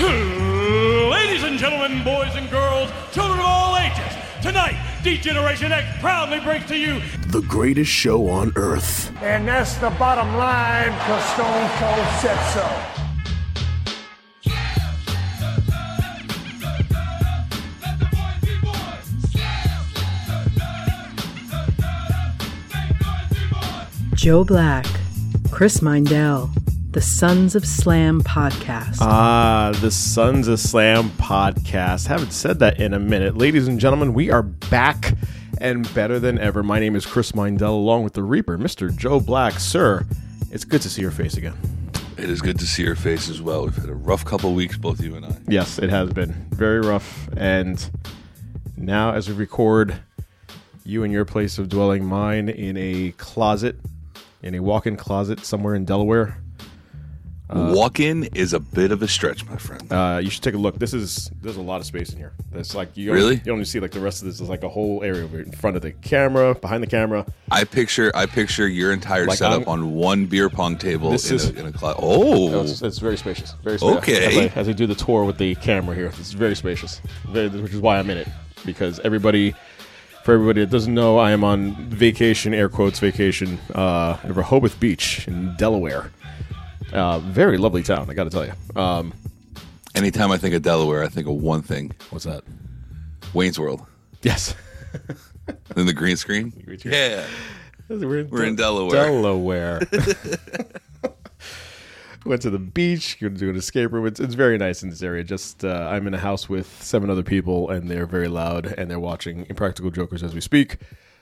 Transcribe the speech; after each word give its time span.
Ladies 1.10 1.42
and 1.42 1.58
gentlemen, 1.58 2.02
boys 2.02 2.34
and 2.34 2.48
girls, 2.50 2.90
children 3.12 3.38
of 3.38 3.44
all 3.44 3.76
ages, 3.76 4.14
tonight, 4.40 4.74
D-Generation 5.04 5.72
X 5.72 6.00
proudly 6.00 6.40
brings 6.40 6.64
to 6.68 6.76
you 6.78 7.02
The 7.26 7.42
greatest 7.42 7.90
show 7.90 8.30
on 8.30 8.50
earth. 8.56 9.14
And 9.20 9.46
that's 9.46 9.74
the 9.74 9.90
bottom 9.90 10.36
line, 10.38 10.90
because 10.92 11.22
Stone 11.34 11.68
Cold 11.76 12.06
said 12.22 12.38
so. 12.54 12.66
Joe 24.14 24.44
Black, 24.44 24.86
Chris 25.50 25.80
Mindell, 25.80 26.50
the 26.90 27.00
Sons 27.00 27.54
of 27.54 27.64
Slam 27.64 28.20
podcast. 28.20 28.96
Ah, 29.00 29.72
the 29.80 29.92
Sons 29.92 30.48
of 30.48 30.58
Slam 30.58 31.10
podcast. 31.10 32.08
Haven't 32.08 32.32
said 32.32 32.58
that 32.58 32.80
in 32.80 32.92
a 32.94 32.98
minute. 32.98 33.36
Ladies 33.36 33.68
and 33.68 33.78
gentlemen, 33.78 34.12
we 34.12 34.28
are 34.32 34.42
back 34.42 35.14
and 35.58 35.92
better 35.94 36.18
than 36.18 36.36
ever. 36.38 36.64
My 36.64 36.80
name 36.80 36.96
is 36.96 37.06
Chris 37.06 37.30
Mindell, 37.30 37.70
along 37.70 38.02
with 38.02 38.14
the 38.14 38.24
Reaper, 38.24 38.58
Mr. 38.58 38.94
Joe 38.94 39.20
Black. 39.20 39.60
Sir, 39.60 40.04
it's 40.50 40.64
good 40.64 40.82
to 40.82 40.90
see 40.90 41.00
your 41.00 41.12
face 41.12 41.36
again. 41.36 41.56
It 42.18 42.28
is 42.28 42.42
good 42.42 42.58
to 42.58 42.66
see 42.66 42.82
your 42.82 42.96
face 42.96 43.28
as 43.28 43.40
well. 43.40 43.64
We've 43.64 43.76
had 43.76 43.88
a 43.88 43.94
rough 43.94 44.24
couple 44.24 44.52
weeks, 44.52 44.76
both 44.76 45.00
you 45.00 45.14
and 45.14 45.24
I. 45.24 45.36
Yes, 45.46 45.78
it 45.78 45.90
has 45.90 46.12
been 46.12 46.32
very 46.50 46.80
rough. 46.80 47.28
And 47.36 47.88
now, 48.76 49.12
as 49.12 49.28
we 49.28 49.34
record, 49.36 49.94
you 50.84 51.04
in 51.04 51.12
your 51.12 51.24
place 51.24 51.56
of 51.56 51.68
dwelling, 51.68 52.04
mine 52.04 52.48
in 52.48 52.76
a 52.76 53.12
closet, 53.12 53.76
in 54.42 54.56
a 54.56 54.60
walk 54.60 54.88
in 54.88 54.96
closet 54.96 55.44
somewhere 55.44 55.76
in 55.76 55.84
Delaware. 55.84 56.36
Walk-in 57.52 58.24
is 58.34 58.52
a 58.52 58.60
bit 58.60 58.92
of 58.92 59.02
a 59.02 59.08
stretch, 59.08 59.44
my 59.46 59.56
friend. 59.56 59.92
Uh, 59.92 60.20
you 60.22 60.30
should 60.30 60.42
take 60.42 60.54
a 60.54 60.58
look. 60.58 60.78
This 60.78 60.94
is 60.94 61.30
there's 61.42 61.56
a 61.56 61.62
lot 61.62 61.80
of 61.80 61.86
space 61.86 62.10
in 62.12 62.18
here. 62.18 62.32
It's 62.52 62.74
like 62.74 62.96
you 62.96 63.12
Really? 63.12 63.24
only, 63.34 63.42
you 63.44 63.52
only 63.52 63.64
see 63.64 63.80
like 63.80 63.90
the 63.92 64.00
rest 64.00 64.22
of 64.22 64.26
this 64.26 64.40
is 64.40 64.48
like 64.48 64.62
a 64.62 64.68
whole 64.68 65.02
area 65.02 65.24
over 65.24 65.40
in 65.40 65.52
front 65.52 65.76
of 65.76 65.82
the 65.82 65.92
camera, 65.92 66.54
behind 66.54 66.82
the 66.82 66.86
camera. 66.86 67.26
I 67.50 67.64
picture, 67.64 68.12
I 68.14 68.26
picture 68.26 68.68
your 68.68 68.92
entire 68.92 69.26
Like, 69.26 69.38
setup 69.38 69.60
I'm- 69.62 69.68
on 69.68 69.94
one 69.94 70.26
beer 70.26 70.48
pong 70.48 70.76
table 70.78 71.10
This 71.10 71.28
in, 71.30 71.36
is- 71.36 71.48
a, 71.50 71.58
in 71.58 71.66
a 71.66 71.72
closet. 71.72 72.00
Oh, 72.02 72.62
It's, 72.62 72.82
it's 72.82 72.98
very 72.98 73.16
spacious. 73.16 73.54
Very 73.64 73.78
spacious. 73.78 73.98
Okay. 73.98 74.26
As 74.26 74.36
I, 74.56 74.60
as 74.60 74.68
I 74.68 74.72
do 74.72 74.86
the 74.86 74.94
tour 74.94 75.24
with 75.24 75.38
the 75.38 75.54
camera 75.56 75.94
here, 75.94 76.06
it's 76.06 76.32
very 76.32 76.54
spacious. 76.54 77.00
Very, 77.28 77.48
which 77.48 77.72
is 77.74 77.80
why 77.80 77.98
I'm 77.98 78.10
in 78.10 78.18
it 78.18 78.28
because 78.66 79.00
everybody, 79.00 79.54
for 80.24 80.34
everybody 80.34 80.60
that 80.60 80.70
doesn't 80.70 80.92
know, 80.94 81.18
I 81.18 81.30
am 81.32 81.42
on 81.44 81.74
vacation, 81.88 82.52
air 82.54 82.68
quotes 82.68 82.98
vacation, 83.00 83.58
uh, 83.74 84.18
in 84.22 84.34
Rehoboth 84.34 84.78
Beach 84.78 85.26
in 85.26 85.56
Delaware. 85.56 86.10
Uh, 86.92 87.18
very 87.20 87.56
lovely 87.58 87.82
town, 87.82 88.10
I 88.10 88.14
got 88.14 88.24
to 88.24 88.30
tell 88.30 88.46
you. 88.46 88.52
Um, 88.80 89.12
anytime 89.94 90.32
I 90.32 90.38
think 90.38 90.54
of 90.54 90.62
Delaware, 90.62 91.04
I 91.04 91.08
think 91.08 91.28
of 91.28 91.34
one 91.34 91.62
thing: 91.62 91.92
what's 92.10 92.24
that? 92.24 92.42
Wayne's 93.32 93.58
World. 93.58 93.84
Yes. 94.22 94.54
Then 95.74 95.86
the 95.86 95.92
green 95.92 96.16
screen. 96.16 96.50
Green 96.64 96.78
screen. 96.78 96.94
Yeah, 96.94 97.26
We're 97.88 98.20
in, 98.20 98.30
We're 98.30 98.44
in 98.44 98.56
Delaware. 98.56 98.90
Delaware. 98.92 99.80
Went 102.24 102.42
to 102.42 102.50
the 102.50 102.58
beach. 102.58 103.18
Going 103.20 103.34
to 103.34 103.40
do 103.40 103.50
an 103.50 103.56
escape 103.56 103.92
room. 103.92 104.06
It's, 104.06 104.20
it's 104.20 104.34
very 104.34 104.58
nice 104.58 104.82
in 104.82 104.90
this 104.90 105.02
area. 105.02 105.24
Just 105.24 105.64
uh, 105.64 105.88
I'm 105.90 106.06
in 106.06 106.14
a 106.14 106.18
house 106.18 106.48
with 106.48 106.66
seven 106.82 107.10
other 107.10 107.22
people, 107.22 107.70
and 107.70 107.90
they're 107.90 108.06
very 108.06 108.28
loud, 108.28 108.66
and 108.66 108.90
they're 108.90 109.00
watching 109.00 109.46
Impractical 109.48 109.90
Jokers 109.90 110.22
as 110.22 110.34
we 110.34 110.40
speak. 110.40 110.76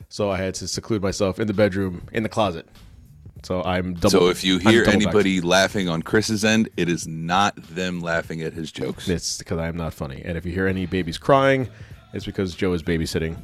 So 0.08 0.30
I 0.30 0.38
had 0.38 0.54
to 0.56 0.68
seclude 0.68 1.02
myself 1.02 1.38
in 1.38 1.46
the 1.46 1.54
bedroom, 1.54 2.08
in 2.12 2.22
the 2.22 2.28
closet. 2.28 2.66
So 3.44 3.62
I'm 3.62 3.94
double. 3.94 4.10
So 4.10 4.28
if 4.28 4.42
you 4.44 4.58
hear 4.58 4.84
anybody 4.84 5.40
laughing 5.40 5.88
on 5.88 6.02
Chris's 6.02 6.44
end, 6.44 6.68
it 6.76 6.88
is 6.88 7.06
not 7.06 7.54
them 7.56 8.00
laughing 8.00 8.42
at 8.42 8.52
his 8.52 8.72
jokes. 8.72 9.08
it's 9.08 9.38
because 9.38 9.58
I 9.58 9.68
am 9.68 9.76
not 9.76 9.94
funny. 9.94 10.22
And 10.24 10.36
if 10.36 10.44
you 10.44 10.52
hear 10.52 10.66
any 10.66 10.86
babies 10.86 11.18
crying, 11.18 11.68
it's 12.12 12.26
because 12.26 12.54
Joe 12.54 12.72
is 12.72 12.82
babysitting 12.82 13.36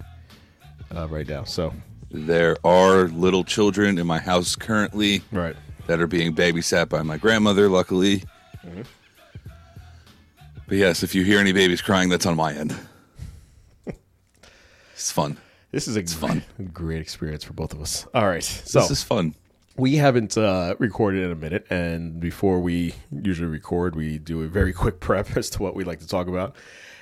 uh, 0.95 1.07
right 1.09 1.29
now. 1.29 1.45
So 1.45 1.73
There 2.11 2.57
are 2.65 3.05
little 3.09 3.45
children 3.45 3.99
in 3.99 4.07
my 4.07 4.19
house 4.19 4.57
currently 4.57 5.23
right. 5.31 5.57
that 5.87 6.01
are 6.01 6.07
being 6.07 6.35
babysat 6.35 6.89
by 6.89 7.03
my 7.03 7.17
grandmother, 7.17 7.69
luckily. 7.69 8.25
Mm-hmm. 8.65 8.83
But 10.67 10.79
yes, 10.79 11.03
if 11.03 11.15
you 11.15 11.25
hear 11.25 11.39
any 11.39 11.53
babies 11.53 11.83
crying, 11.83 12.09
that's 12.09 12.27
on 12.27 12.37
my 12.37 12.53
end. 12.53 12.75
It's 14.95 15.11
fun. 15.11 15.37
This 15.73 15.89
is 15.89 15.97
a 15.97 16.05
fun. 16.05 16.45
great 16.73 17.01
experience 17.01 17.43
for 17.43 17.53
both 17.53 17.75
of 17.75 17.83
us. 17.83 18.07
All 18.15 18.27
right, 18.27 18.43
so 18.45 18.81
This 18.81 18.93
is 18.93 19.03
fun. 19.03 19.35
We 19.77 19.97
haven't 19.97 20.39
uh, 20.39 20.75
recorded 20.79 21.25
in 21.25 21.31
a 21.31 21.35
minute, 21.35 21.67
and 21.71 22.21
before 22.21 22.61
we 22.61 22.95
usually 23.11 23.49
record, 23.49 23.97
we 23.97 24.19
do 24.19 24.43
a 24.43 24.47
very 24.47 24.73
quick 24.83 25.01
prep 25.01 25.37
as 25.37 25.51
to 25.51 25.63
what 25.63 25.75
we 25.75 25.85
like 25.85 26.01
to 26.01 26.07
talk 26.07 26.29
about. 26.29 26.55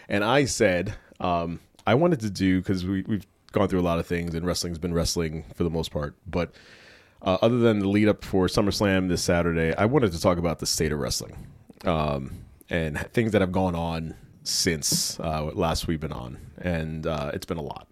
And 0.09 0.25
I 0.25 0.45
said 0.47 0.95
um, 1.21 1.61
I 1.87 1.95
wanted 1.95 2.21
to 2.21 2.31
do 2.31 2.61
because 2.61 2.85
we, 2.87 3.03
we've 3.03 3.27
gone 3.53 3.69
through 3.69 3.81
a 3.81 3.83
lot 3.83 3.99
of 3.99 4.07
things, 4.07 4.35
and 4.35 4.47
wrestling's 4.47 4.79
been 4.79 4.95
wrestling 4.95 5.45
for 5.55 5.65
the 5.65 5.71
most 5.71 5.91
part. 5.91 6.15
But 6.27 6.53
uh, 7.21 7.39
other 7.43 7.59
than 7.59 7.81
the 7.81 7.89
lead 7.89 8.09
up 8.09 8.25
for 8.25 8.47
SummerSlam 8.47 9.09
this 9.09 9.23
Saturday, 9.23 9.75
I 9.77 9.85
wanted 9.85 10.13
to 10.13 10.21
talk 10.21 10.39
about 10.39 10.59
the 10.59 10.67
state 10.67 10.93
of 10.93 10.99
wrestling 10.99 11.47
um, 11.85 12.45
and 12.71 12.99
things 13.13 13.33
that 13.33 13.41
have 13.41 13.53
gone 13.53 13.75
on 13.75 14.15
since 14.45 15.21
uh, 15.21 15.45
last 15.53 15.87
we've 15.87 16.01
been 16.01 16.13
on, 16.13 16.39
and 16.59 17.07
uh, 17.07 17.31
it's 17.35 17.47
been 17.47 17.59
a 17.59 17.63
lot. 17.63 17.87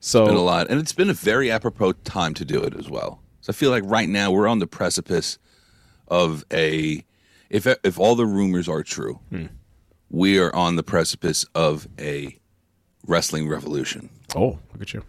So 0.00 0.26
Been 0.26 0.36
a 0.36 0.40
lot, 0.40 0.68
and 0.68 0.78
it's 0.78 0.92
been 0.92 1.08
a 1.08 1.14
very 1.14 1.50
apropos 1.50 1.92
time 1.92 2.34
to 2.34 2.44
do 2.44 2.62
it 2.62 2.74
as 2.76 2.90
well. 2.90 3.20
So 3.44 3.50
I 3.50 3.52
feel 3.52 3.68
like 3.70 3.82
right 3.84 4.08
now 4.08 4.30
we're 4.32 4.48
on 4.48 4.58
the 4.58 4.66
precipice 4.66 5.38
of 6.08 6.46
a 6.50 7.04
if 7.50 7.66
if 7.66 7.98
all 8.00 8.14
the 8.14 8.24
rumors 8.24 8.70
are 8.70 8.82
true, 8.82 9.20
Hmm. 9.28 9.46
we 10.08 10.38
are 10.38 10.54
on 10.56 10.76
the 10.76 10.82
precipice 10.82 11.44
of 11.54 11.86
a 11.98 12.38
wrestling 13.06 13.46
revolution. 13.46 14.08
oh, 14.34 14.58
look 14.72 14.80
at 14.80 14.94
you. 14.94 15.02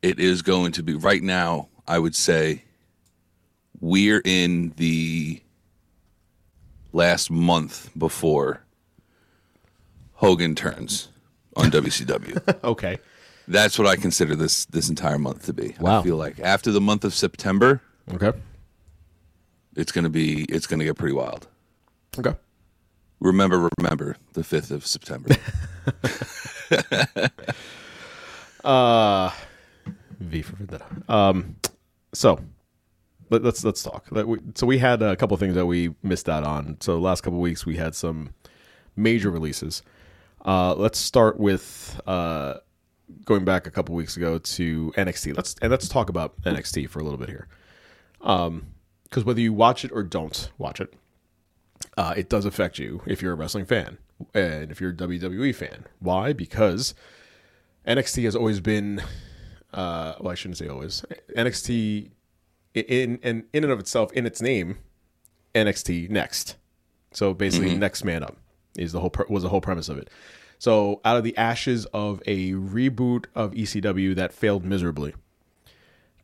it 0.00 0.18
is 0.18 0.40
going 0.40 0.72
to 0.72 0.82
be 0.82 0.94
right 0.94 1.22
now 1.22 1.68
i 1.86 1.98
would 1.98 2.14
say 2.16 2.64
we're 3.78 4.22
in 4.24 4.72
the 4.78 5.42
last 6.94 7.30
month 7.30 7.90
before 7.98 8.62
hogan 10.14 10.54
turns 10.54 11.08
on 11.56 11.70
wcw 11.70 12.64
Okay. 12.64 12.98
That's 13.50 13.78
what 13.78 13.86
i 13.86 13.96
consider 13.96 14.34
this 14.34 14.64
this 14.66 14.88
entire 14.88 15.18
month 15.18 15.46
to 15.46 15.52
be 15.52 15.74
Wow. 15.80 16.00
i 16.00 16.02
feel 16.02 16.16
like 16.16 16.40
after 16.40 16.72
the 16.72 16.80
month 16.80 17.04
of 17.04 17.14
september 17.14 17.80
Okay. 18.14 18.32
it's 19.76 19.92
going 19.92 20.04
to 20.04 20.10
be 20.10 20.44
it's 20.44 20.66
going 20.66 20.78
to 20.80 20.84
get 20.84 20.96
pretty 20.96 21.14
wild 21.14 21.46
Okay. 22.18 22.34
remember 23.20 23.68
remember 23.78 24.16
the 24.32 24.42
5th 24.42 24.70
of 24.70 24.86
september 24.86 25.34
V 30.20 30.42
for 30.42 30.56
Vendetta. 30.56 30.84
Um, 31.08 31.56
so 32.12 32.38
let, 33.30 33.42
let's 33.42 33.64
let's 33.64 33.82
talk. 33.82 34.06
Let 34.10 34.28
we- 34.28 34.38
So 34.54 34.66
we 34.66 34.76
had 34.78 35.00
a 35.02 35.16
couple 35.16 35.34
things 35.38 35.54
that 35.54 35.64
we 35.66 35.94
missed 36.02 36.28
out 36.28 36.44
on. 36.44 36.76
So 36.80 36.94
the 36.94 37.00
last 37.00 37.22
couple 37.22 37.40
weeks 37.40 37.64
we 37.64 37.76
had 37.76 37.94
some 37.94 38.34
major 38.96 39.30
releases. 39.30 39.82
Uh, 40.44 40.74
let's 40.74 40.98
start 40.98 41.38
with 41.40 41.98
uh, 42.06 42.54
going 43.24 43.44
back 43.44 43.66
a 43.66 43.70
couple 43.70 43.94
weeks 43.94 44.16
ago 44.16 44.38
to 44.38 44.92
NXT. 44.96 45.36
Let's 45.36 45.54
and 45.62 45.70
let's 45.70 45.88
talk 45.88 46.08
about 46.08 46.40
NXT 46.42 46.88
for 46.88 47.00
a 47.00 47.02
little 47.02 47.18
bit 47.18 47.28
here. 47.28 47.48
Um, 48.20 48.68
because 49.04 49.24
whether 49.24 49.40
you 49.40 49.52
watch 49.52 49.84
it 49.84 49.90
or 49.92 50.04
don't 50.04 50.50
watch 50.56 50.80
it, 50.80 50.94
uh, 51.96 52.14
it 52.16 52.28
does 52.28 52.44
affect 52.44 52.78
you 52.78 53.02
if 53.06 53.20
you're 53.20 53.32
a 53.32 53.36
wrestling 53.36 53.66
fan 53.66 53.98
and 54.34 54.70
if 54.70 54.80
you're 54.80 54.90
a 54.90 54.94
WWE 54.94 55.52
fan. 55.54 55.86
Why? 55.98 56.32
Because 56.32 56.94
NXT 57.86 58.24
has 58.24 58.36
always 58.36 58.60
been 58.60 59.02
uh, 59.72 60.14
well, 60.20 60.32
I 60.32 60.34
shouldn't 60.34 60.58
say 60.58 60.68
always. 60.68 61.04
NXT 61.36 62.10
in 62.74 63.18
in 63.18 63.44
in 63.52 63.64
and 63.64 63.72
of 63.72 63.78
itself, 63.78 64.12
in 64.12 64.26
its 64.26 64.40
name, 64.40 64.78
NXT 65.54 66.10
Next. 66.10 66.56
So 67.12 67.34
basically, 67.34 67.76
next 67.76 68.04
man 68.04 68.22
up 68.22 68.36
is 68.76 68.92
the 68.92 69.00
whole 69.00 69.12
was 69.28 69.42
the 69.42 69.48
whole 69.48 69.60
premise 69.60 69.88
of 69.88 69.98
it. 69.98 70.08
So 70.60 71.00
out 71.06 71.16
of 71.16 71.24
the 71.24 71.34
ashes 71.38 71.86
of 71.86 72.22
a 72.26 72.52
reboot 72.52 73.24
of 73.34 73.52
ECW 73.52 74.14
that 74.14 74.30
failed 74.30 74.62
miserably, 74.62 75.14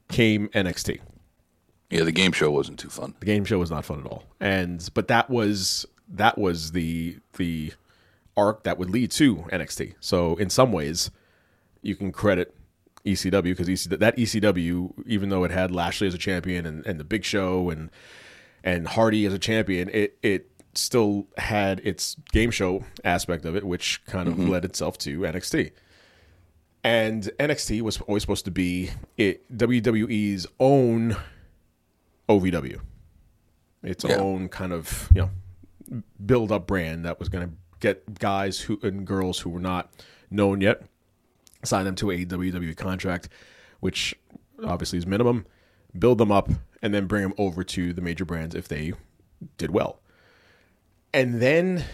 came 0.08 0.48
NXT. 0.48 1.00
yeah 1.88 2.04
the 2.04 2.12
game 2.12 2.32
show 2.32 2.50
wasn't 2.50 2.78
too 2.78 2.90
fun 2.90 3.14
The 3.20 3.26
game 3.26 3.46
show 3.46 3.58
was 3.58 3.70
not 3.70 3.86
fun 3.86 4.00
at 4.00 4.06
all, 4.06 4.24
and 4.38 4.86
but 4.92 5.08
that 5.08 5.30
was 5.30 5.86
that 6.10 6.36
was 6.36 6.72
the 6.72 7.16
the 7.38 7.72
arc 8.36 8.64
that 8.64 8.76
would 8.78 8.90
lead 8.90 9.10
to 9.12 9.36
NXT. 9.50 9.94
So 10.00 10.36
in 10.36 10.50
some 10.50 10.70
ways, 10.70 11.10
you 11.80 11.96
can 11.96 12.12
credit 12.12 12.54
ECW 13.06 13.42
because 13.42 13.70
EC, 13.70 13.98
that 13.98 14.18
ECW, 14.18 14.92
even 15.06 15.30
though 15.30 15.44
it 15.44 15.50
had 15.50 15.70
Lashley 15.70 16.08
as 16.08 16.14
a 16.14 16.18
champion 16.18 16.66
and, 16.66 16.84
and 16.84 17.00
the 17.00 17.04
Big 17.04 17.24
Show 17.24 17.70
and 17.70 17.88
and 18.62 18.86
Hardy 18.86 19.24
as 19.24 19.32
a 19.32 19.38
champion, 19.38 19.88
it 19.88 20.18
it 20.22 20.50
still 20.76 21.26
had 21.38 21.80
its 21.84 22.16
game 22.32 22.50
show 22.50 22.84
aspect 23.04 23.44
of 23.44 23.56
it, 23.56 23.64
which 23.64 24.04
kind 24.06 24.28
of 24.28 24.34
mm-hmm. 24.34 24.48
led 24.48 24.64
itself 24.64 24.98
to 24.98 25.20
NXT. 25.20 25.72
And 26.84 27.24
NXT 27.40 27.82
was 27.82 28.00
always 28.02 28.22
supposed 28.22 28.44
to 28.44 28.50
be 28.50 28.90
it 29.16 29.44
WWE's 29.56 30.46
own 30.60 31.16
OVW, 32.28 32.80
its 33.82 34.04
Yeah. 34.04 34.16
own 34.16 34.48
kind 34.48 34.72
of 34.72 35.08
you 35.14 35.22
know 35.22 36.02
build 36.24 36.52
up 36.52 36.66
brand 36.66 37.04
that 37.04 37.18
was 37.18 37.28
going 37.28 37.48
to 37.48 37.54
get 37.80 38.18
guys 38.18 38.60
who 38.60 38.78
and 38.82 39.06
girls 39.06 39.40
who 39.40 39.50
were 39.50 39.60
not 39.60 39.92
known 40.30 40.60
yet, 40.60 40.82
sign 41.64 41.84
them 41.84 41.94
to 41.96 42.10
a 42.10 42.24
WWE 42.24 42.76
contract, 42.76 43.28
which 43.80 44.14
obviously 44.64 44.98
is 44.98 45.06
minimum, 45.06 45.46
build 45.98 46.18
them 46.18 46.32
up, 46.32 46.48
and 46.82 46.94
then 46.94 47.06
bring 47.06 47.22
them 47.22 47.34
over 47.38 47.64
to 47.64 47.92
the 47.92 48.00
major 48.00 48.24
brands 48.24 48.54
if 48.54 48.68
they 48.68 48.92
did 49.58 49.70
well. 49.70 50.00
And 51.12 51.40
then 51.40 51.84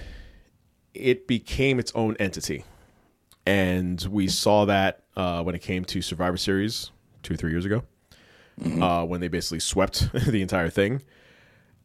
it 0.94 1.26
became 1.26 1.78
its 1.78 1.92
own 1.94 2.16
entity. 2.18 2.64
And 3.46 4.00
we 4.10 4.28
saw 4.28 4.64
that 4.66 5.02
uh, 5.16 5.42
when 5.42 5.54
it 5.54 5.62
came 5.62 5.84
to 5.86 6.02
Survivor 6.02 6.36
Series 6.36 6.90
two, 7.22 7.36
three 7.36 7.50
years 7.50 7.64
ago, 7.64 7.82
uh, 8.80 9.04
when 9.04 9.20
they 9.20 9.28
basically 9.28 9.60
swept 9.60 10.12
the 10.26 10.42
entire 10.42 10.68
thing. 10.68 11.02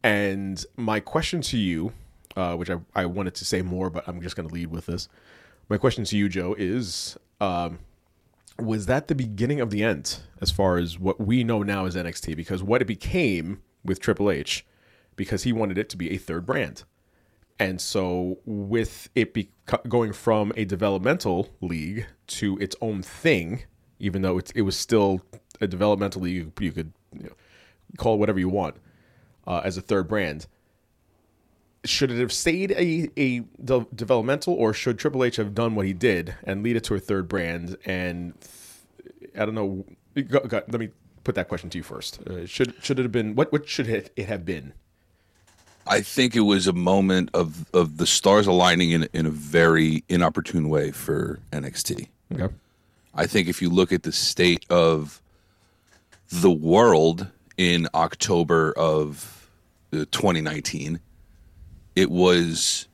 And 0.02 0.64
my 0.76 1.00
question 1.00 1.40
to 1.42 1.58
you, 1.58 1.92
uh, 2.36 2.54
which 2.54 2.70
I, 2.70 2.78
I 2.94 3.06
wanted 3.06 3.34
to 3.36 3.44
say 3.44 3.62
more, 3.62 3.90
but 3.90 4.06
I'm 4.06 4.22
just 4.22 4.36
going 4.36 4.48
to 4.48 4.54
lead 4.54 4.68
with 4.68 4.86
this. 4.86 5.08
My 5.68 5.76
question 5.76 6.04
to 6.04 6.16
you, 6.16 6.28
Joe, 6.28 6.54
is 6.56 7.18
um, 7.40 7.80
was 8.58 8.86
that 8.86 9.08
the 9.08 9.14
beginning 9.14 9.60
of 9.60 9.70
the 9.70 9.82
end 9.82 10.20
as 10.40 10.50
far 10.50 10.78
as 10.78 10.98
what 10.98 11.20
we 11.20 11.44
know 11.44 11.62
now 11.62 11.86
as 11.86 11.94
NXT? 11.94 12.36
Because 12.36 12.62
what 12.62 12.82
it 12.82 12.86
became 12.86 13.62
with 13.84 14.00
Triple 14.00 14.30
H, 14.30 14.64
because 15.16 15.44
he 15.44 15.52
wanted 15.52 15.78
it 15.78 15.88
to 15.90 15.96
be 15.96 16.10
a 16.10 16.16
third 16.16 16.46
brand. 16.46 16.84
And 17.58 17.80
so, 17.80 18.38
with 18.44 19.08
it 19.14 19.34
be- 19.34 19.50
going 19.88 20.12
from 20.12 20.52
a 20.56 20.64
developmental 20.64 21.48
league 21.60 22.06
to 22.28 22.56
its 22.58 22.76
own 22.80 23.02
thing, 23.02 23.64
even 23.98 24.22
though 24.22 24.38
it's, 24.38 24.52
it 24.52 24.62
was 24.62 24.76
still 24.76 25.22
a 25.60 25.66
developmental 25.66 26.22
league, 26.22 26.52
you 26.60 26.72
could 26.72 26.92
you 27.16 27.24
know, 27.24 27.32
call 27.96 28.14
it 28.14 28.18
whatever 28.18 28.38
you 28.38 28.48
want 28.48 28.76
uh, 29.46 29.60
as 29.64 29.76
a 29.76 29.80
third 29.80 30.06
brand. 30.08 30.46
Should 31.84 32.10
it 32.10 32.18
have 32.18 32.32
stayed 32.32 32.72
a, 32.72 33.08
a 33.16 33.40
de- 33.64 33.86
developmental, 33.94 34.54
or 34.54 34.72
should 34.72 34.98
Triple 34.98 35.24
H 35.24 35.36
have 35.36 35.54
done 35.54 35.74
what 35.74 35.86
he 35.86 35.92
did 35.92 36.34
and 36.44 36.62
lead 36.62 36.76
it 36.76 36.84
to 36.84 36.94
a 36.94 37.00
third 37.00 37.28
brand? 37.28 37.76
And 37.84 38.34
th- 38.40 39.32
I 39.36 39.44
don't 39.44 39.54
know. 39.54 39.84
Go, 40.14 40.40
go, 40.40 40.62
let 40.68 40.80
me 40.80 40.90
put 41.24 41.34
that 41.36 41.48
question 41.48 41.70
to 41.70 41.78
you 41.78 41.84
first. 41.84 42.20
Uh, 42.22 42.46
should 42.46 42.74
should 42.82 42.98
it 42.98 43.02
have 43.02 43.12
been 43.12 43.34
what? 43.34 43.52
What 43.52 43.68
should 43.68 43.88
it, 43.88 44.12
it 44.16 44.26
have 44.26 44.44
been? 44.44 44.74
I 45.88 46.02
think 46.02 46.36
it 46.36 46.40
was 46.40 46.66
a 46.66 46.72
moment 46.72 47.30
of 47.34 47.66
of 47.72 47.96
the 47.96 48.06
stars 48.06 48.46
aligning 48.46 48.90
in 48.90 49.08
in 49.12 49.26
a 49.26 49.30
very 49.30 50.04
inopportune 50.08 50.68
way 50.68 50.90
for 50.90 51.40
NXT. 51.52 52.08
Okay. 52.32 52.54
I 53.14 53.26
think 53.26 53.48
if 53.48 53.62
you 53.62 53.70
look 53.70 53.92
at 53.92 54.02
the 54.02 54.12
state 54.12 54.64
of 54.70 55.20
the 56.30 56.50
world 56.50 57.26
in 57.56 57.88
October 57.94 58.72
of 58.76 59.50
uh, 59.92 60.04
2019, 60.10 61.00
it 61.96 62.10
was 62.10 62.86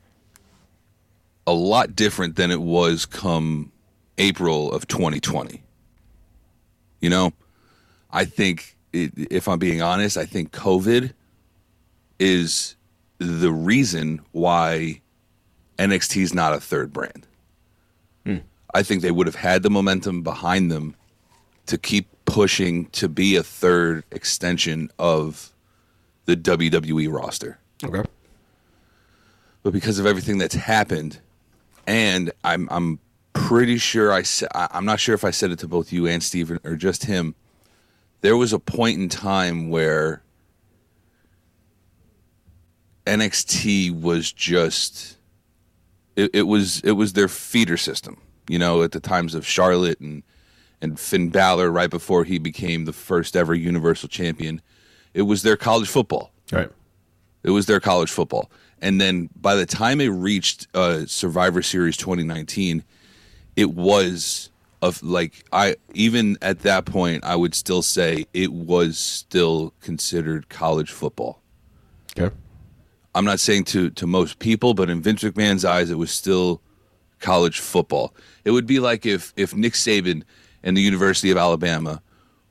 a 1.45 1.53
lot 1.53 1.95
different 1.95 2.37
than 2.37 2.49
it 2.49 2.61
was 2.61 3.05
come 3.05 3.71
April 4.17 4.71
of 4.71 4.87
2020. 4.87 5.61
You 7.01 7.09
know, 7.09 7.33
I 8.09 8.25
think, 8.25 8.75
it, 8.93 9.11
if 9.15 9.47
I'm 9.47 9.59
being 9.59 9.81
honest, 9.81 10.17
I 10.17 10.25
think 10.25 10.51
COVID 10.51 11.13
is 12.17 12.75
the 13.17 13.51
reason 13.51 14.21
why 14.31 15.01
NXT 15.79 16.21
is 16.21 16.33
not 16.33 16.53
a 16.53 16.59
third 16.59 16.91
brand. 16.93 17.27
Hmm. 18.25 18.37
I 18.73 18.83
think 18.83 19.01
they 19.01 19.11
would 19.11 19.27
have 19.27 19.35
had 19.35 19.63
the 19.63 19.69
momentum 19.69 20.21
behind 20.21 20.71
them 20.71 20.95
to 21.67 21.77
keep 21.77 22.07
pushing 22.25 22.85
to 22.87 23.07
be 23.07 23.35
a 23.35 23.43
third 23.43 24.03
extension 24.11 24.89
of 24.99 25.51
the 26.25 26.35
WWE 26.35 27.11
roster. 27.11 27.57
Okay. 27.83 28.03
But 29.63 29.73
because 29.73 29.97
of 29.99 30.05
everything 30.05 30.37
that's 30.37 30.55
happened, 30.55 31.19
and 31.87 32.31
I'm 32.43 32.67
I'm 32.71 32.99
pretty 33.33 33.77
sure 33.77 34.11
I 34.11 34.21
sa- 34.23 34.47
I- 34.53 34.69
I'm 34.71 34.85
not 34.85 34.99
sure 34.99 35.15
if 35.15 35.23
I 35.23 35.31
said 35.31 35.51
it 35.51 35.59
to 35.59 35.67
both 35.67 35.91
you 35.91 36.07
and 36.07 36.21
Steven 36.23 36.59
or 36.63 36.75
just 36.75 37.05
him. 37.05 37.35
There 38.21 38.37
was 38.37 38.53
a 38.53 38.59
point 38.59 38.99
in 38.99 39.09
time 39.09 39.69
where 39.69 40.21
NXT 43.05 44.01
was 44.01 44.31
just 44.31 45.17
it, 46.15 46.31
it 46.33 46.43
was 46.43 46.81
it 46.81 46.93
was 46.93 47.13
their 47.13 47.27
feeder 47.27 47.77
system. 47.77 48.17
You 48.47 48.59
know, 48.59 48.83
at 48.83 48.91
the 48.91 48.99
times 48.99 49.35
of 49.35 49.45
Charlotte 49.45 49.99
and 49.99 50.23
and 50.81 50.99
Finn 50.99 51.29
Balor 51.29 51.71
right 51.71 51.89
before 51.89 52.23
he 52.23 52.37
became 52.37 52.85
the 52.85 52.93
first 52.93 53.35
ever 53.35 53.53
Universal 53.53 54.09
Champion, 54.09 54.61
it 55.13 55.23
was 55.23 55.41
their 55.41 55.57
college 55.57 55.87
football. 55.87 56.31
Right. 56.51 56.69
It 57.43 57.51
was 57.51 57.65
their 57.65 57.79
college 57.79 58.11
football. 58.11 58.51
And 58.81 58.99
then 58.99 59.29
by 59.35 59.55
the 59.55 59.65
time 59.65 60.01
it 60.01 60.09
reached 60.09 60.67
uh, 60.73 61.05
Survivor 61.05 61.61
Series 61.61 61.97
2019, 61.97 62.83
it 63.55 63.71
was 63.71 64.49
of 64.81 65.01
like 65.01 65.45
I 65.51 65.77
even 65.93 66.37
at 66.41 66.59
that 66.59 66.85
point 66.85 67.23
I 67.23 67.35
would 67.35 67.55
still 67.55 67.81
say 67.81 68.25
it 68.33 68.51
was 68.51 68.97
still 68.97 69.73
considered 69.81 70.49
college 70.49 70.91
football. 70.91 71.41
Okay. 72.17 72.33
I'm 73.15 73.25
not 73.25 73.39
saying 73.39 73.63
to 73.65 73.89
to 73.91 74.05
most 74.05 74.37
people, 74.39 74.73
but 74.73 74.89
in 74.89 75.01
Vince 75.01 75.23
McMahon's 75.23 75.65
eyes, 75.65 75.89
it 75.89 75.97
was 75.97 76.11
still 76.11 76.61
college 77.19 77.59
football. 77.59 78.13
It 78.43 78.51
would 78.51 78.67
be 78.67 78.79
like 78.79 79.05
if 79.05 79.33
if 79.35 79.55
Nick 79.55 79.73
Saban 79.73 80.23
and 80.63 80.75
the 80.77 80.81
University 80.81 81.31
of 81.31 81.37
Alabama 81.37 82.01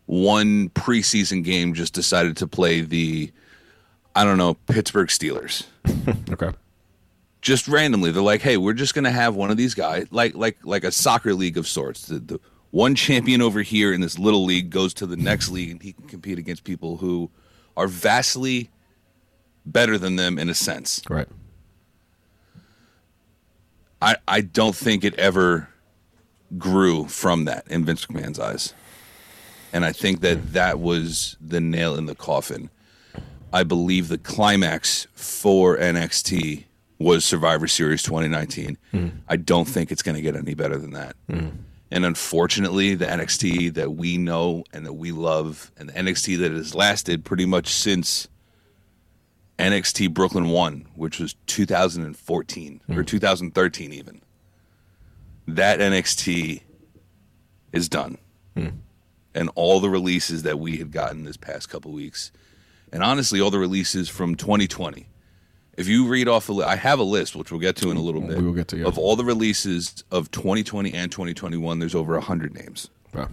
one 0.07 0.69
preseason 0.71 1.43
game 1.43 1.73
just 1.73 1.95
decided 1.95 2.37
to 2.37 2.47
play 2.47 2.83
the 2.83 3.33
I 4.15 4.25
don't 4.25 4.37
know 4.37 4.55
Pittsburgh 4.67 5.09
Steelers 5.09 5.65
Okay. 6.31 6.51
just 7.41 7.67
randomly. 7.69 8.11
They're 8.13 8.23
like, 8.23 8.43
hey, 8.43 8.57
we're 8.59 8.75
just 8.75 8.95
gonna 8.95 9.11
have 9.11 9.35
one 9.35 9.51
of 9.51 9.57
these 9.57 9.75
guys, 9.75 10.07
like 10.11 10.35
like 10.35 10.59
like 10.65 10.85
a 10.85 10.93
soccer 10.93 11.35
league 11.35 11.57
of 11.57 11.67
sorts. 11.67 12.07
The, 12.07 12.19
the 12.19 12.41
one 12.71 12.95
champion 12.95 13.41
over 13.41 13.63
here 13.63 13.93
in 13.93 14.01
this 14.01 14.19
little 14.19 14.45
league 14.45 14.69
goes 14.71 14.93
to 14.95 15.07
the 15.07 15.17
next 15.17 15.49
league, 15.51 15.71
and 15.71 15.83
he 15.83 15.93
can 15.93 16.07
compete 16.07 16.39
against 16.39 16.65
people 16.65 16.97
who 16.99 17.31
are 17.77 17.87
vastly 17.87 18.71
better 19.65 19.99
than 19.99 20.17
them 20.17 20.39
in 20.39 20.49
a 20.49 20.55
sense. 20.55 21.03
Right. 21.09 21.29
I 24.01 24.17
I 24.29 24.41
don't 24.43 24.77
think 24.77 25.05
it 25.05 25.15
ever 25.15 25.69
grew 26.59 27.07
from 27.07 27.47
that 27.47 27.67
in 27.69 27.85
Vince 27.85 28.07
McMahon's 28.07 28.39
eyes, 28.39 28.75
and 29.73 29.85
I 29.85 29.93
think 29.93 30.21
that 30.21 30.39
hmm. 30.39 30.53
that 30.53 30.79
was 30.79 31.37
the 31.41 31.61
nail 31.61 31.97
in 31.97 32.07
the 32.07 32.15
coffin. 32.15 32.71
I 33.53 33.63
believe 33.63 34.09
the 34.09 34.19
climax 34.19 35.07
for 35.15 35.77
NXT 35.79 36.65
was 36.99 37.25
Survivor 37.25 37.69
Series 37.69 38.03
2019. 38.03 38.77
Hmm. 38.91 39.09
I 39.29 39.37
don't 39.37 39.67
think 39.67 39.93
it's 39.93 40.03
going 40.03 40.17
to 40.17 40.23
get 40.23 40.37
any 40.37 40.55
better 40.55 40.77
than 40.77 40.91
that. 40.93 41.17
Hmm. 41.31 41.49
And 41.91 42.05
unfortunately, 42.05 42.97
the 42.97 43.07
NXT 43.07 43.75
that 43.75 43.93
we 43.93 44.19
know 44.19 44.65
and 44.73 44.85
that 44.85 44.95
we 44.95 45.13
love, 45.13 45.71
and 45.77 45.89
the 45.89 45.93
NXT 45.93 46.39
that 46.41 46.51
has 46.51 46.75
lasted 46.75 47.25
pretty 47.25 47.47
much 47.47 47.69
since 47.69 48.27
NXT 49.59 50.13
Brooklyn 50.13 50.49
1, 50.49 50.87
which 50.95 51.21
was 51.21 51.35
2014 51.47 52.81
or 52.89 52.95
hmm. 52.95 53.03
2013 53.03 53.93
even. 53.93 54.21
That 55.47 55.79
NXT 55.81 56.63
is 57.73 57.89
done. 57.89 58.19
Hmm. 58.57 58.69
And 59.35 59.51
all 59.55 59.81
the 59.81 59.91
releases 59.91 60.45
that 60.45 60.59
we 60.59 60.77
had 60.77 60.93
gotten 60.93 61.25
this 61.25 61.37
past 61.37 61.69
couple 61.69 61.93
weeks, 61.93 62.31
and 62.93 63.03
honestly, 63.03 63.41
all 63.41 63.51
the 63.51 63.59
releases 63.59 64.09
from 64.09 64.37
2020. 64.37 65.09
If 65.77 65.89
you 65.89 66.07
read 66.07 66.29
off 66.29 66.49
a 66.49 66.53
li- 66.53 66.65
I 66.65 66.77
have 66.77 67.01
a 67.01 67.05
list, 67.05 67.35
which 67.35 67.51
we'll 67.51 67.61
get 67.61 67.75
to 67.77 67.91
in 67.91 67.97
a 67.97 68.01
little 68.01 68.21
bit. 68.21 68.39
We 68.39 68.45
will 68.45 68.53
get 68.53 68.69
to, 68.69 68.79
yeah. 68.79 68.87
Of 68.87 68.97
all 68.97 69.17
the 69.17 69.25
releases 69.25 70.05
of 70.13 70.31
2020 70.31 70.95
and 70.95 71.11
2021, 71.11 71.81
there's 71.81 71.97
over 71.97 72.13
100 72.13 72.55
names. 72.55 72.91
Wow. 73.13 73.29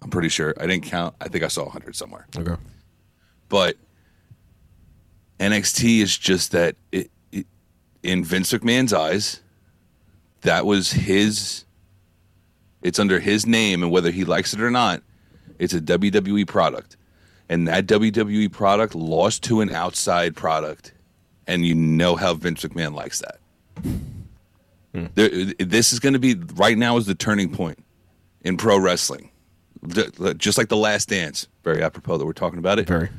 I'm 0.00 0.08
pretty 0.08 0.30
sure. 0.30 0.54
I 0.58 0.66
didn't 0.66 0.84
count. 0.84 1.14
I 1.20 1.28
think 1.28 1.44
I 1.44 1.48
saw 1.48 1.64
100 1.64 1.94
somewhere 1.94 2.26
Okay. 2.36 2.56
but 3.50 3.76
NXT 5.40 6.00
is 6.00 6.16
just 6.16 6.52
that 6.52 6.76
it, 6.92 7.10
it, 7.32 7.46
in 8.02 8.24
Vince 8.24 8.52
McMahon's 8.52 8.92
eyes, 8.92 9.40
that 10.42 10.66
was 10.66 10.92
his. 10.92 11.64
It's 12.82 12.98
under 12.98 13.18
his 13.18 13.46
name, 13.46 13.82
and 13.82 13.90
whether 13.90 14.10
he 14.10 14.24
likes 14.24 14.54
it 14.54 14.60
or 14.60 14.70
not, 14.70 15.02
it's 15.58 15.74
a 15.74 15.80
WWE 15.80 16.46
product, 16.46 16.96
and 17.48 17.66
that 17.66 17.86
WWE 17.86 18.50
product 18.52 18.94
lost 18.94 19.42
to 19.44 19.60
an 19.60 19.70
outside 19.70 20.36
product, 20.36 20.92
and 21.46 21.66
you 21.66 21.74
know 21.74 22.16
how 22.16 22.34
Vince 22.34 22.62
McMahon 22.62 22.94
likes 22.94 23.20
that. 23.20 23.38
Hmm. 24.94 25.06
There, 25.14 25.28
this 25.58 25.92
is 25.92 25.98
going 25.98 26.12
to 26.12 26.18
be 26.18 26.34
right 26.54 26.78
now 26.78 26.96
is 26.96 27.06
the 27.06 27.14
turning 27.14 27.52
point 27.52 27.82
in 28.42 28.56
pro 28.56 28.78
wrestling, 28.78 29.30
just 30.36 30.56
like 30.56 30.68
the 30.68 30.76
Last 30.76 31.08
Dance. 31.08 31.48
Very 31.64 31.82
apropos 31.82 32.18
that 32.18 32.24
we're 32.24 32.32
talking 32.32 32.58
about 32.58 32.78
it 32.78 32.86
Very. 32.86 33.10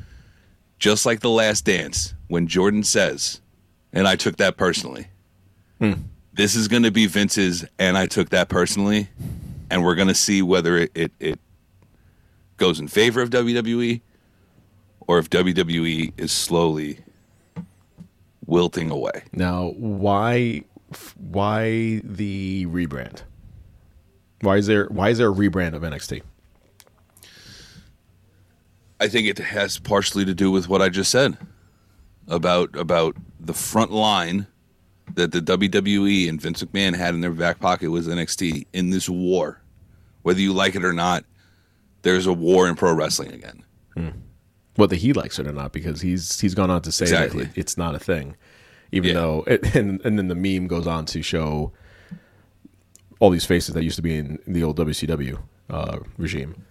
Just 0.78 1.06
like 1.06 1.20
the 1.20 1.30
last 1.30 1.64
dance 1.64 2.14
when 2.28 2.46
jordan 2.46 2.82
says 2.82 3.40
and 3.92 4.06
i 4.06 4.16
took 4.16 4.36
that 4.36 4.56
personally 4.56 5.08
hmm. 5.78 5.92
this 6.32 6.54
is 6.54 6.68
going 6.68 6.82
to 6.82 6.90
be 6.90 7.06
vince's 7.06 7.64
and 7.78 7.96
i 7.96 8.06
took 8.06 8.30
that 8.30 8.48
personally 8.48 9.08
and 9.70 9.84
we're 9.84 9.94
going 9.94 10.08
to 10.08 10.14
see 10.14 10.40
whether 10.40 10.76
it, 10.78 10.90
it, 10.94 11.12
it 11.20 11.40
goes 12.56 12.80
in 12.80 12.88
favor 12.88 13.20
of 13.20 13.30
wwe 13.30 14.00
or 15.06 15.18
if 15.18 15.28
wwe 15.30 16.12
is 16.16 16.32
slowly 16.32 16.98
wilting 18.48 18.90
away. 18.90 19.22
Now, 19.32 19.68
why 19.76 20.64
why 21.16 22.00
the 22.02 22.66
rebrand? 22.66 23.22
Why 24.40 24.56
is 24.56 24.66
there 24.66 24.86
why 24.86 25.10
is 25.10 25.18
there 25.18 25.30
a 25.30 25.34
rebrand 25.34 25.74
of 25.74 25.82
NXT? 25.82 26.22
I 29.00 29.08
think 29.08 29.26
it 29.28 29.38
has 29.38 29.78
partially 29.78 30.24
to 30.24 30.34
do 30.34 30.50
with 30.50 30.68
what 30.68 30.82
I 30.82 30.88
just 30.88 31.10
said 31.10 31.36
about 32.26 32.74
about 32.76 33.16
the 33.40 33.54
front 33.54 33.92
line 33.92 34.46
that 35.14 35.32
the 35.32 35.40
WWE 35.40 36.28
and 36.28 36.40
Vince 36.40 36.62
McMahon 36.62 36.94
had 36.96 37.14
in 37.14 37.20
their 37.20 37.30
back 37.32 37.60
pocket 37.60 37.90
was 37.90 38.06
NXT 38.08 38.66
in 38.72 38.90
this 38.90 39.08
war. 39.08 39.62
Whether 40.22 40.40
you 40.40 40.52
like 40.52 40.74
it 40.74 40.84
or 40.84 40.92
not, 40.92 41.24
there's 42.02 42.26
a 42.26 42.32
war 42.32 42.68
in 42.68 42.74
pro 42.74 42.92
wrestling 42.92 43.32
again. 43.32 43.64
Whether 44.76 44.94
he 44.96 45.12
likes 45.12 45.38
it 45.40 45.46
or 45.48 45.52
not, 45.52 45.72
because 45.72 46.00
he's 46.02 46.38
he's 46.40 46.54
gone 46.54 46.70
on 46.70 46.82
to 46.82 46.92
say 46.92 47.04
Exactly. 47.04 47.44
that 47.44 47.56
it, 47.56 47.60
it's 47.60 47.76
not 47.78 47.94
a 47.94 47.98
thing, 47.98 48.36
even 48.92 49.08
Yeah. 49.08 49.14
though 49.14 49.44
it, 49.46 49.74
and 49.74 50.00
and 50.04 50.18
then 50.18 50.28
the 50.28 50.34
meme 50.36 50.66
goes 50.68 50.86
on 50.86 51.04
to 51.06 51.22
show 51.22 51.72
all 53.20 53.30
these 53.30 53.44
faces 53.44 53.74
that 53.74 53.82
used 53.82 53.96
to 53.96 54.02
be 54.02 54.16
in 54.16 54.38
the 54.46 54.62
old 54.62 54.76
WCW 54.78 55.38
uh, 55.70 55.98
regime. 56.16 56.64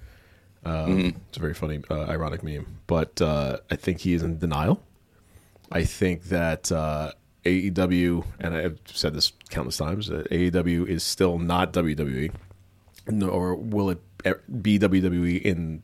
Um, 0.68 1.16
It's 1.30 1.38
a 1.38 1.40
very 1.40 1.54
funny, 1.54 1.82
uh, 1.90 2.06
ironic 2.06 2.44
meme, 2.44 2.66
but 2.88 3.22
uh, 3.22 3.58
I 3.72 3.76
think 3.76 4.00
he 4.02 4.14
is 4.14 4.24
in 4.24 4.38
denial. 4.40 4.84
I 5.72 5.84
think 5.84 6.24
that 6.26 6.72
uh, 6.72 7.12
AEW, 7.46 8.26
and 8.40 8.54
I've 8.56 8.80
said 8.86 9.14
this 9.14 9.32
countless 9.50 9.78
times, 9.78 10.10
AEW 10.10 10.88
is 10.88 11.04
still 11.04 11.38
not 11.40 11.74
WWE, 11.74 12.32
nor 13.08 13.56
will 13.56 13.90
it 13.92 14.02
be 14.62 14.78
WWE 14.80 15.42
in 15.42 15.84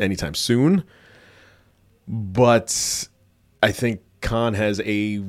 anytime 0.00 0.34
soon. 0.34 0.84
But 2.06 3.08
I 3.62 3.70
think 3.72 4.00
Khan 4.20 4.54
has 4.54 4.80
a 4.80 5.22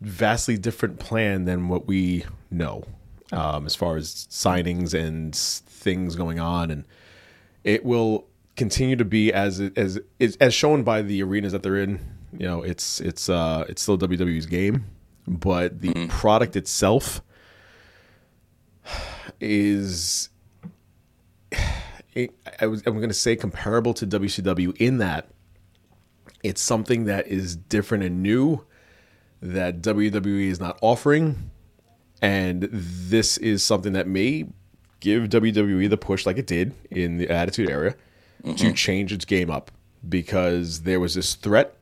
vastly 0.00 0.58
different 0.58 0.98
plan 0.98 1.44
than 1.44 1.68
what 1.68 1.86
we 1.86 2.24
know, 2.50 2.84
um, 3.32 3.66
as 3.66 3.74
far 3.74 3.96
as 3.96 4.26
signings 4.30 4.92
and 4.94 5.34
things 5.34 6.16
going 6.16 6.40
on, 6.40 6.70
and 6.70 6.84
it 7.66 7.84
will 7.84 8.26
continue 8.54 8.96
to 8.96 9.04
be 9.04 9.32
as 9.32 9.60
as 9.76 10.00
as, 10.40 10.54
shown 10.54 10.84
by 10.84 11.02
the 11.02 11.22
arenas 11.22 11.52
that 11.52 11.62
they're 11.62 11.76
in. 11.76 12.00
You 12.32 12.46
know, 12.46 12.62
it's 12.62 13.00
it's 13.00 13.28
uh 13.28 13.66
it's 13.68 13.82
still 13.82 13.98
WWE's 13.98 14.46
game, 14.46 14.86
but 15.26 15.82
the 15.82 16.06
product 16.06 16.56
itself 16.56 17.20
is 19.40 20.30
it, 22.14 22.30
I 22.60 22.66
was 22.66 22.82
I'm 22.86 22.96
going 22.96 23.08
to 23.08 23.14
say 23.14 23.36
comparable 23.36 23.92
to 23.94 24.06
WCW 24.06 24.74
in 24.76 24.98
that 24.98 25.28
it's 26.42 26.62
something 26.62 27.04
that 27.06 27.26
is 27.26 27.56
different 27.56 28.04
and 28.04 28.22
new 28.22 28.64
that 29.42 29.82
WWE 29.82 30.48
is 30.48 30.60
not 30.60 30.78
offering, 30.82 31.50
and 32.22 32.68
this 32.70 33.36
is 33.38 33.64
something 33.64 33.92
that 33.94 34.06
may 34.06 34.46
give 35.06 35.28
WWE 35.28 35.88
the 35.88 35.96
push 35.96 36.26
like 36.26 36.36
it 36.36 36.48
did 36.48 36.74
in 36.90 37.18
the 37.18 37.30
Attitude 37.30 37.70
Era 37.70 37.94
to 38.56 38.72
change 38.72 39.12
its 39.12 39.24
game 39.24 39.50
up 39.50 39.70
because 40.08 40.82
there 40.82 40.98
was 40.98 41.14
this 41.14 41.36
threat. 41.36 41.76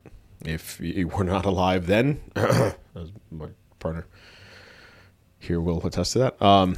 If 0.45 0.79
you 0.79 1.07
were 1.07 1.23
not 1.23 1.43
alive 1.43 1.87
then, 1.87 2.21
my 2.35 3.49
partner 3.79 4.05
here 5.39 5.59
will 5.59 5.85
attest 5.85 6.13
to 6.13 6.19
that. 6.19 6.41
Um, 6.41 6.77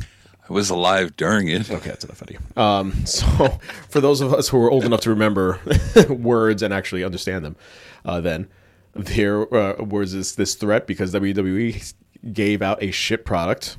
I 0.50 0.54
was 0.54 0.70
alive 0.70 1.18
during 1.18 1.50
it. 1.50 1.70
Okay, 1.70 1.90
that's 1.90 2.06
enough 2.06 2.22
of 2.22 2.32
you. 2.32 2.40
Um, 2.56 3.06
so, 3.06 3.60
for 3.90 4.00
those 4.00 4.22
of 4.22 4.34
us 4.34 4.48
who 4.48 4.58
are 4.64 4.72
old 4.72 4.86
enough 4.86 5.02
to 5.02 5.10
remember 5.10 5.60
words 6.10 6.64
and 6.64 6.74
actually 6.74 7.04
understand 7.04 7.44
them, 7.44 7.58
uh, 8.06 8.22
then 8.22 8.48
there 8.94 9.54
uh, 9.54 9.84
was 9.84 10.14
this 10.14 10.34
this 10.34 10.56
threat 10.56 10.88
because 10.88 11.14
WWE 11.14 11.94
gave 12.32 12.62
out 12.62 12.82
a 12.82 12.92
shit 12.92 13.26
product. 13.26 13.76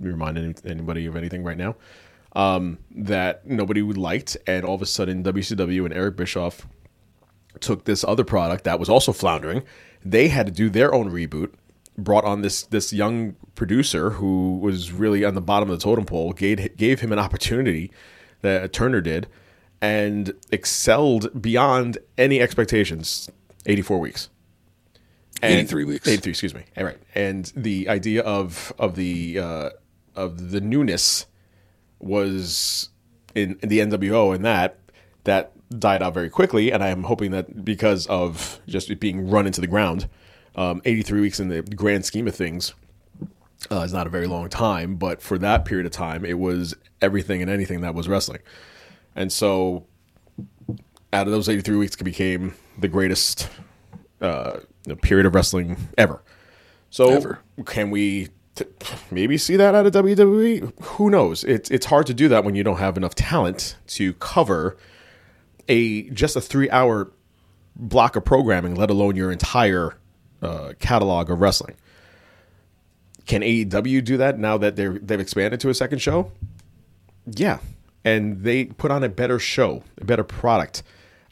Remind 0.00 0.38
any, 0.38 0.54
anybody 0.64 1.06
of 1.06 1.14
anything 1.16 1.44
right 1.44 1.58
now 1.58 1.76
um, 2.34 2.78
that 2.90 3.46
nobody 3.46 3.82
would 3.82 3.98
liked, 3.98 4.36
and 4.46 4.64
all 4.64 4.74
of 4.74 4.82
a 4.82 4.86
sudden 4.86 5.22
WCW 5.22 5.84
and 5.84 5.92
Eric 5.92 6.16
Bischoff 6.16 6.66
took 7.60 7.84
this 7.84 8.04
other 8.04 8.24
product 8.24 8.64
that 8.64 8.78
was 8.78 8.88
also 8.88 9.12
floundering. 9.12 9.62
They 10.04 10.28
had 10.28 10.46
to 10.46 10.52
do 10.52 10.70
their 10.70 10.94
own 10.94 11.10
reboot. 11.10 11.52
Brought 11.98 12.24
on 12.24 12.40
this 12.40 12.62
this 12.62 12.92
young 12.94 13.36
producer 13.56 14.10
who 14.10 14.58
was 14.58 14.90
really 14.90 15.22
on 15.24 15.34
the 15.34 15.40
bottom 15.42 15.68
of 15.68 15.78
the 15.78 15.82
totem 15.82 16.06
pole. 16.06 16.32
Gave 16.32 16.76
gave 16.76 17.00
him 17.00 17.12
an 17.12 17.18
opportunity 17.18 17.90
that 18.40 18.72
Turner 18.72 19.02
did, 19.02 19.26
and 19.82 20.32
excelled 20.50 21.42
beyond 21.42 21.98
any 22.16 22.40
expectations. 22.40 23.28
Eighty 23.66 23.82
four 23.82 23.98
weeks. 23.98 24.30
And- 25.42 25.54
83 25.54 25.84
weeks. 25.84 26.06
83, 26.08 26.30
excuse 26.30 26.54
me. 26.54 26.64
All 26.76 26.84
right. 26.84 26.98
And 27.14 27.50
the 27.56 27.88
idea 27.88 28.22
of 28.22 28.72
of 28.78 28.94
the 28.94 29.38
uh, 29.38 29.70
of 30.16 30.50
the 30.50 30.60
newness 30.60 31.26
was 31.98 32.88
in, 33.34 33.58
in 33.62 33.68
the 33.68 33.78
NWO 33.80 34.34
and 34.34 34.44
that 34.44 34.78
that 35.24 35.52
died 35.78 36.02
out 36.02 36.14
very 36.14 36.30
quickly. 36.30 36.72
And 36.72 36.82
I'm 36.82 37.04
hoping 37.04 37.30
that 37.30 37.64
because 37.64 38.06
of 38.06 38.60
just 38.66 38.90
it 38.90 39.00
being 39.00 39.28
run 39.28 39.46
into 39.46 39.60
the 39.60 39.66
ground, 39.66 40.08
um, 40.56 40.82
83 40.84 41.20
weeks 41.20 41.40
in 41.40 41.48
the 41.48 41.62
grand 41.62 42.04
scheme 42.04 42.26
of 42.26 42.34
things 42.34 42.74
uh, 43.70 43.80
is 43.80 43.92
not 43.92 44.06
a 44.06 44.10
very 44.10 44.26
long 44.26 44.48
time. 44.48 44.96
But 44.96 45.22
for 45.22 45.38
that 45.38 45.64
period 45.64 45.86
of 45.86 45.92
time, 45.92 46.24
it 46.24 46.38
was 46.38 46.74
everything 47.00 47.42
and 47.42 47.50
anything 47.50 47.82
that 47.82 47.94
was 47.94 48.08
wrestling. 48.08 48.40
And 49.14 49.32
so 49.32 49.86
out 51.12 51.26
of 51.26 51.32
those 51.32 51.48
83 51.48 51.76
weeks, 51.76 51.96
it 51.96 52.04
became 52.04 52.54
the 52.78 52.88
greatest 52.88 53.48
uh, 54.20 54.60
period 55.02 55.26
of 55.26 55.34
wrestling 55.34 55.76
ever. 55.98 56.22
So 56.90 57.10
Ever. 57.10 57.38
can 57.66 57.90
we 57.90 58.28
maybe 59.10 59.36
see 59.38 59.56
that 59.56 59.74
out 59.74 59.86
of 59.86 59.92
WWE? 59.92 60.72
Who 60.82 61.10
knows? 61.10 61.44
It's 61.44 61.70
it's 61.70 61.86
hard 61.86 62.06
to 62.06 62.14
do 62.14 62.28
that 62.28 62.44
when 62.44 62.54
you 62.54 62.62
don't 62.62 62.78
have 62.78 62.96
enough 62.96 63.14
talent 63.14 63.76
to 63.88 64.12
cover 64.14 64.76
a 65.68 66.10
just 66.10 66.36
a 66.36 66.40
three 66.40 66.70
hour 66.70 67.10
block 67.76 68.16
of 68.16 68.24
programming, 68.24 68.74
let 68.74 68.90
alone 68.90 69.16
your 69.16 69.32
entire 69.32 69.96
uh, 70.42 70.72
catalog 70.78 71.30
of 71.30 71.40
wrestling. 71.40 71.76
Can 73.26 73.42
AEW 73.42 74.04
do 74.04 74.16
that 74.16 74.38
now 74.38 74.58
that 74.58 74.76
they're 74.76 74.98
they've 74.98 75.20
expanded 75.20 75.60
to 75.60 75.68
a 75.68 75.74
second 75.74 76.00
show? 76.00 76.32
Yeah, 77.26 77.58
and 78.04 78.42
they 78.42 78.64
put 78.64 78.90
on 78.90 79.04
a 79.04 79.08
better 79.08 79.38
show, 79.38 79.84
a 79.98 80.04
better 80.04 80.24
product. 80.24 80.82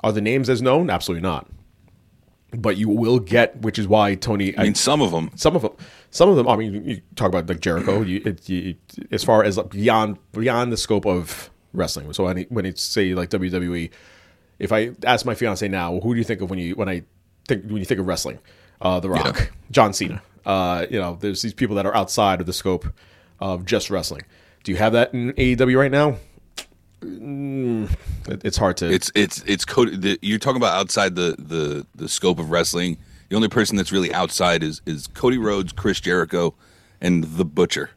Are 0.00 0.12
the 0.12 0.20
names 0.20 0.48
as 0.48 0.62
known? 0.62 0.90
Absolutely 0.90 1.22
not. 1.22 1.48
But 2.52 2.78
you 2.78 2.88
will 2.88 3.18
get, 3.18 3.60
which 3.60 3.78
is 3.78 3.86
why 3.86 4.14
Tony. 4.14 4.56
I 4.56 4.62
mean, 4.62 4.74
some 4.74 5.02
of 5.02 5.10
them. 5.10 5.30
some 5.34 5.54
of 5.54 5.62
them, 5.62 5.72
some 6.10 6.30
of 6.30 6.36
them. 6.36 6.48
I 6.48 6.56
mean, 6.56 6.82
you 6.82 7.00
talk 7.14 7.28
about 7.28 7.46
like 7.46 7.60
Jericho. 7.60 8.00
You, 8.00 8.22
it, 8.24 8.48
you, 8.48 8.74
as 9.10 9.22
far 9.22 9.44
as 9.44 9.58
like 9.58 9.70
beyond 9.70 10.16
beyond 10.32 10.72
the 10.72 10.78
scope 10.78 11.04
of 11.06 11.50
wrestling. 11.74 12.10
So 12.14 12.24
when, 12.24 12.38
when 12.48 12.64
it's 12.64 12.82
say 12.82 13.12
like 13.14 13.28
WWE, 13.28 13.90
if 14.58 14.72
I 14.72 14.92
ask 15.04 15.26
my 15.26 15.34
fiance 15.34 15.68
now, 15.68 16.00
who 16.00 16.14
do 16.14 16.18
you 16.18 16.24
think 16.24 16.40
of 16.40 16.48
when 16.48 16.58
you 16.58 16.74
when 16.74 16.88
I 16.88 17.02
think 17.46 17.64
when 17.64 17.76
you 17.76 17.84
think 17.84 18.00
of 18.00 18.06
wrestling? 18.06 18.38
Uh, 18.80 18.98
the 19.00 19.10
Rock, 19.10 19.36
Yeah. 19.38 19.46
John 19.70 19.92
Cena. 19.92 20.22
Uh, 20.46 20.86
you 20.88 20.98
know, 20.98 21.18
there's 21.20 21.42
these 21.42 21.52
people 21.52 21.76
that 21.76 21.84
are 21.84 21.94
outside 21.94 22.40
of 22.40 22.46
the 22.46 22.52
scope 22.54 22.86
of 23.40 23.66
just 23.66 23.90
wrestling. 23.90 24.22
Do 24.64 24.72
you 24.72 24.78
have 24.78 24.94
that 24.94 25.12
in 25.12 25.32
AEW 25.34 25.78
right 25.78 25.90
now? 25.90 26.16
Mm, 27.00 27.90
it- 28.28 28.42
it's 28.44 28.56
hard 28.56 28.76
to. 28.78 28.90
It's 28.92 29.10
it's 29.14 29.42
it's 29.46 29.64
Cody. 29.64 29.96
The, 29.96 30.18
you're 30.22 30.38
talking 30.38 30.56
about 30.56 30.74
outside 30.78 31.14
the, 31.14 31.36
the 31.38 31.86
the 31.94 32.08
scope 32.08 32.38
of 32.38 32.50
wrestling. 32.50 32.98
The 33.28 33.36
only 33.36 33.48
person 33.48 33.76
that's 33.76 33.92
really 33.92 34.12
outside 34.12 34.62
is 34.62 34.80
is 34.86 35.06
Cody 35.06 35.38
Rhodes, 35.38 35.72
Chris 35.72 36.00
Jericho, 36.00 36.54
and 37.00 37.24
the 37.24 37.44
Butcher. 37.44 37.90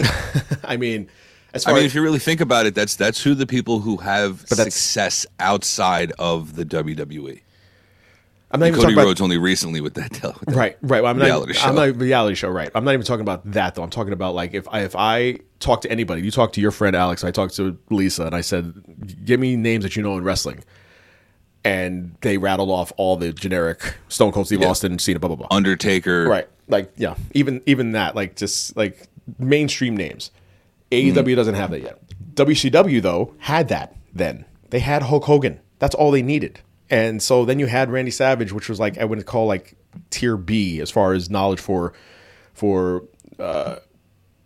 I 0.64 0.76
mean, 0.76 1.08
as 1.52 1.66
I 1.66 1.70
mean, 1.72 1.80
as, 1.80 1.86
if 1.86 1.94
you 1.94 2.02
really 2.02 2.18
think 2.18 2.40
about 2.40 2.66
it, 2.66 2.74
that's 2.74 2.96
that's 2.96 3.22
who 3.22 3.34
the 3.34 3.46
people 3.46 3.80
who 3.80 3.96
have 3.98 4.44
success 4.48 5.26
outside 5.38 6.12
of 6.18 6.56
the 6.56 6.64
WWE. 6.64 7.40
I'm 8.54 8.60
not 8.60 8.66
even 8.66 8.76
Cody 8.76 8.84
talking 8.86 8.94
about 8.98 9.06
Rhodes 9.08 9.20
only 9.20 9.36
recently 9.36 9.80
with 9.80 9.94
that, 9.94 10.12
with 10.22 10.40
that 10.46 10.54
Right, 10.54 10.78
right. 10.80 11.02
Well, 11.02 11.10
I'm 11.10 11.18
not. 11.18 11.24
reality 11.24 11.52
show. 11.54 11.68
I'm 11.68 11.74
not 11.74 11.96
reality 11.96 12.36
show. 12.36 12.48
Right. 12.48 12.70
I'm 12.74 12.84
not 12.84 12.94
even 12.94 13.04
talking 13.04 13.20
about 13.22 13.50
that 13.52 13.74
though. 13.74 13.82
I'm 13.82 13.90
talking 13.90 14.12
about 14.12 14.34
like 14.34 14.54
if 14.54 14.66
I 14.68 14.80
if 14.82 14.94
I 14.96 15.38
talk 15.58 15.80
to 15.82 15.90
anybody, 15.90 16.22
you 16.22 16.30
talk 16.30 16.52
to 16.54 16.60
your 16.60 16.70
friend 16.70 16.94
Alex, 16.94 17.24
I 17.24 17.30
talked 17.32 17.56
to 17.56 17.76
Lisa, 17.90 18.24
and 18.26 18.34
I 18.34 18.40
said, 18.42 18.72
"Give 19.24 19.38
me 19.40 19.56
names 19.56 19.82
that 19.84 19.96
you 19.96 20.02
know 20.02 20.16
in 20.16 20.24
wrestling," 20.24 20.62
and 21.64 22.14
they 22.20 22.38
rattled 22.38 22.70
off 22.70 22.92
all 22.96 23.16
the 23.16 23.32
generic 23.32 23.96
Stone 24.08 24.32
Cold 24.32 24.46
Steve 24.46 24.60
Yeah. 24.60 24.68
Austin, 24.68 24.98
Cena, 24.98 25.18
blah 25.18 25.28
blah 25.28 25.36
blah. 25.36 25.48
Undertaker. 25.50 26.26
Right. 26.28 26.48
Like 26.68 26.92
yeah, 26.96 27.14
even 27.32 27.60
even 27.66 27.92
that, 27.92 28.14
like 28.14 28.36
just 28.36 28.76
like 28.76 29.08
mainstream 29.38 29.96
names. 29.96 30.30
AEW 30.92 31.12
Mm-hmm. 31.12 31.34
doesn't 31.34 31.54
have 31.54 31.70
that 31.72 31.82
yet. 31.82 31.98
WCW 32.34 33.02
though 33.02 33.34
had 33.38 33.68
that 33.68 33.96
then. 34.14 34.44
They 34.70 34.78
had 34.80 35.02
Hulk 35.02 35.24
Hogan. 35.24 35.60
That's 35.78 35.94
all 35.94 36.10
they 36.10 36.22
needed. 36.22 36.60
And 36.90 37.22
so 37.22 37.44
then 37.44 37.58
you 37.58 37.66
had 37.66 37.90
Randy 37.90 38.10
Savage, 38.10 38.52
which 38.52 38.68
was 38.68 38.78
like 38.78 38.98
I 38.98 39.04
would 39.04 39.24
call 39.26 39.46
like 39.46 39.76
tier 40.10 40.36
B 40.36 40.80
as 40.80 40.90
far 40.90 41.12
as 41.14 41.30
knowledge 41.30 41.60
for 41.60 41.92
for 42.52 43.04
uh, 43.38 43.76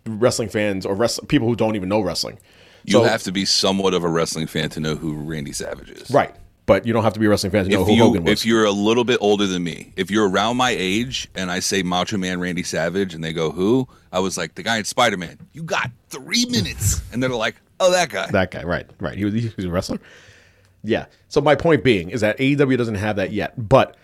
wrestling 0.06 0.48
fans 0.48 0.86
or 0.86 0.94
wrest- 0.94 1.26
people 1.28 1.48
who 1.48 1.56
don't 1.56 1.76
even 1.76 1.88
know 1.88 2.00
wrestling. 2.00 2.38
You 2.84 2.92
So- 2.92 3.02
have 3.04 3.22
to 3.24 3.32
be 3.32 3.44
somewhat 3.44 3.92
of 3.94 4.04
a 4.04 4.08
wrestling 4.08 4.46
fan 4.46 4.70
to 4.70 4.80
know 4.80 4.94
who 4.96 5.14
Randy 5.14 5.52
Savage 5.52 5.90
is. 5.90 6.10
Right. 6.10 6.34
but 6.66 6.86
you 6.86 6.92
don't 6.92 7.02
have 7.02 7.14
to 7.14 7.20
be 7.20 7.24
a 7.24 7.30
wrestling 7.30 7.50
fan 7.50 7.64
to 7.64 7.70
know 7.70 7.80
if 7.80 7.86
who 7.88 7.94
you 7.94 8.02
Hogan 8.02 8.24
was. 8.24 8.32
if 8.40 8.46
you're 8.46 8.64
a 8.66 8.70
little 8.70 9.04
bit 9.04 9.16
older 9.22 9.46
than 9.46 9.64
me, 9.64 9.92
if 9.96 10.10
you're 10.10 10.28
around 10.28 10.58
my 10.58 10.70
age 10.70 11.26
and 11.34 11.50
I 11.50 11.60
say 11.60 11.82
Macho 11.82 12.18
Man 12.18 12.40
Randy 12.40 12.62
Savage 12.62 13.14
and 13.14 13.24
they 13.24 13.32
go 13.32 13.50
who, 13.50 13.88
I 14.12 14.20
was 14.20 14.36
like 14.36 14.54
the 14.54 14.62
guy 14.62 14.76
in 14.76 14.84
Spider 14.84 15.16
Man. 15.16 15.38
You 15.54 15.62
got 15.62 15.90
three 16.10 16.44
minutes, 16.46 17.00
and 17.10 17.22
they're 17.22 17.30
like, 17.30 17.56
oh 17.80 17.90
that 17.90 18.10
guy. 18.10 18.26
that 18.32 18.50
guy, 18.50 18.64
right, 18.64 18.86
right. 19.00 19.16
He 19.16 19.24
was, 19.24 19.32
he 19.34 19.50
was 19.56 19.64
a 19.64 19.70
wrestler. 19.70 19.98
Yeah. 20.82 21.06
So 21.28 21.40
my 21.40 21.54
point 21.54 21.84
being 21.84 22.10
is 22.10 22.20
that 22.20 22.38
AEW 22.38 22.76
doesn't 22.76 22.96
have 22.96 23.16
that 23.16 23.32
yet, 23.32 23.68
but 23.68 23.96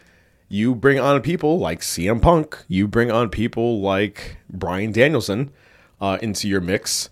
you 0.48 0.74
bring 0.74 1.00
on 1.00 1.20
people 1.22 1.58
like 1.58 1.80
CM 1.80 2.20
Punk, 2.20 2.58
you 2.68 2.86
bring 2.86 3.10
on 3.10 3.30
people 3.30 3.80
like 3.80 4.36
Bryan 4.50 4.92
Danielson 4.92 5.50
uh, 6.00 6.18
into 6.20 6.48
your 6.48 6.60
mix. 6.60 7.10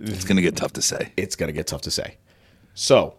it's 0.00 0.24
gonna 0.24 0.42
get 0.42 0.56
tough 0.56 0.72
to 0.74 0.82
say. 0.82 1.12
It's 1.16 1.36
gonna 1.36 1.52
get 1.52 1.66
tough 1.66 1.82
to 1.82 1.90
say. 1.90 2.18
So 2.74 3.16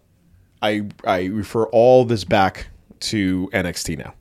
I 0.62 0.88
I 1.04 1.26
refer 1.26 1.66
all 1.68 2.06
this 2.06 2.24
back 2.24 2.68
to 3.02 3.50
NXT 3.54 3.98
now. 3.98 4.14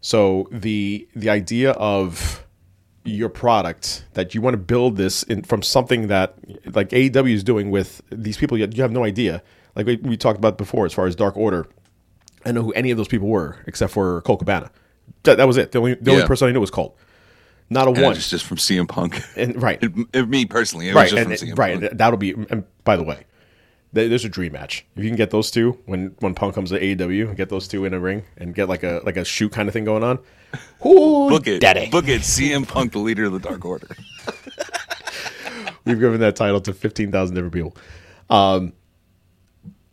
So 0.00 0.48
the 0.50 1.08
the 1.14 1.30
idea 1.30 1.72
of 1.72 2.46
your 3.04 3.28
product 3.28 4.04
that 4.14 4.34
you 4.34 4.40
want 4.40 4.54
to 4.54 4.58
build 4.58 4.96
this 4.96 5.22
in 5.24 5.42
from 5.42 5.60
something 5.62 6.06
that 6.06 6.36
like 6.74 6.90
AEW 6.90 7.34
is 7.34 7.42
doing 7.42 7.70
with 7.70 8.00
these 8.10 8.36
people 8.36 8.56
you 8.56 8.68
you 8.72 8.82
have 8.82 8.92
no 8.92 9.04
idea. 9.04 9.42
Like 9.74 9.86
we, 9.86 9.96
we 9.96 10.16
talked 10.16 10.38
about 10.38 10.58
before, 10.58 10.84
as 10.86 10.92
far 10.92 11.06
as 11.06 11.14
Dark 11.16 11.36
Order, 11.36 11.66
I 12.44 12.52
know 12.52 12.62
who 12.62 12.72
any 12.72 12.90
of 12.90 12.96
those 12.98 13.08
people 13.08 13.28
were 13.28 13.56
except 13.66 13.92
for 13.92 14.20
Colt 14.22 14.40
Cabana. 14.40 14.70
That, 15.24 15.36
that 15.38 15.46
was 15.46 15.56
it. 15.56 15.72
The 15.72 15.78
only 15.78 15.94
the 15.94 16.10
only 16.10 16.22
Yeah. 16.22 16.26
person 16.28 16.48
I 16.48 16.52
knew 16.52 16.60
was 16.60 16.70
Colt. 16.70 16.96
Not 17.70 17.86
a 17.88 17.90
And 17.92 18.02
one. 18.02 18.12
it's 18.16 18.28
just 18.28 18.44
from 18.44 18.58
CM 18.58 18.86
Punk. 18.88 19.22
And 19.36 19.60
right. 19.62 19.78
It- 19.82 19.92
it- 20.12 20.28
me 20.28 20.44
personally, 20.44 20.88
it 20.88 20.94
right, 20.94 21.04
was 21.04 21.12
just 21.12 21.22
and, 21.30 21.38
from 21.38 21.48
CM 21.48 21.58
right. 21.58 21.78
Punk. 21.80 21.90
and 21.92 21.98
That'll 21.98 22.18
be. 22.18 22.32
And 22.50 22.64
by 22.84 22.96
the 22.96 23.02
way, 23.02 23.24
th- 23.94 24.08
there's 24.10 24.24
a 24.24 24.28
dream 24.28 24.52
match. 24.52 24.84
If 24.96 25.02
you 25.04 25.08
can 25.08 25.16
get 25.16 25.30
those 25.30 25.50
two 25.50 25.78
when 25.86 26.14
when 26.18 26.34
Punk 26.34 26.54
comes 26.54 26.70
to 26.70 26.78
AEW, 26.80 27.34
get 27.36 27.48
those 27.48 27.66
two 27.68 27.84
in 27.86 27.94
a 27.94 28.00
ring 28.00 28.24
and 28.36 28.54
get 28.54 28.68
like 28.68 28.82
a 28.82 29.00
like 29.04 29.16
a 29.16 29.24
shoot 29.24 29.52
kind 29.52 29.68
of 29.68 29.72
thing 29.72 29.84
going 29.84 30.02
on. 30.02 30.18
Ooh, 30.84 31.30
Book 31.30 31.46
it, 31.46 31.60
daddy. 31.60 31.88
book 31.88 32.08
it. 32.08 32.20
CM 32.20 32.68
Punk, 32.68 32.92
the 32.92 32.98
leader 32.98 33.24
of 33.24 33.32
the 33.32 33.38
Dark 33.38 33.64
Order. 33.64 33.88
We've 35.84 35.98
given 35.98 36.20
that 36.20 36.36
title 36.36 36.60
to 36.60 36.72
fifteen 36.74 37.10
thousand 37.10 37.34
different 37.36 37.54
people. 37.54 37.76
Um, 38.30 38.72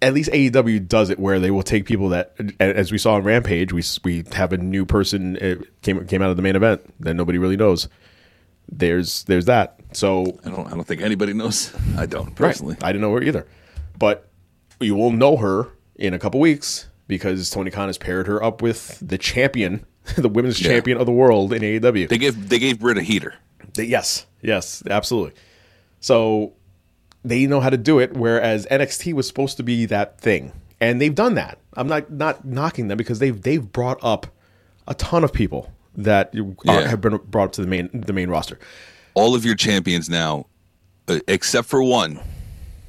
at 0.01 0.13
least 0.13 0.29
AEW 0.31 0.87
does 0.87 1.09
it 1.09 1.19
where 1.19 1.39
they 1.39 1.51
will 1.51 1.63
take 1.63 1.85
people 1.85 2.09
that, 2.09 2.33
as 2.59 2.91
we 2.91 2.97
saw 2.97 3.15
on 3.15 3.23
Rampage, 3.23 3.73
we 3.73 3.83
we 4.03 4.23
have 4.33 4.53
a 4.53 4.57
new 4.57 4.85
person 4.85 5.37
uh, 5.37 5.55
came 5.81 6.05
came 6.07 6.21
out 6.21 6.29
of 6.29 6.37
the 6.37 6.41
main 6.43 6.55
event 6.55 6.81
that 7.01 7.13
nobody 7.15 7.37
really 7.37 7.57
knows. 7.57 7.87
There's 8.71 9.23
there's 9.23 9.45
that. 9.45 9.79
So 9.93 10.39
I 10.45 10.49
don't. 10.49 10.67
I 10.67 10.71
don't 10.71 10.85
think 10.85 11.01
anybody 11.01 11.33
knows. 11.33 11.73
I 11.97 12.05
don't 12.05 12.35
personally. 12.35 12.75
Right. 12.75 12.83
I 12.85 12.91
didn't 12.91 13.01
know 13.01 13.13
her 13.13 13.23
either. 13.23 13.47
But 13.97 14.29
you 14.79 14.95
will 14.95 15.11
know 15.11 15.37
her 15.37 15.69
in 15.95 16.13
a 16.13 16.19
couple 16.19 16.39
weeks 16.39 16.87
because 17.07 17.49
Tony 17.49 17.71
Khan 17.71 17.87
has 17.89 17.97
paired 17.97 18.27
her 18.27 18.41
up 18.43 18.61
with 18.61 18.99
the 19.05 19.17
champion, 19.17 19.85
the 20.15 20.29
women's 20.29 20.61
Yeah. 20.61 20.69
champion 20.69 20.97
of 20.99 21.05
the 21.07 21.11
world 21.11 21.51
in 21.51 21.61
AEW. 21.61 22.07
They 22.07 22.17
gave 22.19 22.47
they 22.49 22.59
gave 22.59 22.79
Britt 22.79 22.97
a 22.97 23.01
heater. 23.01 23.33
They- 23.73 23.85
yes, 23.85 24.25
yes, 24.41 24.83
absolutely. 24.89 25.33
So 25.99 26.53
they 27.23 27.45
know 27.47 27.59
how 27.59 27.69
to 27.69 27.77
do 27.77 27.99
it, 27.99 28.13
whereas 28.13 28.65
NXT 28.71 29.13
was 29.13 29.27
supposed 29.27 29.57
to 29.57 29.63
be 29.63 29.85
that 29.87 30.19
thing, 30.19 30.51
and 30.79 31.01
they've 31.01 31.13
done 31.15 31.35
that. 31.35 31.57
I'm 31.73 31.87
not 31.87 32.11
not 32.11 32.45
knocking 32.45 32.87
them 32.87 32.97
because 32.97 33.19
they've 33.19 33.39
they've 33.41 33.71
brought 33.71 33.99
up 34.03 34.27
a 34.87 34.93
ton 34.93 35.23
of 35.23 35.31
people 35.33 35.71
that 35.95 36.33
are, 36.35 36.45
Yeah. 36.65 36.87
have 36.87 37.01
been 37.01 37.17
brought 37.17 37.45
up 37.45 37.51
to 37.53 37.61
the 37.61 37.67
main 37.67 37.89
the 37.93 38.13
main 38.13 38.29
roster. 38.29 38.57
All 39.13 39.35
of 39.35 39.43
your 39.45 39.55
champions 39.55 40.09
now, 40.09 40.45
uh, 41.07 41.19
except 41.27 41.67
for 41.67 41.83
one, 41.83 42.19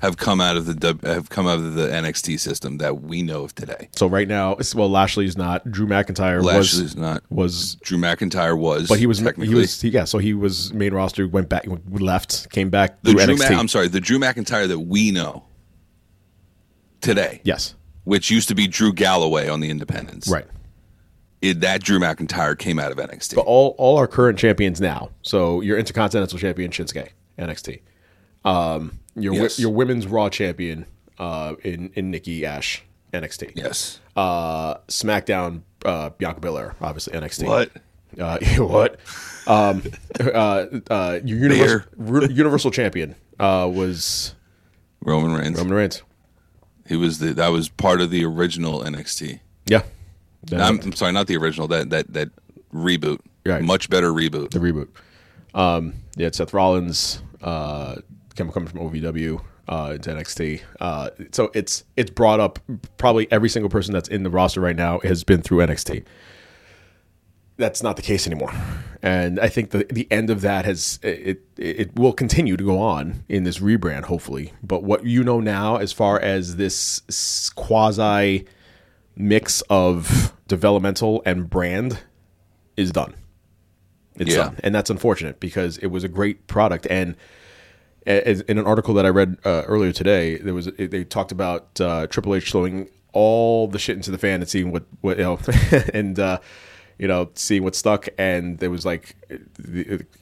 have 0.01 0.17
come 0.17 0.41
out 0.41 0.57
of 0.57 0.67
the 0.67 0.99
have 1.05 1.29
come 1.29 1.47
out 1.47 1.59
of 1.59 1.75
the 1.75 1.87
NXT 1.89 2.41
system 2.41 2.79
that 2.79 3.03
we 3.03 3.23
know 3.23 3.45
of 3.45 3.55
today. 3.55 3.89
So 3.95 4.07
right 4.07 4.27
now, 4.27 4.57
well, 4.75 4.89
Lashley's 4.91 5.37
not. 5.37 5.71
Drew 5.71 5.87
McIntyre 5.87 6.43
Lashley's 6.43 6.83
was 6.83 6.97
not. 6.97 7.23
was 7.31 7.75
Drew 7.77 7.99
McIntyre 7.99 8.59
was, 8.59 8.89
But 8.89 8.99
he 8.99 9.07
was 9.07 9.19
technically. 9.19 9.49
he 9.49 9.55
was 9.55 9.81
he, 9.81 9.89
yeah. 9.91 10.05
So 10.05 10.19
he 10.19 10.33
was 10.35 10.73
main 10.73 10.95
roster, 10.95 11.29
went 11.29 11.49
back, 11.49 11.67
left, 11.91 12.51
came 12.51 12.71
back 12.71 13.03
the 13.03 13.13
Drew. 13.13 13.37
Ma- 13.37 13.45
I'm 13.59 13.69
sorry, 13.69 13.89
the 13.89 14.01
Drew 14.01 14.19
McIntyre 14.19 14.67
that 14.69 14.81
we 14.81 15.11
know 15.11 15.45
today, 17.01 17.41
yes, 17.45 17.75
which 18.05 18.31
used 18.31 18.49
to 18.49 18.55
be 18.55 18.67
Drew 18.67 18.93
Galloway 18.93 19.49
on 19.49 19.61
the 19.61 19.71
Independents. 19.71 20.29
right. 20.29 20.47
It, 21.43 21.61
that 21.61 21.83
Drew 21.83 21.99
McIntyre 21.99 22.59
came 22.59 22.79
out 22.79 22.93
of 22.93 22.99
NXT. 22.99 23.35
But 23.35 23.47
all 23.47 23.75
all 23.79 23.97
our 23.97 24.07
current 24.07 24.39
champions 24.39 24.79
now. 24.79 25.09
So 25.23 25.63
your 25.63 25.79
Intercontinental 25.79 26.39
Champion 26.39 26.71
Shinsuke 26.71 27.09
NXT, 27.39 27.81
um, 28.45 28.99
your 29.21 29.35
wi- 29.35 29.51
your 29.59 29.73
Women's 29.73 30.07
Raw 30.07 30.29
Champion 30.29 30.87
uh, 31.19 31.55
in 31.65 31.91
in 31.95 32.11
Nikki 32.11 32.45
Ash 32.47 32.83
NXT. 33.13 33.53
yes. 33.55 34.01
Uh, 34.17 34.75
SmackDown 34.89 35.63
uh, 35.85 36.11
Bianca 36.11 36.41
Belair 36.41 36.75
obviously 36.81 37.13
NXT. 37.19 37.47
What? 37.47 37.71
Uh, 38.19 38.39
what? 38.65 38.99
Um, 39.47 39.83
uh, 40.21 40.67
uh, 40.91 41.21
your 41.25 41.39
universal, 41.39 41.83
Ru- 41.97 42.29
universal 42.29 42.71
champion 42.71 43.15
uh, 43.39 43.71
was 43.73 44.35
Roman 45.03 45.33
Reigns. 45.33 45.59
Roman 45.59 45.75
Reigns. 45.75 46.03
He 46.87 46.97
was 46.97 47.19
the 47.21 47.33
that 47.35 47.49
was 47.49 47.69
part 47.69 48.01
of 48.01 48.11
the 48.11 48.25
original 48.25 48.81
NXT. 48.81 49.41
Yeah, 49.67 49.83
I'm, 50.53 50.81
I'm 50.81 50.93
sorry, 50.93 51.13
not 51.13 51.27
the 51.29 51.37
original. 51.37 51.69
That 51.69 51.91
that 51.91 52.13
that 52.13 52.29
reboot. 52.75 53.21
Right. 53.47 53.63
Much 53.63 53.89
better 53.89 54.13
reboot. 54.13 54.51
the 54.51 54.59
reboot. 54.59 54.89
Um, 55.55 55.95
yeah, 56.17 56.31
Seth 56.33 56.53
Rollins, 56.53 57.23
uh, 57.43 57.97
coming 58.41 58.53
coming 58.53 58.69
from 58.69 58.81
OVW 58.81 59.43
uh, 59.69 59.93
into 59.95 60.11
NXT. 60.11 60.63
Uh, 60.81 61.11
so 61.33 61.51
it's 61.55 61.85
it's 61.97 62.11
brought 62.11 62.41
up. 62.41 62.59
Probably 62.97 63.31
every 63.31 63.49
single 63.49 63.69
person 63.71 63.93
that's 63.93 64.09
in 64.09 64.23
the 64.23 64.31
roster 64.31 64.61
right 64.61 64.77
now 64.77 64.99
has 65.01 65.25
been 65.25 65.43
through 65.43 65.59
NXT. 65.59 66.05
That's 67.57 67.83
not 67.83 67.97
the 67.97 68.03
case 68.03 68.27
anymore, 68.27 68.53
and 69.03 69.39
I 69.39 69.49
think 69.49 69.71
the 69.71 69.85
the 69.91 70.09
end 70.11 70.31
of 70.31 70.41
that 70.41 70.65
has 70.65 70.99
it 71.03 71.43
it 71.59 71.95
will 71.95 72.15
continue 72.15 72.57
to 72.57 72.65
go 72.65 72.79
on 72.79 73.23
in 73.29 73.45
this 73.45 73.59
rebrand, 73.59 74.05
hopefully. 74.05 74.55
But 74.63 74.83
what 74.83 75.05
you 75.05 75.23
know 75.23 75.41
now, 75.41 75.77
as 75.77 75.93
far 75.93 76.19
as 76.19 76.57
this 76.57 77.51
quasi 77.57 78.47
mix 79.15 79.63
of 79.69 80.33
developmental 80.49 81.23
and 81.27 81.51
brand, 81.51 81.99
is 82.79 82.91
done. 82.93 83.15
It's 84.17 84.31
Yeah. 84.31 84.45
done, 84.45 84.57
and 84.65 84.75
that's 84.75 84.89
unfortunate 84.89 85.39
because 85.39 85.77
it 85.79 85.89
was 85.89 86.03
a 86.03 86.09
great 86.09 86.47
product. 86.47 86.87
And 86.89 87.15
as, 88.07 88.41
in 88.43 88.59
an 88.59 88.67
article 88.67 88.95
that 88.95 89.07
I 89.07 89.11
read 89.11 89.39
uh, 89.45 89.63
earlier 89.67 89.93
today, 89.93 90.37
there 90.37 90.55
was 90.55 90.67
they 90.67 91.05
talked 91.05 91.33
about 91.33 91.81
uh, 91.81 92.07
Triple 92.07 92.35
H 92.35 92.51
throwing 92.51 92.89
all 93.13 93.67
the 93.67 93.79
shit 93.79 93.97
into 93.97 94.11
the 94.11 94.19
fan 94.19 94.41
and 94.41 94.49
seeing 94.49 94.73
what 94.73 94.85
what 95.01 95.19
you 95.19 95.25
know, 95.25 95.39
and 95.95 96.19
uh, 96.19 96.39
you 96.99 97.09
know 97.09 97.31
seeing 97.35 97.63
what 97.63 97.75
stuck. 97.75 98.09
And 98.19 98.59
there 98.59 98.71
was 98.71 98.87
like 98.87 99.17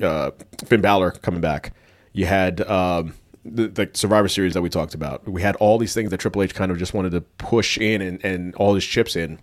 uh, 0.01 0.31
Finn 0.65 0.81
Balor 0.81 1.13
coming 1.13 1.41
back. 1.41 1.73
You 2.13 2.27
had 2.27 2.61
um, 2.63 3.15
the, 3.45 3.69
the 3.69 3.91
Survivor 3.95 4.29
Series 4.29 4.55
that 4.55 4.63
we 4.63 4.69
talked 4.69 4.95
about. 4.95 5.29
We 5.29 5.43
had 5.43 5.57
all 5.57 5.79
these 5.79 5.95
things 5.95 6.11
that 6.11 6.19
Triple 6.19 6.43
H 6.43 6.55
kind 6.55 6.71
of 6.71 6.79
just 6.79 6.95
wanted 6.95 7.13
to 7.13 7.21
push 7.21 7.79
in 7.79 8.03
and, 8.03 8.25
and 8.25 8.55
all 8.57 8.75
his 8.75 8.85
chips 8.85 9.17
in 9.17 9.39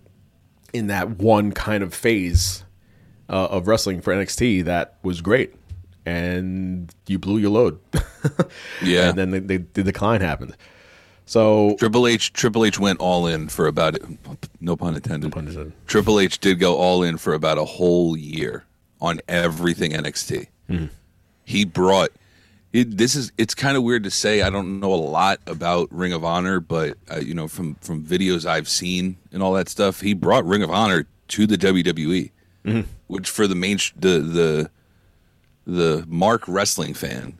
in 0.72 0.88
that 0.88 1.18
one 1.18 1.52
kind 1.52 1.82
of 1.82 1.94
phase 1.94 2.64
uh, 3.28 3.46
of 3.46 3.66
wrestling 3.66 4.00
for 4.00 4.12
NXT 4.12 4.64
that 4.64 4.98
was 5.02 5.20
great, 5.20 5.54
and 6.06 6.94
you 7.06 7.18
blew 7.18 7.38
your 7.38 7.50
load. 7.50 7.78
Yeah. 8.82 9.10
and 9.10 9.18
then 9.18 9.30
the, 9.30 9.38
the, 9.40 9.56
the 9.74 9.82
decline 9.84 10.20
happened. 10.20 10.56
So 11.26 11.76
Triple 11.78 12.06
H 12.06 12.32
Triple 12.32 12.64
H 12.64 12.78
went 12.78 12.98
all 13.00 13.26
in 13.26 13.48
for 13.48 13.66
about 13.66 13.96
no 14.60 14.76
pun 14.76 14.94
intended. 14.94 15.30
pun 15.32 15.46
intended. 15.48 15.72
Triple 15.86 16.18
H 16.20 16.38
did 16.40 16.58
go 16.58 16.76
all 16.76 17.02
in 17.02 17.18
for 17.18 17.34
about 17.34 17.58
a 17.58 17.64
whole 17.64 18.16
year 18.16 18.64
on 19.00 19.20
everything 19.28 19.92
NXT. 19.92 20.46
Mm-hmm. 20.70 20.86
He 21.44 21.64
brought 21.64 22.10
it, 22.72 22.96
this 22.98 23.14
is 23.14 23.30
it's 23.38 23.54
kind 23.54 23.76
of 23.76 23.82
weird 23.84 24.02
to 24.04 24.10
say. 24.10 24.42
I 24.42 24.50
don't 24.50 24.80
know 24.80 24.92
a 24.92 24.96
lot 24.96 25.40
about 25.46 25.88
Ring 25.92 26.12
of 26.12 26.24
Honor, 26.24 26.58
but 26.60 26.96
uh, 27.10 27.16
you 27.20 27.34
know 27.34 27.46
from 27.48 27.74
from 27.76 28.04
videos 28.04 28.44
I've 28.46 28.68
seen 28.68 29.16
and 29.32 29.42
all 29.42 29.52
that 29.54 29.68
stuff, 29.68 30.00
he 30.00 30.14
brought 30.14 30.44
Ring 30.44 30.62
of 30.62 30.70
Honor 30.70 31.06
to 31.28 31.46
the 31.46 31.56
WWE, 31.56 32.30
Mm-hmm. 32.64 32.80
which 33.06 33.30
for 33.30 33.46
the 33.46 33.54
main 33.54 33.78
the 33.96 34.18
the 34.18 34.70
the 35.66 36.04
Mark 36.08 36.44
wrestling 36.46 36.94
fan 36.94 37.38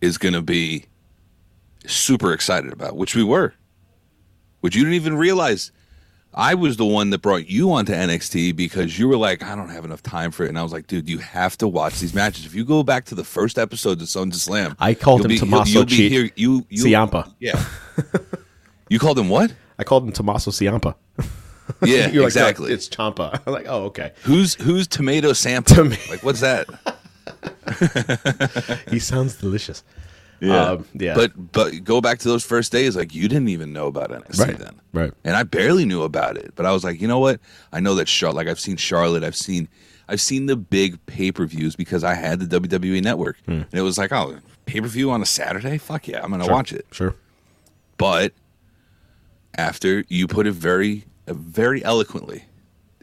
is 0.00 0.18
going 0.18 0.34
to 0.34 0.42
be 0.42 0.86
super 1.86 2.32
excited 2.32 2.72
about, 2.72 2.96
which 2.96 3.14
we 3.14 3.22
were. 3.24 3.54
Which 4.60 4.76
you 4.76 4.82
didn't 4.82 4.94
even 4.96 5.16
realize. 5.16 5.72
I 6.32 6.54
was 6.54 6.76
the 6.76 6.84
one 6.84 7.10
that 7.10 7.22
brought 7.22 7.48
you 7.48 7.72
onto 7.72 7.92
NXT 7.92 8.54
because 8.54 8.98
you 8.98 9.08
were 9.08 9.16
like, 9.16 9.42
I 9.42 9.56
don't 9.56 9.70
have 9.70 9.84
enough 9.84 10.02
time 10.02 10.30
for 10.30 10.44
it. 10.44 10.48
And 10.48 10.58
I 10.58 10.62
was 10.62 10.72
like, 10.72 10.86
dude, 10.86 11.08
you 11.08 11.18
have 11.18 11.58
to 11.58 11.66
watch 11.66 11.98
these 11.98 12.14
matches. 12.14 12.46
If 12.46 12.54
you 12.54 12.64
go 12.64 12.84
back 12.84 13.04
to 13.06 13.16
the 13.16 13.24
first 13.24 13.58
episode 13.58 14.00
of 14.00 14.08
Sons 14.08 14.36
of 14.36 14.40
Slam, 14.40 14.76
I 14.78 14.94
called 14.94 15.22
him 15.22 15.28
be, 15.28 15.38
Tommaso 15.38 15.80
You'll, 15.80 15.90
you'll 15.90 16.10
here. 16.10 16.30
You, 16.36 16.66
you, 16.68 16.84
Ciampa. 16.84 17.34
Yeah. 17.40 17.64
you 18.88 19.00
called 19.00 19.18
him 19.18 19.28
what? 19.28 19.52
I 19.76 19.82
called 19.82 20.04
him 20.04 20.12
Tommaso 20.12 20.52
Ciampa. 20.52 20.94
Yeah, 21.82 22.08
You're 22.10 22.22
like, 22.22 22.28
exactly. 22.28 22.68
"No, 22.68 22.74
it's 22.74 22.88
Champa. 22.88 23.40
I'm 23.46 23.52
like, 23.52 23.66
oh, 23.68 23.84
okay. 23.86 24.12
who's 24.22 24.54
who's 24.54 24.86
Tomato 24.86 25.32
Sampa? 25.32 25.74
Toma- 25.74 25.96
like, 26.08 26.22
what's 26.22 26.40
that? 26.40 26.68
He 28.90 28.98
sounds 28.98 29.34
delicious. 29.36 29.82
Um, 30.42 30.86
yeah. 30.94 31.14
But 31.14 31.52
but 31.52 31.84
go 31.84 32.00
back 32.00 32.18
to 32.20 32.28
those 32.28 32.44
first 32.44 32.72
days, 32.72 32.96
like 32.96 33.14
you 33.14 33.28
didn't 33.28 33.48
even 33.50 33.72
know 33.74 33.86
about 33.88 34.10
NXT 34.10 34.38
Right, 34.46 34.58
then, 34.58 34.80
right. 34.94 35.12
And 35.22 35.36
I 35.36 35.42
barely 35.42 35.84
knew 35.84 36.02
about 36.02 36.38
it, 36.38 36.52
but 36.54 36.64
I 36.64 36.72
was 36.72 36.82
like, 36.82 37.00
you 37.00 37.06
know 37.08 37.18
what? 37.18 37.40
I 37.72 37.80
know 37.80 37.94
that 37.96 38.08
Charlotte. 38.08 38.36
Like 38.36 38.48
I've 38.48 38.60
seen 38.60 38.76
Charlotte, 38.78 39.22
I've 39.22 39.36
seen 39.36 39.68
I've 40.08 40.20
seen 40.20 40.46
the 40.46 40.56
big 40.56 41.04
pay 41.06 41.30
per 41.30 41.44
views 41.44 41.76
because 41.76 42.02
I 42.04 42.14
had 42.14 42.40
the 42.40 42.60
WWE 42.60 43.02
Network, 43.02 43.36
and 43.46 43.66
it 43.72 43.82
was 43.82 43.98
like, 43.98 44.12
oh, 44.12 44.38
pay 44.64 44.80
per 44.80 44.86
view 44.88 45.10
on 45.10 45.20
a 45.20 45.26
Saturday? 45.26 45.76
Fuck 45.76 46.08
yeah, 46.08 46.20
I'm 46.22 46.30
gonna 46.30 46.44
Sure, 46.44 46.52
watch 46.54 46.72
it. 46.72 46.86
Sure. 46.90 47.14
But 47.98 48.32
after 49.56 50.04
you 50.08 50.26
put 50.26 50.46
it 50.46 50.52
very 50.52 51.04
very 51.26 51.84
eloquently, 51.84 52.44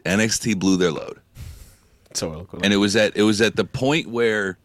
NXT 0.04 0.58
blew 0.58 0.76
their 0.76 0.90
load. 0.90 1.20
And 2.62 2.72
it 2.72 2.76
was 2.78 2.96
at 2.96 3.16
it 3.16 3.22
was 3.22 3.40
at 3.40 3.56
the 3.56 3.64
point 3.64 4.06
where 4.08 4.58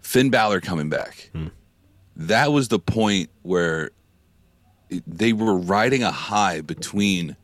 Finn 0.00 0.30
Balor 0.30 0.60
coming 0.60 0.88
back. 0.88 1.30
Hmm. 1.32 1.48
That 2.16 2.52
was 2.52 2.68
the 2.68 2.78
point 2.78 3.30
where 3.42 3.90
it- 4.88 5.02
they 5.06 5.32
were 5.32 5.56
riding 5.56 6.02
a 6.02 6.10
high 6.12 6.60
between 6.60 7.36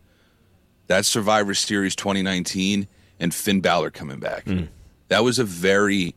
that 0.87 1.05
Survivor 1.05 1.55
Series 1.55 1.95
2019 1.97 2.87
and 3.21 3.35
Finn 3.35 3.61
Balor 3.61 3.91
coming 3.91 4.19
back. 4.21 4.45
Hmm. 4.45 4.65
That 5.09 5.25
was 5.25 5.39
a 5.39 5.45
very 5.45 6.15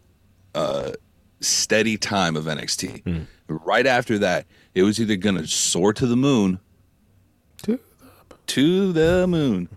uh, 0.53 0.93
steady 1.41 1.97
time 1.97 2.35
of 2.37 2.45
NXT. 2.45 3.03
Hmm. 3.03 3.19
Right 3.47 3.85
after 3.85 4.17
that, 4.19 4.45
it 4.73 4.83
was 4.83 4.99
either 5.01 5.15
going 5.17 5.35
to 5.37 5.45
soar 5.47 5.93
to 5.93 6.07
the 6.07 6.15
moon, 6.15 6.59
to 8.47 8.93
the 8.93 9.27
moon, 9.27 9.69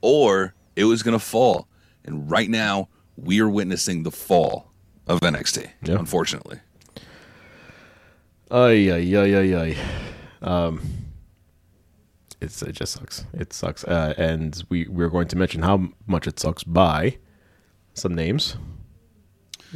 or 0.00 0.54
it 0.76 0.84
was 0.84 1.02
going 1.02 1.18
to 1.18 1.24
fall. 1.24 1.66
And 2.06 2.30
right 2.30 2.48
now, 2.48 2.88
we 3.16 3.40
are 3.40 3.48
witnessing 3.48 4.02
the 4.02 4.10
fall 4.10 4.72
of 5.06 5.20
NXT. 5.20 5.70
Yeah. 5.82 5.96
Unfortunately, 5.98 6.60
Ay, 8.50 8.90
ay, 8.92 9.16
ay, 9.16 9.34
ay, 9.34 9.54
ay. 9.60 9.76
Um, 10.40 10.80
it's, 12.40 12.62
it 12.62 12.72
just 12.72 12.92
sucks. 12.92 13.24
It 13.32 13.52
sucks. 13.52 13.82
Uh, 13.84 14.14
and 14.16 14.62
we, 14.68 14.86
we're 14.86 15.08
going 15.08 15.26
to 15.28 15.36
mention 15.36 15.62
how 15.62 15.88
much 16.06 16.26
it 16.28 16.38
sucks 16.38 16.62
by 16.62 17.18
some 17.94 18.14
names 18.14 18.56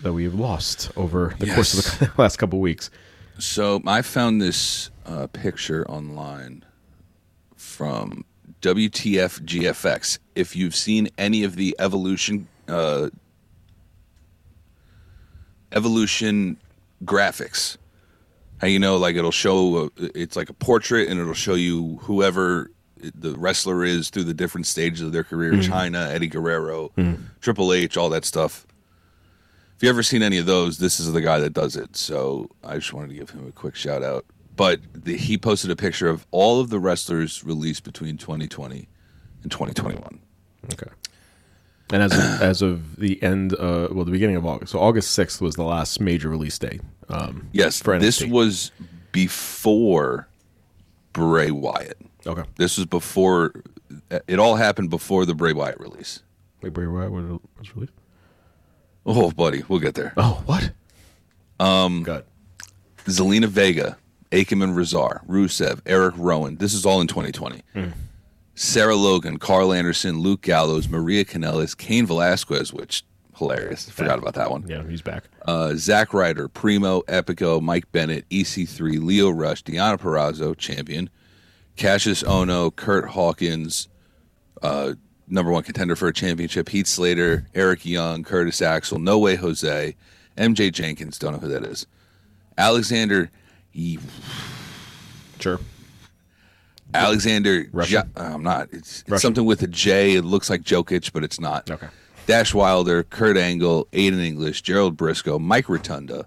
that 0.03 0.13
we've 0.13 0.35
lost 0.35 0.91
over 0.97 1.35
the 1.41 1.47
course 1.53 1.75
of 1.75 1.99
the 1.99 2.13
last 2.23 2.37
couple 2.37 2.59
of 2.59 2.63
weeks. 2.63 2.91
so 3.39 3.83
I 3.87 4.03
found 4.03 4.41
this 4.41 4.91
uh, 5.05 5.27
picture 5.27 5.89
online 5.91 6.65
from 7.57 8.25
WTF 8.61 9.41
GFX. 9.43 10.19
If 10.35 10.55
you've 10.55 10.75
seen 10.75 11.09
any 11.19 11.45
of 11.45 11.57
the 11.57 11.75
evolution 11.79 12.49
uh, 12.69 13.11
evolution 15.73 16.59
graphics, 17.05 17.77
how 18.61 18.67
you 18.67 18.79
know 18.79 18.97
like 18.97 19.17
it'll 19.17 19.31
show 19.31 19.87
uh, 19.87 19.89
it's 20.15 20.37
like 20.37 20.51
a 20.51 20.55
portrait 20.55 21.09
and 21.09 21.19
it'll 21.19 21.33
show 21.35 21.55
you 21.55 21.99
whoever 22.03 22.71
the 22.97 23.33
wrestler 23.39 23.83
is 23.83 24.11
through 24.11 24.25
the 24.25 24.35
different 24.35 24.67
stages 24.67 25.01
of 25.01 25.13
their 25.13 25.25
career 25.25 25.59
china 25.63 26.09
eddie 26.11 26.27
guerrero 26.27 26.93
triple 27.41 27.73
h 27.73 27.97
all 27.97 28.11
that 28.11 28.25
stuff. 28.27 28.67
If 29.77 29.85
you 29.85 29.89
ever 29.89 30.03
seen 30.03 30.23
any 30.23 30.37
of 30.37 30.45
those 30.45 30.77
this 30.79 31.01
is 31.01 31.11
the 31.11 31.23
guy 31.23 31.41
that 31.41 31.55
does 31.55 31.77
it. 31.77 31.97
So 31.97 32.51
i 32.63 32.75
just 32.75 32.93
wanted 32.93 33.09
to 33.09 33.15
give 33.15 33.31
him 33.31 33.49
a 33.49 33.53
quick 33.53 33.75
shout 33.75 34.03
out 34.03 34.27
but 34.61 34.81
the, 34.93 35.17
he 35.17 35.39
posted 35.39 35.71
a 35.71 35.77
picture 35.77 36.09
of 36.09 36.27
all 36.31 36.61
of 36.61 36.69
the 36.69 36.79
wrestlers 36.79 37.43
released 37.43 37.83
between 37.83 38.19
2020 38.19 38.89
and 39.43 39.51
2021 39.51 40.21
Okay. 40.75 40.91
And 41.91 42.03
as 42.03 42.13
of, 42.13 42.43
as 42.43 42.63
of 42.63 42.97
the 42.97 43.23
end, 43.23 43.55
uh, 43.55 43.89
well, 43.91 44.05
the 44.05 44.11
beginning 44.11 44.37
of 44.37 44.45
August. 44.45 44.73
So 44.73 44.79
August 44.79 45.13
sixth 45.13 45.41
was 45.41 45.57
the 45.57 45.65
last 45.65 45.99
major 45.99 46.29
release 46.29 46.59
day. 46.59 46.81
Um, 47.09 47.49
yes 47.53 47.81
for 47.81 47.99
this 47.99 48.23
was 48.23 48.71
before 49.13 50.29
bray 51.13 51.51
wyatt 51.51 51.97
okay. 52.27 52.43
This 52.57 52.77
was 52.77 52.87
before. 52.87 53.53
It 54.27 54.39
all 54.39 54.57
happened 54.57 54.91
before 54.91 55.27
the 55.27 55.35
Bray 55.35 55.53
Wyatt 55.53 55.81
release. 55.81 56.23
Wait, 56.63 56.73
Bray 56.73 56.87
Wyatt 56.87 57.11
was 57.11 57.41
was 57.59 57.75
released. 57.75 57.93
Oh, 59.07 59.31
buddy, 59.31 59.65
we'll 59.69 59.81
get 59.81 59.95
there. 59.95 60.13
Oh, 60.17 60.43
what? 60.47 60.73
Um, 61.59 62.03
God. 62.03 62.25
Zelina 63.07 63.47
Vega, 63.47 63.97
Akeman 64.33 64.75
Razar, 64.75 65.27
Rusev, 65.27 65.81
Erick 65.87 66.15
Rowan. 66.17 66.57
This 66.57 66.75
is 66.75 66.87
all 66.87 67.01
in 67.01 67.07
2020. 67.07 67.63
Sarah 68.55 68.95
Logan, 68.97 69.39
Karl 69.39 69.73
Anderson, 69.73 70.19
Luke 70.21 70.43
Gallows, 70.43 70.89
Maria 70.89 71.25
Kanellis, 71.25 71.77
Cain 71.77 72.07
Velasquez, 72.07 72.73
which 72.73 73.05
hilarious. 73.37 73.89
Forgot 73.89 74.19
about 74.19 74.35
that 74.35 74.51
one. 74.51 74.65
Yeah, 74.69 74.83
he's 74.87 75.03
back. 75.03 75.25
Uh, 75.47 75.75
Zack 75.75 76.13
Ryder, 76.13 76.47
Primo, 76.49 77.01
Epico, 77.03 77.61
Mike 77.61 77.91
Bennett, 77.91 78.29
EC3, 78.29 79.03
Lio 79.03 79.31
Rush, 79.31 79.65
Deonna 79.65 79.99
Purrazzo, 79.99 80.57
champion, 80.57 81.09
Kassius 81.77 82.23
Ohno, 82.25 82.75
Kurt 82.75 83.09
Hawkins, 83.09 83.89
uh, 84.63 84.93
number 85.27 85.51
one 85.51 85.63
contender 85.63 85.97
for 85.97 86.09
a 86.09 86.13
championship, 86.13 86.69
Heath 86.69 86.87
Slater, 86.87 87.47
Eric 87.55 87.87
Young, 87.87 88.23
Curtis 88.23 88.61
Axel, 88.61 88.99
No 88.99 89.19
Way 89.19 89.37
Jose, 89.37 89.97
MJ 90.37 90.71
Jenkins, 90.71 91.19
don't 91.19 91.33
know 91.33 91.39
who 91.39 91.49
that 91.49 91.65
is, 91.65 91.87
Alexander, 92.59 93.31
Ye- 93.73 93.99
Sure. 95.39 95.59
Alexander? 96.93 97.65
Jo- 97.85 98.01
uh, 98.17 98.21
I'm 98.35 98.43
not. 98.43 98.69
It's, 98.73 99.05
it's 99.07 99.23
something 99.23 99.45
with 99.45 99.63
a 99.63 99.67
J. 99.69 100.17
It 100.17 100.25
looks 100.25 100.51
like 100.51 100.63
Jokic, 100.63 101.13
but 101.13 101.23
it's 101.25 101.39
not. 101.41 101.71
Okay. 101.71 101.87
Dash 102.27 102.53
Wilder, 102.53 103.05
Kurt 103.05 103.37
Angle, 103.37 103.87
Aiden 103.93 104.21
English, 104.25 104.63
Gerald 104.63 104.97
Brisco, 104.97 105.41
Mike 105.41 105.69
Rotunda, 105.69 106.27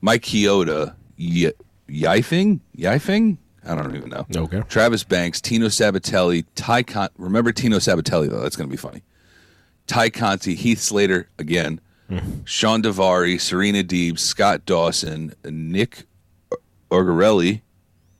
Mike 0.00 0.22
Chioda, 0.22 0.94
y- 1.18 1.52
Yifing? 1.88 2.60
Yifing? 2.76 3.36
I 3.64 3.74
don't 3.76 3.94
even 3.94 4.08
know. 4.10 4.26
Okay. 4.34 4.62
Travis 4.68 5.04
Banks, 5.04 5.40
Tino 5.40 5.66
Sabbatelli, 5.66 6.44
Ty 6.56 6.82
Con- 6.82 7.08
Remember 7.16 7.52
Tino 7.52 7.76
Sabbatelli, 7.76 8.28
though. 8.28 8.40
That's 8.40 8.56
going 8.56 8.68
to 8.68 8.70
be 8.72 8.76
funny. 8.76 9.02
Ty 9.86 10.10
Conti, 10.10 10.54
Heath 10.54 10.80
Slater, 10.80 11.28
again, 11.38 11.80
Sean 12.44 12.82
Davari, 12.82 13.40
Serena 13.40 13.82
Deeb, 13.82 14.18
Scott 14.18 14.66
Dawson, 14.66 15.34
Nick 15.44 16.04
Orgarelli, 16.92 17.62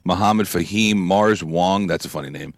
Muhammad 0.04 0.46
Fahim, 0.46 0.96
Mars 0.96 1.44
Wong, 1.44 1.86
that's 1.86 2.04
a 2.04 2.08
funny 2.08 2.30
name. 2.30 2.54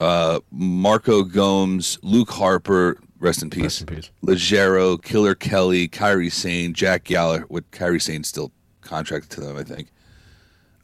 Uh, 0.00 0.40
Marco 0.50 1.22
Gomes, 1.22 1.98
Luke 2.02 2.30
Harper, 2.30 2.98
rest 3.20 3.42
in 3.42 3.50
peace. 3.50 3.62
Rest 3.62 3.80
in 3.82 3.86
peace. 3.86 4.10
Legero, 4.24 5.00
Killer 5.00 5.36
Kelly, 5.36 5.88
Kairi 5.88 6.30
Sane, 6.30 6.74
Jack 6.74 7.04
Gallagher, 7.04 7.46
with 7.48 7.70
Kairi 7.70 8.02
Sane 8.02 8.24
still 8.24 8.50
contracted 8.80 9.30
to 9.30 9.40
them, 9.40 9.56
I 9.56 9.62
think. 9.62 9.88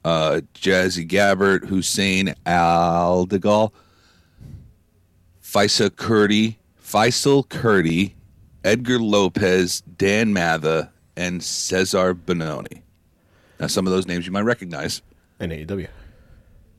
Uh, 0.04 0.40
Jazzy 0.54 1.06
Gabert, 1.06 1.66
Hussein 1.66 2.34
Aldegal, 2.46 3.72
Faisal 5.42 5.90
Kurdi, 5.90 6.56
Faisal 6.80 7.46
Kurdi, 7.46 8.12
Edgar 8.62 9.00
Lopez, 9.00 9.80
Dan 9.80 10.32
Matha, 10.32 10.92
and 11.16 11.40
Cezar 11.40 12.14
Bononi. 12.14 12.82
Now, 13.60 13.66
some 13.66 13.86
of 13.86 13.92
those 13.92 14.06
names 14.06 14.24
you 14.26 14.32
might 14.32 14.42
recognize 14.42 15.02
In 15.40 15.50
AEW. 15.50 15.88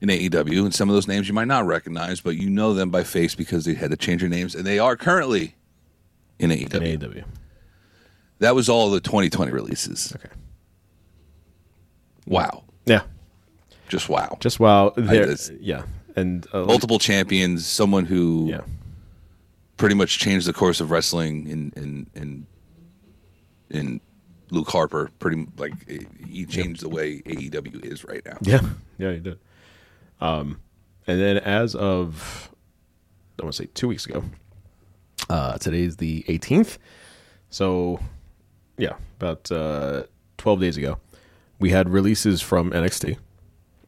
in 0.01 0.09
AEW, 0.09 0.63
and 0.65 0.73
some 0.73 0.89
of 0.89 0.95
those 0.95 1.07
names 1.07 1.27
you 1.27 1.33
might 1.33 1.47
not 1.47 1.65
recognize, 1.65 2.21
but 2.21 2.37
you 2.37 2.49
know 2.49 2.73
them 2.73 2.89
by 2.89 3.03
face 3.03 3.35
because 3.35 3.65
they 3.65 3.73
had 3.73 3.91
to 3.91 3.97
change 3.97 4.21
their 4.21 4.29
names, 4.29 4.55
and 4.55 4.65
they 4.65 4.79
are 4.79 4.95
currently 4.95 5.55
in 6.39 6.49
AEW. 6.51 6.73
In 6.75 6.99
AEW. 6.99 7.23
That 8.39 8.55
was 8.55 8.69
all 8.69 8.89
the 8.89 9.01
2020 9.01 9.51
releases. 9.51 10.13
Okay. 10.15 10.29
Wow. 12.25 12.63
Yeah. 12.85 13.01
Just 13.89 14.07
wow. 14.09 14.37
Just 14.39 14.59
wow. 14.59 14.93
There, 14.95 15.25
that's- 15.25 15.51
yeah. 15.59 15.83
And 16.15 16.45
uh, 16.53 16.63
Multiple 16.63 16.99
champions, 16.99 17.65
someone 17.65 18.05
who 18.05 18.47
Yeah. 18.51 18.61
pretty 19.77 19.95
much 19.95 20.19
changed 20.19 20.47
the 20.47 20.53
course 20.53 20.79
of 20.81 20.91
wrestling 20.91 21.47
in 21.47 21.71
in 21.75 22.07
in 22.15 22.45
in 23.69 24.01
Luke 24.51 24.69
Harper. 24.69 25.09
Pretty 25.19 25.47
like 25.57 25.73
he 26.27 26.45
changed 26.45 26.81
the 26.81 26.89
way 26.89 27.21
AEW 27.21 27.85
is 27.85 28.03
right 28.03 28.25
now. 28.25 28.37
Yeah, 28.41 28.61
yeah, 28.97 29.11
he 29.13 29.19
did. 29.19 29.39
Um, 30.21 30.59
and 31.07 31.19
then 31.19 31.37
as 31.37 31.75
of 31.75 32.49
I 33.39 33.43
want 33.43 33.55
to 33.55 33.63
say 33.63 33.69
two 33.73 33.87
weeks 33.87 34.05
ago, 34.05 34.23
uh, 35.29 35.57
today's 35.57 35.97
the 35.97 36.23
18th. 36.27 36.77
So, 37.49 37.99
yeah, 38.77 38.95
about 39.19 39.51
uh, 39.51 40.03
12 40.37 40.59
days 40.59 40.77
ago, 40.77 40.99
we 41.59 41.71
had 41.71 41.89
releases 41.89 42.41
from 42.41 42.71
NXT. 42.71 43.17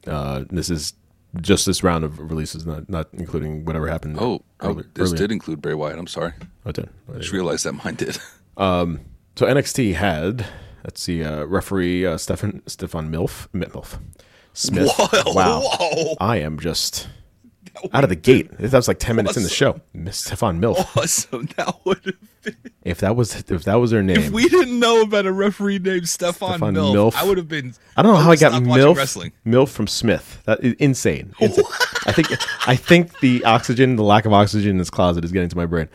Uh, 0.07 0.45
this 0.49 0.69
is 0.69 0.93
just 1.39 1.65
this 1.65 1.83
round 1.83 2.03
of 2.03 2.19
releases, 2.19 2.65
not 2.65 2.89
not 2.89 3.07
including 3.13 3.63
whatever 3.65 3.87
happened. 3.87 4.17
Oh, 4.19 4.41
oh 4.59 4.73
this 4.73 5.09
earlier. 5.09 5.17
did 5.17 5.31
include 5.31 5.61
Bray 5.61 5.73
Wyatt. 5.73 5.97
I'm 5.97 6.07
sorry. 6.07 6.33
Oh, 6.65 6.69
it 6.69 6.75
did. 6.75 6.89
I 7.13 7.19
just 7.19 7.31
realized 7.31 7.65
that 7.65 7.73
mine 7.73 7.95
did. 7.95 8.17
So 9.35 9.45
NXT 9.45 9.95
had 9.95 10.45
let's 10.83 11.01
see, 11.01 11.23
uh, 11.23 11.43
referee 11.45 12.05
uh, 12.05 12.17
Stefan 12.17 12.61
Stefan 12.67 13.11
Milf 13.11 13.47
Milf 13.53 13.99
Smith. 14.53 14.91
Whoa, 14.97 15.33
wow, 15.33 15.61
whoa. 15.63 16.15
I 16.19 16.37
am 16.37 16.59
just 16.59 17.07
out 17.93 18.03
of 18.03 18.09
the 18.09 18.15
gate. 18.15 18.51
That 18.57 18.73
was 18.73 18.87
like 18.87 18.99
ten 18.99 19.15
minutes 19.15 19.37
in 19.37 19.43
the 19.43 19.49
show. 19.49 19.79
Miss 19.93 20.17
Stefan 20.17 20.59
Milf. 20.59 20.77
awesome. 20.97 21.47
That 21.55 21.75
would 21.85 22.03
have 22.05 22.43
been. 22.43 22.57
If 22.83 22.99
that 22.99 23.15
was 23.15 23.35
if 23.35 23.63
that 23.63 23.75
was 23.75 23.91
their 23.91 24.03
name, 24.03 24.17
If 24.17 24.31
we 24.31 24.49
didn't 24.49 24.79
know 24.79 25.01
about 25.01 25.25
a 25.25 25.31
referee 25.31 25.79
named 25.79 26.09
Stefan, 26.09 26.49
Stefan 26.57 26.75
Milf, 26.75 26.93
Milf. 26.93 27.15
I 27.15 27.23
would 27.23 27.37
have 27.37 27.47
been. 27.47 27.73
I 27.95 28.01
don't 28.01 28.13
know 28.13 28.19
how 28.19 28.31
I 28.31 28.35
got 28.35 28.53
milf 28.61 28.95
wrestling. 28.95 29.31
milf 29.45 29.69
from 29.69 29.87
Smith. 29.87 30.41
That 30.45 30.63
is 30.63 30.73
insane. 30.73 31.33
Insane. 31.39 31.65
I 32.05 32.11
think 32.11 32.67
I 32.67 32.75
think 32.75 33.19
the 33.19 33.45
oxygen, 33.45 33.95
the 33.95 34.03
lack 34.03 34.25
of 34.25 34.33
oxygen 34.33 34.71
in 34.71 34.77
this 34.77 34.89
closet 34.89 35.23
is 35.23 35.31
getting 35.31 35.49
to 35.49 35.57
my 35.57 35.65
brain. 35.65 35.87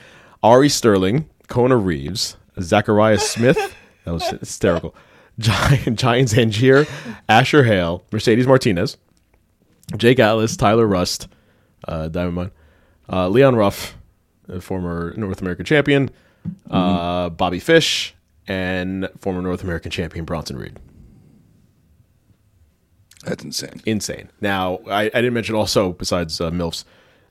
Ari 0.42 0.68
Sterling, 0.68 1.28
Kona 1.48 1.76
Reeves, 1.76 2.36
Zachariah 2.60 3.18
Smith. 3.18 3.74
That 4.04 4.12
was 4.12 4.28
hysterical. 4.28 4.94
Giant 5.40 5.98
Giants 5.98 6.32
Angier, 6.34 6.86
Asher 7.28 7.64
Hale, 7.64 8.04
Mercedes 8.12 8.46
Martinez, 8.46 8.96
Jake 9.96 10.20
Atlas, 10.20 10.56
Tyler 10.56 10.86
Rust, 10.86 11.26
uh, 11.88 12.06
Diamond 12.06 12.36
Mine, 12.36 12.50
uh, 13.12 13.26
Leon 13.28 13.56
Ruff, 13.56 13.96
former 14.60 15.12
North 15.16 15.40
American 15.40 15.64
champion, 15.64 16.08
uh, 16.70 17.30
Bobby 17.30 17.58
Fish, 17.58 18.14
and 18.46 19.08
former 19.18 19.42
North 19.42 19.64
American 19.64 19.90
champion 19.90 20.24
Bronson 20.24 20.56
Reed 20.56 20.78
That's 23.24 23.42
insane. 23.42 23.82
insane. 23.84 24.30
Now, 24.40 24.78
I, 24.88 25.06
I 25.06 25.08
didn't 25.08 25.34
mention 25.34 25.56
also, 25.56 25.94
besides 25.94 26.40
uh, 26.40 26.52
MILFs, 26.52 26.84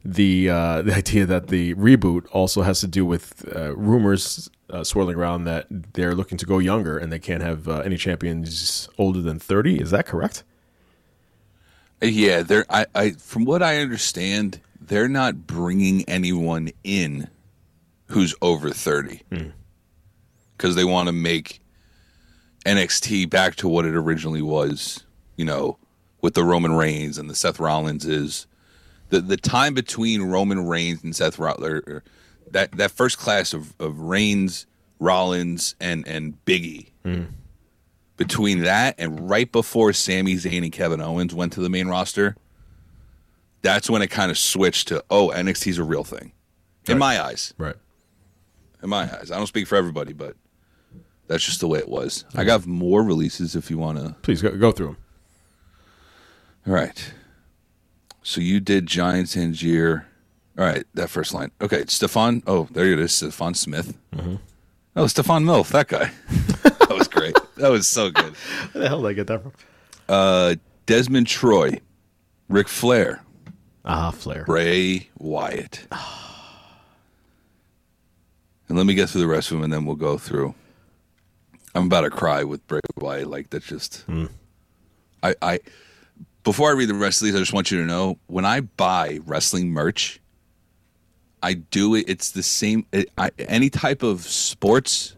the 0.05 0.49
uh, 0.49 0.81
the 0.83 0.93
idea 0.95 1.25
that 1.25 1.47
the 1.47 1.73
reboot 1.75 2.27
also 2.31 2.61
has 2.61 2.79
to 2.81 2.87
do 2.87 3.05
with 3.05 3.43
uh, 3.55 3.75
rumors 3.75 4.49
uh, 4.69 4.83
swirling 4.83 5.15
around 5.15 5.45
that 5.45 5.65
they're 5.93 6.15
looking 6.15 6.37
to 6.37 6.45
go 6.45 6.59
younger 6.59 6.97
and 6.97 7.11
they 7.11 7.19
can't 7.19 7.41
have 7.41 7.67
uh, 7.67 7.79
any 7.79 7.97
champions 7.97 8.87
older 8.97 9.21
than 9.21 9.39
30. 9.39 9.81
Is 9.81 9.91
that 9.91 10.05
correct? 10.05 10.43
Yeah, 12.01 12.43
they're. 12.43 12.65
I, 12.69 12.85
I. 12.93 13.11
From 13.11 13.45
what 13.45 13.63
I 13.63 13.77
understand, 13.77 14.59
they're 14.79 15.07
not 15.07 15.47
bringing 15.47 16.07
anyone 16.07 16.69
in 16.83 17.29
who's 18.07 18.35
over 18.41 18.69
thirty 18.69 19.21
because 20.55 20.75
they 20.75 20.83
want 20.83 21.07
to 21.07 21.13
make 21.13 21.61
NXT 22.65 23.29
back 23.29 23.55
to 23.55 23.69
what 23.69 23.85
it 23.85 23.95
originally 23.95 24.41
was. 24.41 25.03
You 25.37 25.45
know, 25.45 25.77
with 26.21 26.33
the 26.33 26.43
Roman 26.43 26.73
Reigns 26.73 27.17
and 27.17 27.29
the 27.29 27.33
Seth 27.35 27.59
Rollins 27.61 28.05
is 28.05 28.45
the 29.09 29.21
the 29.21 29.37
time 29.37 29.73
between 29.73 30.23
Roman 30.23 30.65
Reigns 30.67 31.03
and 31.03 31.15
Seth 31.15 31.39
Rollins. 31.39 32.01
That 32.51 32.71
that 32.73 32.91
first 32.91 33.17
class 33.17 33.53
of 33.53 33.73
of 33.79 33.99
Reigns, 33.99 34.65
Rollins, 34.99 35.75
and 35.79 36.07
and 36.07 36.37
Biggie 36.45 36.89
hmm. 37.03 37.23
between 38.17 38.61
that 38.61 38.95
and 38.97 39.29
right 39.29 39.51
before 39.51 39.93
Sami 39.93 40.35
Zayn 40.35 40.63
and 40.63 40.71
Kevin 40.71 41.01
Owens 41.01 41.33
went 41.33 41.53
to 41.53 41.61
the 41.61 41.69
main 41.69 41.87
roster, 41.87 42.35
that's 43.61 43.89
when 43.89 44.01
it 44.01 44.07
kind 44.07 44.31
of 44.31 44.37
switched 44.37 44.89
to 44.89 45.03
oh 45.09 45.29
NXT's 45.29 45.77
a 45.77 45.83
real 45.83 46.03
thing, 46.03 46.31
in 46.87 46.97
my 46.97 47.21
eyes. 47.21 47.53
Right. 47.57 47.75
In 48.83 48.89
my 48.89 49.03
eyes, 49.03 49.31
I 49.31 49.37
don't 49.37 49.47
speak 49.47 49.67
for 49.67 49.75
everybody, 49.75 50.13
but 50.13 50.35
that's 51.27 51.43
just 51.43 51.59
the 51.59 51.67
way 51.67 51.79
it 51.79 51.89
was. 51.89 52.23
I 52.35 52.43
got 52.43 52.65
more 52.67 53.03
releases 53.03 53.55
if 53.55 53.71
you 53.71 53.77
want 53.77 53.97
to. 53.97 54.15
Please 54.21 54.41
go, 54.41 54.55
go 54.55 54.71
through 54.71 54.87
them. 54.87 54.97
All 56.67 56.73
right. 56.73 57.13
So 58.27 58.41
you 58.41 58.59
did 58.59 58.87
Giant 58.87 59.27
Zanjeer. 59.27 60.03
All 60.57 60.65
right, 60.65 60.83
that 60.95 61.09
first 61.11 61.31
line. 61.33 61.51
Okay, 61.61 61.83
Stefan. 61.87 62.41
Oh, 62.47 62.67
there 62.71 62.91
it 62.91 62.99
is, 62.99 63.13
Stefan 63.13 63.53
Smith. 63.53 63.95
Oh, 64.95 65.05
Stefan 65.05 65.45
Milf, 65.45 65.69
that 65.69 65.87
guy. 65.89 66.11
that 66.63 66.89
was 66.89 67.07
great. 67.07 67.35
That 67.57 67.69
was 67.69 67.87
so 67.87 68.09
good. 68.09 68.33
Where 68.71 68.81
the 68.81 68.87
hell 68.89 69.01
did 69.03 69.09
I 69.09 69.13
get 69.13 69.27
that 69.27 69.43
from? 69.43 69.51
Uh, 70.09 70.55
Desmond 70.87 71.27
Troy, 71.27 71.79
Ric 72.49 72.67
Flair, 72.67 73.21
Ah, 73.85 74.09
Flair. 74.09 74.43
Bray 74.45 75.09
Wyatt. 75.19 75.85
And 78.67 78.77
let 78.77 78.87
me 78.87 78.95
get 78.95 79.09
through 79.09 79.21
the 79.21 79.27
rest 79.27 79.51
of 79.51 79.57
them, 79.57 79.65
and 79.65 79.71
then 79.73 79.85
we'll 79.85 79.95
go 79.95 80.17
through. 80.17 80.55
I'm 81.75 81.85
about 81.85 82.01
to 82.01 82.09
cry 82.09 82.43
with 82.43 82.65
Bray 82.65 82.79
Wyatt. 82.97 83.27
Like 83.27 83.51
that's 83.51 83.67
just. 83.67 84.03
I 85.21 85.35
I. 85.43 85.59
Before 86.45 86.69
I 86.69 86.73
read 86.73 86.89
the 86.89 86.93
rest 86.93 87.21
of 87.21 87.25
these, 87.25 87.35
I 87.35 87.39
just 87.39 87.53
want 87.53 87.71
you 87.71 87.81
to 87.81 87.87
know 87.87 88.19
when 88.27 88.45
I 88.45 88.61
buy 88.61 89.19
wrestling 89.25 89.71
merch, 89.71 90.21
I 91.41 91.55
do 91.55 91.95
it. 91.95 92.05
It's 92.07 92.31
the 92.31 92.43
same. 92.43 92.85
It, 92.91 93.09
I, 93.17 93.31
any 93.39 93.69
type 93.69 94.03
of 94.03 94.21
sports 94.21 95.15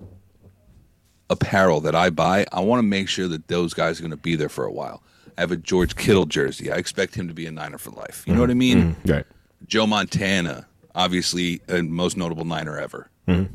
apparel 1.30 1.82
that 1.82 1.96
I 1.96 2.10
buy, 2.10 2.46
I 2.54 2.62
want 2.62 2.80
to 2.80 2.84
make 2.84 3.10
sure 3.10 3.28
that 3.28 3.50
those 3.50 3.74
guys 3.74 4.00
are 4.00 4.04
going 4.04 4.12
to 4.12 4.18
be 4.18 4.38
there 4.38 4.48
for 4.48 4.64
a 4.64 4.72
while. 4.72 5.04
I 5.38 5.42
have 5.42 5.52
a 5.52 5.58
George 5.58 5.98
Kittle 5.98 6.26
jersey. 6.26 6.72
I 6.72 6.78
expect 6.78 7.14
him 7.14 7.28
to 7.28 7.34
be 7.34 7.46
a 7.46 7.52
Niner 7.52 7.78
for 7.78 7.92
life. 7.92 8.24
You 8.26 8.34
know 8.34 8.40
what 8.40 8.50
I 8.50 8.54
mm-hmm. 8.54 8.60
mean? 8.60 8.96
Mm-hmm. 8.96 9.12
Right. 9.12 9.26
Joe 9.68 9.86
Montana, 9.86 10.66
obviously, 10.96 11.62
a 11.68 11.84
most 11.84 12.16
notable 12.16 12.46
Niner 12.46 12.80
ever. 12.80 13.10
Mm-hmm. 13.28 13.54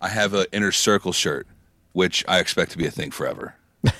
I 0.00 0.08
have 0.08 0.34
an 0.34 0.46
inner 0.50 0.72
circle 0.72 1.12
shirt, 1.12 1.46
which 1.92 2.24
I 2.26 2.40
expect 2.40 2.72
to 2.72 2.78
be 2.78 2.86
a 2.86 2.90
thing 2.90 3.12
forever. 3.12 3.54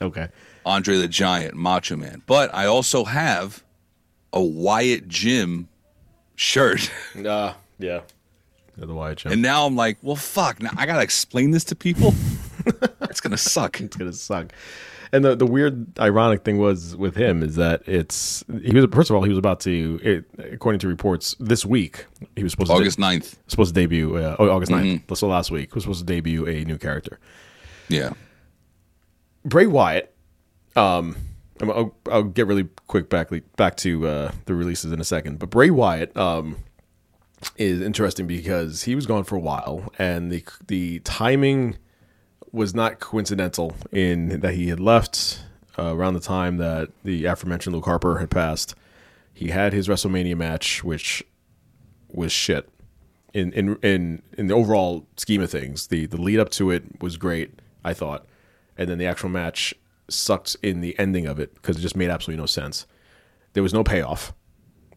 Okay. 0.00 0.28
Andre 0.66 0.96
the 0.96 1.08
Giant, 1.08 1.54
Macho 1.54 1.96
Man. 1.96 2.22
But 2.26 2.52
I 2.52 2.66
also 2.66 3.04
have 3.04 3.62
a 4.32 4.42
Wyatt 4.42 5.08
Jim 5.08 5.68
shirt. 6.34 6.90
Uh, 7.16 7.54
yeah. 7.78 8.00
The 8.76 8.92
Wyatt 8.92 9.18
Jim. 9.18 9.32
And 9.32 9.40
now 9.40 9.64
I'm 9.64 9.74
like, 9.74 9.96
well, 10.02 10.16
fuck. 10.16 10.60
Now 10.60 10.70
I 10.76 10.84
got 10.84 10.96
to 10.96 11.02
explain 11.02 11.52
this 11.52 11.64
to 11.64 11.74
people? 11.76 12.12
it's 13.02 13.20
going 13.20 13.30
to 13.30 13.38
suck. 13.38 13.80
it's 13.80 13.96
gonna 13.96 14.12
suck. 14.12 14.52
And 15.12 15.24
the 15.24 15.36
the 15.36 15.46
weird, 15.46 15.98
ironic 15.98 16.44
thing 16.44 16.58
was 16.58 16.96
with 16.96 17.14
him 17.14 17.42
is 17.42 17.54
that 17.56 17.82
it's 17.86 18.44
he 18.62 18.74
was 18.74 18.86
first 18.92 19.08
of 19.08 19.16
all 19.16 19.22
he 19.22 19.28
was 19.30 19.38
about 19.38 19.60
to, 19.60 20.00
it, 20.02 20.24
according 20.52 20.80
to 20.80 20.88
reports, 20.88 21.36
this 21.38 21.64
week 21.64 22.04
he 22.34 22.42
was 22.42 22.52
supposed 22.52 22.70
August 22.70 22.96
to 22.96 23.02
9th. 23.02 23.36
supposed 23.46 23.74
to 23.74 23.80
debut. 23.80 24.16
Uh, 24.16 24.36
oh, 24.38 24.50
August 24.50 24.72
9th. 24.72 25.16
So 25.16 25.28
last 25.28 25.50
week 25.50 25.74
was 25.74 25.84
supposed 25.84 26.00
to 26.00 26.06
debut 26.06 26.46
a 26.46 26.64
new 26.64 26.76
character. 26.76 27.18
Yeah. 27.88 28.12
Bray 29.44 29.66
Wyatt. 29.66 30.12
Um, 30.76 31.16
I'll, 31.62 31.94
I'll 32.10 32.22
get 32.22 32.46
really 32.46 32.68
quick 32.86 33.08
back 33.08 33.30
back 33.56 33.76
to 33.78 34.06
uh, 34.06 34.32
the 34.44 34.54
releases 34.54 34.92
in 34.92 35.00
a 35.00 35.04
second, 35.04 35.38
but 35.38 35.50
Bray 35.50 35.70
Wyatt 35.70 36.14
um, 36.16 36.56
is 37.56 37.80
interesting 37.80 38.26
because 38.26 38.82
he 38.82 38.94
was 38.94 39.06
gone 39.06 39.24
for 39.24 39.36
a 39.36 39.40
while, 39.40 39.92
and 39.98 40.30
the 40.30 40.44
the 40.66 41.00
timing 41.00 41.78
was 42.52 42.74
not 42.74 43.00
coincidental 43.00 43.76
in 43.90 44.40
that 44.40 44.54
he 44.54 44.68
had 44.68 44.80
left 44.80 45.42
uh, 45.78 45.94
around 45.94 46.14
the 46.14 46.20
time 46.20 46.58
that 46.58 46.90
the 47.04 47.24
aforementioned 47.24 47.74
Luke 47.74 47.84
Harper 47.84 48.18
had 48.18 48.30
passed. 48.30 48.74
He 49.32 49.48
had 49.48 49.72
his 49.72 49.88
WrestleMania 49.88 50.36
match, 50.36 50.82
which 50.84 51.22
was 52.12 52.32
shit. 52.32 52.68
In 53.32 53.52
in 53.52 53.76
in 53.82 54.22
in 54.36 54.46
the 54.46 54.54
overall 54.54 55.06
scheme 55.16 55.40
of 55.40 55.50
things, 55.50 55.86
the 55.86 56.06
the 56.06 56.20
lead 56.20 56.38
up 56.38 56.50
to 56.50 56.70
it 56.70 57.00
was 57.02 57.16
great, 57.16 57.60
I 57.84 57.94
thought, 57.94 58.26
and 58.76 58.88
then 58.88 58.98
the 58.98 59.06
actual 59.06 59.30
match 59.30 59.74
sucked 60.08 60.56
in 60.62 60.80
the 60.80 60.98
ending 60.98 61.26
of 61.26 61.38
it 61.40 61.54
because 61.54 61.76
it 61.78 61.80
just 61.80 61.96
made 61.96 62.10
absolutely 62.10 62.40
no 62.40 62.46
sense. 62.46 62.86
There 63.54 63.62
was 63.62 63.74
no 63.74 63.82
payoff. 63.84 64.32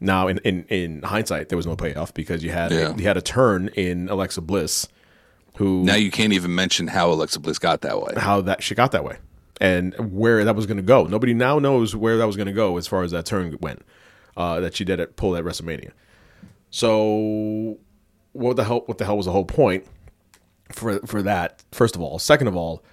Now, 0.01 0.27
in, 0.27 0.37
in, 0.39 0.63
in 0.65 1.01
hindsight, 1.01 1.49
there 1.49 1.57
was 1.57 1.65
no 1.67 1.75
payoff 1.75 2.13
because 2.13 2.43
you 2.43 2.51
had 2.51 2.71
Yeah. 2.71 2.95
you 2.95 3.03
had 3.03 3.17
a 3.17 3.21
turn 3.21 3.67
in 3.75 4.07
Alexa 4.09 4.41
Bliss, 4.41 4.87
who 5.57 5.83
Now 5.83 5.95
you 5.95 6.09
can't 6.11 6.31
even 6.33 6.55
mention 6.55 6.87
how 6.87 7.11
Alexa 7.11 7.39
Bliss 7.39 7.59
got 7.59 7.81
that 7.81 8.01
way. 8.01 8.13
how 8.17 8.39
that 8.41 8.63
she 8.63 8.75
got 8.75 8.91
that 8.91 9.03
way 9.03 9.17
and 9.59 9.93
where 10.13 10.45
that 10.45 10.55
was 10.55 10.65
going 10.65 10.77
to 10.77 10.83
go. 10.83 11.03
Nobody 11.05 11.33
now 11.33 11.59
knows 11.59 11.95
where 11.95 12.17
that 12.17 12.27
was 12.27 12.37
going 12.37 12.47
to 12.47 12.53
go 12.53 12.77
as 12.77 12.87
far 12.87 13.03
as 13.03 13.11
that 13.11 13.25
turn 13.25 13.57
went 13.59 13.81
uh, 14.37 14.61
that 14.61 14.73
she 14.75 14.85
did 14.85 14.99
at 15.01 15.17
pull 15.17 15.35
at 15.35 15.43
WrestleMania. 15.43 15.91
So 16.71 17.77
what 18.33 18.55
the 18.55 18.63
hell? 18.63 18.83
What 18.85 18.97
the 18.99 19.05
hell 19.05 19.17
was 19.17 19.25
the 19.25 19.31
whole 19.31 19.45
point 19.45 19.85
for 20.71 20.99
for 21.05 21.21
that? 21.23 21.63
First 21.71 21.95
of 21.95 22.01
all, 22.01 22.19
second 22.19 22.47
of 22.47 22.55
all, 22.55 22.83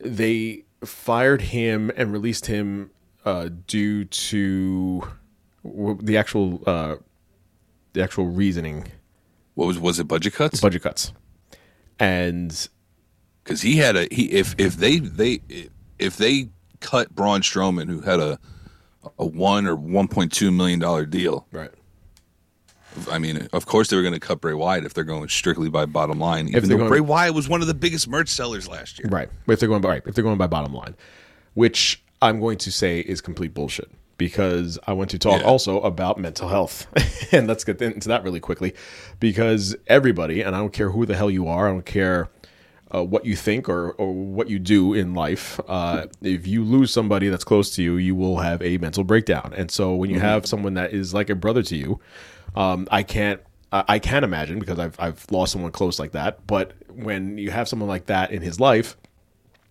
they 0.00 0.64
fired 0.84 1.42
him 1.42 1.90
and 1.96 2.12
released 2.12 2.46
him 2.46 2.90
uh, 3.24 3.48
due 3.66 4.04
to 4.04 5.02
the 5.64 6.16
actual 6.16 6.62
uh, 6.66 6.96
the 7.92 8.02
actual 8.02 8.26
reasoning 8.26 8.86
What 9.54 9.66
was 9.66 9.78
was 9.78 9.98
it 9.98 10.04
budget 10.08 10.34
cuts? 10.34 10.60
budget 10.60 10.82
cuts 10.82 11.12
and 11.98 12.68
because 13.42 13.62
he 13.62 13.76
had 13.76 13.96
a 13.96 14.06
he 14.10 14.30
if 14.32 14.54
if 14.58 14.76
they 14.76 14.98
they 14.98 15.40
if 15.98 16.16
they 16.16 16.50
cut 16.80 17.14
Braun 17.14 17.40
Strowman 17.42 17.88
who 17.88 18.02
had 18.02 18.20
a 18.20 18.38
a 19.18 19.26
one 19.26 19.66
or 19.66 19.74
one 19.74 20.06
point 20.08 20.32
two 20.32 20.50
million 20.50 20.78
dollar 20.78 21.06
deal. 21.06 21.46
right 21.50 21.70
I 23.10 23.18
mean, 23.18 23.48
of 23.52 23.66
course 23.66 23.88
they 23.88 23.96
were 23.96 24.02
going 24.02 24.14
to 24.14 24.20
cut 24.20 24.40
Bray 24.40 24.54
Wyatt 24.54 24.84
if 24.84 24.94
they're 24.94 25.04
going 25.04 25.28
strictly 25.28 25.68
by 25.68 25.86
bottom 25.86 26.18
line. 26.18 26.48
Even 26.48 26.52
they're 26.62 26.68
though 26.70 26.76
going- 26.78 26.88
Bray 26.88 27.00
Wyatt 27.00 27.34
was 27.34 27.48
one 27.48 27.60
of 27.60 27.66
the 27.68 27.74
biggest 27.74 28.08
merch 28.08 28.28
sellers 28.28 28.68
last 28.68 28.98
year. 28.98 29.08
Right. 29.10 29.28
If 29.46 29.60
they're 29.60 29.68
going 29.68 29.82
by 29.82 29.88
right, 29.90 30.02
if 30.06 30.14
they're 30.14 30.24
going 30.24 30.38
by 30.38 30.46
bottom 30.46 30.72
line, 30.74 30.96
which 31.54 32.02
I'm 32.22 32.40
going 32.40 32.58
to 32.58 32.72
say 32.72 33.00
is 33.00 33.20
complete 33.20 33.54
bullshit 33.54 33.90
because 34.16 34.78
I 34.86 34.92
want 34.94 35.10
to 35.10 35.18
talk 35.18 35.42
Yeah. 35.42 35.46
also 35.46 35.80
about 35.82 36.18
mental 36.18 36.48
health. 36.48 36.86
and 37.32 37.46
let's 37.46 37.62
get 37.64 37.80
into 37.80 38.08
that 38.08 38.24
really 38.24 38.40
quickly 38.40 38.74
because 39.20 39.76
everybody, 39.86 40.40
and 40.42 40.56
I 40.56 40.58
don't 40.58 40.72
care 40.72 40.90
who 40.90 41.06
the 41.06 41.14
hell 41.16 41.30
you 41.30 41.46
are, 41.46 41.68
I 41.68 41.72
don't 41.72 41.86
care 41.86 42.28
uh, 42.92 43.04
what 43.04 43.24
you 43.26 43.36
think 43.36 43.68
or, 43.68 43.90
or 43.92 44.12
what 44.14 44.48
you 44.48 44.58
do 44.58 44.94
in 44.94 45.14
life. 45.14 45.60
Uh, 45.68 46.06
if 46.22 46.46
you 46.46 46.64
lose 46.64 46.90
somebody 46.90 47.28
that's 47.28 47.44
close 47.44 47.74
to 47.76 47.82
you, 47.82 47.96
you 47.98 48.14
will 48.14 48.38
have 48.38 48.62
a 48.62 48.78
mental 48.78 49.04
breakdown. 49.04 49.52
And 49.56 49.70
so 49.70 49.94
when 49.94 50.08
you 50.10 50.18
have 50.20 50.46
someone 50.46 50.74
that 50.74 50.92
is 50.94 51.12
like 51.12 51.28
a 51.30 51.34
brother 51.34 51.62
to 51.64 51.76
you, 51.76 52.00
um, 52.58 52.88
I 52.90 53.04
can't 53.04 53.40
I 53.72 53.84
I 53.88 53.98
can 54.00 54.24
imagine 54.24 54.58
because 54.58 54.78
I've 54.78 54.96
I've 54.98 55.24
lost 55.30 55.52
someone 55.52 55.72
close 55.72 55.98
like 55.98 56.12
that. 56.12 56.46
But 56.46 56.72
when 56.92 57.38
you 57.38 57.50
have 57.50 57.68
someone 57.68 57.88
like 57.88 58.06
that 58.06 58.32
in 58.32 58.42
his 58.42 58.58
life, 58.58 58.96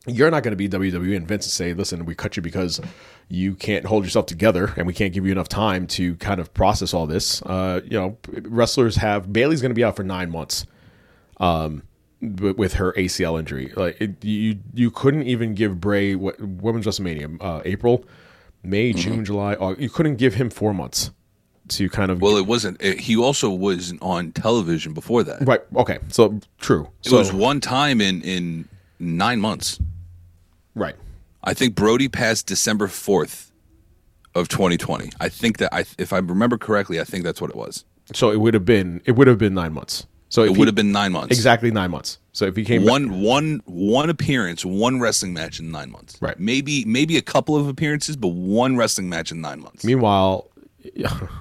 you're 0.08 0.32
not 0.32 0.42
going 0.44 0.54
to 0.54 0.56
be 0.58 0.70
WWE 0.70 1.16
and 1.16 1.28
Vince 1.28 1.46
and 1.46 1.52
say, 1.52 1.74
"Listen, 1.74 2.06
we 2.06 2.16
cut 2.16 2.38
you 2.38 2.42
because 2.42 2.80
you 3.28 3.56
can't 3.56 3.86
hold 3.86 4.06
yourself 4.06 4.26
together, 4.26 4.74
and 4.78 4.88
we 4.88 4.94
can't 4.94 5.14
give 5.14 5.26
you 5.26 5.34
enough 5.34 5.50
time 5.50 5.86
to 5.88 6.16
kind 6.16 6.40
of 6.40 6.54
process 6.54 6.94
all 6.94 7.06
this." 7.06 7.42
Uh, 7.42 7.82
you 7.84 8.00
know, 8.00 8.18
wrestlers 8.44 8.96
have 8.96 9.32
Bayley's 9.34 9.62
going 9.62 9.72
to 9.72 9.76
be 9.76 9.84
out 9.84 9.98
for 9.98 10.04
nine 10.04 10.32
months 10.32 10.66
um, 11.42 11.84
with 12.22 12.76
her 12.76 12.94
ACL 12.94 13.38
injury. 13.38 13.74
Like 13.76 14.00
it, 14.00 14.24
you, 14.24 14.60
you 14.74 14.92
couldn't 14.92 15.24
even 15.24 15.56
give 15.56 15.82
Bray 15.82 16.16
what 16.16 16.40
Women's 16.40 16.86
WrestleMania, 16.86 17.38
uh, 17.42 17.62
April, 17.66 18.06
May, 18.64 18.94
June, 18.94 19.26
July. 19.26 19.56
August, 19.56 19.82
you 19.82 19.90
couldn't 19.90 20.16
give 20.16 20.36
him 20.36 20.50
four 20.50 20.74
months 20.74 21.12
to 21.70 21.90
kind 21.90 22.12
of 22.12 22.22
Well, 22.22 22.38
it 22.38 22.46
wasn't. 22.46 22.82
It, 22.82 23.00
he 23.00 23.16
also 23.18 23.50
was 23.50 23.94
on 24.02 24.32
television 24.32 24.94
before 24.94 25.24
that. 25.24 25.48
right. 25.48 25.62
Okay, 25.76 26.00
so 26.10 26.40
true. 26.60 26.90
It 27.04 27.10
So 27.10 27.18
was 27.18 27.32
one 27.34 27.60
time 27.62 28.02
in 28.02 28.22
in 28.22 28.68
nine 29.00 29.40
months. 29.42 29.80
right. 30.76 30.96
I 31.44 31.54
think 31.54 31.76
Brodie 31.76 32.10
passed 32.10 32.46
December 32.48 32.88
fourth 32.88 33.52
of 34.36 34.50
2020. 34.50 35.12
I 35.20 35.30
think 35.30 35.60
that 35.60 35.74
I, 35.74 35.86
if 35.98 36.12
I 36.12 36.18
remember 36.18 36.58
correctly, 36.58 37.00
I 37.00 37.06
think 37.06 37.24
that's 37.24 37.40
what 37.40 37.50
it 37.50 37.56
was. 37.56 37.86
So 38.14 38.32
it 38.32 38.40
would 38.42 38.54
have 38.54 38.66
been 38.66 39.02
it 39.06 39.14
would 39.14 39.28
have 39.28 39.38
been 39.38 39.54
nine 39.54 39.72
months. 39.74 40.06
So 40.30 40.44
It 40.44 40.52
he- 40.52 40.58
would 40.58 40.68
have 40.68 40.76
been 40.76 40.92
nine 40.92 41.14
months. 41.14 41.34
exactly 41.34 41.72
nine 41.72 41.92
months. 41.92 42.18
So 42.34 42.46
if 42.46 42.56
he 42.58 42.66
came 42.66 42.82
back- 42.82 42.92
One 42.92 43.22
one 43.22 43.62
one 43.66 44.10
appearance, 44.10 44.66
one 44.66 45.00
wrestling 45.00 45.34
match 45.34 45.60
in 45.60 45.72
nine 45.72 45.90
months. 45.90 46.18
Right. 46.22 46.38
Maybe 46.38 46.84
maybe 46.86 47.16
a 47.18 47.22
couple 47.22 47.56
of 47.56 47.68
appearances, 47.70 48.18
but 48.18 48.30
one 48.30 48.76
wrestling 48.76 49.08
match 49.08 49.32
in 49.32 49.40
nine 49.40 49.62
months. 49.62 49.86
Meanwhile, 49.86 50.50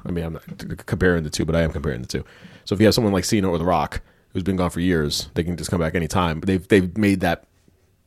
I 0.05 0.11
mean, 0.11 0.25
I'm 0.25 0.33
not 0.35 0.87
comparing 0.87 1.25
the 1.25 1.31
two, 1.31 1.45
but 1.45 1.55
I 1.55 1.63
am 1.63 1.73
comparing 1.73 2.01
the 2.01 2.09
two. 2.09 2.25
So 2.65 2.75
if 2.75 2.81
you 2.81 2.87
have 2.87 2.95
someone 2.95 3.13
like 3.13 3.25
Cena 3.25 3.49
or 3.49 3.59
The 3.59 3.65
Rock, 3.65 4.01
who's 4.33 4.43
been 4.43 4.57
gone 4.57 4.71
for 4.71 4.81
years, 4.81 5.29
they 5.35 5.45
can 5.45 5.57
just 5.57 5.71
come 5.71 5.81
back 5.81 5.95
anytime. 5.95 6.41
But 6.41 6.47
they've 6.47 6.67
they've 6.69 6.97
made 6.97 7.21
that 7.21 7.47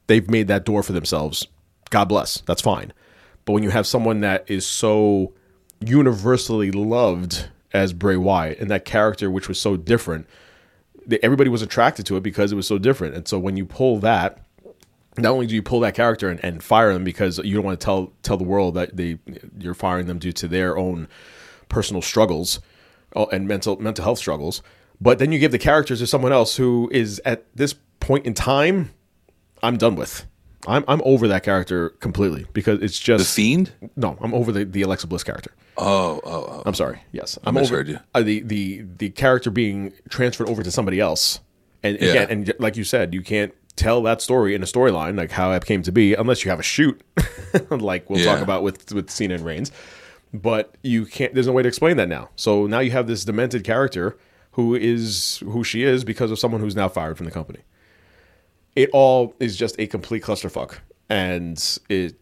they've 0.08 0.30
made 0.30 0.48
that 0.48 0.66
door 0.66 0.84
for 0.84 0.94
themselves. 0.94 1.48
God 1.90 2.06
bless. 2.06 2.42
That's 2.42 2.62
fine. 2.62 2.94
But 3.46 3.54
when 3.54 3.64
you 3.64 3.70
have 3.70 3.88
someone 3.88 4.22
that 4.22 4.50
is 4.50 4.66
so 4.66 5.34
universally 5.80 6.72
loved 6.72 7.50
as 7.74 7.94
Bray 7.94 8.18
Wyatt 8.18 8.60
and 8.60 8.70
that 8.70 8.86
character, 8.86 9.32
which 9.32 9.48
was 9.48 9.60
so 9.60 9.78
different, 9.78 10.28
everybody 11.24 11.50
was 11.50 11.62
attracted 11.62 12.06
to 12.08 12.18
it 12.18 12.22
because 12.22 12.52
it 12.52 12.56
was 12.56 12.68
so 12.68 12.78
different. 12.78 13.16
And 13.16 13.28
so 13.28 13.40
when 13.40 13.58
you 13.58 13.66
pull 13.66 14.00
that, 14.00 14.44
not 15.22 15.32
only 15.32 15.48
do 15.48 15.56
you 15.56 15.62
pull 15.64 15.80
that 15.82 15.96
character 15.96 16.30
and, 16.30 16.44
and 16.44 16.64
fire 16.64 16.94
them 16.94 17.04
because 17.04 17.38
you 17.40 17.56
don't 17.56 17.64
want 17.66 17.80
to 17.80 17.84
tell 17.86 18.14
tell 18.24 18.38
the 18.38 18.44
world 18.44 18.74
that 18.76 18.96
they 18.98 19.18
you're 19.60 19.74
firing 19.74 20.08
them 20.08 20.20
due 20.20 20.32
to 20.34 20.48
their 20.48 20.78
own 20.78 21.08
personal 21.70 22.02
struggles 22.02 22.60
uh, 23.16 23.26
and 23.32 23.48
mental 23.48 23.78
mental 23.82 24.04
health 24.04 24.20
struggles, 24.20 24.62
but 25.02 25.20
then 25.20 25.32
you 25.32 25.40
give 25.40 25.52
the 25.52 25.58
characters 25.60 26.00
to 26.00 26.08
someone 26.08 26.32
else 26.32 26.56
who 26.58 26.90
is 26.92 27.22
at 27.26 27.46
this 27.56 27.76
point 28.00 28.26
in 28.26 28.34
time, 28.34 28.92
I'm 29.64 29.78
done 29.78 29.96
with. 29.96 30.26
I'm 30.68 30.84
I'm 30.88 31.02
over 31.06 31.28
that 31.30 31.44
character 31.44 31.90
completely 32.02 32.46
because 32.54 32.82
it's 32.82 33.00
just 33.00 33.24
the 33.36 33.42
Fiend. 33.42 33.72
no. 33.96 34.18
I'm 34.22 34.34
over 34.34 34.52
the, 34.52 34.66
the 34.66 34.82
Alexa 34.82 35.08
Bliss 35.08 35.24
character. 35.24 35.52
Oh 35.78 36.20
oh 36.26 36.32
oh. 36.50 36.64
I'm 36.66 36.74
sorry. 36.74 37.02
Yes, 37.14 37.40
I'm 37.46 37.56
over 37.58 37.82
you. 37.82 38.00
Uh, 38.14 38.22
the 38.22 38.42
the 38.42 38.84
the 38.98 39.10
character 39.12 39.50
being 39.52 39.94
transferred 40.10 40.50
over 40.50 40.62
to 40.62 40.70
somebody 40.70 41.00
else, 41.00 41.40
and 41.82 41.98
Yeah. 42.02 42.10
again, 42.10 42.28
and 42.30 42.54
like 42.60 42.76
you 42.76 42.84
said, 42.84 43.14
you 43.14 43.22
can't 43.22 43.54
tell 43.80 44.02
that 44.04 44.22
story 44.22 44.54
in 44.54 44.62
a 44.62 44.66
storyline 44.66 45.18
like 45.18 45.32
how 45.32 45.52
it 45.54 45.66
came 45.66 45.82
to 45.84 45.92
be 45.92 46.14
unless 46.14 46.44
you 46.44 46.52
have 46.52 46.60
a 46.60 46.64
shoot, 46.64 47.02
like 47.70 48.10
we'll 48.10 48.24
talk 48.24 48.42
about 48.42 48.62
with 48.62 48.94
with 48.94 49.10
Cena 49.10 49.36
and 49.36 49.46
Reigns. 49.46 49.72
But 50.34 50.76
you 50.84 51.06
can't. 51.06 51.34
There's 51.34 51.48
no 51.48 51.54
way 51.54 51.64
to 51.64 51.68
explain 51.68 51.98
that 51.98 52.08
now. 52.08 52.30
So 52.36 52.68
now 52.68 52.80
you 52.80 52.92
have 52.92 53.08
this 53.08 53.26
demented 53.26 53.64
character 53.64 54.18
who 54.52 54.76
is 54.76 55.42
who 55.46 55.64
she 55.64 55.84
is 55.84 56.04
because 56.04 56.30
of 56.32 56.38
someone 56.38 56.62
who's 56.62 56.76
now 56.76 56.90
fired 56.90 57.18
from 57.18 57.26
the 57.26 57.32
company. 57.32 57.60
It 58.76 58.90
all 58.94 59.34
is 59.40 59.56
just 59.56 59.80
a 59.80 59.88
complete 59.88 60.24
clusterfuck, 60.24 60.78
and 61.10 61.58
it 61.90 62.20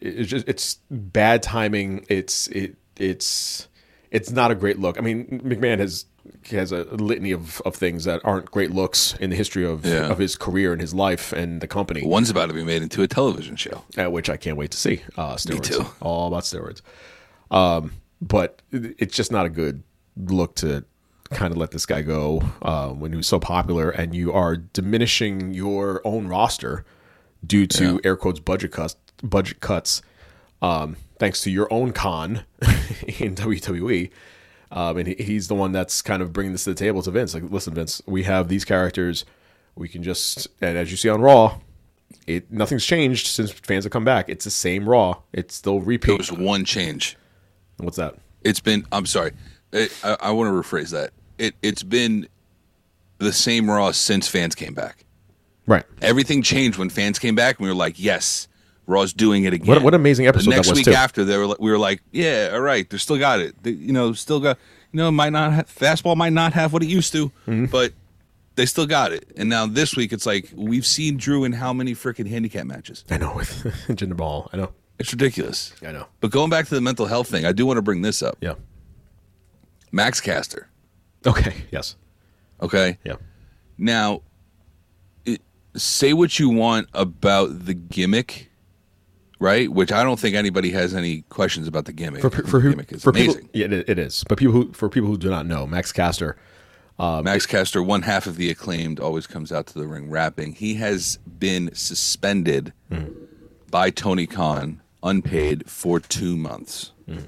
it's 0.00 0.30
just 0.30 0.48
it's 0.48 0.78
bad 0.90 1.42
timing. 1.42 2.06
It's 2.08 2.46
it 2.48 2.76
it's 2.96 3.68
it's 4.10 4.30
not 4.30 4.50
a 4.50 4.54
great 4.54 4.78
look. 4.78 4.96
I 4.96 5.00
mean, 5.00 5.40
McMahon 5.44 5.80
has 5.80 6.06
has 6.50 6.72
a 6.72 6.84
litany 6.84 7.32
of, 7.32 7.60
of 7.64 7.74
things 7.74 8.04
that 8.04 8.20
aren't 8.24 8.50
great 8.50 8.70
looks 8.70 9.14
in 9.20 9.30
the 9.30 9.36
history 9.36 9.64
of 9.64 9.84
Yeah. 9.86 10.10
of 10.10 10.18
his 10.18 10.36
career 10.36 10.72
and 10.72 10.80
his 10.80 10.94
life 10.94 11.32
and 11.32 11.60
the 11.60 11.66
company, 11.66 12.06
One's 12.06 12.30
about 12.30 12.46
to 12.48 12.54
be 12.54 12.64
made 12.64 12.82
into 12.82 13.02
a 13.02 13.08
television 13.08 13.56
show. 13.56 13.84
uh, 13.98 14.10
which 14.10 14.28
I 14.30 14.36
can't 14.36 14.56
wait 14.56 14.70
to 14.72 14.78
see. 14.78 15.02
Uh, 15.16 15.34
steroids, 15.36 15.64
too. 15.64 15.86
all 16.00 16.28
about 16.28 16.42
steroids. 16.44 16.80
Um, 17.50 17.92
but 18.20 18.62
it's 18.70 19.14
just 19.16 19.30
not 19.32 19.46
a 19.46 19.50
good 19.50 19.82
look 20.16 20.54
to 20.56 20.84
kind 21.30 21.50
of 21.52 21.56
let 21.58 21.70
this 21.72 21.86
guy 21.86 22.02
go 22.02 22.42
uh, 22.62 22.88
when 22.90 23.10
he 23.12 23.16
was 23.16 23.26
so 23.26 23.38
popular, 23.40 23.90
and 23.90 24.14
you 24.14 24.32
are 24.32 24.56
diminishing 24.56 25.52
your 25.54 26.00
own 26.04 26.28
roster 26.28 26.84
due 27.46 27.66
to 27.66 28.00
air 28.04 28.16
quotes 28.16 28.40
budget 28.40 28.72
cuts. 28.72 28.96
Budget 29.22 29.60
cuts, 29.60 30.02
um, 30.62 30.96
thanks 31.18 31.40
to 31.42 31.50
your 31.50 31.70
own 31.72 31.92
con 31.92 32.42
in 33.18 33.34
WWE. 33.34 34.10
Um, 34.74 34.96
and 34.98 35.06
he, 35.08 35.14
he's 35.14 35.46
the 35.48 35.54
one 35.54 35.70
that's 35.72 36.02
kind 36.02 36.20
of 36.20 36.32
bringing 36.32 36.52
this 36.52 36.64
to 36.64 36.70
the 36.70 36.74
table 36.76 37.00
to 37.02 37.10
Vince. 37.10 37.32
Like, 37.32 37.44
listen, 37.48 37.72
Vince, 37.74 38.02
we 38.06 38.24
have 38.24 38.48
these 38.48 38.64
characters. 38.64 39.24
We 39.76 39.88
can 39.88 40.02
just, 40.02 40.48
and 40.60 40.76
as 40.76 40.90
you 40.90 40.96
see 40.96 41.08
on 41.08 41.20
Raw, 41.20 41.60
it 42.26 42.50
nothing's 42.52 42.84
changed 42.84 43.28
since 43.28 43.50
fans 43.52 43.84
have 43.84 43.92
come 43.92 44.04
back. 44.04 44.28
It's 44.28 44.44
the 44.44 44.50
same 44.50 44.88
Raw. 44.88 45.18
It's 45.32 45.54
still 45.54 45.78
There 45.78 45.86
repeat. 45.88 46.18
was 46.18 46.32
one 46.32 46.64
change. 46.64 47.16
What's 47.78 47.96
that? 47.96 48.16
It's 48.42 48.60
been. 48.60 48.84
I'm 48.92 49.06
sorry. 49.06 49.32
It, 49.72 49.92
I, 50.04 50.16
I 50.20 50.30
want 50.32 50.48
to 50.48 50.52
rephrase 50.68 50.90
that. 50.90 51.10
It 51.38 51.54
it's 51.62 51.82
been 51.82 52.28
the 53.18 53.32
same 53.32 53.70
Raw 53.70 53.90
since 53.92 54.28
fans 54.28 54.54
came 54.54 54.74
back. 54.74 55.04
Right. 55.66 55.84
Everything 56.02 56.42
changed 56.42 56.78
when 56.78 56.90
fans 56.90 57.18
came 57.18 57.34
back, 57.34 57.58
and 57.58 57.64
we 57.64 57.68
were 57.70 57.74
like, 57.76 57.94
"Yes, 57.98 58.48
Raw's 58.86 59.12
doing 59.12 59.44
it 59.44 59.52
again." 59.52 59.66
What- 59.66 59.82
what 59.82 59.94
an 59.94 60.00
amazing 60.00 60.26
episode 60.26 60.50
The 60.50 60.56
next 60.56 60.72
week 60.72 60.84
too. 60.84 60.92
after, 60.92 61.24
they 61.24 61.36
were 61.38 61.46
like, 61.46 61.60
we 61.60 61.70
were 61.70 61.78
like, 61.78 62.02
"Yeah, 62.12 62.50
all 62.52 62.60
right, 62.60 62.88
they 62.88 62.98
still 62.98 63.18
got 63.18 63.40
it. 63.40 63.54
They, 63.62 63.70
you 63.72 63.92
know, 63.92 64.12
still 64.12 64.40
got. 64.40 64.58
You 64.92 64.98
know, 64.98 65.10
might 65.10 65.32
not 65.32 65.52
have, 65.52 65.66
fastball 65.66 66.16
might 66.16 66.32
not 66.32 66.52
have 66.52 66.72
what 66.72 66.82
it 66.84 66.88
used 66.88 67.10
to, 67.12 67.28
Mm-hmm. 67.48 67.64
but 67.66 67.92
they 68.54 68.64
still 68.66 68.86
got 68.86 69.12
it." 69.12 69.26
And 69.36 69.48
now 69.48 69.66
this 69.66 69.96
week, 69.96 70.12
it's 70.12 70.26
like 70.26 70.50
we've 70.54 70.86
seen 70.86 71.16
Drew 71.16 71.42
in 71.44 71.52
how 71.54 71.72
many 71.72 71.94
freaking 71.94 72.28
handicap 72.28 72.64
matches? 72.66 73.04
I 73.10 73.16
know 73.18 73.34
with 73.34 73.48
Jinder 73.88 74.16
Mahal. 74.16 74.48
I 74.52 74.56
know. 74.58 74.72
It's 74.98 75.12
ridiculous. 75.12 75.74
I 75.84 75.90
know. 75.90 76.06
But 76.20 76.30
going 76.30 76.50
back 76.50 76.68
to 76.68 76.74
the 76.74 76.80
mental 76.80 77.06
health 77.06 77.28
thing, 77.28 77.44
I 77.44 77.50
do 77.52 77.66
want 77.66 77.78
to 77.78 77.82
bring 77.82 78.02
this 78.02 78.22
up. 78.22 78.36
Yeah. 78.40 78.54
Max 79.90 80.20
Caster. 80.20 80.68
Okay. 81.26 81.64
Yes. 81.72 81.96
Okay. 82.60 82.98
Yeah. 83.04 83.14
Now, 83.78 84.22
it, 85.24 85.40
say 85.76 86.12
what 86.12 86.38
you 86.38 86.48
want 86.48 86.88
about 86.94 87.66
the 87.66 87.74
gimmick, 87.74 88.50
right? 89.38 89.70
Which 89.70 89.92
I 89.92 90.02
don't 90.02 90.18
think 90.18 90.34
anybody 90.36 90.70
has 90.70 90.94
any 90.94 91.22
questions 91.22 91.66
about 91.68 91.84
the 91.86 91.92
gimmick. 91.92 92.22
For 92.22 92.30
for 92.30 92.60
who? 92.60 92.70
gimmick 92.70 92.92
is 92.92 93.02
For 93.02 93.10
amazing. 93.10 93.48
people, 93.48 93.50
yeah, 93.52 93.66
it, 93.66 93.88
it 93.88 93.98
is. 93.98 94.24
But 94.28 94.38
people 94.38 94.52
who 94.52 94.72
for 94.72 94.88
people 94.88 95.08
who 95.08 95.18
do 95.18 95.30
not 95.30 95.46
know, 95.46 95.66
Max 95.66 95.92
Caster. 95.92 96.36
Max 96.98 97.44
Caster, 97.46 97.82
one 97.82 98.02
half 98.02 98.26
of 98.26 98.36
the 98.36 98.48
acclaimed, 98.50 99.00
always 99.00 99.26
comes 99.26 99.50
out 99.50 99.66
to 99.68 99.78
the 99.78 99.86
ring 99.86 100.10
rapping. 100.10 100.52
He 100.54 100.74
has 100.74 101.18
been 101.38 101.74
suspended 101.74 102.72
Hmm. 102.90 103.06
by 103.70 103.90
Tony 103.90 104.26
Khan, 104.28 104.80
unpaid, 105.02 105.68
for 105.68 105.98
two 105.98 106.36
months. 106.36 106.92
Hmm. 107.06 107.18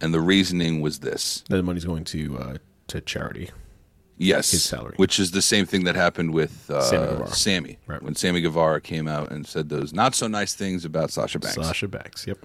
And 0.00 0.12
the 0.14 0.20
reasoning 0.20 0.80
was 0.82 0.98
this. 1.00 1.42
The 1.48 1.62
money's 1.62 1.86
going 1.86 2.04
to 2.04 2.38
uh, 2.38 2.56
to 2.88 3.00
charity. 3.00 3.50
Yes, 4.20 4.50
His 4.50 4.64
salary. 4.64 4.94
which 4.96 5.20
is 5.20 5.30
the 5.30 5.40
same 5.42 5.64
thing 5.64 5.84
that 5.84 5.94
happened 5.94 6.32
with 6.34 6.68
uh, 6.70 6.80
Sammy 6.82 7.26
Sammy. 7.28 7.78
Right. 7.86 8.02
When 8.02 8.14
Sammy 8.16 8.40
Guevara 8.40 8.80
came 8.80 9.06
out 9.06 9.30
and 9.30 9.46
said 9.46 9.68
those 9.68 9.92
not 9.92 10.14
so 10.14 10.26
nice 10.26 10.54
things 10.54 10.84
about 10.84 11.10
Sasha 11.12 11.38
Banks. 11.38 11.54
Sasha 11.54 11.86
Banks. 11.88 12.26
Yep. 12.26 12.38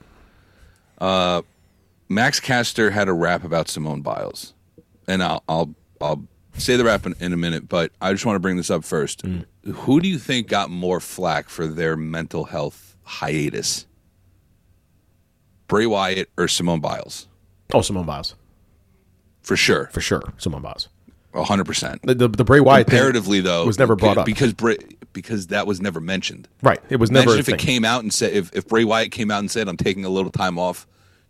Max 2.09 2.39
Caster 2.39 2.91
had 2.91 3.07
a 3.07 3.13
rap 3.13 3.43
about 3.43 3.67
Simone 3.69 4.01
Biles, 4.01 4.53
and 5.07 5.23
I'll 5.23 5.43
I'll 5.49 5.73
I'll 5.99 6.23
say 6.57 6.75
the 6.75 6.83
rap 6.83 7.05
in, 7.05 7.15
in 7.19 7.33
a 7.33 7.38
minute, 7.38 7.67
but 7.67 7.91
I 8.01 8.12
just 8.12 8.25
want 8.25 8.36
to 8.36 8.39
bring 8.39 8.57
this 8.57 8.69
up 8.69 8.83
first. 8.83 9.23
Mm. 9.23 9.45
Who 9.65 9.99
do 9.99 10.07
you 10.07 10.19
think 10.19 10.47
got 10.47 10.69
more 10.69 10.99
flack 10.99 11.49
for 11.49 11.65
their 11.65 11.97
mental 11.97 12.43
health 12.45 12.95
hiatus? 13.03 13.88
Bray 15.67 15.86
Wyatt 15.86 16.29
or 16.38 16.47
Simone 16.47 16.81
Biles? 16.81 17.27
Oh, 17.73 17.81
Simone 17.81 18.05
Biles 18.05 18.36
For 19.41 19.55
sure, 19.55 19.89
for 19.91 20.01
sure. 20.01 20.21
Simone 20.38 20.61
Biles. 20.61 20.89
Hundred 21.34 21.65
percent. 21.65 22.01
The, 22.03 22.27
the 22.27 22.43
Bray 22.43 22.59
Wyatt 22.59 22.88
thing 22.88 22.97
Comparatively, 22.97 23.41
though, 23.41 23.65
was 23.65 23.79
never 23.79 23.95
brought 23.95 24.17
up. 24.17 24.25
because 24.25 24.53
Bray, 24.53 24.77
because 25.13 25.47
that 25.47 25.65
was 25.65 25.81
never 25.81 25.99
mentioned. 25.99 26.47
Right. 26.61 26.79
It 26.89 26.97
was 26.97 27.09
never 27.09 27.31
Imagine 27.31 27.39
if 27.39 27.49
it 27.49 27.59
came 27.59 27.84
out 27.86 28.03
and 28.03 28.13
said 28.13 28.34
if, 28.34 28.53
if 28.55 28.67
Bray 28.67 28.84
Wyatt 28.84 29.11
came 29.11 29.31
out 29.31 29.39
and 29.39 29.49
said 29.49 29.67
I'm 29.67 29.77
taking 29.77 30.05
a 30.05 30.09
little 30.09 30.31
time 30.31 30.59
off 30.59 30.86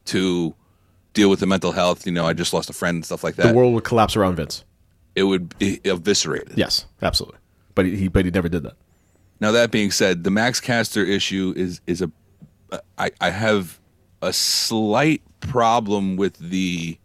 to 0.05 0.53
deal 1.13 1.29
with 1.29 1.39
the 1.39 1.45
mental 1.47 1.71
health. 1.71 2.05
You 2.05 2.11
know, 2.11 2.25
I 2.25 2.33
just 2.33 2.53
lost 2.53 2.69
a 2.69 2.73
friend 2.73 2.95
and 2.95 3.05
stuff 3.05 3.23
like 3.23 3.35
that. 3.35 3.47
the 3.47 3.53
world 3.53 3.73
would 3.75 3.83
collapse 3.83 4.15
around 4.15 4.35
Vince. 4.35 4.63
it 5.15 5.23
would 5.23 5.57
be 5.57 5.79
eviscerated. 5.85 6.57
Yes, 6.57 6.85
absolutely. 7.01 7.39
But 7.75 7.85
he 7.85 8.07
but 8.07 8.25
he 8.25 8.31
never 8.31 8.49
did 8.49 8.63
that. 8.63 8.73
Now 9.39 9.51
that 9.51 9.71
being 9.71 9.91
said, 9.91 10.23
the 10.23 10.31
Max 10.31 10.59
Caster 10.59 11.03
issue 11.03 11.53
is 11.55 11.81
is 11.87 12.01
a 12.01 12.11
I, 12.97 13.11
I 13.21 13.29
have 13.29 13.79
a 14.21 14.33
slight 14.33 15.21
problem 15.39 16.15
with 16.17 16.37
the 16.37 16.97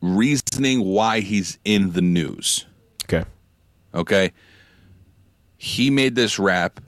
reasoning 0.00 0.80
why 0.84 1.20
he's 1.20 1.58
in 1.64 1.92
the 1.92 2.00
news. 2.02 2.66
Okay. 3.04 3.24
Okay. 3.94 4.32
He 5.56 5.90
made 5.90 6.14
this 6.14 6.38
rap 6.38 6.80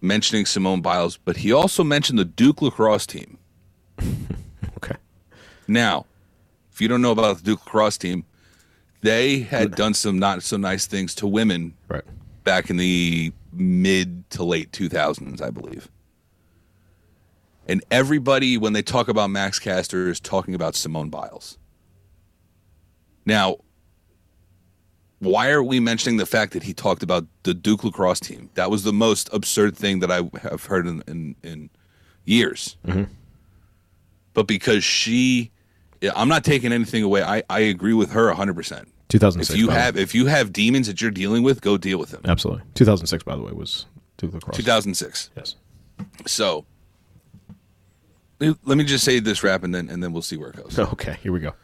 mentioning 0.00 0.44
Simone 0.46 0.80
Biles, 0.80 1.16
but 1.18 1.36
he 1.36 1.52
also 1.52 1.84
mentioned 1.84 2.18
the 2.18 2.24
Duke 2.24 2.62
lacrosse 2.62 3.06
team. 3.06 3.38
Okay. 4.78 4.96
Now, 5.68 6.06
if 6.72 6.80
you 6.80 6.88
don't 6.88 7.02
know 7.02 7.12
about 7.12 7.36
the 7.36 7.42
Duke 7.44 7.64
lacrosse 7.64 7.96
team, 7.98 8.24
they 9.02 9.38
had 9.40 9.76
done 9.76 9.94
some 9.94 10.18
not 10.18 10.42
so 10.42 10.56
nice 10.56 10.86
things 10.86 11.14
to 11.16 11.26
women 11.28 11.74
Right. 11.88 12.02
back 12.42 12.68
in 12.68 12.78
the 12.78 13.32
mid 13.52 14.28
to 14.30 14.42
late 14.42 14.72
2000s, 14.72 15.40
I 15.40 15.50
believe. 15.50 15.88
And 17.66 17.84
everybody, 17.90 18.58
when 18.58 18.72
they 18.72 18.82
talk 18.82 19.08
about 19.08 19.30
Max 19.30 19.58
Caster, 19.58 20.08
is 20.08 20.20
talking 20.20 20.54
about 20.54 20.74
Simone 20.74 21.10
Biles. 21.10 21.58
Now, 23.24 23.58
why 25.20 25.50
are 25.50 25.62
we 25.62 25.78
mentioning 25.78 26.16
the 26.16 26.26
fact 26.26 26.52
that 26.52 26.64
he 26.64 26.74
talked 26.74 27.02
about 27.02 27.26
the 27.44 27.54
Duke 27.54 27.84
lacrosse 27.84 28.18
team? 28.18 28.50
That 28.54 28.70
was 28.70 28.82
the 28.82 28.92
most 28.92 29.28
absurd 29.32 29.76
thing 29.76 30.00
that 30.00 30.10
I 30.10 30.28
have 30.42 30.64
heard 30.64 30.86
in, 30.86 31.02
in, 31.06 31.36
in 31.44 31.70
years. 32.24 32.76
Mm-hmm. 32.84 33.04
But 34.34 34.48
because 34.48 34.82
she, 34.82 35.52
I'm 36.16 36.28
not 36.28 36.42
taking 36.42 36.72
anything 36.72 37.04
away. 37.04 37.22
I, 37.22 37.44
I 37.48 37.60
agree 37.60 37.94
with 37.94 38.10
her 38.10 38.32
100%. 38.34 38.86
2006. 39.08 39.50
If 39.50 39.56
you 39.56 39.68
have 39.68 39.96
if 39.98 40.14
you 40.14 40.24
have 40.26 40.54
demons 40.54 40.86
that 40.86 41.02
you're 41.02 41.10
dealing 41.10 41.42
with, 41.42 41.60
go 41.60 41.76
deal 41.76 41.98
with 41.98 42.10
them. 42.10 42.22
absolutely 42.24 42.64
2006, 42.74 43.22
by 43.24 43.36
the 43.36 43.42
way, 43.42 43.52
was 43.52 43.84
Duke 44.16 44.32
lacrosse. 44.32 44.56
2006. 44.56 45.30
Yes. 45.36 45.56
So 46.26 46.64
let 48.64 48.78
me 48.78 48.84
just 48.84 49.04
say 49.04 49.18
this 49.20 49.42
rap 49.42 49.62
and 49.62 49.74
then 49.74 49.88
and 49.88 50.02
then 50.02 50.12
we'll 50.12 50.22
see 50.22 50.36
where 50.36 50.50
it 50.50 50.56
goes. 50.56 50.78
Okay. 50.92 51.16
Here 51.22 51.32
we 51.32 51.40
go. 51.40 51.54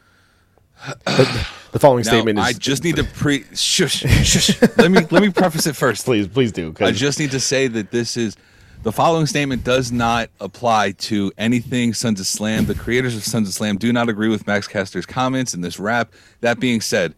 the, 1.06 1.46
the 1.72 1.78
following 1.78 2.04
Now, 2.04 2.10
statement 2.12 2.38
is. 2.38 2.44
I 2.44 2.52
just 2.52 2.84
need 2.84 2.96
to 2.96 3.04
pre 3.14 3.44
shush, 3.54 4.00
shush. 4.24 4.60
let 4.76 4.90
me 4.90 5.00
let 5.10 5.22
me 5.22 5.30
preface 5.30 5.66
it 5.66 5.76
first. 5.76 6.04
please, 6.06 6.28
please 6.28 6.52
do. 6.52 6.74
I 6.80 6.92
just 6.92 7.18
need 7.18 7.32
to 7.32 7.40
say 7.40 7.66
that 7.68 7.90
this 7.90 8.16
is 8.16 8.36
the 8.84 8.92
following 8.92 9.26
statement 9.26 9.64
does 9.64 9.90
not 9.90 10.30
apply 10.40 10.92
to 10.92 11.32
anything 11.36 11.94
Sons 11.94 12.20
of 12.20 12.26
Slam. 12.26 12.66
The 12.66 12.74
creators 12.76 13.16
of 13.16 13.24
Sons 13.24 13.48
of 13.48 13.54
Slam 13.54 13.76
do 13.76 13.92
not 13.92 14.08
agree 14.08 14.28
with 14.28 14.46
Max 14.46 14.68
Caster's 14.68 15.06
comments 15.06 15.52
in 15.52 15.60
this 15.62 15.80
rap. 15.80 16.12
That 16.42 16.60
being 16.60 16.80
said, 16.80 17.14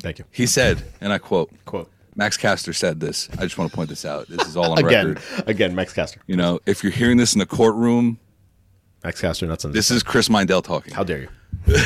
Thank 0.00 0.18
you. 0.18 0.26
he 0.30 0.46
said, 0.46 0.82
and 1.00 1.12
I 1.12 1.18
quote, 1.18 1.50
Quote 1.64 1.90
Max 2.16 2.36
Caster 2.36 2.72
said 2.72 3.00
this. 3.00 3.28
I 3.38 3.42
just 3.42 3.58
want 3.58 3.70
to 3.70 3.74
point 3.76 3.88
this 3.88 4.04
out. 4.04 4.28
This 4.28 4.46
is 4.46 4.56
all 4.56 4.72
on 4.72 4.78
again. 4.84 5.14
record. 5.14 5.48
Again, 5.48 5.74
Max 5.74 5.92
Caster. 5.92 6.20
You 6.26 6.36
know, 6.36 6.60
if 6.66 6.82
you're 6.82 6.92
hearing 6.92 7.16
this 7.16 7.34
in 7.34 7.40
a 7.40 7.46
courtroom, 7.46 8.18
Max 9.04 9.20
Caster, 9.20 9.46
not 9.46 9.60
Sons. 9.60 9.74
this 9.74 9.90
is 9.90 10.02
Chris 10.02 10.28
Mindell 10.28 10.64
talking. 10.64 10.94
How 10.94 11.04
dare 11.04 11.20
you? 11.20 11.28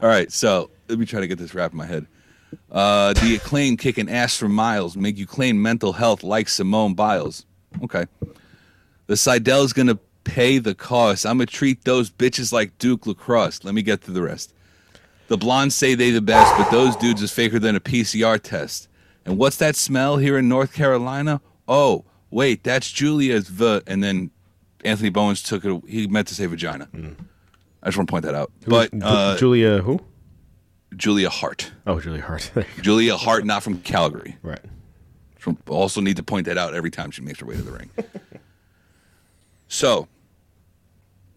All 0.00 0.08
right, 0.08 0.30
so 0.30 0.70
let 0.88 0.98
me 0.98 1.06
try 1.06 1.20
to 1.20 1.26
get 1.26 1.38
this 1.38 1.54
rap 1.54 1.72
in 1.72 1.78
my 1.78 1.86
head. 1.86 2.06
Uh, 2.70 3.14
the 3.14 3.36
acclaim 3.36 3.78
kicking 3.78 4.10
ass 4.10 4.36
for 4.36 4.48
miles 4.48 4.96
make 4.96 5.16
you 5.16 5.26
claim 5.26 5.62
mental 5.62 5.94
health 5.94 6.22
like 6.22 6.48
Simone 6.48 6.92
Biles. 6.92 7.46
Okay. 7.82 8.04
The 9.06 9.14
Seidel's 9.14 9.72
gonna 9.72 9.98
pay 10.24 10.58
the 10.58 10.74
cost. 10.74 11.24
I'm 11.24 11.38
gonna 11.38 11.46
treat 11.46 11.84
those 11.84 12.10
bitches 12.10 12.52
like 12.52 12.76
Duke 12.78 13.06
lacrosse. 13.06 13.64
Let 13.64 13.74
me 13.74 13.80
get 13.80 14.02
to 14.02 14.10
the 14.10 14.20
rest. 14.20 14.52
The 15.28 15.38
blondes 15.38 15.74
say 15.74 15.94
they 15.94 16.10
the 16.10 16.20
best, 16.20 16.54
but 16.58 16.70
those 16.70 16.94
dudes 16.96 17.22
is 17.22 17.32
faker 17.32 17.58
than 17.58 17.76
a 17.76 17.80
PCR 17.80 18.38
test. 18.38 18.88
And 19.24 19.38
what's 19.38 19.56
that 19.56 19.76
smell 19.76 20.18
here 20.18 20.36
in 20.36 20.48
North 20.48 20.74
Carolina? 20.74 21.40
Oh, 21.66 22.04
wait, 22.30 22.62
that's 22.64 22.90
Julia's 22.90 23.48
v. 23.48 23.80
And 23.86 24.02
then 24.02 24.30
Anthony 24.84 25.10
Bowens 25.10 25.42
took 25.42 25.64
it. 25.64 25.82
He 25.88 26.06
meant 26.06 26.28
to 26.28 26.34
say 26.34 26.46
vagina. 26.46 26.88
I 27.82 27.86
just 27.86 27.96
want 27.98 28.08
to 28.08 28.12
point 28.12 28.24
that 28.24 28.34
out. 28.34 28.52
But 28.66 28.92
Ju- 28.92 29.00
uh, 29.02 29.36
Julia, 29.36 29.78
who? 29.82 30.00
Julia 30.96 31.30
Hart. 31.30 31.72
Oh, 31.86 31.98
Julia 32.00 32.22
Hart. 32.22 32.50
There 32.54 32.64
you 32.64 32.76
go. 32.76 32.82
Julia 32.82 33.16
Hart, 33.16 33.44
not 33.44 33.62
from 33.62 33.78
Calgary. 33.80 34.36
right. 34.42 34.60
From- 35.38 35.58
Also 35.68 36.00
need 36.00 36.16
to 36.18 36.22
point 36.22 36.46
that 36.46 36.56
out 36.58 36.74
every 36.74 36.90
time 36.90 37.10
she 37.10 37.22
makes 37.22 37.40
her 37.40 37.46
way 37.46 37.56
to 37.56 37.62
the 37.62 37.72
ring. 37.72 37.90
so 39.68 40.08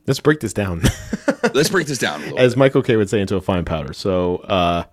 Let's 0.07 0.19
break 0.19 0.39
this 0.39 0.53
down. 0.53 0.83
let's 1.55 1.69
break 1.69 1.87
this 1.87 1.97
down 1.97 2.21
a 2.21 2.23
little. 2.25 2.37
As 2.39 2.55
Michael 2.55 2.83
K 2.83 2.95
would 2.95 3.09
say, 3.09 3.19
into 3.21 3.35
a 3.37 3.41
fine 3.41 3.65
powder. 3.65 3.91
So, 3.91 4.35
uh, 4.37 4.83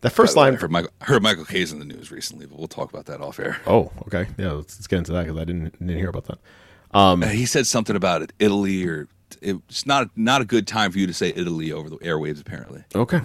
the 0.00 0.08
first 0.08 0.34
I 0.34 0.40
line. 0.40 0.54
heard 0.54 0.70
Michael, 0.70 0.90
I 0.98 1.04
heard 1.04 1.22
Michael 1.22 1.44
K's 1.44 1.72
in 1.72 1.78
the 1.78 1.84
news 1.84 2.10
recently, 2.10 2.46
but 2.46 2.56
we'll 2.58 2.66
talk 2.66 2.88
about 2.90 3.04
that 3.04 3.20
off 3.20 3.38
air. 3.38 3.60
Oh, 3.66 3.92
okay. 4.06 4.28
Yeah, 4.38 4.52
let's, 4.52 4.78
let's 4.78 4.86
get 4.86 4.96
into 5.00 5.12
that 5.12 5.26
because 5.26 5.36
I 5.38 5.44
didn't 5.44 5.78
didn't 5.78 5.94
hear 5.94 6.08
about 6.08 6.24
that. 6.24 6.38
Uh, 6.92 7.16
he 7.16 7.46
said 7.46 7.66
something 7.66 7.96
about 7.96 8.22
it, 8.22 8.32
Italy, 8.38 8.86
or 8.86 9.08
it's 9.42 9.86
not 9.86 10.10
not 10.16 10.40
a 10.40 10.44
good 10.44 10.66
time 10.66 10.90
for 10.92 10.98
you 10.98 11.06
to 11.06 11.14
say 11.14 11.32
Italy 11.36 11.72
over 11.72 11.88
the 11.88 11.96
airwaves, 11.98 12.40
apparently, 12.40 12.82
Okay. 12.94 13.20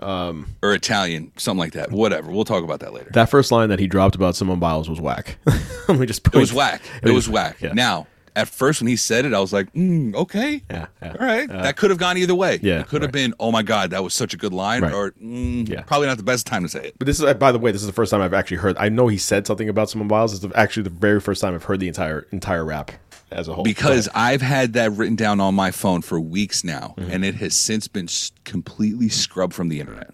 or 0.00 0.72
Italian, 0.74 1.32
something 1.36 1.58
like 1.58 1.72
that. 1.72 1.90
Whatever. 1.90 2.30
We'll 2.30 2.44
talk 2.44 2.64
about 2.64 2.80
that 2.80 2.92
later. 2.92 3.10
That 3.12 3.28
first 3.30 3.50
line 3.52 3.68
that 3.70 3.78
he 3.78 3.86
dropped 3.86 4.14
about 4.14 4.36
Simone 4.36 4.60
Biles 4.60 4.88
was 4.88 5.00
whack. 5.00 5.36
Let 5.88 5.98
me 5.98 6.06
just. 6.06 6.26
It 6.28 6.34
was 6.34 6.52
whack. 6.52 6.82
It 7.02 7.10
was 7.12 7.28
whack. 7.28 7.56
Yeah. 7.60 7.72
Now, 7.72 8.06
at 8.36 8.46
first 8.48 8.80
when 8.80 8.86
he 8.88 8.94
said 8.94 9.24
it, 9.24 9.34
I 9.34 9.40
was 9.40 9.52
like, 9.52 9.72
mm, 9.72 10.14
okay, 10.14 10.62
Yeah, 10.70 10.86
yeah. 11.02 11.16
all 11.18 11.26
right. 11.26 11.48
that 11.48 11.76
could 11.76 11.90
have 11.90 11.98
gone 11.98 12.16
either 12.18 12.36
way. 12.36 12.60
yeah, 12.62 12.80
it 12.80 12.86
could 12.86 13.02
have 13.02 13.08
right. 13.08 13.12
been, 13.12 13.34
oh 13.40 13.50
my 13.50 13.64
god, 13.64 13.90
that 13.90 14.04
was 14.04 14.14
such 14.14 14.32
a 14.32 14.36
good 14.36 14.52
line, 14.52 14.82
Right. 14.82 14.92
or 14.92 15.10
mm, 15.12 15.68
Yeah. 15.68 15.82
probably 15.82 16.06
not 16.06 16.18
the 16.18 16.22
best 16.22 16.46
time 16.46 16.62
to 16.62 16.68
say 16.68 16.84
it. 16.88 16.94
But 16.98 17.06
this 17.06 17.18
is, 17.20 17.34
by 17.34 17.50
the 17.50 17.58
way, 17.58 17.72
this 17.72 17.80
is 17.80 17.88
the 17.88 17.92
first 17.92 18.12
time 18.12 18.20
I've 18.20 18.34
actually 18.34 18.58
heard. 18.58 18.76
I 18.78 18.90
know 18.90 19.08
he 19.08 19.18
said 19.18 19.44
something 19.46 19.68
about 19.68 19.90
Simone 19.90 20.06
Biles. 20.06 20.32
It's 20.44 20.54
actually 20.54 20.84
the 20.84 20.90
very 20.90 21.20
first 21.20 21.40
time 21.40 21.52
I've 21.54 21.64
heard 21.64 21.80
the 21.80 21.88
entire 21.88 22.26
entire 22.30 22.64
rap 22.64 22.92
as 23.30 23.48
a 23.48 23.54
whole. 23.54 23.64
because 23.64 24.06
Go 24.06 24.12
I've 24.14 24.42
had 24.42 24.72
that 24.74 24.92
written 24.92 25.16
down 25.16 25.40
on 25.40 25.54
my 25.54 25.70
phone 25.70 26.02
for 26.02 26.18
weeks 26.20 26.64
now, 26.64 26.94
Mm-hmm. 26.98 27.10
and 27.10 27.24
it 27.24 27.34
has 27.36 27.56
since 27.56 27.88
been 27.88 28.08
completely 28.44 29.08
scrubbed 29.08 29.54
from 29.54 29.68
the 29.68 29.80
internet. 29.80 30.12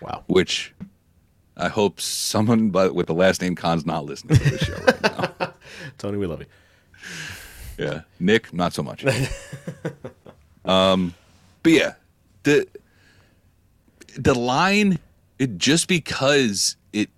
wow. 0.00 0.24
Which 0.26 0.72
I 1.56 1.68
hope 1.68 2.00
someone 2.00 2.70
but 2.70 2.94
with 2.94 3.06
the 3.06 3.14
last 3.14 3.42
name 3.42 3.54
Khan's 3.54 3.84
not 3.84 4.04
listening 4.06 4.38
to 4.38 4.50
the 4.50 4.58
show 4.58 4.74
right 4.74 5.38
now. 5.40 5.52
Tony, 5.98 6.16
we 6.16 6.26
love 6.26 6.40
you. 6.40 6.46
Yeah, 7.78 8.02
Nick, 8.18 8.52
not 8.52 8.72
so 8.72 8.82
much. 8.82 9.04
um, 10.64 11.14
but 11.62 11.72
yeah, 11.72 11.94
the 12.44 12.66
the 14.16 14.34
line 14.34 14.98
it 15.38 15.56
just 15.56 15.88
because 15.88 16.76
it, 16.92 17.08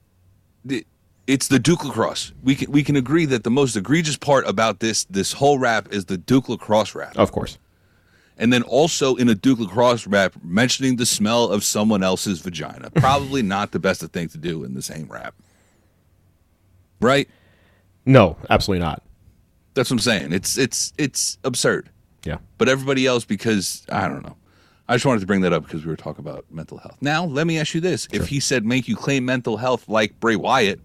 it 0.68 0.86
it's 1.26 1.48
the 1.48 1.58
Duke 1.58 1.84
lacrosse. 1.84 2.32
We 2.42 2.54
can 2.54 2.70
we 2.70 2.82
can 2.82 2.96
agree 2.96 3.26
that 3.26 3.44
the 3.44 3.50
most 3.50 3.76
egregious 3.76 4.16
part 4.16 4.46
about 4.48 4.80
this 4.80 5.04
this 5.04 5.32
whole 5.32 5.58
rap 5.58 5.92
is 5.92 6.06
the 6.06 6.18
Duke 6.18 6.48
lacrosse 6.48 6.94
rap. 6.94 7.16
Of 7.16 7.32
course. 7.32 7.58
And 8.38 8.52
then 8.52 8.62
also 8.62 9.14
in 9.16 9.28
a 9.28 9.34
Duke 9.34 9.60
lacrosse 9.60 10.06
rap, 10.06 10.34
mentioning 10.42 10.96
the 10.96 11.06
smell 11.06 11.44
of 11.44 11.62
someone 11.62 12.02
else's 12.02 12.40
vagina. 12.40 12.90
Probably 12.94 13.42
not 13.42 13.72
the 13.72 13.78
best 13.78 14.00
thing 14.00 14.28
to 14.30 14.38
do 14.38 14.64
in 14.64 14.74
the 14.74 14.82
same 14.82 15.06
rap. 15.06 15.34
Right? 17.00 17.28
No, 18.04 18.36
absolutely 18.50 18.84
not. 18.84 19.02
That's 19.74 19.90
what 19.90 19.96
I'm 19.96 20.00
saying. 20.00 20.32
It's 20.32 20.58
it's 20.58 20.92
it's 20.98 21.38
absurd. 21.44 21.88
Yeah. 22.24 22.38
But 22.58 22.68
everybody 22.68 23.06
else, 23.06 23.24
because 23.24 23.84
I 23.90 24.08
don't 24.08 24.22
know. 24.22 24.36
I 24.88 24.96
just 24.96 25.06
wanted 25.06 25.20
to 25.20 25.26
bring 25.26 25.42
that 25.42 25.52
up 25.52 25.64
because 25.64 25.84
we 25.84 25.90
were 25.90 25.96
talking 25.96 26.24
about 26.24 26.44
mental 26.50 26.76
health. 26.78 26.96
Now, 27.00 27.24
let 27.24 27.46
me 27.46 27.58
ask 27.58 27.74
you 27.74 27.80
this: 27.80 28.08
If 28.12 28.26
he 28.28 28.40
said 28.40 28.64
make 28.64 28.88
you 28.88 28.96
claim 28.96 29.24
mental 29.24 29.56
health 29.56 29.88
like 29.88 30.18
Bray 30.20 30.36
Wyatt, 30.36 30.80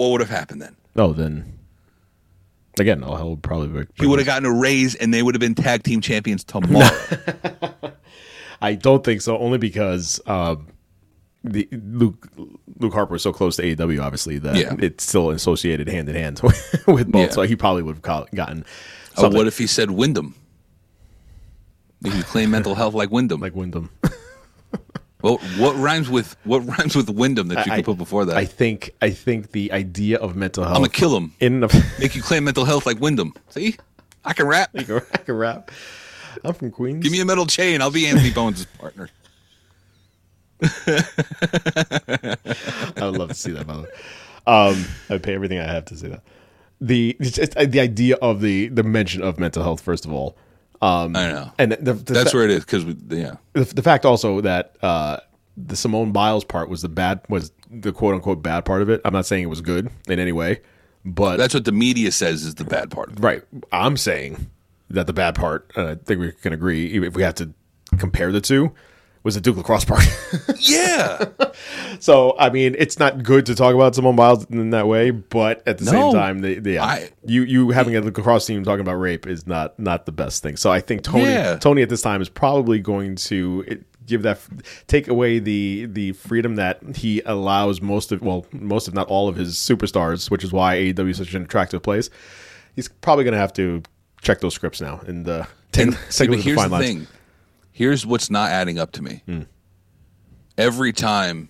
what 0.00 0.10
would 0.12 0.20
have 0.20 0.30
happened 0.30 0.62
then? 0.62 0.76
Oh, 0.96 1.12
then 1.12 1.58
again, 2.78 3.02
all 3.04 3.16
hell 3.16 3.30
would 3.30 3.42
probably. 3.42 3.84
Be, 3.84 3.90
He 4.00 4.06
would 4.06 4.18
have 4.18 4.26
gotten 4.26 4.46
a 4.46 4.52
raise, 4.52 4.94
and 4.94 5.12
they 5.14 5.22
would 5.22 5.34
have 5.34 5.40
been 5.40 5.54
tag 5.54 5.82
team 5.82 6.00
champions 6.00 6.42
tomorrow. 6.44 6.88
I 8.62 8.74
don't 8.74 9.04
think 9.04 9.20
so. 9.22 9.38
Only 9.38 9.58
because 9.58 10.20
um, 10.26 10.68
the 11.44 11.68
Luke 11.72 12.28
Luke 12.78 12.92
Harper 12.92 13.14
is 13.16 13.22
so 13.22 13.32
close 13.32 13.56
to 13.56 13.62
AEW, 13.62 14.02
obviously 14.02 14.38
that 14.38 14.56
Yeah. 14.56 14.74
it's 14.78 15.06
still 15.06 15.30
associated 15.30 15.88
hand 15.88 16.08
in 16.08 16.16
hand 16.16 16.40
with 16.86 17.10
both. 17.10 17.14
Yeah. 17.28 17.30
So 17.30 17.42
he 17.42 17.56
probably 17.56 17.82
would 17.82 17.96
have 17.96 18.26
gotten 18.34 18.64
Oh, 19.16 19.28
what 19.28 19.46
if 19.46 19.58
he 19.58 19.66
said 19.66 19.90
Windham? 19.90 20.34
You 22.02 22.22
claim 22.22 22.50
mental 22.50 22.74
health 22.74 22.94
like 22.94 23.10
Windham, 23.10 23.40
like 23.40 23.54
Windham. 23.54 23.90
Well, 25.22 25.38
what 25.58 25.76
rhymes 25.76 26.08
with 26.08 26.36
what 26.44 26.60
rhymes 26.60 26.94
with 26.96 27.10
Windham 27.10 27.48
that 27.48 27.66
you 27.66 27.72
I- 27.72 27.76
can 27.76 27.84
put 27.84 27.98
before 27.98 28.24
that? 28.26 28.36
I 28.36 28.44
think 28.44 28.90
I 29.02 29.10
think 29.10 29.52
the 29.52 29.72
idea 29.72 30.18
of 30.18 30.36
mental 30.36 30.64
health. 30.64 30.76
I'm 30.76 30.82
gonna 30.82 30.90
kill 30.92 31.16
him. 31.16 31.32
in 31.40 31.60
the. 31.60 31.68
Make 32.00 32.14
you 32.16 32.22
claim 32.22 32.44
mental 32.44 32.64
health 32.64 32.86
like 32.86 32.98
Windham. 33.00 33.34
See, 33.50 33.76
I 34.24 34.32
can 34.32 34.46
rap. 34.46 34.70
I 34.74 34.82
can 34.84 35.34
rap. 35.36 35.70
I'm 36.44 36.54
from 36.54 36.70
Queens. 36.70 37.02
Give 37.02 37.12
me 37.12 37.20
a 37.20 37.24
metal 37.24 37.46
chain. 37.46 37.82
I'll 37.82 37.90
be 37.90 38.06
Anthony 38.06 38.30
Bowens' 38.32 38.64
partner. 38.78 39.10
I 40.62 42.36
would 43.02 43.16
love 43.16 43.28
to 43.30 43.34
see 43.34 43.50
that. 43.52 43.66
By 43.66 43.74
the 43.76 43.82
way, 43.82 43.88
um, 44.46 44.84
I'd 45.08 45.22
pay 45.22 45.34
everything 45.34 45.58
I 45.58 45.64
have 45.64 45.86
to 45.86 45.96
see 45.96 46.08
that. 46.08 46.22
The 46.80 47.16
just, 47.20 47.52
the 47.52 47.80
idea 47.80 48.16
of 48.16 48.40
the 48.40 48.68
the 48.68 48.82
mention 48.82 49.22
of 49.22 49.38
mental 49.38 49.62
health 49.62 49.80
first 49.80 50.04
of 50.06 50.12
all, 50.12 50.36
um, 50.82 51.14
I 51.16 51.30
know. 51.30 51.52
and 51.58 51.72
the, 51.72 51.92
the 51.92 52.12
That's 52.12 52.30
fa- 52.30 52.36
where 52.38 52.44
it 52.44 52.50
is 52.50 52.64
because 52.64 52.84
yeah, 53.08 53.36
the, 53.52 53.64
the 53.64 53.82
fact 53.82 54.04
also 54.04 54.40
that 54.40 54.76
uh, 54.82 55.18
the 55.56 55.76
Simone 55.76 56.12
Biles 56.12 56.44
part 56.44 56.68
was 56.68 56.82
the 56.82 56.88
bad 56.88 57.20
was 57.28 57.52
the 57.70 57.92
quote 57.92 58.14
unquote 58.14 58.42
bad 58.42 58.64
part 58.64 58.82
of 58.82 58.88
it. 58.88 59.00
I'm 59.04 59.12
not 59.12 59.26
saying 59.26 59.42
it 59.42 59.48
was 59.48 59.60
good 59.60 59.90
in 60.08 60.18
any 60.18 60.32
way, 60.32 60.60
but 61.04 61.36
that's 61.36 61.54
what 61.54 61.64
the 61.64 61.72
media 61.72 62.12
says 62.12 62.44
is 62.44 62.54
the 62.56 62.64
bad 62.64 62.90
part. 62.90 63.10
Of 63.10 63.18
it. 63.18 63.20
right. 63.20 63.42
I'm 63.72 63.96
saying 63.96 64.50
that 64.90 65.06
the 65.06 65.12
bad 65.12 65.34
part, 65.34 65.70
and 65.76 65.88
I 65.88 65.94
think 65.94 66.20
we 66.20 66.32
can 66.32 66.52
agree, 66.52 66.86
if 67.06 67.14
we 67.14 67.22
have 67.22 67.34
to 67.36 67.52
compare 67.98 68.32
the 68.32 68.40
two, 68.40 68.72
was 69.22 69.34
the 69.34 69.40
Duke 69.40 69.56
lacrosse 69.58 69.84
part. 69.84 70.02
Yeah. 70.60 71.24
so 72.00 72.36
I 72.38 72.50
mean, 72.50 72.74
it's 72.78 72.98
not 72.98 73.22
good 73.22 73.46
to 73.46 73.54
talk 73.54 73.74
about 73.74 73.94
Simone 73.94 74.16
Biles 74.16 74.44
in 74.50 74.70
that 74.70 74.86
way, 74.86 75.10
but 75.10 75.66
at 75.66 75.78
the 75.78 75.84
No. 75.86 75.90
same 75.90 76.12
time, 76.12 76.38
the, 76.40 76.58
the 76.58 76.78
I- 76.78 77.10
you 77.24 77.42
you 77.42 77.70
having 77.70 77.96
a 77.96 78.00
lacrosse 78.00 78.46
team 78.46 78.62
talking 78.64 78.80
about 78.80 78.94
rape 78.94 79.26
is 79.26 79.46
not 79.46 79.78
not 79.78 80.06
the 80.06 80.12
best 80.12 80.42
thing. 80.42 80.56
So 80.56 80.70
I 80.70 80.80
think 80.80 81.02
Tony 81.02 81.24
Yeah. 81.24 81.56
Tony 81.56 81.82
at 81.82 81.88
this 81.88 82.02
time 82.02 82.20
is 82.22 82.28
probably 82.28 82.78
going 82.78 83.16
to 83.16 83.64
it- 83.66 83.84
give 84.06 84.22
that 84.22 84.40
take 84.86 85.08
away 85.08 85.38
the 85.38 85.86
the 85.86 86.12
freedom 86.12 86.56
that 86.56 86.80
he 86.96 87.22
allows 87.26 87.80
most 87.80 88.12
of 88.12 88.20
well 88.22 88.44
most 88.52 88.88
if 88.88 88.94
not 88.94 89.06
all 89.08 89.28
of 89.28 89.36
his 89.36 89.54
superstars, 89.56 90.30
which 90.30 90.44
is 90.44 90.52
why 90.52 90.76
AEW 90.76 91.10
is 91.10 91.16
such 91.18 91.34
an 91.34 91.42
attractive 91.42 91.82
place. 91.82 92.10
He's 92.76 92.88
probably 92.88 93.24
going 93.24 93.32
to 93.34 93.38
have 93.40 93.52
to 93.54 93.82
check 94.22 94.40
those 94.40 94.54
scripts 94.54 94.80
now 94.80 95.00
and 95.06 95.26
uh, 95.28 95.44
take, 95.72 95.86
And, 95.88 95.98
take 96.10 96.28
but 96.30 96.38
here's 96.40 96.56
the 96.56 96.68
fine 96.68 96.70
the 96.70 96.86
thing. 96.86 97.06
Here's 97.72 98.04
what's 98.06 98.30
not 98.30 98.50
adding 98.50 98.78
up 98.78 98.92
to 98.92 99.02
me. 99.02 99.22
Hmm. 99.26 99.42
Every 100.58 100.92
time 100.92 101.48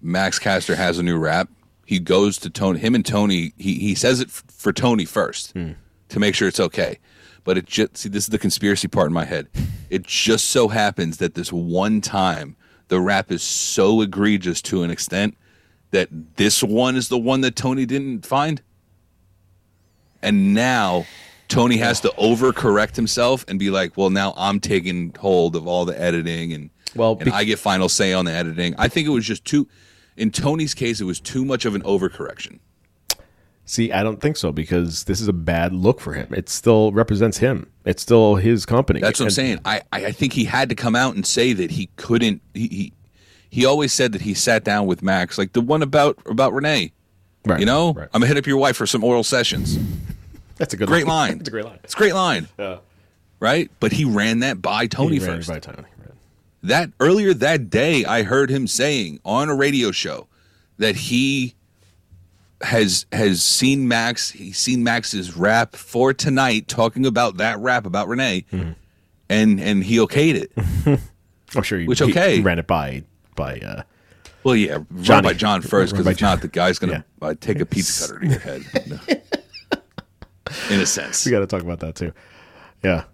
Max 0.00 0.38
Caster 0.38 0.76
has 0.76 0.98
a 0.98 1.02
new 1.02 1.18
rap, 1.18 1.48
he 1.86 1.98
goes 1.98 2.38
to 2.38 2.50
Tony. 2.50 2.78
Him 2.78 2.94
and 2.94 3.04
Tony, 3.04 3.52
he 3.56 3.78
he 3.78 3.94
says 3.94 4.20
it 4.20 4.28
f- 4.28 4.44
for 4.48 4.72
Tony 4.72 5.04
first 5.04 5.52
hmm. 5.52 5.72
to 6.08 6.20
make 6.20 6.34
sure 6.34 6.48
it's 6.48 6.60
okay. 6.60 6.98
But 7.42 7.58
it 7.58 7.66
just 7.66 7.96
see 7.96 8.08
this 8.08 8.24
is 8.24 8.30
the 8.30 8.38
conspiracy 8.38 8.88
part 8.88 9.08
in 9.08 9.12
my 9.12 9.24
head. 9.24 9.48
It 9.90 10.04
just 10.04 10.46
so 10.46 10.68
happens 10.68 11.18
that 11.18 11.34
this 11.34 11.52
one 11.52 12.00
time 12.00 12.56
the 12.88 13.00
rap 13.00 13.30
is 13.30 13.42
so 13.42 14.00
egregious 14.00 14.62
to 14.62 14.82
an 14.82 14.90
extent 14.90 15.36
that 15.90 16.08
this 16.36 16.62
one 16.62 16.96
is 16.96 17.08
the 17.08 17.18
one 17.18 17.40
that 17.42 17.54
Tony 17.54 17.86
didn't 17.86 18.26
find 18.26 18.62
and 20.24 20.54
now 20.54 21.06
Tony 21.48 21.76
has 21.76 22.00
to 22.00 22.08
overcorrect 22.18 22.96
himself 22.96 23.44
and 23.48 23.58
be 23.58 23.70
like, 23.70 23.96
"Well, 23.96 24.10
now 24.10 24.34
I'm 24.36 24.60
taking 24.60 25.14
hold 25.18 25.56
of 25.56 25.66
all 25.66 25.84
the 25.84 25.98
editing 26.00 26.52
and 26.52 26.70
Well, 26.94 27.12
and 27.12 27.26
bec- 27.26 27.34
I 27.34 27.44
get 27.44 27.58
final 27.58 27.88
say 27.88 28.12
on 28.12 28.24
the 28.24 28.32
editing." 28.32 28.74
I 28.78 28.88
think 28.88 29.06
it 29.06 29.10
was 29.10 29.24
just 29.24 29.44
too. 29.44 29.68
In 30.16 30.30
Tony's 30.30 30.74
case, 30.74 31.00
it 31.00 31.04
was 31.04 31.20
too 31.20 31.44
much 31.44 31.64
of 31.64 31.74
an 31.74 31.82
overcorrection. 31.82 32.60
See, 33.66 33.90
I 33.92 34.02
don't 34.02 34.20
think 34.20 34.36
so 34.36 34.52
because 34.52 35.04
this 35.04 35.20
is 35.20 35.28
a 35.28 35.32
bad 35.32 35.72
look 35.72 35.98
for 36.00 36.12
him. 36.12 36.32
It 36.34 36.50
still 36.50 36.92
represents 36.92 37.38
him. 37.38 37.70
It's 37.86 38.02
still 38.02 38.34
his 38.34 38.66
company. 38.66 39.00
That's 39.00 39.18
what 39.18 39.26
I'm 39.26 39.30
saying. 39.30 39.60
I, 39.64 39.80
I 39.92 40.06
I 40.06 40.12
think 40.12 40.34
he 40.34 40.44
had 40.44 40.68
to 40.68 40.74
come 40.74 40.94
out 40.94 41.14
and 41.14 41.26
say 41.26 41.52
that 41.54 41.70
he 41.70 41.88
couldn't. 41.96 42.42
He, 42.52 42.68
he 42.68 42.92
he 43.48 43.64
always 43.64 43.92
said 43.92 44.12
that 44.12 44.22
he 44.22 44.34
sat 44.34 44.64
down 44.64 44.86
with 44.86 45.02
Max, 45.02 45.38
like 45.38 45.52
the 45.52 45.60
one 45.60 45.82
about 45.82 46.18
about 46.26 46.52
Renee. 46.52 46.92
Right, 47.46 47.60
You 47.60 47.66
know, 47.66 47.92
right. 47.92 48.08
I'm 48.12 48.20
gonna 48.20 48.26
hit 48.26 48.38
up 48.38 48.46
your 48.46 48.56
wife 48.56 48.76
for 48.76 48.86
some 48.86 49.04
oral 49.04 49.22
sessions. 49.24 49.78
That's 50.56 50.72
a 50.74 50.76
good 50.76 50.88
Great 50.88 51.06
line. 51.06 51.38
It's 51.40 51.48
a 51.48 51.50
great 51.52 51.64
line. 51.64 51.78
It's 51.84 51.94
a 51.94 51.96
great 51.96 52.14
line. 52.14 52.48
Yeah. 52.58 52.78
Right, 53.40 53.70
but 53.80 53.92
he 53.92 54.04
ran 54.04 54.38
that 54.40 54.62
by 54.62 54.86
Tony 54.86 55.18
He 55.18 55.24
ran 55.26 55.36
first. 55.38 55.48
by 55.48 55.58
Tony. 55.58 55.88
That 56.62 56.92
earlier 56.98 57.34
that 57.34 57.68
day 57.68 58.06
i 58.06 58.22
heard 58.22 58.48
him 58.48 58.66
saying 58.66 59.20
on 59.22 59.50
a 59.50 59.54
radio 59.54 59.90
show 59.90 60.28
that 60.78 60.96
he 60.96 61.52
has 62.62 63.04
has 63.12 63.42
seen 63.42 63.86
max 63.86 64.30
he's 64.30 64.56
seen 64.56 64.82
max's 64.82 65.36
rap 65.36 65.76
for 65.76 66.14
tonight 66.14 66.66
talking 66.66 67.04
about 67.04 67.36
that 67.36 67.58
rap 67.58 67.84
about 67.84 68.08
renee 68.08 68.46
Mm-hmm. 68.50 68.70
and 69.28 69.60
and 69.60 69.84
he 69.84 69.98
okayed 69.98 70.36
it 70.36 71.00
I'm 71.54 71.62
sure 71.62 71.78
he, 71.78 71.86
Which, 71.86 71.98
he 71.98 72.40
ran 72.40 72.58
it 72.58 72.66
by 72.66 73.02
by 73.36 73.58
uh, 73.58 73.82
well 74.42 74.56
yeah 74.56 74.78
run 74.90 75.22
by 75.22 75.34
john 75.34 75.60
first 75.60 75.92
because 75.92 76.06
by 76.06 76.12
if 76.12 76.20
not 76.22 76.40
the 76.40 76.48
guy's 76.48 76.78
gonna 76.78 77.04
uh, 77.20 77.34
take 77.38 77.60
a 77.60 77.66
pizza 77.66 78.06
cutter 78.14 78.20
to 78.20 78.26
your 78.26 78.38
head 78.38 78.62
No. 78.86 78.98
in 80.70 80.80
a 80.80 80.86
sense 80.86 81.24
we 81.24 81.30
got 81.30 81.40
to 81.40 81.46
talk 81.46 81.62
about 81.62 81.80
that 81.80 81.94
too. 81.94 82.12
Yeah. 82.82 83.04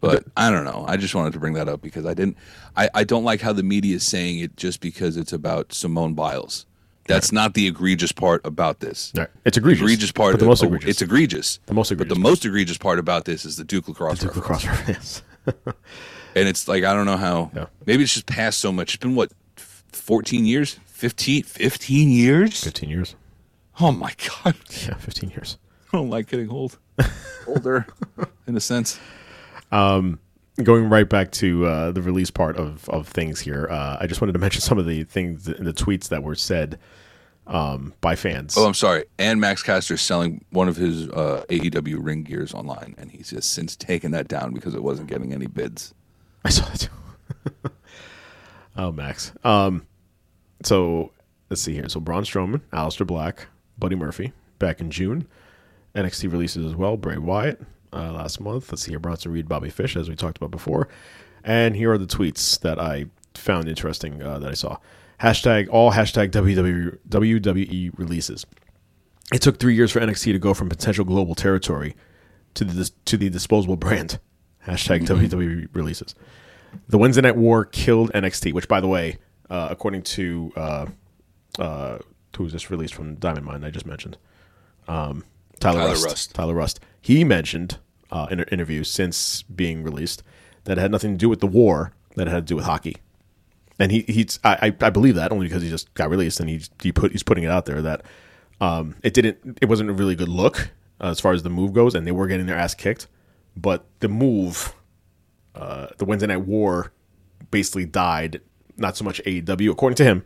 but 0.00 0.24
I 0.36 0.50
don't 0.50 0.64
know. 0.64 0.84
I 0.86 0.96
just 0.96 1.14
wanted 1.14 1.32
to 1.32 1.38
bring 1.38 1.54
that 1.54 1.68
up 1.68 1.80
because 1.82 2.04
I 2.06 2.14
didn't. 2.14 2.36
I, 2.76 2.90
I 2.94 3.04
don't 3.04 3.24
like 3.24 3.40
how 3.40 3.52
the 3.52 3.62
media 3.62 3.96
is 3.96 4.06
saying 4.06 4.38
it 4.40 4.56
just 4.56 4.80
because 4.80 5.16
it's 5.16 5.32
about 5.32 5.72
Simone 5.72 6.14
Biles. 6.14 6.66
That's 7.06 7.32
not 7.32 7.52
the 7.52 7.66
egregious 7.66 8.12
part 8.12 8.40
about 8.46 8.80
this. 8.80 9.12
Right. 9.14 9.28
It's 9.44 9.58
egregious, 9.58 9.82
egregious 9.82 10.12
part. 10.12 10.32
but 10.32 10.40
the 10.40 10.46
most 10.46 10.62
egregious. 10.62 10.88
It's 10.88 11.02
egregious. 11.02 11.60
The 11.66 11.74
most 11.74 11.90
egregious. 11.92 12.08
But 12.08 12.14
the 12.14 12.20
most 12.20 12.44
egregious 12.46 12.78
part 12.78 12.98
about 12.98 13.26
this 13.26 13.44
is 13.44 13.56
the 13.56 13.64
Duke 13.64 13.88
lacrosse. 13.88 14.20
Duke 14.20 14.34
reference. 14.36 14.62
lacrosse 14.64 15.22
reference. 15.46 15.76
And 16.36 16.48
it's 16.48 16.66
like 16.66 16.82
I 16.82 16.92
don't 16.94 17.06
know 17.06 17.16
how. 17.16 17.50
Yeah. 17.54 17.66
Maybe 17.86 18.02
it's 18.02 18.14
just 18.14 18.26
passed 18.26 18.58
so 18.58 18.72
much. 18.72 18.94
It's 18.94 19.00
been 19.02 19.14
what, 19.14 19.30
fourteen 19.56 20.44
years, 20.46 20.80
15, 20.86 21.44
15 21.44 22.08
years. 22.10 22.64
Fifteen 22.64 22.90
years. 22.90 23.14
Oh 23.78 23.92
my 23.92 24.12
god! 24.44 24.56
Yeah, 24.84 24.94
fifteen 24.94 25.30
years. 25.30 25.58
I 25.98 25.98
don't 25.98 26.10
like 26.10 26.26
getting 26.26 26.50
old. 26.50 26.76
Older, 27.46 27.86
in 28.48 28.56
a 28.56 28.60
sense. 28.60 28.98
Going 29.70 30.88
right 30.88 31.08
back 31.08 31.30
to 31.32 31.66
uh, 31.66 31.92
the 31.92 32.02
release 32.02 32.32
part 32.32 32.56
of, 32.56 32.88
of 32.88 33.06
things 33.06 33.38
here, 33.38 33.68
uh, 33.70 33.98
I 34.00 34.08
just 34.08 34.20
wanted 34.20 34.32
to 34.32 34.40
mention 34.40 34.60
some 34.60 34.76
of 34.76 34.86
the 34.86 35.04
things 35.04 35.46
in 35.46 35.64
the 35.64 35.72
tweets 35.72 36.08
that 36.08 36.24
were 36.24 36.34
said 36.34 36.80
um, 37.46 37.94
by 38.00 38.16
fans. 38.16 38.56
Oh, 38.58 38.66
I'm 38.66 38.74
sorry. 38.74 39.04
And 39.20 39.40
Max 39.40 39.62
Caster 39.62 39.94
is 39.94 40.00
selling 40.00 40.44
one 40.50 40.68
of 40.68 40.74
his 40.74 41.08
uh, 41.10 41.44
AEW 41.48 41.98
ring 42.00 42.24
gears 42.24 42.54
online, 42.54 42.96
and 42.98 43.12
he's 43.12 43.30
just 43.30 43.52
since 43.52 43.76
taken 43.76 44.10
that 44.10 44.26
down 44.26 44.52
because 44.52 44.74
it 44.74 44.82
wasn't 44.82 45.08
getting 45.08 45.32
any 45.32 45.46
bids. 45.46 45.94
I 46.44 46.50
saw 46.50 46.64
that 46.66 46.90
too. 47.52 47.70
oh, 48.76 48.90
Max. 48.90 49.32
Um, 49.44 49.86
so 50.64 51.12
let's 51.50 51.62
see 51.62 51.74
here. 51.74 51.88
So 51.88 52.00
Braun 52.00 52.24
Strowman, 52.24 52.62
Aleister 52.72 53.06
Black, 53.06 53.46
Buddy 53.78 53.94
Murphy, 53.94 54.32
back 54.58 54.80
in 54.80 54.90
June. 54.90 55.28
NXT 55.94 56.30
releases 56.32 56.66
as 56.66 56.74
well. 56.74 56.96
Bray 56.96 57.16
Wyatt 57.16 57.60
uh, 57.92 58.12
last 58.12 58.40
month. 58.40 58.70
Let's 58.70 58.82
see 58.82 58.92
here. 58.92 58.98
Bronson 58.98 59.32
Reed, 59.32 59.48
Bobby 59.48 59.70
Fish, 59.70 59.96
as 59.96 60.08
we 60.08 60.16
talked 60.16 60.36
about 60.36 60.50
before. 60.50 60.88
And 61.44 61.76
here 61.76 61.92
are 61.92 61.98
the 61.98 62.06
tweets 62.06 62.58
that 62.60 62.78
I 62.78 63.06
found 63.34 63.68
interesting 63.68 64.22
uh, 64.22 64.38
that 64.38 64.50
I 64.50 64.54
saw. 64.54 64.78
Hashtag 65.20 65.68
all 65.70 65.92
hashtag 65.92 66.30
WWE, 66.30 66.98
WWE 67.08 67.98
releases. 67.98 68.44
It 69.32 69.40
took 69.40 69.58
three 69.58 69.74
years 69.74 69.90
for 69.92 70.00
NXT 70.00 70.32
to 70.32 70.38
go 70.38 70.54
from 70.54 70.68
potential 70.68 71.04
global 71.04 71.34
territory 71.34 71.96
to 72.54 72.64
the 72.64 72.90
to 73.04 73.16
the 73.16 73.30
disposable 73.30 73.76
brand. 73.76 74.18
Hashtag 74.66 75.06
WWE 75.06 75.68
releases. 75.72 76.14
The 76.88 76.98
Wednesday 76.98 77.22
Night 77.22 77.36
War 77.36 77.64
killed 77.64 78.10
NXT, 78.12 78.52
which, 78.52 78.66
by 78.66 78.80
the 78.80 78.88
way, 78.88 79.18
uh, 79.50 79.68
according 79.70 80.02
to 80.02 80.52
uh, 80.56 80.86
uh, 81.58 81.98
who 82.36 82.44
was 82.44 82.52
just 82.52 82.70
released 82.70 82.94
from 82.94 83.14
Diamond 83.16 83.46
Mine, 83.46 83.62
I 83.62 83.70
just 83.70 83.86
mentioned, 83.86 84.16
um, 84.88 85.24
Tyler, 85.64 85.78
Tyler 85.78 85.90
Rust. 85.90 86.06
Rust. 86.06 86.34
Tyler 86.34 86.54
Rust. 86.54 86.80
He 87.00 87.24
mentioned 87.24 87.78
uh, 88.10 88.26
in 88.30 88.40
an 88.40 88.46
interview 88.50 88.84
since 88.84 89.42
being 89.42 89.82
released 89.82 90.22
that 90.64 90.78
it 90.78 90.80
had 90.80 90.90
nothing 90.90 91.12
to 91.12 91.18
do 91.18 91.28
with 91.28 91.40
the 91.40 91.46
war, 91.46 91.92
that 92.16 92.28
it 92.28 92.30
had 92.30 92.46
to 92.46 92.52
do 92.52 92.56
with 92.56 92.66
hockey. 92.66 92.96
And 93.78 93.90
he 93.90 94.02
he's 94.02 94.38
I, 94.44 94.72
I 94.80 94.90
believe 94.90 95.16
that 95.16 95.32
only 95.32 95.46
because 95.48 95.62
he 95.62 95.68
just 95.68 95.92
got 95.94 96.08
released 96.08 96.38
and 96.38 96.48
he 96.48 96.62
he 96.80 96.92
put 96.92 97.10
he's 97.10 97.24
putting 97.24 97.42
it 97.42 97.50
out 97.50 97.66
there 97.66 97.82
that 97.82 98.02
um, 98.60 98.94
it 99.02 99.14
didn't 99.14 99.58
it 99.60 99.68
wasn't 99.68 99.90
a 99.90 99.92
really 99.92 100.14
good 100.14 100.28
look 100.28 100.70
uh, 101.00 101.08
as 101.08 101.18
far 101.18 101.32
as 101.32 101.42
the 101.42 101.50
move 101.50 101.72
goes 101.72 101.94
and 101.94 102.06
they 102.06 102.12
were 102.12 102.28
getting 102.28 102.46
their 102.46 102.56
ass 102.56 102.74
kicked, 102.74 103.08
but 103.56 103.84
the 103.98 104.08
move, 104.08 104.74
uh, 105.56 105.88
the 105.98 106.04
Wednesday 106.04 106.28
Night 106.28 106.46
War, 106.46 106.92
basically 107.50 107.84
died. 107.84 108.40
Not 108.76 108.96
so 108.96 109.04
much 109.04 109.20
AEW 109.24 109.70
according 109.70 109.96
to 109.96 110.04
him, 110.04 110.24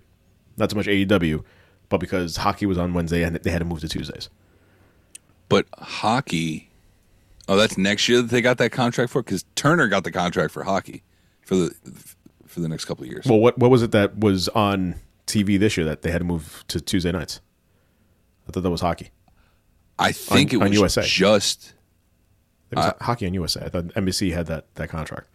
not 0.56 0.70
so 0.70 0.76
much 0.76 0.86
AEW, 0.86 1.42
but 1.88 1.98
because 1.98 2.36
hockey 2.38 2.66
was 2.66 2.76
on 2.76 2.92
Wednesday 2.92 3.22
and 3.22 3.36
they 3.36 3.50
had 3.50 3.60
to 3.60 3.64
move 3.64 3.80
to 3.80 3.88
Tuesdays. 3.88 4.28
But 5.48 5.66
hockey, 5.78 6.70
oh, 7.48 7.56
that's 7.56 7.78
next 7.78 8.08
year 8.08 8.22
that 8.22 8.30
they 8.30 8.40
got 8.40 8.58
that 8.58 8.70
contract 8.70 9.10
for 9.12 9.22
because 9.22 9.44
Turner 9.54 9.88
got 9.88 10.04
the 10.04 10.12
contract 10.12 10.52
for 10.52 10.64
hockey 10.64 11.02
for 11.42 11.56
the 11.56 11.74
for 12.46 12.60
the 12.60 12.68
next 12.68 12.84
couple 12.84 13.04
of 13.04 13.10
years. 13.10 13.26
Well, 13.26 13.38
what 13.38 13.58
what 13.58 13.70
was 13.70 13.82
it 13.82 13.92
that 13.92 14.18
was 14.18 14.48
on 14.48 14.96
TV 15.26 15.58
this 15.58 15.76
year 15.76 15.86
that 15.86 16.02
they 16.02 16.10
had 16.10 16.18
to 16.18 16.24
move 16.24 16.64
to 16.68 16.80
Tuesday 16.80 17.12
nights? 17.12 17.40
I 18.48 18.52
thought 18.52 18.62
that 18.62 18.70
was 18.70 18.80
hockey. 18.80 19.10
I 19.98 20.12
think 20.12 20.54
on 20.54 20.62
it 20.62 20.70
was 20.70 20.78
USA. 20.78 21.02
just 21.02 21.74
It 22.70 22.76
was 22.76 22.92
hockey 23.00 23.26
on 23.26 23.34
USA. 23.34 23.64
I 23.64 23.68
thought 23.68 23.86
NBC 23.86 24.32
had 24.32 24.46
that 24.46 24.74
that 24.74 24.88
contract. 24.88 25.28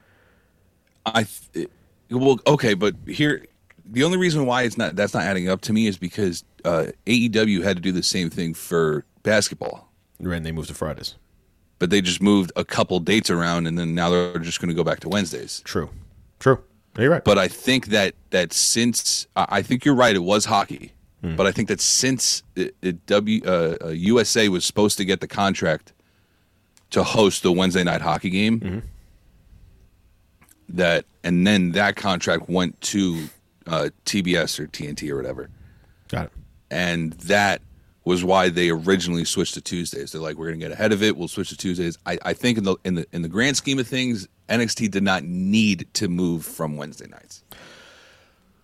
I 1.06 1.26
th- 1.54 1.70
well, 2.10 2.40
okay, 2.48 2.74
but 2.74 2.96
here 3.08 3.46
the 3.86 4.04
only 4.04 4.18
reason 4.18 4.46
why 4.46 4.64
it's 4.64 4.78
not 4.78 4.96
that's 4.96 5.14
not 5.14 5.24
adding 5.24 5.50
up 5.50 5.62
to 5.62 5.74
me 5.74 5.88
is 5.88 5.98
because 5.98 6.44
uh, 6.64 6.88
AEW 7.06 7.64
had 7.64 7.78
to 7.78 7.82
do 7.82 7.92
the 7.92 8.04
same 8.04 8.30
thing 8.30 8.54
for 8.54 9.06
basketball, 9.24 9.92
And 10.20 10.46
they 10.46 10.52
moved 10.52 10.70
to 10.70 10.74
Fridays. 10.74 11.16
but 11.80 11.90
they 11.90 12.02
just 12.02 12.22
moved 12.22 12.52
a 12.56 12.64
couple 12.64 13.00
dates 13.00 13.30
around, 13.30 13.68
and 13.68 13.78
then 13.78 13.94
now 13.94 14.10
they're 14.10 14.40
just 14.40 14.60
going 14.62 14.70
to 14.70 14.76
go 14.76 14.84
back 14.84 15.00
to 15.02 15.10
Wednesdays. 15.10 15.62
True, 15.66 15.90
true. 16.40 16.64
You're 16.98 17.10
right. 17.10 17.24
But 17.24 17.38
I 17.38 17.48
think 17.48 17.88
that 17.88 18.14
that 18.30 18.54
since 18.54 19.28
I 19.36 19.62
think 19.64 19.84
you're 19.84 19.96
right, 19.96 20.16
it 20.16 20.24
was 20.24 20.46
hockey. 20.46 20.94
But 21.38 21.48
I 21.48 21.54
think 21.54 21.70
that 21.70 21.80
since 21.80 22.44
it, 22.58 22.76
it 22.82 23.06
W 23.06 23.42
uh, 23.46 23.78
uh, 23.86 23.88
USA 23.90 24.50
was 24.50 24.66
supposed 24.66 24.98
to 24.98 25.06
get 25.06 25.22
the 25.22 25.28
contract 25.28 25.94
to 26.90 27.02
host 27.04 27.44
the 27.44 27.52
Wednesday 27.54 27.84
night 27.84 28.02
hockey 28.02 28.30
game, 28.30 28.84
that 30.70 31.06
and 31.24 31.46
then 31.48 31.72
that 31.72 31.96
contract 31.96 32.50
went 32.50 32.80
to 32.82 33.30
uh, 33.68 33.90
TBS 34.06 34.60
or 34.60 34.68
TNT 34.68 35.10
or 35.10 35.16
whatever, 35.16 35.50
got 36.10 36.26
it. 36.26 36.32
and 36.70 37.14
that 37.14 37.62
was 38.06 38.24
why 38.24 38.50
they 38.50 38.70
originally 38.70 39.24
switched 39.26 39.54
to 39.54 39.62
Tuesdays. 39.62 40.12
They're 40.12 40.22
like, 40.22 40.36
we're 40.36 40.48
going 40.48 40.60
to 40.60 40.66
get 40.66 40.72
ahead 40.74 40.92
of 40.92 41.02
it. 41.02 41.16
We'll 41.16 41.28
switch 41.30 41.50
to 41.50 41.58
Tuesdays. 41.58 41.98
I, 42.06 42.18
I 42.24 42.34
think 42.34 42.58
in 42.58 42.64
the 42.66 42.76
in 42.84 42.96
the 42.96 43.06
in 43.14 43.22
the 43.22 43.30
grand 43.30 43.56
scheme 43.58 43.80
of 43.80 43.88
things, 43.88 44.28
NXT 44.50 44.92
did 44.92 45.04
not 45.04 45.24
need 45.24 45.88
to 45.94 46.08
move 46.10 46.46
from 46.46 46.76
Wednesday 46.78 47.08
nights. 47.08 47.44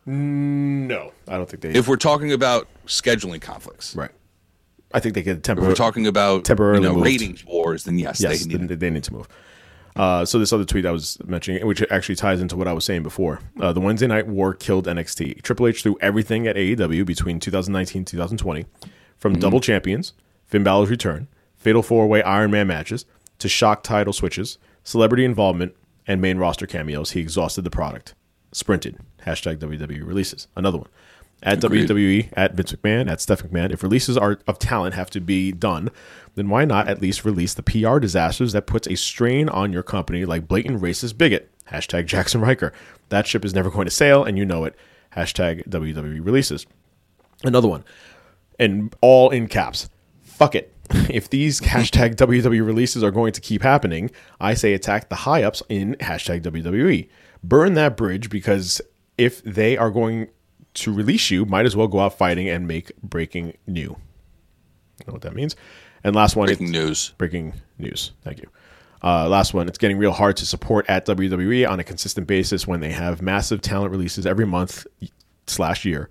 No, 0.05 1.11
I 1.27 1.37
don't 1.37 1.49
think 1.49 1.61
they. 1.61 1.69
If 1.73 1.87
we're 1.87 1.95
talking 1.97 2.31
about 2.31 2.67
scheduling 2.87 3.41
conflicts, 3.41 3.95
right, 3.95 4.11
I 4.93 4.99
think 4.99 5.13
they 5.15 5.21
could 5.23 5.37
if 5.37 5.43
temporarily. 5.43 5.71
we're 5.71 5.75
talking 5.75 6.07
about 6.07 6.45
Temporarily 6.45 6.87
you 6.87 6.93
know, 6.93 6.99
ratings 7.01 7.45
wars, 7.45 7.83
then 7.83 7.99
yes, 7.99 8.19
Yes, 8.19 8.43
they 8.45 8.57
they, 8.57 8.63
need. 8.65 8.79
they 8.79 8.89
need 8.89 9.03
to 9.03 9.13
move. 9.13 9.27
Uh, 9.95 10.23
so 10.25 10.39
this 10.39 10.53
other 10.53 10.63
tweet 10.65 10.85
I 10.85 10.91
was 10.91 11.17
mentioning, 11.25 11.65
which 11.67 11.83
actually 11.91 12.15
ties 12.15 12.41
into 12.41 12.55
what 12.55 12.67
I 12.67 12.73
was 12.73 12.85
saying 12.85 13.03
before, 13.03 13.39
uh, 13.59 13.73
the 13.73 13.81
Wednesday 13.81 14.07
Night 14.07 14.27
War 14.27 14.53
killed 14.53 14.85
NXT. 14.87 15.41
Triple 15.43 15.67
H 15.67 15.83
threw 15.83 15.97
everything 16.01 16.47
at 16.47 16.55
AEW 16.55 17.05
between 17.05 17.39
2019 17.39 17.99
and 17.99 18.07
2020, 18.07 18.65
from 19.19 19.33
mm-hmm. 19.33 19.41
double 19.41 19.59
champions, 19.59 20.13
Finn 20.45 20.63
Balor's 20.63 20.89
return, 20.89 21.27
fatal 21.57 21.83
four 21.83 22.07
way 22.07 22.23
Iron 22.23 22.51
Man 22.51 22.67
matches, 22.67 23.05
to 23.37 23.47
shock 23.47 23.83
title 23.83 24.13
switches, 24.13 24.57
celebrity 24.83 25.25
involvement, 25.25 25.75
and 26.07 26.19
main 26.21 26.37
roster 26.37 26.65
cameos. 26.65 27.11
He 27.11 27.19
exhausted 27.19 27.63
the 27.63 27.69
product. 27.69 28.15
Sprinted. 28.51 28.97
Hashtag 29.25 29.57
WWE 29.57 30.05
releases. 30.05 30.47
Another 30.55 30.79
one. 30.79 30.87
At 31.41 31.63
Agreed. 31.63 31.87
WWE, 31.87 32.33
at 32.33 32.53
Vince 32.53 32.73
McMahon, 32.73 33.09
at 33.09 33.21
Steph 33.21 33.43
McMahon, 33.43 33.71
if 33.71 33.81
releases 33.81 34.17
are 34.17 34.39
of 34.45 34.59
talent 34.59 34.95
have 34.95 35.09
to 35.11 35.21
be 35.21 35.53
done, 35.53 35.89
then 36.35 36.49
why 36.49 36.65
not 36.65 36.89
at 36.89 37.01
least 37.01 37.23
release 37.23 37.53
the 37.53 37.63
PR 37.63 37.99
disasters 37.99 38.51
that 38.51 38.67
puts 38.67 38.87
a 38.87 38.95
strain 38.95 39.47
on 39.47 39.71
your 39.71 39.83
company 39.83 40.25
like 40.25 40.49
blatant 40.49 40.81
racist 40.81 41.17
bigot? 41.17 41.49
Hashtag 41.71 42.07
Jackson 42.07 42.41
Ryker. 42.41 42.73
That 43.09 43.25
ship 43.25 43.45
is 43.45 43.53
never 43.53 43.69
going 43.69 43.85
to 43.85 43.91
sail, 43.91 44.23
and 44.23 44.37
you 44.37 44.45
know 44.45 44.65
it. 44.65 44.75
Hashtag 45.15 45.67
WWE 45.69 46.25
releases. 46.25 46.65
Another 47.43 47.69
one, 47.69 47.85
and 48.59 48.93
all 49.01 49.29
in 49.29 49.47
caps. 49.47 49.89
Fuck 50.21 50.55
it. 50.55 50.73
If 51.09 51.29
these 51.29 51.61
hashtag 51.75 52.15
WWE 52.15 52.65
releases 52.65 53.03
are 53.03 53.11
going 53.11 53.31
to 53.33 53.41
keep 53.41 53.61
happening, 53.61 54.09
I 54.39 54.55
say 54.55 54.73
attack 54.73 55.09
the 55.09 55.15
high 55.15 55.43
ups 55.43 55.61
in 55.69 55.95
hashtag 55.99 56.41
WWE. 56.41 57.07
Burn 57.43 57.75
that 57.75 57.95
bridge 57.95 58.29
because 58.29 58.81
if 59.17 59.43
they 59.43 59.77
are 59.77 59.91
going 59.91 60.29
to 60.75 60.93
release 60.93 61.29
you, 61.29 61.45
might 61.45 61.65
as 61.65 61.75
well 61.75 61.87
go 61.87 61.99
out 61.99 62.17
fighting 62.17 62.49
and 62.49 62.67
make 62.67 62.91
breaking 63.01 63.55
new. 63.67 63.81
You 64.99 65.05
know 65.07 65.13
what 65.13 65.21
that 65.21 65.35
means? 65.35 65.55
And 66.03 66.15
last 66.15 66.35
one, 66.35 66.47
Breaking 66.47 66.71
news. 66.71 67.13
Breaking 67.17 67.53
news. 67.77 68.11
Thank 68.23 68.39
you. 68.39 68.49
Uh, 69.03 69.27
last 69.29 69.53
one. 69.53 69.67
It's 69.67 69.77
getting 69.77 69.97
real 69.97 70.11
hard 70.11 70.37
to 70.37 70.45
support 70.45 70.85
at 70.89 71.05
WWE 71.05 71.69
on 71.69 71.79
a 71.79 71.83
consistent 71.83 72.27
basis 72.27 72.67
when 72.67 72.79
they 72.79 72.91
have 72.91 73.21
massive 73.21 73.61
talent 73.61 73.91
releases 73.91 74.25
every 74.25 74.45
month 74.45 74.85
slash 75.47 75.85
year. 75.85 76.09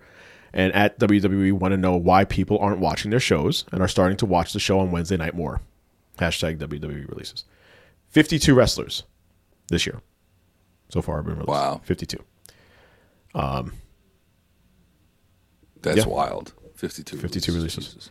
And 0.52 0.72
at 0.72 0.98
WWE 0.98 1.52
want 1.52 1.72
to 1.72 1.76
know 1.76 1.96
why 1.96 2.24
people 2.24 2.58
aren't 2.58 2.80
watching 2.80 3.10
their 3.10 3.20
shows 3.20 3.64
and 3.70 3.82
are 3.82 3.88
starting 3.88 4.16
to 4.18 4.26
watch 4.26 4.52
the 4.52 4.60
show 4.60 4.80
on 4.80 4.90
Wednesday 4.90 5.16
night 5.16 5.34
more. 5.34 5.60
Hashtag 6.18 6.58
WWE 6.58 7.08
releases. 7.08 7.44
52 8.08 8.54
wrestlers 8.54 9.02
this 9.68 9.86
year 9.86 10.00
so 10.88 11.02
far 11.02 11.16
have 11.16 11.26
been 11.26 11.34
released. 11.34 11.48
Wow. 11.48 11.80
52. 11.84 12.18
Um, 13.34 13.74
that's 15.82 15.98
Yeah. 15.98 16.06
wild. 16.06 16.54
52. 16.74 17.18
52 17.18 17.52
releases. 17.52 17.86
Jesus. 17.88 18.10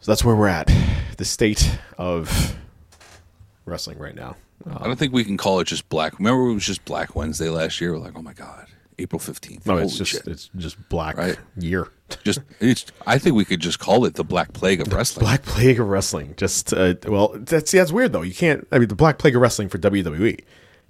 So 0.00 0.10
that's 0.12 0.24
where 0.24 0.34
we're 0.36 0.48
at. 0.48 0.70
The 1.18 1.24
state 1.24 1.78
of 1.98 2.56
wrestling 3.64 3.98
right 3.98 4.14
now. 4.14 4.36
I 4.66 4.84
don't 4.84 4.98
think 4.98 5.12
we 5.12 5.24
can 5.24 5.36
call 5.36 5.60
it 5.60 5.66
just 5.66 5.88
Black. 5.88 6.18
Remember, 6.18 6.48
it 6.48 6.54
was 6.54 6.66
just 6.66 6.84
Black 6.84 7.14
Wednesday 7.14 7.48
last 7.48 7.80
year. 7.80 7.92
We're 7.92 7.98
like, 7.98 8.14
oh 8.16 8.22
my 8.22 8.32
god, 8.32 8.66
April 8.98 9.20
15th. 9.20 9.64
No, 9.66 9.74
Holy 9.74 9.84
it's 9.84 9.96
just 9.96 10.10
shit. 10.12 10.26
it's 10.26 10.50
just 10.56 10.88
black 10.88 11.16
Right. 11.16 11.38
year. 11.56 11.88
just 12.24 12.40
it's. 12.60 12.86
I 13.06 13.18
think 13.18 13.36
we 13.36 13.44
could 13.44 13.60
just 13.60 13.78
call 13.78 14.04
it 14.06 14.14
the 14.14 14.24
Black 14.24 14.52
Plague 14.54 14.80
of 14.80 14.92
wrestling. 14.92 15.24
Black 15.24 15.42
Plague 15.42 15.78
of 15.78 15.88
Wrestling. 15.88 16.34
Just 16.36 16.72
uh, 16.72 16.94
well, 17.06 17.32
that's 17.36 17.70
that's 17.72 17.92
weird 17.92 18.12
though. 18.12 18.22
You 18.22 18.34
can't. 18.34 18.66
I 18.72 18.78
mean, 18.78 18.88
the 18.88 18.94
Black 18.94 19.18
Plague 19.18 19.36
of 19.36 19.42
Wrestling 19.42 19.68
for 19.68 19.78
WWE. 19.78 20.30
You 20.32 20.36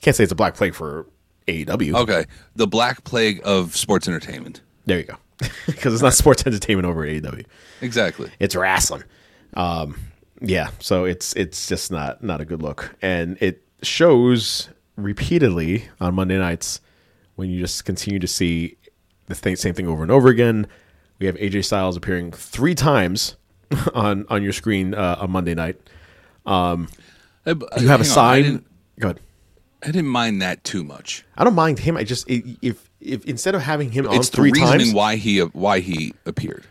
can't 0.00 0.14
say 0.16 0.22
it's 0.22 0.32
a 0.32 0.36
Black 0.36 0.54
Plague 0.54 0.74
for 0.74 1.06
AEW. 1.48 1.94
Okay, 2.02 2.24
the 2.54 2.66
Black 2.68 3.02
Plague 3.04 3.40
of 3.44 3.74
sports 3.76 4.06
entertainment. 4.06 4.61
There 4.86 4.98
you 4.98 5.04
go. 5.04 5.16
Because 5.66 5.92
it's 5.94 6.02
not 6.02 6.14
sports 6.14 6.44
entertainment 6.46 6.86
over 6.86 7.06
AEW. 7.06 7.44
Exactly. 7.80 8.30
It's 8.40 8.56
wrestling. 8.56 9.04
Um, 9.54 9.96
yeah. 10.40 10.70
So 10.80 11.04
it's 11.04 11.32
it's 11.34 11.66
just 11.68 11.90
not 11.92 12.22
not 12.22 12.40
a 12.40 12.44
good 12.44 12.62
look, 12.62 12.94
and 13.02 13.36
it 13.40 13.62
shows 13.82 14.68
repeatedly 14.96 15.84
on 16.00 16.14
Monday 16.14 16.38
nights 16.38 16.80
when 17.39 17.51
you 17.51 17.61
just 17.61 17.84
continue 17.84 18.18
to 18.18 18.26
see 18.26 18.76
the 19.26 19.34
thing, 19.34 19.55
same 19.57 19.74
thing 19.74 19.86
over 19.86 20.03
and 20.03 20.11
over 20.11 20.28
again. 20.28 20.66
We 21.20 21.26
have 21.26 21.36
AJ 21.36 21.64
Styles 21.66 21.97
appearing 21.97 22.32
three 22.32 22.74
times 22.74 23.36
on 23.95 24.26
on 24.28 24.43
your 24.43 24.53
screen 24.53 24.93
uh, 24.95 25.18
on 25.20 25.30
Monday 25.30 25.55
night. 25.55 25.76
Uh, 26.45 26.76
You 27.47 27.55
have 27.55 27.62
a 27.62 27.78
hang 27.78 27.89
on, 27.91 28.01
I 28.01 28.03
sign. 28.03 28.64
Go 28.99 29.09
ahead. 29.09 29.20
I 29.82 29.86
didn't 29.86 30.09
mind 30.09 30.43
that 30.43 30.64
too 30.64 30.82
much. 30.82 31.24
I 31.36 31.45
don't 31.45 31.55
mind 31.55 31.78
him. 31.78 31.97
I 31.97 32.03
just 32.05 32.28
if 32.28 32.91
if 33.01 33.24
instead 33.26 33.55
of 33.55 33.62
having 33.62 33.93
him 33.93 34.09
on 34.09 34.14
It's 34.16 34.28
the 34.30 34.36
three 34.39 34.51
reasoning 34.51 34.78
times, 34.80 34.95
why 34.95 35.14
he 35.16 35.39
why 35.39 35.78
he 35.78 36.14
appeared. 36.26 36.64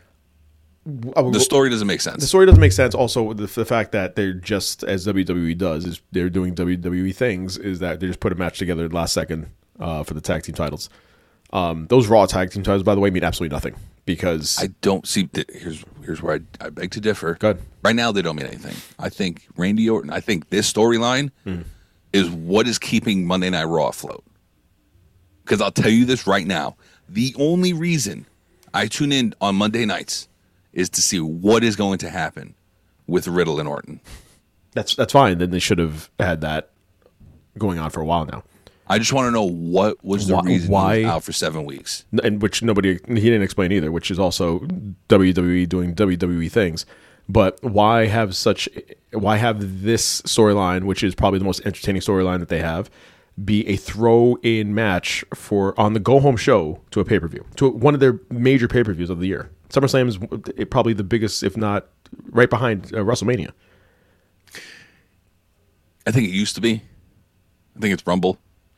uh, 1.15 1.29
The 1.29 1.39
story 1.39 1.69
doesn't 1.69 1.87
make 1.87 2.01
sense. 2.01 2.21
the 2.21 2.27
story 2.27 2.45
doesn't 2.45 2.59
make 2.59 2.73
sense. 2.73 2.93
Also, 2.93 3.31
the, 3.33 3.45
the 3.47 3.63
fact 3.65 3.93
that 3.93 4.15
they're 4.17 4.33
just 4.33 4.83
as 4.83 5.07
WWE 5.07 5.57
does 5.57 5.85
is 5.85 6.01
they're 6.11 6.29
doing 6.29 6.53
WWE 6.55 7.15
things 7.15 7.57
is 7.57 7.79
that 7.79 8.01
they 8.01 8.07
just 8.07 8.19
put 8.19 8.33
a 8.33 8.35
match 8.35 8.59
together 8.59 8.83
at 8.85 8.89
the 8.91 8.95
last 8.97 9.13
second 9.13 9.47
uh, 9.79 10.03
for 10.03 10.13
the 10.13 10.21
tag 10.21 10.43
team 10.43 10.55
titles. 10.55 10.89
Um, 11.53 11.87
those 11.87 12.07
Raw 12.07 12.25
tag 12.25 12.51
team 12.51 12.63
titles, 12.63 12.83
by 12.83 12.93
the 12.95 13.01
way, 13.01 13.09
mean 13.09 13.23
absolutely 13.23 13.55
nothing 13.55 13.75
because 14.05 14.57
I 14.61 14.67
don't 14.81 15.07
see. 15.07 15.27
th- 15.27 15.47
Here's 15.53 15.83
here's 16.03 16.21
where 16.21 16.35
I, 16.61 16.65
I 16.65 16.69
beg 16.69 16.91
to 16.91 16.99
differ. 17.01 17.35
Go 17.39 17.51
ahead. 17.51 17.63
Right 17.83 17.95
now, 17.95 18.11
they 18.11 18.21
don't 18.21 18.35
mean 18.35 18.47
anything. 18.47 18.75
I 18.99 19.09
think 19.09 19.47
Randy 19.55 19.89
Orton. 19.89 20.09
I 20.11 20.19
think 20.19 20.49
this 20.49 20.71
storyline 20.71 21.31
Hmm. 21.45 21.61
is 22.11 22.29
what 22.29 22.67
is 22.67 22.77
keeping 22.79 23.25
Monday 23.25 23.49
Night 23.49 23.63
Raw 23.65 23.87
afloat. 23.87 24.23
Because 25.43 25.61
I'll 25.61 25.71
tell 25.71 25.91
you 25.91 26.03
this 26.05 26.27
right 26.27 26.45
now: 26.45 26.75
the 27.07 27.33
only 27.39 27.71
reason 27.71 28.25
I 28.73 28.87
tune 28.87 29.11
in 29.13 29.33
on 29.39 29.55
Monday 29.55 29.85
nights 29.85 30.27
is 30.73 30.89
to 30.91 31.01
see 31.01 31.19
what 31.21 31.63
is 31.63 31.75
going 31.77 31.97
to 31.99 32.09
happen 32.09 32.55
with 33.07 33.25
Riddle 33.27 33.59
and 33.61 33.69
Orton. 33.69 34.01
that's 34.73 34.95
that's 34.95 35.13
fine. 35.13 35.37
Then 35.37 35.51
they 35.51 35.59
should 35.59 35.79
have 35.79 36.09
had 36.19 36.41
that 36.41 36.71
going 37.57 37.79
on 37.79 37.89
for 37.89 38.01
a 38.01 38.05
while 38.05 38.25
now, 38.25 38.43
I 38.89 38.99
just 38.99 39.11
want 39.11 39.27
to 39.27 39.31
know 39.31 39.43
what 39.43 40.03
was 40.03 40.27
the 40.27 40.35
Why- 40.35 40.41
reason 40.43 40.71
why- 40.71 41.03
out 41.03 41.23
for 41.23 41.33
seven 41.33 41.65
weeks. 41.65 42.05
and 42.23 42.41
which 42.41 42.61
nobody 42.63 42.93
he 43.07 43.15
didn't 43.15 43.41
explain 43.41 43.71
either. 43.71 43.91
Which 43.91 44.09
is 44.11 44.17
also 44.19 44.59
WWE 45.09 45.67
doing 45.67 45.93
WWE 45.93 46.49
things. 46.51 46.85
But 47.29 47.61
why 47.61 48.05
have 48.05 48.35
such? 48.35 48.69
Why 49.11 49.35
have 49.37 49.83
this 49.83 50.21
storyline, 50.21 50.83
which 50.85 51.03
is 51.03 51.13
probably 51.15 51.39
the 51.39 51.45
most 51.45 51.61
entertaining 51.65 52.01
storyline 52.01 52.39
that 52.39 52.47
they 52.47 52.59
have, 52.61 52.89
be 53.43 53.67
a 53.67 53.75
throw-in 53.75 54.73
match 54.73 55.25
for 55.33 55.77
on 55.79 55.91
the 55.93 55.99
go-home 55.99 56.37
show 56.37 56.79
to 56.91 56.99
a 57.01 57.05
pay-per-view 57.05 57.45
to 57.57 57.69
one 57.69 57.93
of 57.93 57.99
their 57.99 58.19
major 58.31 58.67
pay-per-views 58.69 59.09
of 59.09 59.19
the 59.19 59.27
year? 59.27 59.49
SummerSlam 59.69 60.07
is 60.07 60.65
probably 60.67 60.93
the 60.93 61.03
biggest, 61.03 61.43
if 61.43 61.57
not 61.57 61.87
right 62.29 62.49
behind 62.49 62.85
uh, 62.93 62.99
WrestleMania. 62.99 63.51
I 66.05 66.11
think 66.11 66.27
it 66.29 66.31
used 66.31 66.55
to 66.55 66.61
be. 66.61 66.81
I 67.75 67.79
think 67.81 67.93
it's 67.93 68.07
Rumble. 68.07 68.37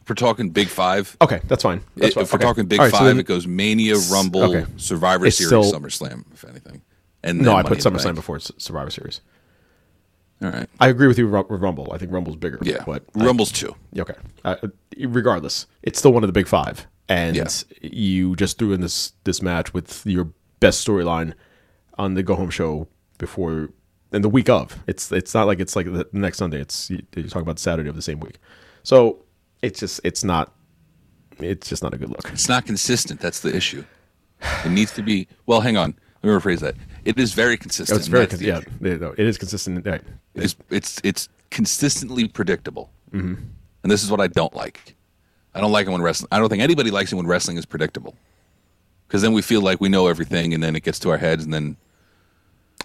If 0.10 0.20
we're 0.20 0.28
talking 0.28 0.50
Big 0.50 0.70
Five, 0.70 1.16
Okay, 1.22 1.40
that's 1.48 1.62
fine. 1.62 1.82
That's 1.96 2.10
if 2.10 2.14
fine. 2.16 2.24
we're 2.24 2.36
Okay. 2.38 2.44
talking 2.44 2.66
Big 2.66 2.80
All 2.80 2.86
right, 2.88 2.92
so 2.92 2.98
Five, 2.98 3.08
then- 3.08 3.20
it 3.20 3.28
goes 3.28 3.46
Mania, 3.46 3.96
Rumble, 4.12 4.44
okay. 4.56 4.66
Survivor 4.78 5.28
It's 5.28 5.38
Series, 5.38 5.50
still- 5.50 5.80
SummerSlam, 5.80 6.24
if 6.34 6.44
anything. 6.46 6.82
And 7.22 7.38
no, 7.40 7.44
then 7.44 7.52
I 7.52 7.54
Money 7.58 7.68
put 7.76 7.86
in 7.86 7.94
the 7.94 8.00
SummerSlam 8.00 8.04
Bank. 8.06 8.16
before 8.16 8.36
S- 8.38 8.52
Survivor 8.58 8.90
Series. 8.90 9.22
All 10.42 10.50
right. 10.50 10.68
I 10.80 10.88
agree 10.88 11.06
with 11.08 11.20
you 11.20 11.28
with 11.30 11.62
Rumble. 11.62 11.92
I 11.94 12.00
think 12.00 12.12
Rumble's 12.12 12.38
bigger. 12.38 12.58
Yeah. 12.64 12.84
but 12.88 13.04
Rumble's 13.14 13.52
two. 13.52 13.76
Okay. 13.98 14.14
Uh, 14.44 14.56
regardless, 14.98 15.68
it's 15.84 16.00
still 16.00 16.12
one 16.14 16.24
of 16.24 16.28
the 16.28 16.34
big 16.34 16.48
five, 16.48 16.88
and 17.08 17.36
Yeah. 17.36 17.48
you 17.82 18.36
just 18.36 18.58
threw 18.58 18.74
in 18.74 18.82
this 18.82 19.14
this 19.26 19.44
match 19.44 19.74
with 19.76 20.04
your 20.08 20.30
best 20.60 20.86
storyline 20.88 21.34
on 22.00 22.16
the 22.16 22.24
go 22.24 22.36
home 22.36 22.50
show 22.50 22.88
before 23.20 23.70
and 24.12 24.24
the 24.24 24.30
week 24.30 24.50
of. 24.50 24.80
It's 24.88 25.12
it's 25.12 25.36
not 25.36 25.46
like 25.46 25.60
it's 25.60 25.76
like 25.76 25.86
the 25.86 26.08
next 26.14 26.38
Sunday. 26.40 26.62
It's 26.62 26.90
you- 26.90 27.04
you're 27.16 27.28
talking 27.28 27.42
about 27.44 27.60
Saturday 27.60 27.90
of 27.90 27.96
the 27.98 28.02
same 28.02 28.20
week. 28.22 28.40
So 28.82 29.20
it's 29.62 29.80
just 29.80 30.02
it's 30.04 30.24
not 30.24 30.54
it's 31.40 31.70
just 31.70 31.84
not 31.84 31.94
a 31.94 31.98
good 31.98 32.10
look. 32.10 32.30
It's 32.32 32.50
not 32.50 32.66
consistent. 32.66 33.20
That's 33.20 33.40
the 33.40 33.56
issue. 33.56 33.84
It 34.66 34.72
needs 34.72 34.92
to 34.94 35.04
be. 35.04 35.28
Well, 35.46 35.62
hang 35.62 35.78
on. 35.78 35.96
Let 36.22 36.34
me 36.34 36.40
rephrase 36.40 36.60
that. 36.60 36.76
It 37.06 37.18
is 37.18 37.34
very 37.34 37.58
consistent. 37.58 37.98
It's 37.98 38.08
very 38.08 38.26
That's 38.26 38.42
con- 38.42 38.48
yeah. 38.48 38.62
yeah, 38.82 38.98
no, 38.98 39.12
It 39.18 39.26
is 39.26 39.38
consistent. 39.38 39.86
Right. 39.86 40.02
It's 40.36 40.56
it's 40.70 41.00
it's 41.04 41.30
consistently 41.50 42.28
predictable, 42.28 42.92
mm-hmm. 43.12 43.36
and 43.84 43.92
this 43.92 44.04
is 44.04 44.12
what 44.12 44.20
I 44.20 44.28
don't 44.28 44.54
like. 44.54 44.96
I 45.56 45.62
don't 45.62 45.72
like 45.72 45.88
it 45.88 45.90
when 45.90 46.02
wrestling. 46.02 46.28
I 46.32 46.40
don't 46.40 46.50
think 46.50 46.62
anybody 46.62 46.92
likes 46.92 47.12
it 47.12 47.16
when 47.16 47.26
wrestling 47.26 47.58
is 47.58 47.66
predictable, 47.66 48.16
because 49.08 49.22
then 49.22 49.34
we 49.34 49.42
feel 49.42 49.62
like 49.62 49.82
we 49.82 49.90
know 49.90 50.08
everything, 50.08 50.54
and 50.54 50.62
then 50.62 50.76
it 50.76 50.84
gets 50.84 51.00
to 51.00 51.10
our 51.10 51.18
heads, 51.18 51.44
and 51.44 51.54
then 51.54 51.78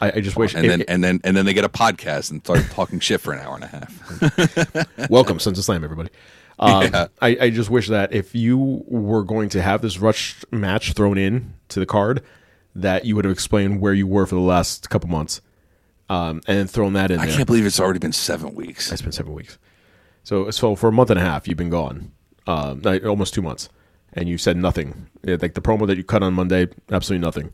I, 0.00 0.12
I 0.16 0.20
just 0.20 0.36
wish. 0.36 0.54
and 0.54 0.64
it- 0.64 0.68
then 0.68 0.80
it- 0.82 0.88
and 0.88 1.04
then 1.04 1.20
and 1.24 1.36
then 1.36 1.44
they 1.44 1.54
get 1.54 1.64
a 1.64 1.68
podcast 1.68 2.30
and 2.30 2.40
start 2.40 2.64
talking 2.70 3.00
shit 3.00 3.20
for 3.20 3.32
an 3.32 3.40
hour 3.40 3.54
and 3.56 3.64
a 3.64 3.68
half. 3.68 4.98
welcome 5.10 5.38
Sons 5.38 5.58
of 5.58 5.64
Slam, 5.64 5.84
everybody. 5.84 6.10
Um, 6.58 6.82
Yeah. 6.84 7.06
I, 7.20 7.36
I 7.40 7.50
just 7.50 7.70
wish 7.70 7.88
that 7.88 8.12
if 8.12 8.34
you 8.34 8.84
were 8.86 9.24
going 9.24 9.48
to 9.50 9.62
have 9.62 9.82
this 9.82 9.98
rush 9.98 10.36
match 10.50 10.92
thrown 10.92 11.18
in 11.18 11.54
to 11.70 11.80
the 11.80 11.86
card, 11.86 12.22
that 12.74 13.04
you 13.04 13.16
would 13.16 13.24
have 13.24 13.32
explained 13.32 13.80
where 13.80 13.94
you 13.94 14.06
were 14.06 14.26
for 14.26 14.34
the 14.34 14.40
last 14.40 14.90
couple 14.90 15.08
months, 15.08 15.40
um, 16.08 16.40
and 16.46 16.58
then 16.58 16.66
thrown 16.66 16.92
that 16.94 17.10
in 17.10 17.20
I 17.20 17.26
there. 17.26 17.36
can't 17.36 17.46
believe 17.46 17.66
it's 17.66 17.80
already 17.80 17.98
been 18.00 18.12
seven 18.12 18.54
weeks. 18.54 18.90
It's 18.92 19.02
been 19.02 19.12
seven 19.12 19.32
weeks. 19.32 19.58
So, 20.22 20.50
so 20.50 20.74
for 20.74 20.88
a 20.88 20.92
month 20.92 21.10
and 21.10 21.18
a 21.18 21.22
half, 21.22 21.46
you've 21.46 21.56
been 21.58 21.70
gone, 21.70 22.12
um, 22.46 22.82
almost 23.06 23.34
two 23.34 23.42
months, 23.42 23.68
and 24.12 24.28
you 24.28 24.38
said 24.38 24.56
nothing. 24.56 25.08
Yeah, 25.22 25.36
Like 25.40 25.54
the 25.54 25.60
promo 25.60 25.86
that 25.86 25.96
you 25.96 26.04
cut 26.04 26.22
on 26.22 26.34
Monday, 26.34 26.68
absolutely 26.90 27.24
nothing. 27.24 27.52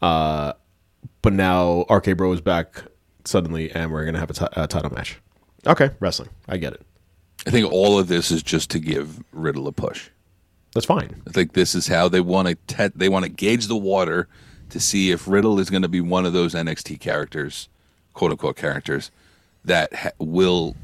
Uh, 0.00 0.52
but 1.22 1.32
now 1.32 1.84
RK 1.90 2.16
Bro 2.16 2.32
is 2.32 2.40
back 2.40 2.84
suddenly, 3.24 3.70
and 3.72 3.90
we're 3.92 4.04
gonna 4.04 4.18
have 4.20 4.30
a 4.30 4.34
ti- 4.34 4.46
a 4.52 4.66
title 4.66 4.92
match. 4.92 5.18
Okay, 5.66 5.90
wrestling, 6.00 6.28
I 6.48 6.56
get 6.56 6.72
it. 6.74 6.82
I 7.46 7.50
think 7.50 7.70
all 7.72 7.98
of 7.98 8.08
this 8.08 8.30
is 8.30 8.42
just 8.42 8.70
to 8.70 8.78
give 8.78 9.22
Riddle 9.32 9.66
a 9.66 9.72
push. 9.72 10.10
That's 10.74 10.86
fine. 10.86 11.22
I 11.26 11.30
think 11.30 11.52
this 11.52 11.74
is 11.74 11.88
how 11.88 12.08
they 12.08 12.20
want 12.20 12.48
to 12.48 12.54
te- 12.66 12.92
they 12.96 13.08
want 13.08 13.24
to 13.24 13.30
gauge 13.30 13.66
the 13.66 13.76
water 13.76 14.28
to 14.70 14.80
see 14.80 15.10
if 15.10 15.28
Riddle 15.28 15.58
is 15.60 15.68
going 15.68 15.82
to 15.82 15.88
be 15.88 16.00
one 16.00 16.24
of 16.24 16.32
those 16.32 16.54
NXT 16.54 16.98
characters, 17.00 17.68
quote 18.14 18.30
unquote 18.30 18.56
characters, 18.56 19.10
that 19.64 19.92
ha- 19.94 20.10
will 20.18 20.76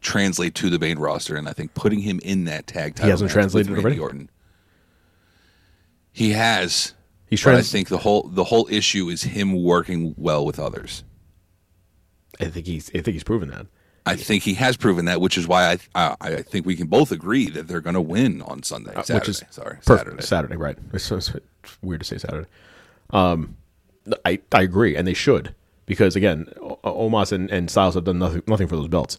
translate 0.00 0.54
to 0.56 0.70
the 0.70 0.78
main 0.78 0.98
roster. 0.98 1.36
And 1.36 1.48
I 1.48 1.52
think 1.52 1.74
putting 1.74 2.00
him 2.00 2.20
in 2.22 2.44
that 2.44 2.66
tag 2.66 2.94
title 2.94 3.06
he 3.06 3.10
hasn't 3.10 3.30
translated 3.30 3.70
with 3.72 3.80
already? 3.80 3.98
Orton, 3.98 4.30
he 6.12 6.30
has. 6.30 6.94
He's 7.26 7.42
but 7.42 7.54
I 7.56 7.62
think 7.62 7.88
the 7.88 7.98
whole 7.98 8.28
the 8.28 8.44
whole 8.44 8.66
issue 8.70 9.08
is 9.08 9.24
him 9.24 9.62
working 9.62 10.14
well 10.16 10.46
with 10.46 10.58
others. 10.58 11.04
I 12.40 12.46
think 12.46 12.66
he's. 12.66 12.88
I 12.90 13.00
think 13.00 13.08
he's 13.08 13.24
proven 13.24 13.50
that. 13.50 13.66
I 14.06 14.16
think 14.16 14.42
he 14.42 14.54
has 14.54 14.76
proven 14.76 15.06
that, 15.06 15.20
which 15.20 15.38
is 15.38 15.46
why 15.48 15.72
I 15.72 15.78
I, 15.94 16.16
I 16.20 16.42
think 16.42 16.66
we 16.66 16.76
can 16.76 16.86
both 16.88 17.10
agree 17.10 17.48
that 17.50 17.68
they're 17.68 17.80
going 17.80 17.94
to 17.94 18.00
win 18.00 18.42
on 18.42 18.62
Sunday, 18.62 18.92
Saturday. 18.92 19.12
Uh, 19.14 19.18
which 19.20 19.28
is 19.30 19.42
sorry, 19.50 19.78
Saturday. 19.80 20.22
Saturday, 20.22 20.56
right? 20.56 20.76
It's, 20.92 21.10
it's 21.10 21.32
weird 21.82 22.00
to 22.00 22.06
say 22.06 22.18
Saturday. 22.18 22.48
Um, 23.10 23.56
I 24.24 24.40
I 24.52 24.62
agree, 24.62 24.94
and 24.96 25.06
they 25.08 25.14
should 25.14 25.54
because 25.86 26.16
again, 26.16 26.46
O- 26.60 26.78
Omos 26.84 27.32
and, 27.32 27.50
and 27.50 27.70
Styles 27.70 27.94
have 27.94 28.04
done 28.04 28.18
nothing 28.18 28.42
nothing 28.46 28.66
for 28.68 28.76
those 28.76 28.88
belts. 28.88 29.16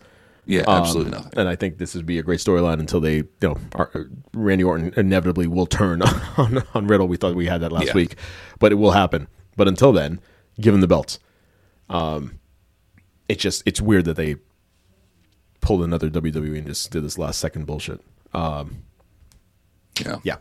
Yeah, 0.47 0.61
Um, 0.67 0.81
absolutely 0.81 1.11
nothing. 1.13 1.31
And 1.37 1.49
I 1.49 1.55
think 1.55 1.79
this 1.79 1.95
would 1.95 2.05
be 2.05 2.19
a 2.19 2.21
great 2.23 2.39
storyline 2.39 2.79
until 2.79 2.99
they, 2.99 3.15
you 3.15 3.27
know, 3.41 3.57
are, 3.73 3.89
Randy 4.31 4.63
Orton 4.63 4.93
inevitably 4.95 5.47
will 5.47 5.65
turn 5.65 6.03
on, 6.37 6.61
on 6.75 6.85
Riddle. 6.85 7.07
We 7.07 7.17
thought 7.17 7.33
we 7.33 7.47
had 7.47 7.61
that 7.61 7.71
last 7.71 7.87
Yeah. 7.87 7.93
week, 7.95 8.15
but 8.59 8.71
it 8.71 8.75
will 8.75 8.91
happen. 8.91 9.27
But 9.57 9.67
until 9.67 9.91
then, 9.91 10.19
give 10.61 10.71
him 10.75 10.81
the 10.81 10.87
belts. 10.87 11.17
Um, 11.89 12.37
it's 13.27 13.41
just 13.41 13.63
it's 13.65 13.81
weird 13.81 14.05
that 14.05 14.17
they 14.17 14.35
pulled 15.65 15.83
another 15.83 16.09
WWE 16.09 16.57
and 16.57 16.67
just 16.67 16.91
did 16.91 17.03
this 17.03 17.17
last 17.17 17.39
second 17.39 17.65
bullshit. 17.65 17.99
Yeah. 20.03 20.17
Yeah. 20.23 20.37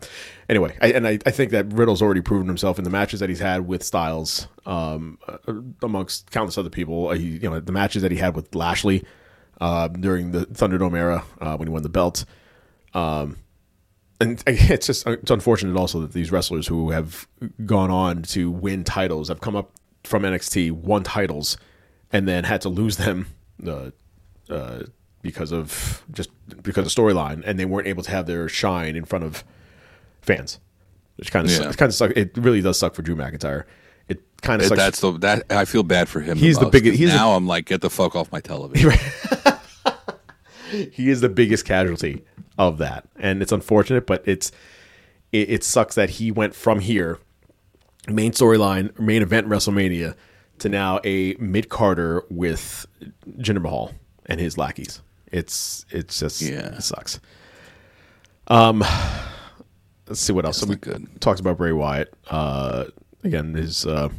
Anyway, 0.49 0.77
I, 0.81 0.93
and 0.93 1.07
I, 1.07 1.19
I 1.25 1.31
think 1.31 1.53
that 1.53 1.73
Riddle's 1.73 2.03
already 2.03 2.21
proven 2.21 2.49
himself 2.49 2.79
in 2.79 2.85
the 2.85 2.91
matches 2.91 3.21
that 3.21 3.29
he's 3.29 3.39
had 3.39 3.67
with 3.67 3.83
Styles, 3.83 4.49
um, 4.67 5.19
uh, 5.29 5.55
amongst 5.83 6.31
countless 6.31 6.59
other 6.59 6.71
people. 6.71 7.09
Uh, 7.09 7.15
He, 7.15 7.39
you 7.39 7.51
know, 7.51 7.61
the 7.61 7.73
matches 7.73 8.03
that 8.03 8.11
he 8.11 8.19
had 8.19 8.35
with 8.35 8.55
Lashley 8.55 9.05
uh, 9.61 9.89
during 9.89 10.33
the 10.33 10.47
Thunderdome 10.47 10.97
era 10.97 11.25
uh, 11.41 11.57
when 11.57 11.69
he 11.69 11.73
won 11.73 11.83
the 11.83 11.89
belt. 11.89 12.25
Um, 12.95 13.37
and 14.21 14.43
it's 14.47 14.87
just 14.87 15.07
it's 15.07 15.31
unfortunate 15.31 15.79
also 15.79 16.01
that 16.01 16.13
these 16.13 16.33
wrestlers 16.33 16.67
who 16.67 16.91
have 16.91 17.29
gone 17.65 17.91
on 17.91 18.23
to 18.23 18.51
win 18.51 18.83
titles 18.85 19.29
have 19.29 19.41
come 19.41 19.57
up 19.57 19.71
from 20.03 20.23
NXT, 20.23 20.73
won 20.73 21.03
titles, 21.05 21.57
and 22.13 22.27
then 22.27 22.45
had 22.45 22.61
to 22.63 22.69
lose 22.69 22.97
them 22.97 23.27
uh, 23.67 23.91
uh, 24.51 24.83
because 25.25 25.51
of 25.51 26.05
just 26.13 26.31
because 26.63 26.87
of 26.87 26.93
storyline, 26.93 27.43
and 27.45 27.59
they 27.59 27.65
weren't 27.65 27.89
able 27.89 28.05
to 28.05 28.11
have 28.13 28.27
their 28.27 28.49
shine 28.49 28.95
in 28.95 29.05
front 29.05 29.25
of 29.25 29.43
fans, 30.21 30.61
which 31.17 31.33
kind 31.33 31.47
of 31.47 31.53
Yeah. 31.53 31.71
it 31.71 31.77
kind 31.77 31.89
of 31.89 31.95
suck. 31.95 32.13
It 32.15 32.37
really 32.37 32.61
does 32.61 32.79
suck 32.79 32.95
for 32.95 33.03
Drew 33.03 33.17
McIntyre. 33.17 33.65
It 34.07 34.21
kind 34.43 34.61
of 34.61 34.69
sucks. 34.69 34.79
that's 34.79 35.01
the 35.01 35.13
that 35.19 35.45
I 35.51 35.65
feel 35.65 35.83
bad 35.83 36.09
for 36.09 36.21
him. 36.21 36.37
He's 36.37 36.57
the 36.59 36.65
most, 36.67 36.73
biggest- 36.73 36.99
he's 36.99 37.11
the- 37.11 37.17
now 37.17 37.33
I'm 37.33 37.47
like, 37.49 37.65
get 37.67 37.81
the 37.81 37.91
fuck 37.91 38.15
off 38.15 38.31
my 38.31 38.41
television. 38.41 38.93
he 40.93 41.09
is 41.11 41.21
the 41.21 41.29
biggest 41.29 41.65
casualty 41.65 42.25
of 42.59 42.79
that, 42.79 43.09
and 43.17 43.43
it's 43.43 43.53
unfortunate, 43.53 44.07
but 44.07 44.23
it's 44.27 44.53
it, 45.33 45.51
it 45.51 45.65
sucks 45.65 45.95
that 45.97 46.11
he 46.11 46.31
went 46.31 46.55
from 46.55 46.81
here, 46.81 47.19
main 48.09 48.33
storyline, 48.33 48.97
main 48.99 49.23
event 49.23 49.49
WrestleMania, 49.49 50.15
to 50.59 50.69
now 50.69 51.01
a 51.05 51.35
mid 51.41 51.69
carder 51.69 52.23
with 52.31 52.87
Jinder 53.39 53.61
Mahal 53.63 53.93
and 54.27 54.39
his 54.41 54.57
lackeys. 54.57 55.01
It's 55.35 55.85
it's 55.91 56.21
just 56.21 56.41
Yeah. 56.43 56.77
it 56.77 56.83
sucks. 56.83 57.19
Um, 58.47 58.85
let's 60.07 60.21
see 60.21 60.33
what 60.33 60.45
else. 60.45 60.59
So 60.59 60.67
we 60.67 60.77
good. 60.77 61.21
talked 61.21 61.41
about 61.41 61.57
Bray 61.57 61.73
Wyatt. 61.73 62.15
Uh, 62.31 62.85
again, 63.25 63.55
his 63.55 63.85
uh, 63.85 64.11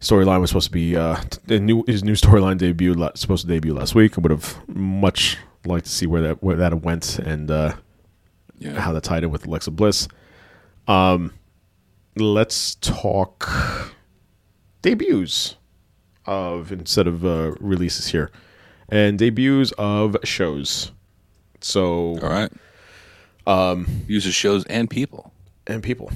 storyline 0.00 0.40
was 0.40 0.50
supposed 0.50 0.66
to 0.66 0.72
be 0.72 0.96
uh, 0.96 1.16
the 1.46 1.58
new 1.58 1.84
his 1.86 2.04
new 2.04 2.12
storyline 2.14 2.58
debuted 2.58 3.16
supposed 3.16 3.46
to 3.46 3.48
debut 3.48 3.72
last 3.74 3.94
week. 3.94 4.18
I 4.18 4.20
would 4.20 4.30
have 4.30 4.58
much 4.68 5.38
liked 5.64 5.86
to 5.86 5.92
see 5.92 6.06
where 6.06 6.20
that 6.22 6.42
where 6.42 6.56
that 6.56 6.82
went 6.82 7.18
and 7.18 7.50
uh, 7.50 7.74
Yeah. 8.58 8.78
how 8.80 8.92
that 8.92 9.04
tied 9.04 9.24
in 9.24 9.30
with 9.30 9.46
Alexa 9.46 9.70
Bliss. 9.70 10.06
Um, 10.86 11.32
let's 12.16 12.74
talk 12.76 13.48
debuts 14.82 15.56
of 16.26 16.72
instead 16.72 17.06
of 17.06 17.24
uh, 17.24 17.52
releases 17.60 18.08
here, 18.08 18.30
and 18.88 19.18
debuts 19.18 19.72
of 19.78 20.16
shows. 20.24 20.92
So 21.60 22.18
All 22.20 22.28
right. 22.28 22.52
Um, 23.46 23.86
uses 24.08 24.34
shows 24.34 24.64
and 24.66 24.88
people. 24.88 25.32
and 25.66 25.82
people. 25.82 26.10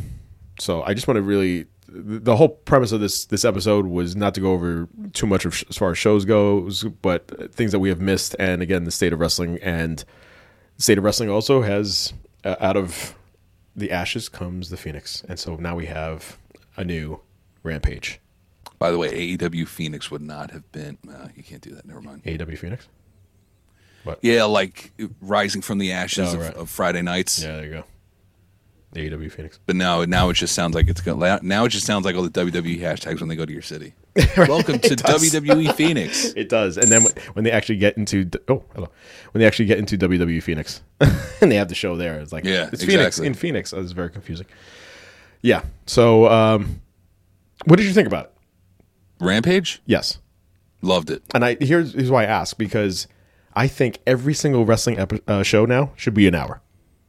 So 0.59 0.83
I 0.83 0.95
just 0.95 1.07
want 1.07 1.17
to 1.17 1.23
really 1.23 1.67
the 1.91 2.37
whole 2.37 2.49
premise 2.51 2.93
of 2.93 3.01
this 3.01 3.25
this 3.27 3.45
episode 3.45 3.87
was 3.87 4.15
not 4.15 4.35
to 4.35 4.41
go 4.41 4.53
over 4.53 4.89
too 5.15 5.27
much 5.27 5.45
of 5.47 5.55
sh- 5.57 5.65
as 5.71 5.77
far 5.79 5.91
as 5.91 5.99
shows 5.99 6.25
goes, 6.25 6.85
but 6.85 7.53
things 7.55 7.73
that 7.73 7.79
we 7.79 7.89
have 7.89 8.01
missed, 8.01 8.37
and 8.39 8.61
again 8.61 8.85
the 8.85 8.91
state 8.91 9.13
of 9.13 9.21
wrestling 9.21 9.59
and 9.63 10.05
state 10.77 10.99
of 10.99 11.05
wrestling 11.05 11.31
also 11.31 11.63
has 11.63 12.13
uh, 12.45 12.57
out 12.61 12.77
of 12.77 13.15
the 13.75 13.91
ashes 13.91 14.29
comes 14.29 14.69
the 14.71 14.77
phoenix, 14.77 15.23
and 15.29 15.39
so 15.39 15.57
now 15.57 15.77
we 15.77 15.87
have 15.87 16.39
a 16.77 16.85
new 16.85 17.21
rampage. 17.63 18.21
By 18.79 18.91
the 18.91 18.99
way, 18.99 19.37
AEW 19.37 19.67
Phoenix 19.67 20.11
would 20.11 20.23
not 20.23 20.51
have 20.53 20.71
been. 20.73 20.99
Uh, 21.09 21.29
you 21.35 21.43
can't 21.43 21.63
do 21.63 21.75
that. 21.75 21.85
Never 21.87 22.01
mind. 22.01 22.23
AW 22.27 22.55
Phoenix. 22.57 22.87
What? 24.05 24.21
Yeah, 24.23 24.45
like 24.45 24.93
rising 25.21 25.63
from 25.63 25.79
the 25.79 25.93
ashes 25.93 26.33
Oh, 26.33 26.37
of, 26.37 26.41
right. 26.41 26.55
of 26.55 26.71
Friday 26.71 27.03
nights. 27.03 27.43
Yeah, 27.43 27.57
there 27.57 27.65
you 27.65 27.71
go. 27.73 27.85
The 28.93 29.13
AW 29.15 29.29
Phoenix. 29.29 29.59
But 29.67 29.77
now, 29.77 30.05
now 30.05 30.31
it 30.31 30.35
just 30.35 30.55
sounds 30.55 30.75
like 30.75 30.89
it's 30.89 31.01
going. 31.03 31.19
Now 31.43 31.65
it 31.65 31.69
just 31.71 31.85
sounds 31.85 32.07
like 32.07 32.15
all 32.17 32.23
the 32.23 32.31
WWE 32.31 32.81
hashtags 32.81 33.21
when 33.21 33.29
they 33.29 33.37
go 33.37 33.45
to 33.45 33.53
your 33.53 33.61
city. 33.61 33.93
Welcome 34.37 34.79
to 34.79 34.97
WWE 34.97 35.75
Phoenix. 35.75 36.33
It 36.37 36.49
does, 36.49 36.79
and 36.79 36.91
then 36.91 37.03
when- 37.35 37.45
they 37.45 37.51
actually 37.51 37.77
get 37.77 37.97
into 37.99 38.31
oh 38.49 38.65
hello, 38.75 38.89
when 39.33 39.41
they 39.41 39.47
actually 39.47 39.67
get 39.67 39.79
into 39.79 39.99
WWE 39.99 40.43
Phoenix, 40.43 40.81
and 41.01 41.53
they 41.53 41.57
have 41.57 41.69
the 41.69 41.75
show 41.75 41.97
there, 41.97 42.19
it's 42.21 42.33
like 42.33 42.45
Yeah, 42.45 42.71
it's 42.73 42.83
Phoenix 42.85 43.19
in 43.19 43.35
Phoenix. 43.35 43.73
It's 43.75 43.93
very 43.93 44.09
confusing. 44.11 44.47
Yeah. 45.43 45.63
So, 45.87 46.27
um, 46.29 46.81
what 47.67 47.77
did 47.77 47.87
you 47.87 47.93
think 47.93 48.07
about 48.09 48.27
it? 48.27 48.33
Rampage, 49.21 49.81
Yes, 49.87 50.19
loved 50.83 51.11
it. 51.11 51.23
and 51.35 51.45
I 51.45 51.57
here's, 51.61 51.93
here's 51.95 52.11
why 52.11 52.23
I 52.23 52.27
ask 52.27 52.57
because 52.59 53.07
I 53.55 53.67
think 53.69 53.99
every 54.07 54.35
single 54.35 54.65
wrestling 54.65 54.99
epi- 54.99 55.23
uh, 55.27 55.43
show 55.43 55.65
now 55.65 55.93
should 55.97 56.15
be 56.15 56.27
an 56.29 56.35
hour. 56.35 56.61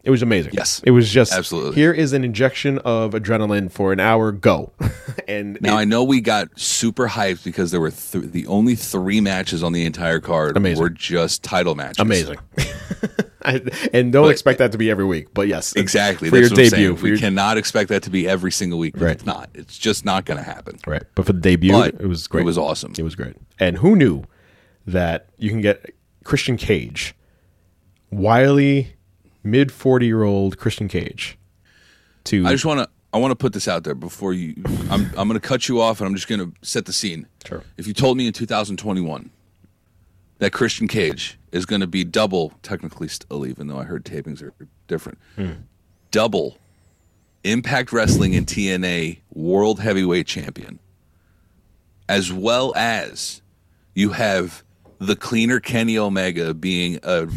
It 0.01 0.11
was 0.11 0.21
amazing. 0.21 0.53
Yes. 0.53 0.81
it 0.85 0.91
was 0.91 1.11
just 1.11 1.33
Absolutely. 1.33 1.75
Here 1.75 1.91
is 1.91 2.13
an 2.13 2.23
injection 2.23 2.79
of 2.79 3.11
adrenaline 3.11 3.69
for 3.69 3.91
an 3.91 3.99
hour. 3.99 4.31
Go, 4.31 4.71
and 5.27 5.57
Now 5.61 5.75
it- 5.77 5.81
I 5.81 5.85
know 5.85 6.03
we 6.05 6.21
got 6.21 6.57
super 6.57 7.09
hyped 7.09 7.43
because 7.43 7.71
there 7.71 7.81
were 7.81 7.91
th- 7.91 8.31
the 8.31 8.47
only 8.47 8.75
three 8.75 9.19
matches 9.21 9.61
on 9.61 9.73
the 9.73 9.85
entire 9.85 10.19
card 10.21 10.55
Amazing. 10.55 10.81
were 10.81 10.89
just 10.89 11.43
title 11.43 11.75
matches. 11.75 11.99
amazing. 11.99 12.37
I- 13.43 13.61
and 13.93 14.11
don't 14.11 14.25
But- 14.25 14.29
expect 14.31 14.59
that 14.59 14.71
to 14.73 14.77
be 14.77 14.89
every 14.91 15.05
week, 15.05 15.33
but 15.33 15.47
yes, 15.47 15.73
Exactly. 15.75 16.29
for 16.29 16.39
That's 16.39 16.51
your 16.51 16.69
debut. 16.69 16.95
for 16.95 17.03
We 17.03 17.09
your- 17.09 17.17
cannot 17.19 17.57
expect 17.57 17.89
that 17.89 18.03
to 18.03 18.09
be 18.09 18.27
every 18.27 18.51
single 18.51 18.79
week. 18.79 18.95
Right. 18.97 19.11
It's 19.11 19.25
not. 19.25 19.49
It's 19.53 19.77
just 19.77 20.05
not 20.05 20.25
going 20.25 20.37
to 20.37 20.43
happen. 20.43 20.77
Right. 20.85 21.03
But 21.15 21.25
for 21.25 21.33
the 21.33 21.39
debut, 21.39 21.71
But 21.71 21.95
it 21.99 22.07
was 22.07 22.27
great. 22.27 22.41
it 22.41 22.45
was 22.45 22.57
awesome. 22.57 22.93
It 22.97 23.03
was 23.03 23.15
great. 23.15 23.35
And 23.59 23.77
who 23.77 23.95
knew 23.95 24.23
that 24.87 25.29
you 25.37 25.49
can 25.49 25.61
get 25.61 25.93
Christian 26.23 26.57
Cage, 26.57 27.15
wily, 28.11 28.95
mid 29.43 29.71
40 29.71 30.05
year 30.05 30.23
old 30.23 30.57
Christian 30.57 30.87
Cage, 30.87 31.37
to. 32.25 32.45
I 32.45 32.51
just 32.51 32.65
want 32.65 32.79
to. 32.81 32.89
I 33.11 33.17
want 33.17 33.31
to 33.31 33.35
put 33.35 33.53
this 33.53 33.67
out 33.67 33.83
there 33.83 33.95
before 33.95 34.33
you. 34.33 34.53
I'm. 34.89 35.05
I'm 35.17 35.27
going 35.27 35.33
to 35.33 35.39
cut 35.39 35.67
you 35.67 35.81
off, 35.81 35.99
and 35.99 36.07
I'm 36.07 36.13
just 36.15 36.27
going 36.27 36.39
to 36.39 36.53
set 36.61 36.85
the 36.85 36.93
scene. 36.93 37.27
Sure. 37.47 37.63
If 37.77 37.87
you 37.87 37.93
told 37.93 38.17
me 38.17 38.27
in 38.27 38.33
2021 38.33 39.31
that 40.39 40.51
Christian 40.51 40.87
Cage 40.87 41.37
is 41.51 41.65
going 41.65 41.81
to 41.81 41.87
be 41.87 42.03
double, 42.03 42.53
technically 42.63 43.07
still, 43.07 43.45
even 43.45 43.67
though 43.67 43.77
I 43.77 43.83
heard 43.83 44.03
tapings 44.05 44.41
are 44.41 44.53
different, 44.87 45.17
Hmm. 45.35 45.51
double 46.11 46.57
Impact 47.43 47.93
Wrestling 47.93 48.35
and 48.35 48.45
TNA 48.45 49.19
World 49.33 49.79
Heavyweight 49.79 50.27
Champion, 50.27 50.79
as 52.09 52.33
well 52.33 52.73
as 52.75 53.41
you 53.95 54.09
have 54.11 54.63
the 54.99 55.15
cleaner 55.15 55.59
Kenny 55.61 55.97
Omega 55.97 56.53
being 56.53 56.99
a, 57.03 57.27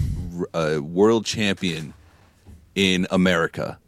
a 0.54 0.80
world 0.80 1.24
champion 1.24 1.94
in 2.74 3.06
America, 3.10 3.78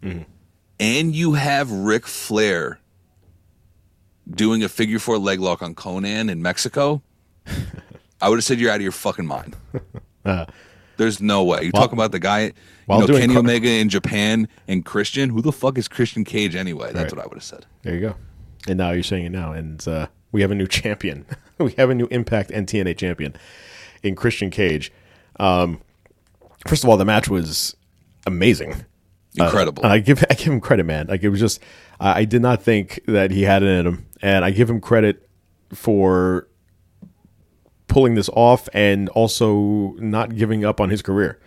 and 0.79 1.15
you 1.15 1.33
have 1.35 1.71
Ric 1.73 2.07
Flair 2.07 2.79
doing 4.31 4.63
a 4.63 4.69
figure 4.69 4.99
four 5.01 5.19
leg 5.19 5.41
lock 5.41 5.63
on 5.63 5.75
Konnan 5.75 6.31
in 6.31 6.41
Mexico, 6.43 7.03
I 8.25 8.29
would 8.31 8.37
have 8.37 8.45
said 8.45 8.59
you're 8.59 8.71
out 8.71 8.77
of 8.77 8.83
your 8.83 8.93
fucking 8.93 9.27
mind. 9.27 9.55
There's 10.97 11.21
no 11.21 11.45
way. 11.45 11.65
You 11.65 11.73
talk 11.73 11.93
about 11.93 12.13
the 12.13 12.19
guy, 12.21 12.45
you 12.45 12.53
know, 12.89 13.07
doing 13.07 13.21
Kenny 13.21 13.37
Omega 13.37 13.69
in 13.69 13.89
Japan 13.89 14.49
and 14.69 14.85
Christian. 14.85 15.29
Who 15.31 15.43
the 15.43 15.53
fuck 15.53 15.77
is 15.77 15.89
Christian 15.89 16.25
Cage 16.25 16.55
anyway? 16.55 16.93
That's 16.93 17.13
Right. 17.13 17.17
what 17.17 17.25
I 17.25 17.27
would 17.29 17.35
have 17.37 17.43
said. 17.45 17.67
There 17.83 17.95
you 17.95 18.01
go. 18.01 18.17
And 18.69 18.79
now 18.79 18.93
you're 18.93 19.03
saying 19.03 19.27
it 19.27 19.33
now, 19.33 19.53
and 19.53 19.87
uh, 19.87 20.07
we 20.33 20.41
have 20.41 20.51
a 20.51 20.55
new 20.55 20.67
champion. 20.69 21.27
we 21.59 21.73
have 21.73 21.91
a 21.91 21.95
new 21.95 22.07
Impact 22.11 22.51
and 22.51 22.67
TNA 22.67 22.97
champion 22.97 23.35
in 24.03 24.15
Christian 24.15 24.51
Cage. 24.51 24.91
Um, 25.41 25.81
first 26.67 26.83
of 26.85 26.89
all, 26.91 26.97
the 26.97 27.05
match 27.05 27.29
was 27.29 27.77
amazing. 28.27 28.85
Incredible. 29.37 29.85
Uh, 29.85 29.91
I 29.91 29.99
give 29.99 30.25
I 30.31 30.35
give 30.35 30.47
him 30.53 30.61
credit, 30.61 30.85
man. 30.85 31.09
Like 31.09 31.23
it 31.25 31.29
was 31.29 31.41
just 31.41 31.61
I 31.99 32.21
I 32.21 32.25
did 32.25 32.41
not 32.41 32.63
think 32.63 33.01
that 33.07 33.33
he 33.33 33.43
had 33.43 33.63
it 33.65 33.69
in 33.81 33.87
him, 33.87 34.07
and 34.23 34.45
I 34.45 34.53
give 34.53 34.71
him 34.71 34.81
credit 34.81 35.29
for 35.73 36.47
pulling 37.95 38.17
this 38.17 38.29
off 38.31 38.69
and 38.75 39.09
also 39.11 39.95
not 39.99 40.35
giving 40.35 40.65
up 40.65 40.81
on 40.81 40.91
his 40.91 41.01
career. 41.01 41.39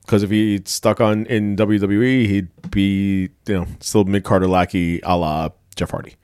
Because 0.00 0.24
if 0.24 0.30
he 0.30 0.60
stuck 0.64 1.00
on 1.00 1.24
in 1.26 1.54
WWE, 1.54 2.26
he'd 2.26 2.70
be 2.72 3.30
you 3.46 3.54
know 3.54 3.66
still 3.78 4.02
mid 4.04 4.24
carder 4.24 4.48
lackey 4.48 5.00
a 5.04 5.16
la 5.16 5.50
Jeff 5.76 5.92
Hardy. 5.92 6.16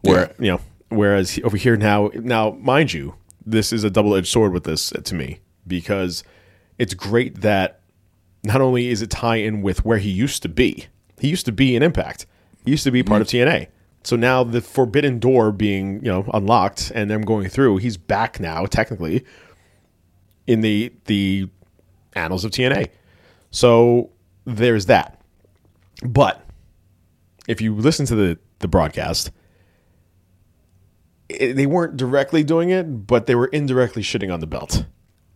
Where 0.00 0.34
you 0.38 0.52
know, 0.52 0.60
whereas 0.88 1.32
he- 1.32 1.42
over 1.42 1.58
here 1.58 1.76
now, 1.76 2.10
now 2.14 2.52
mind 2.52 2.94
you, 2.94 3.14
this 3.44 3.74
is 3.74 3.84
a 3.84 3.90
double 3.90 4.14
edged 4.16 4.28
sword 4.28 4.54
with 4.54 4.64
this 4.64 4.90
to 5.04 5.14
me 5.14 5.40
because 5.66 6.24
it's 6.78 6.94
great 6.94 7.42
that 7.42 7.82
not 8.42 8.62
only 8.62 8.88
is 8.88 9.02
it 9.02 9.10
tie 9.10 9.36
in 9.36 9.60
with 9.60 9.84
where 9.84 9.98
he 9.98 10.08
used 10.08 10.42
to 10.44 10.48
be, 10.48 10.86
he 11.20 11.28
used 11.28 11.44
to 11.44 11.52
be 11.52 11.76
in 11.76 11.82
Impact, 11.82 12.24
he 12.64 12.70
used 12.70 12.84
to 12.84 12.90
be 12.90 13.02
part 13.02 13.22
mm-hmm. 13.22 13.42
of 13.42 13.48
TNA. 13.52 13.66
So 14.04 14.16
now 14.16 14.44
the 14.44 14.60
forbidden 14.60 15.18
door 15.18 15.52
being 15.52 15.96
you 16.04 16.10
know 16.10 16.28
unlocked 16.32 16.92
and 16.94 17.10
them 17.10 17.22
going 17.22 17.48
through, 17.48 17.78
he's 17.78 17.96
back 17.96 18.40
now 18.40 18.66
technically 18.66 19.24
in 20.46 20.60
the 20.60 20.92
the 21.04 21.48
annals 22.14 22.44
of 22.44 22.50
TNA. 22.50 22.88
So 23.50 24.10
there's 24.44 24.86
that. 24.86 25.20
But 26.02 26.44
if 27.46 27.60
you 27.60 27.74
listen 27.74 28.06
to 28.06 28.14
the 28.14 28.38
the 28.60 28.68
broadcast, 28.68 29.30
it, 31.28 31.54
they 31.54 31.66
weren't 31.66 31.96
directly 31.96 32.42
doing 32.42 32.70
it, 32.70 33.06
but 33.06 33.26
they 33.26 33.34
were 33.34 33.46
indirectly 33.46 34.02
shitting 34.02 34.32
on 34.32 34.40
the 34.40 34.46
belt. 34.46 34.84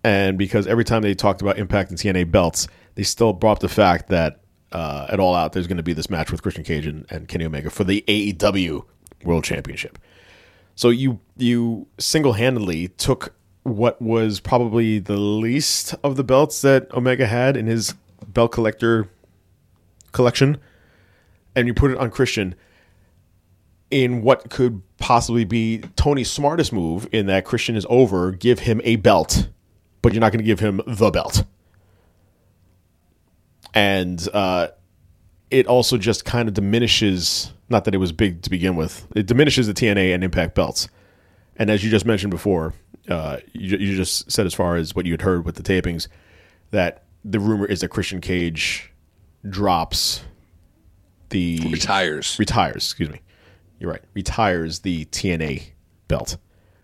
And 0.04 0.36
because 0.36 0.66
every 0.66 0.84
time 0.84 1.02
they 1.02 1.14
talked 1.14 1.42
about 1.42 1.58
Impact 1.58 1.90
and 1.90 1.98
TNA 1.98 2.30
belts, 2.30 2.66
they 2.96 3.04
still 3.04 3.32
brought 3.32 3.52
up 3.52 3.58
the 3.60 3.68
fact 3.68 4.08
that 4.08 4.41
uh, 4.72 5.06
at 5.08 5.20
All 5.20 5.34
Out, 5.34 5.52
there's 5.52 5.66
going 5.66 5.76
to 5.76 5.82
be 5.82 5.92
this 5.92 6.10
match 6.10 6.30
with 6.30 6.42
Christian 6.42 6.64
Cage 6.64 6.86
and, 6.86 7.06
and 7.10 7.28
Kenny 7.28 7.44
Omega 7.44 7.70
for 7.70 7.84
the 7.84 8.04
AEW 8.08 8.84
World 9.24 9.44
Championship. 9.44 9.98
So 10.74 10.88
you 10.88 11.20
you 11.36 11.86
single 11.98 12.32
handedly 12.34 12.88
took 12.88 13.34
what 13.62 14.00
was 14.02 14.40
probably 14.40 14.98
the 14.98 15.16
least 15.16 15.94
of 16.02 16.16
the 16.16 16.24
belts 16.24 16.62
that 16.62 16.92
Omega 16.92 17.26
had 17.26 17.56
in 17.56 17.66
his 17.66 17.94
belt 18.26 18.52
collector 18.52 19.08
collection, 20.12 20.58
and 21.54 21.66
you 21.66 21.74
put 21.74 21.90
it 21.90 21.98
on 21.98 22.10
Christian 22.10 22.54
in 23.90 24.22
what 24.22 24.48
could 24.48 24.82
possibly 24.98 25.44
be 25.44 25.82
Tony's 25.96 26.30
smartest 26.30 26.72
move 26.72 27.06
in 27.12 27.26
that 27.26 27.44
Christian 27.44 27.76
is 27.76 27.86
over, 27.90 28.32
give 28.32 28.60
him 28.60 28.80
a 28.84 28.96
belt, 28.96 29.48
but 30.00 30.12
you're 30.12 30.20
not 30.20 30.32
going 30.32 30.40
to 30.40 30.44
give 30.44 30.60
him 30.60 30.80
the 30.86 31.10
belt. 31.10 31.44
And 33.74 34.26
uh, 34.32 34.68
it 35.50 35.66
also 35.66 35.98
just 35.98 36.24
kind 36.24 36.48
of 36.48 36.54
diminishes, 36.54 37.52
not 37.68 37.84
that 37.84 37.94
it 37.94 37.98
was 37.98 38.12
big 38.12 38.42
to 38.42 38.50
begin 38.50 38.76
with, 38.76 39.06
it 39.14 39.26
diminishes 39.26 39.66
the 39.66 39.74
TNA 39.74 40.14
and 40.14 40.24
Impact 40.24 40.54
belts. 40.54 40.88
And 41.56 41.70
as 41.70 41.84
you 41.84 41.90
just 41.90 42.06
mentioned 42.06 42.30
before, 42.30 42.74
uh, 43.08 43.38
you, 43.52 43.76
you 43.76 43.96
just 43.96 44.30
said 44.30 44.46
as 44.46 44.54
far 44.54 44.76
as 44.76 44.94
what 44.94 45.06
you 45.06 45.12
had 45.12 45.22
heard 45.22 45.44
with 45.44 45.56
the 45.56 45.62
tapings, 45.62 46.08
that 46.70 47.04
the 47.24 47.38
rumor 47.38 47.66
is 47.66 47.80
that 47.80 47.88
Christian 47.88 48.20
Cage 48.20 48.90
drops 49.48 50.22
the 51.28 51.60
Retires. 51.70 52.38
retires. 52.38 52.84
Excuse 52.84 53.10
me. 53.10 53.20
You're 53.78 53.90
right. 53.90 54.02
Retires 54.14 54.80
the 54.80 55.06
TNA 55.06 55.64
belt, 56.08 56.36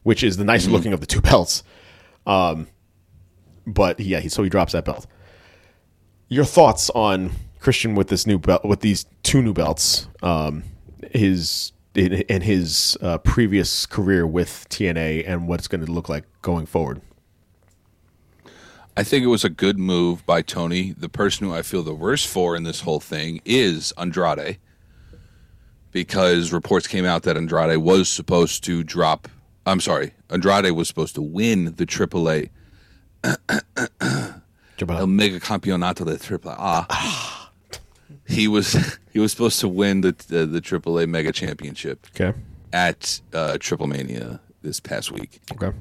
which 0.03 0.25
is 0.25 0.37
the 0.37 0.45
nicer 0.45 0.71
looking 0.71 0.93
of 0.93 1.01
the 1.01 1.07
two 1.07 1.21
belts. 1.23 1.63
Um, 2.27 2.67
but 3.67 4.01
yeah, 4.01 4.21
he, 4.21 4.29
so 4.29 4.43
he 4.43 4.49
drops 4.49 4.73
that 4.73 4.85
belt. 4.85 5.07
Your 6.29 6.45
thoughts 6.45 6.91
on 6.91 7.31
Christian 7.59 7.95
with 7.95 8.09
this 8.09 8.27
new 8.27 8.39
belt, 8.39 8.65
with 8.65 8.81
these 8.81 9.07
two 9.23 9.41
new 9.41 9.55
belts, 9.55 10.09
um, 10.23 10.63
his 11.11 11.73
and 11.95 12.43
his 12.43 12.97
uh, 13.01 13.19
previous 13.19 13.87
career 13.87 14.27
with 14.27 14.67
TNA, 14.69 15.25
and 15.27 15.49
what 15.49 15.59
it's 15.59 15.69
going 15.69 15.85
to 15.85 15.91
look 15.91 16.09
like 16.09 16.25
going 16.43 16.67
forward. 16.67 17.01
I 18.97 19.05
think 19.05 19.25
it 19.25 19.29
was 19.29 19.45
a 19.45 19.49
good 19.49 19.79
move 19.79 20.27
by 20.27 20.43
Tony. 20.43 20.93
The 20.93 21.09
person 21.09 21.47
who 21.47 21.55
I 21.55 21.63
feel 21.63 21.83
the 21.83 21.95
worst 21.95 22.27
for 22.27 22.55
in 22.55 22.63
this 22.63 22.81
whole 22.83 23.01
thing 23.01 23.41
is 23.45 23.93
Andrade, 23.97 24.59
because 25.93 26.53
reports 26.53 26.87
came 26.87 27.05
out 27.05 27.23
that 27.23 27.37
Andrade 27.37 27.79
was 27.79 28.09
supposed 28.09 28.65
to 28.65 28.85
drop. 28.85 29.29
I'm 29.65 29.81
sorry, 29.81 30.13
Andrade 30.31 30.73
was 30.73 30.89
supposed 30.89 31.15
to 31.15 31.23
win 31.23 31.75
the 31.77 31.87
AAA 31.87 32.51
El 34.81 35.07
Mega 35.07 35.41
Campeonato 35.41 36.05
de 36.05 36.17
Triple 36.19 36.51
A. 36.57 36.87
he 38.27 38.47
was 38.49 38.99
he 39.13 39.19
was 39.19 39.33
supposed 39.33 39.61
to 39.61 39.69
win 39.69 40.01
the 40.03 40.13
the, 40.29 40.47
the 40.47 40.61
AAA 40.61 41.09
Mega 41.09 41.33
Championship 41.33 42.07
Okay. 42.15 42.37
at 42.73 43.21
uh, 43.33 43.59
Triple 43.59 43.87
Mania 43.87 44.41
this 44.63 44.81
past 44.81 45.11
week, 45.13 45.41
Okay. 45.53 45.77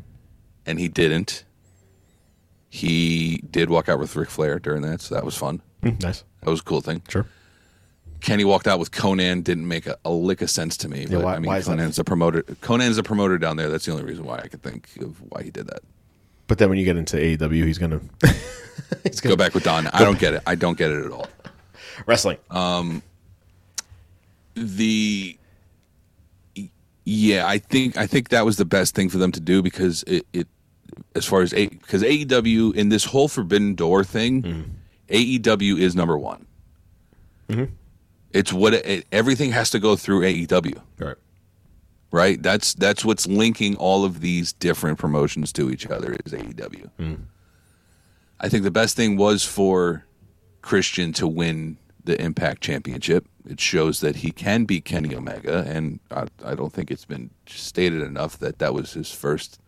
and 0.66 0.80
he 0.80 0.88
didn't. 0.88 1.44
He 2.70 3.38
did 3.50 3.70
walk 3.70 3.88
out 3.90 4.00
with 4.00 4.16
Ric 4.16 4.30
Flair 4.30 4.60
during 4.60 4.82
that, 4.84 5.02
so 5.02 5.16
that 5.16 5.24
was 5.24 5.36
fun. 5.38 5.62
Mm, 5.84 6.02
nice. 6.04 6.24
That 6.44 6.50
was 6.50 6.60
a 6.60 6.64
cool 6.64 6.82
thing. 6.82 7.02
Sure. 7.08 7.26
Kenny 8.20 8.44
walked 8.44 8.68
out 8.68 8.80
with 8.80 8.92
Konnan 8.92 9.44
didn't 9.44 9.68
make 9.68 9.86
a, 9.88 9.98
a 10.04 10.10
lick 10.12 10.42
of 10.42 10.50
sense 10.50 10.76
to 10.78 10.90
me. 10.90 11.06
But 11.10 11.22
why- 11.24 11.36
I 11.36 11.40
mean, 11.40 11.48
why 11.48 11.60
that? 11.60 11.66
Konnan's 11.70 11.98
a 12.00 12.04
promoter. 12.04 12.42
Konnan's 12.44 12.98
a 12.98 13.04
promoter 13.04 13.38
down 13.38 13.58
there. 13.58 13.70
That's 13.70 13.86
the 13.86 13.92
only 13.94 14.04
reason 14.04 14.26
why 14.26 14.40
I 14.40 14.48
could 14.48 14.62
think 14.64 14.90
of 15.02 15.22
why 15.32 15.44
he 15.44 15.52
did 15.52 15.68
that. 15.68 15.80
But 16.48 16.58
then 16.58 16.70
when 16.70 16.78
you 16.78 16.86
get 16.86 16.98
into 16.98 17.18
AEW, 17.18 17.66
he's 17.66 17.78
gonna 17.78 18.00
he's 19.04 19.20
Go 19.20 19.30
gonna 19.30 19.36
go 19.36 19.44
back 19.44 19.54
with 19.54 19.64
Don. 19.64 19.88
I 19.88 20.00
don't 20.04 20.18
get 20.20 20.34
it. 20.34 20.44
I 20.48 20.56
don't 20.56 20.78
get 20.78 20.92
it 20.92 21.06
at 21.06 21.12
all. 21.12 21.28
wrestling. 22.06 22.38
Um, 22.50 23.04
the 24.56 25.38
yeah, 27.04 27.48
I 27.48 27.58
think 27.58 27.98
I 27.98 28.08
think 28.08 28.30
that 28.30 28.46
was 28.46 28.58
the 28.58 28.66
best 28.66 28.96
thing 28.96 29.10
for 29.10 29.18
them 29.18 29.32
to 29.34 29.40
do 29.40 29.62
because 29.62 30.04
it, 30.04 30.26
it 30.34 30.48
as 31.16 31.26
far 31.26 31.42
as 31.42 31.54
a 31.54 31.68
because 31.68 32.02
AEW 32.04 32.76
in 32.76 32.90
this 32.90 33.06
whole 33.06 33.28
Forbidden 33.28 33.76
Door 33.76 34.06
thing, 34.06 34.76
AEW 35.10 35.80
is 35.80 35.96
number 35.96 36.18
one. 36.18 36.46
It's 38.34 38.52
what 38.52 38.74
it, 38.74 39.06
everything 39.12 39.52
has 39.52 39.70
to 39.72 39.80
go 39.80 39.96
through 39.96 40.22
AEW, 40.22 40.78
All 41.02 41.08
right. 41.08 41.18
Right? 42.12 42.42
That's 42.42 42.74
that's 42.74 43.04
what's 43.06 43.28
linking 43.28 43.76
all 43.76 44.06
of 44.06 44.22
these 44.22 44.54
different 44.54 44.98
promotions 45.00 45.52
to 45.54 45.70
each 45.70 45.86
other 45.88 46.16
is 46.26 46.32
AEW. 46.34 46.90
Hmm. 46.98 47.14
I 48.40 48.50
think 48.50 48.64
the 48.64 48.72
best 48.72 48.96
thing 48.96 49.18
was 49.18 49.44
for 49.44 50.06
Christian 50.62 51.12
to 51.14 51.28
win 51.28 51.78
the 52.04 52.22
Impact 52.22 52.62
Championship. 52.62 53.26
It 53.50 53.60
shows 53.60 54.00
that 54.02 54.18
he 54.18 54.32
can 54.32 54.66
beat 54.66 54.86
Kenny 54.86 55.16
Omega, 55.16 55.64
and 55.68 56.00
I, 56.12 56.26
I 56.46 56.54
don't 56.56 56.72
think 56.74 56.92
it's 56.92 57.06
been 57.06 57.30
stated 57.46 58.02
enough 58.02 58.38
that 58.40 58.60
that 58.60 58.74
was 58.74 58.94
his 58.94 59.12
first. 59.12 59.60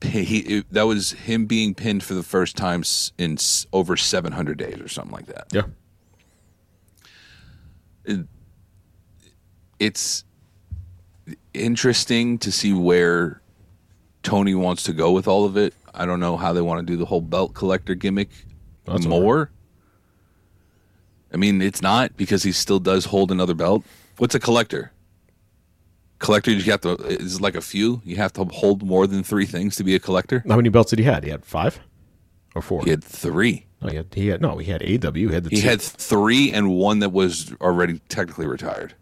He 0.00 0.38
it, 0.40 0.66
that 0.72 0.86
was 0.86 1.10
him 1.12 1.46
being 1.46 1.74
pinned 1.74 2.04
for 2.04 2.14
the 2.14 2.22
first 2.22 2.56
time 2.56 2.84
in 3.18 3.32
s- 3.32 3.66
over 3.72 3.96
700 3.96 4.56
days 4.56 4.78
or 4.80 4.86
something 4.88 5.12
like 5.12 5.26
that. 5.26 5.46
Yeah. 5.52 5.62
It's 9.78 10.24
interesting 11.54 12.38
to 12.38 12.52
see 12.52 12.72
where 12.72 13.40
Tony 14.22 14.54
wants 14.54 14.82
to 14.84 14.92
go 14.92 15.12
with 15.12 15.26
all 15.28 15.44
of 15.44 15.56
it. 15.56 15.74
I 15.94 16.06
don't 16.06 16.20
know 16.20 16.36
how 16.36 16.52
they 16.52 16.60
want 16.60 16.80
to 16.80 16.86
do 16.86 16.96
the 16.96 17.04
whole 17.06 17.20
belt 17.20 17.54
collector 17.54 17.94
gimmick 17.94 18.30
That's 18.84 19.06
more. 19.06 19.50
I 21.32 21.36
mean, 21.36 21.60
it's 21.60 21.82
not 21.82 22.16
because 22.16 22.42
he 22.42 22.52
still 22.52 22.78
does 22.80 23.06
hold 23.06 23.30
another 23.30 23.54
belt. 23.54 23.84
What's 24.16 24.34
a 24.34 24.40
collector? 24.40 24.92
Collector, 26.20 26.50
you 26.50 26.62
have 26.72 26.80
to 26.80 26.92
is 26.94 27.40
like 27.40 27.54
a 27.54 27.60
few. 27.60 28.00
You 28.04 28.16
have 28.16 28.32
to 28.34 28.44
hold 28.44 28.82
more 28.82 29.06
than 29.06 29.22
three 29.22 29.46
things 29.46 29.76
to 29.76 29.84
be 29.84 29.94
a 29.94 29.98
collector. 30.00 30.42
How 30.48 30.56
many 30.56 30.68
belts 30.68 30.90
did 30.90 30.98
he 30.98 31.04
had? 31.04 31.22
He 31.24 31.30
had 31.30 31.44
five 31.44 31.78
or 32.54 32.62
four. 32.62 32.82
He 32.82 32.90
had 32.90 33.04
three. 33.04 33.66
no, 33.80 33.88
he 33.90 33.96
had, 33.96 34.06
he 34.14 34.26
had 34.28 34.40
no. 34.40 34.56
He 34.58 34.70
had 34.70 34.80
AEW. 34.80 35.16
He 35.28 35.34
had 35.34 35.44
the 35.44 35.50
He 35.50 35.60
two- 35.60 35.68
had 35.68 35.80
three 35.80 36.50
and 36.50 36.70
one 36.70 36.98
that 37.00 37.10
was 37.12 37.54
already 37.60 38.00
technically 38.08 38.46
retired. 38.46 38.94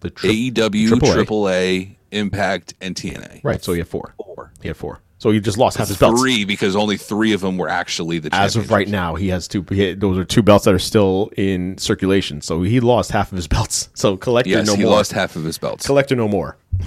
The 0.00 0.10
tri- 0.10 0.30
AEW, 0.30 0.88
AAA. 0.90 1.24
AAA, 1.24 1.96
Impact, 2.10 2.74
and 2.80 2.94
TNA. 2.94 3.40
Right. 3.44 3.62
So 3.62 3.72
he 3.72 3.78
had 3.78 3.88
four. 3.88 4.14
Four. 4.16 4.52
He 4.62 4.68
had 4.68 4.76
four. 4.76 5.00
So 5.18 5.30
he 5.32 5.40
just 5.40 5.58
lost 5.58 5.76
half 5.76 5.88
his 5.88 5.98
belts. 5.98 6.20
Three 6.20 6.44
because 6.44 6.76
only 6.76 6.96
three 6.96 7.32
of 7.32 7.40
them 7.40 7.58
were 7.58 7.68
actually 7.68 8.20
the 8.20 8.32
As 8.32 8.54
of 8.54 8.70
right 8.70 8.86
now, 8.88 9.16
he 9.16 9.28
has 9.28 9.48
two. 9.48 9.64
He, 9.68 9.94
those 9.94 10.16
are 10.16 10.24
two 10.24 10.42
belts 10.42 10.64
that 10.64 10.72
are 10.74 10.78
still 10.78 11.30
in 11.36 11.76
circulation. 11.76 12.40
So 12.40 12.62
he 12.62 12.78
lost 12.78 13.10
half 13.10 13.32
of 13.32 13.36
his 13.36 13.48
belts. 13.54 13.88
So 13.94 14.16
collector 14.16 14.50
Yes, 14.50 14.66
no 14.68 14.76
he 14.76 14.84
more. 14.84 14.92
lost 14.92 15.12
half 15.12 15.34
of 15.34 15.42
his 15.44 15.58
belts. 15.58 15.86
collector 15.86 16.14
no 16.16 16.28
more. 16.28 16.56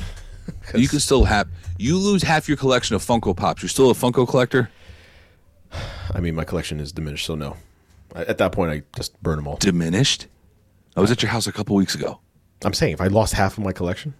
You 0.76 0.88
can 0.88 0.99
still 0.99 1.26
have 1.26 1.47
you 1.78 1.97
lose 1.97 2.24
half 2.24 2.47
your 2.47 2.57
collection 2.57 2.95
of 2.95 3.03
Funko 3.05 3.36
Pops. 3.38 3.62
You're 3.62 3.70
still 3.70 3.91
a 3.91 3.93
Funko 3.93 4.28
collector. 4.28 4.70
I 6.14 6.20
mean, 6.20 6.36
my 6.36 6.43
collection 6.43 6.80
is 6.80 6.91
diminished, 6.91 7.26
so 7.26 7.36
no. 7.36 7.57
At 8.16 8.38
that 8.39 8.51
point, 8.51 8.72
I 8.72 8.82
just 8.95 9.22
burn 9.22 9.38
them 9.38 9.47
all. 9.47 9.57
Diminished. 9.57 10.28
I 10.95 11.01
was 11.01 11.12
at 11.12 11.22
your 11.22 11.32
house 11.32 11.47
a 11.47 11.51
couple 11.51 11.76
weeks 11.76 11.95
ago. 11.95 12.20
I'm 12.64 12.74
saying 12.74 12.93
if 12.93 13.01
I 13.01 13.07
lost 13.07 13.34
half 13.34 13.57
of 13.57 13.64
my 13.64 13.72
collection, 13.72 14.14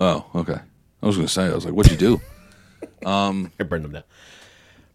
Oh, 0.00 0.24
okay. 0.34 0.58
I 1.02 1.06
was 1.06 1.16
gonna 1.16 1.28
say. 1.28 1.46
I 1.46 1.54
was 1.54 1.64
like, 1.64 1.74
"What'd 1.74 1.90
you 1.92 1.98
do?" 1.98 2.20
I 3.06 3.48
burned 3.64 3.84
them 3.84 3.92
down. 3.92 4.04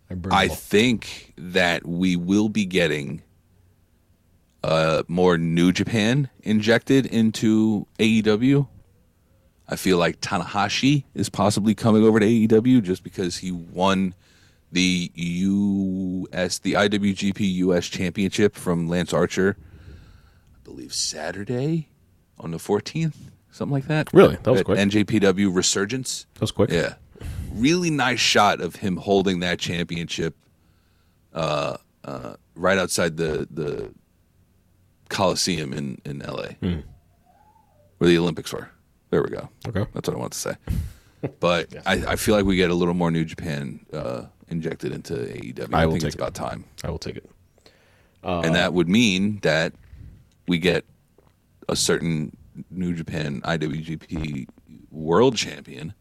I 0.10 0.14
burn 0.16 0.32
I 0.34 0.44
them 0.48 0.52
all. 0.52 0.56
think 0.56 1.34
that 1.38 1.86
we 1.86 2.16
will 2.16 2.50
be 2.50 2.66
getting 2.66 3.22
uh, 4.64 5.04
more 5.08 5.38
New 5.38 5.72
Japan 5.72 6.30
injected 6.41 7.06
into 7.06 7.86
AEW. 8.00 8.68
I 9.68 9.76
feel 9.76 9.98
like 9.98 10.20
Tanahashi 10.22 11.04
is 11.14 11.30
possibly 11.30 11.74
coming 11.74 12.04
over 12.04 12.20
to 12.20 12.26
AEW 12.26 12.82
just 12.84 13.04
because 13.04 13.38
he 13.38 13.52
won 13.52 14.14
the 14.72 15.12
US, 15.16 16.60
the 16.60 16.74
IWGP 16.74 17.39
US 17.56 17.88
Championship 17.88 18.56
from 18.56 18.88
Lance 18.88 19.14
Archer. 19.14 19.58
I 20.56 20.60
believe 20.64 20.94
Saturday 20.94 21.88
on 22.40 22.52
the 22.52 22.58
14th, 22.58 23.16
something 23.52 23.74
like 23.74 23.88
that. 23.88 24.12
Really? 24.14 24.36
That 24.44 24.52
was 24.52 24.60
At 24.62 24.66
quick. 24.66 24.80
NJPW 24.80 25.54
Resurgence. 25.56 26.26
That 26.36 26.42
was 26.42 26.52
quick. 26.52 26.70
Yeah. 26.72 26.96
Really 27.54 27.90
nice 27.90 28.20
shot 28.20 28.62
of 28.62 28.78
him 28.78 28.98
holding 28.98 29.40
that 29.42 29.60
championship 29.60 30.36
uh, 31.34 31.78
uh, 32.04 32.36
right 32.56 32.78
outside 32.78 33.18
the, 33.18 33.48
the 33.52 33.92
Coliseum 35.10 35.74
in, 35.74 36.02
in 36.06 36.20
LA 36.20 36.48
Hmm. 36.60 36.80
where 37.98 38.10
the 38.10 38.18
Olympics 38.18 38.52
were. 38.52 38.70
There 39.12 39.22
we 39.22 39.30
go. 39.30 39.50
Okay. 39.68 39.86
That's 39.94 40.08
what 40.10 40.16
I 40.16 40.20
want 40.20 40.34
to 40.34 40.40
say. 40.40 40.56
But 41.40 41.74
I, 41.86 41.94
I 42.06 42.16
feel 42.18 42.36
like 42.36 42.44
we 42.44 42.58
get 42.58 42.70
a 42.70 42.74
little 42.74 42.94
more 42.94 43.10
New 43.10 43.24
Japan 43.24 43.80
uh, 43.94 44.24
injected 44.50 44.92
into 44.92 45.14
AEW. 45.14 45.74
I 45.74 45.84
I, 45.84 45.86
will 45.86 45.94
think 45.94 46.02
take 46.02 46.08
it's 46.08 46.16
it. 46.16 46.20
about 46.20 46.34
time. 46.34 46.66
I 46.84 46.90
will 46.90 46.98
take 46.98 47.16
it. 47.16 47.30
and 48.24 48.54
that 48.56 48.74
would 48.74 48.90
mean 48.90 49.40
that 49.42 49.72
we 50.50 50.58
get 50.58 50.84
a 51.70 51.76
certain 51.76 52.36
New 52.70 52.93
Japan 52.93 53.41
IWGP 53.41 54.47
World 54.91 55.36
Champion 55.36 55.93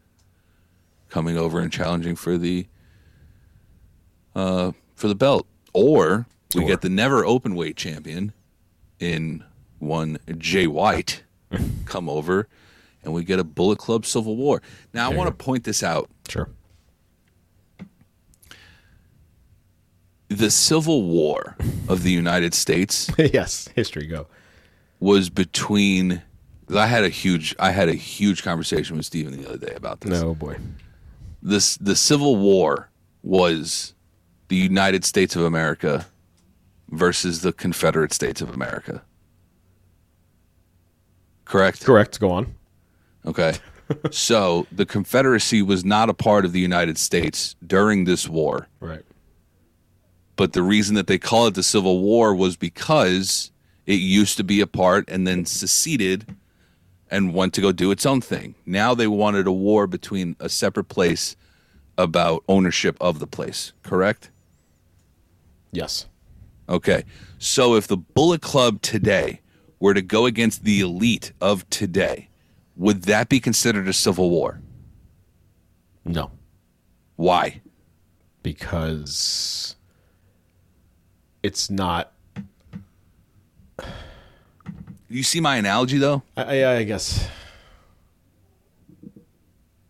coming 1.09 1.37
over 1.37 1.59
and 1.59 1.71
challenging 1.71 2.15
for 2.15 2.37
the 2.37 2.67
uh, 4.35 4.71
for 4.95 5.07
the 5.07 5.15
belt, 5.15 5.45
or 5.73 6.25
we 6.55 6.63
Or- 6.63 6.67
get 6.67 6.81
the 6.81 6.89
never 6.89 7.25
open 7.25 7.55
weight 7.55 7.75
champion 7.75 8.33
in 8.99 9.43
one 9.79 10.17
Jay 10.37 10.65
White 10.67 11.23
come 11.85 12.09
over, 12.09 12.47
and 13.03 13.13
we 13.13 13.23
get 13.23 13.37
a 13.39 13.43
Bullet 13.43 13.77
Club 13.79 14.05
Civil 14.05 14.35
War. 14.35 14.61
Now, 14.93 15.11
I 15.11 15.13
want 15.15 15.27
to 15.27 15.43
point 15.43 15.63
this 15.65 15.83
out. 15.83 16.09
Sure. 16.27 16.49
The 20.29 20.49
Civil 20.49 21.03
War 21.03 21.55
of 21.87 22.01
the 22.03 22.11
United 22.11 22.53
States 22.55 23.11
yes. 23.17 23.69
History 23.75 24.07
go. 24.07 24.27
Was 25.03 25.29
between 25.29 26.21
I 26.73 26.87
had 26.87 27.03
a 27.03 27.09
huge 27.09 27.53
I 27.59 27.71
had 27.71 27.89
a 27.89 27.93
huge 27.93 28.41
conversation 28.41 28.95
with 28.95 29.05
Steven 29.05 29.35
the 29.39 29.49
other 29.49 29.57
day 29.57 29.73
about 29.75 29.99
this. 29.99 30.21
No 30.21 30.33
boy. 30.33 30.55
This 31.41 31.75
the 31.75 31.97
Civil 31.97 32.37
War 32.37 32.89
was 33.21 33.95
the 34.47 34.55
United 34.55 35.03
States 35.03 35.35
of 35.35 35.41
America 35.41 36.05
versus 36.89 37.41
the 37.41 37.51
Confederate 37.51 38.13
States 38.13 38.41
of 38.41 38.49
America. 38.53 39.03
Correct? 41.43 41.83
Correct. 41.83 42.21
Go 42.21 42.31
on. 42.31 42.55
Okay. 43.25 43.55
so 44.11 44.65
the 44.71 44.85
Confederacy 44.85 45.61
was 45.61 45.83
not 45.83 46.09
a 46.09 46.13
part 46.13 46.45
of 46.45 46.53
the 46.53 46.61
United 46.61 46.97
States 46.97 47.57
during 47.67 48.05
this 48.05 48.29
war. 48.29 48.69
Right. 48.79 49.03
But 50.37 50.53
the 50.53 50.63
reason 50.63 50.95
that 50.95 51.07
they 51.07 51.17
call 51.17 51.47
it 51.47 51.55
the 51.55 51.61
Civil 51.61 51.99
War 51.99 52.33
was 52.33 52.55
because 52.55 53.51
it 53.85 53.95
used 53.95 54.37
to 54.37 54.43
be 54.43 54.61
a 54.61 54.67
part 54.67 55.09
and 55.09 55.27
then 55.27 55.45
seceded 55.45 56.35
and 57.11 57.33
went 57.33 57.53
to 57.53 57.61
go 57.61 57.71
do 57.71 57.91
its 57.91 58.05
own 58.05 58.21
thing. 58.21 58.55
Now 58.65 58.95
they 58.95 59.07
wanted 59.07 59.45
a 59.45 59.51
war 59.51 59.87
between 59.87 60.35
a 60.39 60.49
separate 60.49 60.85
place 60.85 61.35
about 61.97 62.43
ownership 62.47 62.97
of 62.99 63.19
the 63.19 63.27
place, 63.27 63.73
correct? 63.83 64.31
Yes. 65.71 66.07
Okay. 66.69 67.03
So 67.37 67.75
if 67.75 67.87
the 67.87 67.97
Bullet 67.97 68.41
Club 68.41 68.81
today 68.81 69.41
were 69.79 69.93
to 69.93 70.01
go 70.01 70.25
against 70.25 70.63
the 70.63 70.79
elite 70.79 71.33
of 71.41 71.69
today, 71.69 72.29
would 72.75 73.03
that 73.03 73.29
be 73.29 73.39
considered 73.39 73.87
a 73.87 73.93
civil 73.93 74.29
war? 74.29 74.61
No. 76.05 76.31
Why? 77.15 77.61
Because 78.41 79.75
it's 81.43 81.69
not. 81.69 82.11
You 85.13 85.21
see 85.21 85.39
my 85.39 85.57
analogy 85.57 85.99
though? 85.99 86.23
I, 86.35 86.61
I, 86.61 86.75
I 86.77 86.83
guess. 86.83 87.27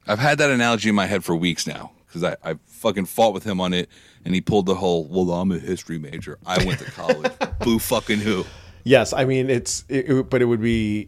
I've 0.05 0.19
had 0.19 0.37
that 0.39 0.49
analogy 0.49 0.89
in 0.89 0.95
my 0.95 1.05
head 1.05 1.23
for 1.23 1.33
weeks 1.33 1.65
now 1.65 1.91
because 2.05 2.25
I, 2.25 2.35
I 2.43 2.55
fucking 2.67 3.05
fought 3.05 3.33
with 3.33 3.45
him 3.45 3.61
on 3.61 3.73
it 3.73 3.87
and 4.25 4.33
he 4.33 4.41
pulled 4.41 4.65
the 4.65 4.75
whole, 4.75 5.05
well, 5.05 5.31
I'm 5.31 5.49
a 5.53 5.59
history 5.59 5.97
major. 5.97 6.39
I 6.45 6.61
went 6.65 6.79
to 6.79 6.91
college. 6.91 7.31
Boo 7.59 7.79
fucking 7.79 8.19
who? 8.19 8.43
Yes. 8.83 9.13
I 9.13 9.23
mean, 9.23 9.49
it's. 9.49 9.85
It, 9.87 10.09
it, 10.09 10.29
but 10.29 10.41
it 10.41 10.45
would 10.45 10.61
be. 10.61 11.07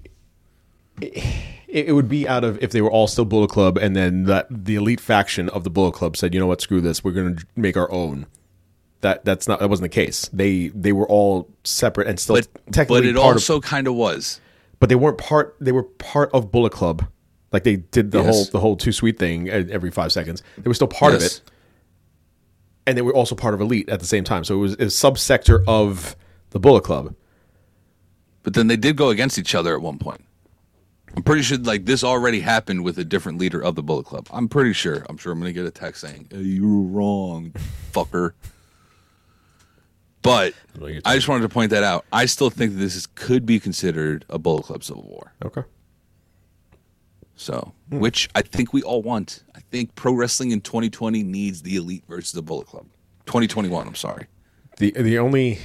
It, 1.01 1.23
it 1.67 1.91
would 1.91 2.07
be 2.07 2.25
out 2.25 2.45
of 2.45 2.57
if 2.63 2.71
they 2.71 2.81
were 2.81 2.89
all 2.89 3.07
still 3.07 3.25
Bullet 3.25 3.49
Club, 3.49 3.77
and 3.77 3.97
then 3.97 4.23
that 4.23 4.47
the 4.49 4.75
elite 4.75 5.01
faction 5.01 5.49
of 5.49 5.65
the 5.65 5.69
Bullet 5.69 5.91
Club 5.91 6.15
said, 6.15 6.33
"You 6.33 6.39
know 6.39 6.47
what? 6.47 6.61
Screw 6.61 6.79
this. 6.79 7.03
We're 7.03 7.11
going 7.11 7.35
to 7.35 7.45
make 7.57 7.75
our 7.75 7.91
own." 7.91 8.27
That 9.05 9.23
that's 9.23 9.47
not 9.47 9.59
that 9.59 9.69
wasn't 9.69 9.91
the 9.91 9.95
case. 10.03 10.31
They 10.33 10.69
they 10.69 10.91
were 10.91 11.07
all 11.07 11.47
separate 11.63 12.07
and 12.07 12.19
still 12.19 12.37
But, 12.37 12.47
technically 12.73 13.01
but 13.01 13.05
it 13.09 13.17
also 13.17 13.61
kind 13.61 13.85
of 13.87 13.93
was. 13.93 14.41
But 14.79 14.89
they 14.89 14.95
weren't 14.95 15.19
part. 15.19 15.55
They 15.61 15.71
were 15.71 15.83
part 15.83 16.31
of 16.33 16.51
Bullet 16.51 16.71
Club. 16.71 17.05
Like 17.51 17.63
they 17.65 17.75
did 17.75 18.09
the 18.09 18.23
Yes. 18.23 18.33
whole 18.33 18.45
the 18.45 18.59
whole 18.59 18.75
too 18.75 18.91
sweet 18.91 19.19
thing 19.19 19.47
every 19.47 19.91
five 19.91 20.11
seconds. 20.11 20.41
They 20.57 20.67
were 20.67 20.73
still 20.73 20.87
part 20.87 21.13
of 21.13 21.21
it, 21.21 21.39
and 22.87 22.97
they 22.97 23.03
were 23.03 23.13
also 23.13 23.35
part 23.35 23.53
of 23.53 23.61
Elite 23.61 23.87
at 23.89 23.99
the 23.99 24.07
same 24.07 24.23
time. 24.23 24.43
So 24.43 24.55
it 24.55 24.57
was 24.57 24.73
a 24.73 24.85
subsector 24.87 25.63
of 25.67 26.15
the 26.49 26.59
Bullet 26.59 26.83
Club. 26.83 27.13
But 28.41 28.55
then 28.55 28.65
they 28.65 28.77
did 28.77 28.95
go 28.95 29.09
against 29.09 29.37
each 29.37 29.53
other 29.53 29.75
at 29.75 29.81
one 29.83 29.99
point. 29.99 30.25
I'm 31.15 31.21
pretty 31.21 31.43
sure 31.43 31.59
like 31.59 31.85
this 31.85 32.03
already 32.03 32.39
happened 32.39 32.83
with 32.83 32.97
a 32.97 33.05
different 33.05 33.37
leader 33.37 33.61
of 33.63 33.75
the 33.75 33.83
Bullet 33.83 34.07
Club. 34.07 34.27
I'm 34.31 34.49
pretty 34.49 34.73
sure. 34.73 35.05
I'm 35.07 35.17
sure 35.17 35.31
I'm 35.31 35.39
going 35.39 35.53
to 35.53 35.53
get 35.53 35.67
a 35.67 35.71
text 35.71 36.01
saying, 36.01 36.29
"You 36.31 36.67
were 36.67 36.81
wrong, 36.99 37.53
fucker." 37.93 38.31
But 40.25 40.53
I 41.05 41.15
just 41.15 41.27
wanted 41.27 41.43
to 41.43 41.49
point 41.49 41.69
that 41.69 41.83
out. 41.83 42.03
I 42.11 42.25
still 42.25 42.49
think 42.49 42.73
that 42.73 42.79
this 42.79 42.95
is, 42.95 43.05
could 43.05 43.45
be 43.45 43.59
considered 43.59 44.25
a 44.27 44.39
Bullet 44.39 44.63
Club 44.63 44.83
civil 44.83 45.03
war. 45.03 45.33
Okay. 45.45 45.61
So, 47.35 47.73
Hmm. 47.89 47.99
which 47.99 48.29
I 48.33 48.41
think 48.41 48.73
we 48.73 48.81
all 48.81 49.01
want. 49.01 49.43
I 49.55 49.59
think 49.71 49.93
pro 49.95 50.13
wrestling 50.13 50.51
in 50.51 50.61
2020 50.61 51.21
needs 51.23 51.61
the 51.61 51.75
Elite 51.75 52.03
versus 52.09 52.31
the 52.31 52.41
Bullet 52.41 52.65
Club. 52.67 52.85
2021. 53.25 53.87
I'm 53.87 53.95
sorry. 53.95 54.27
The 54.77 54.91
the 54.91 55.19
only 55.19 55.59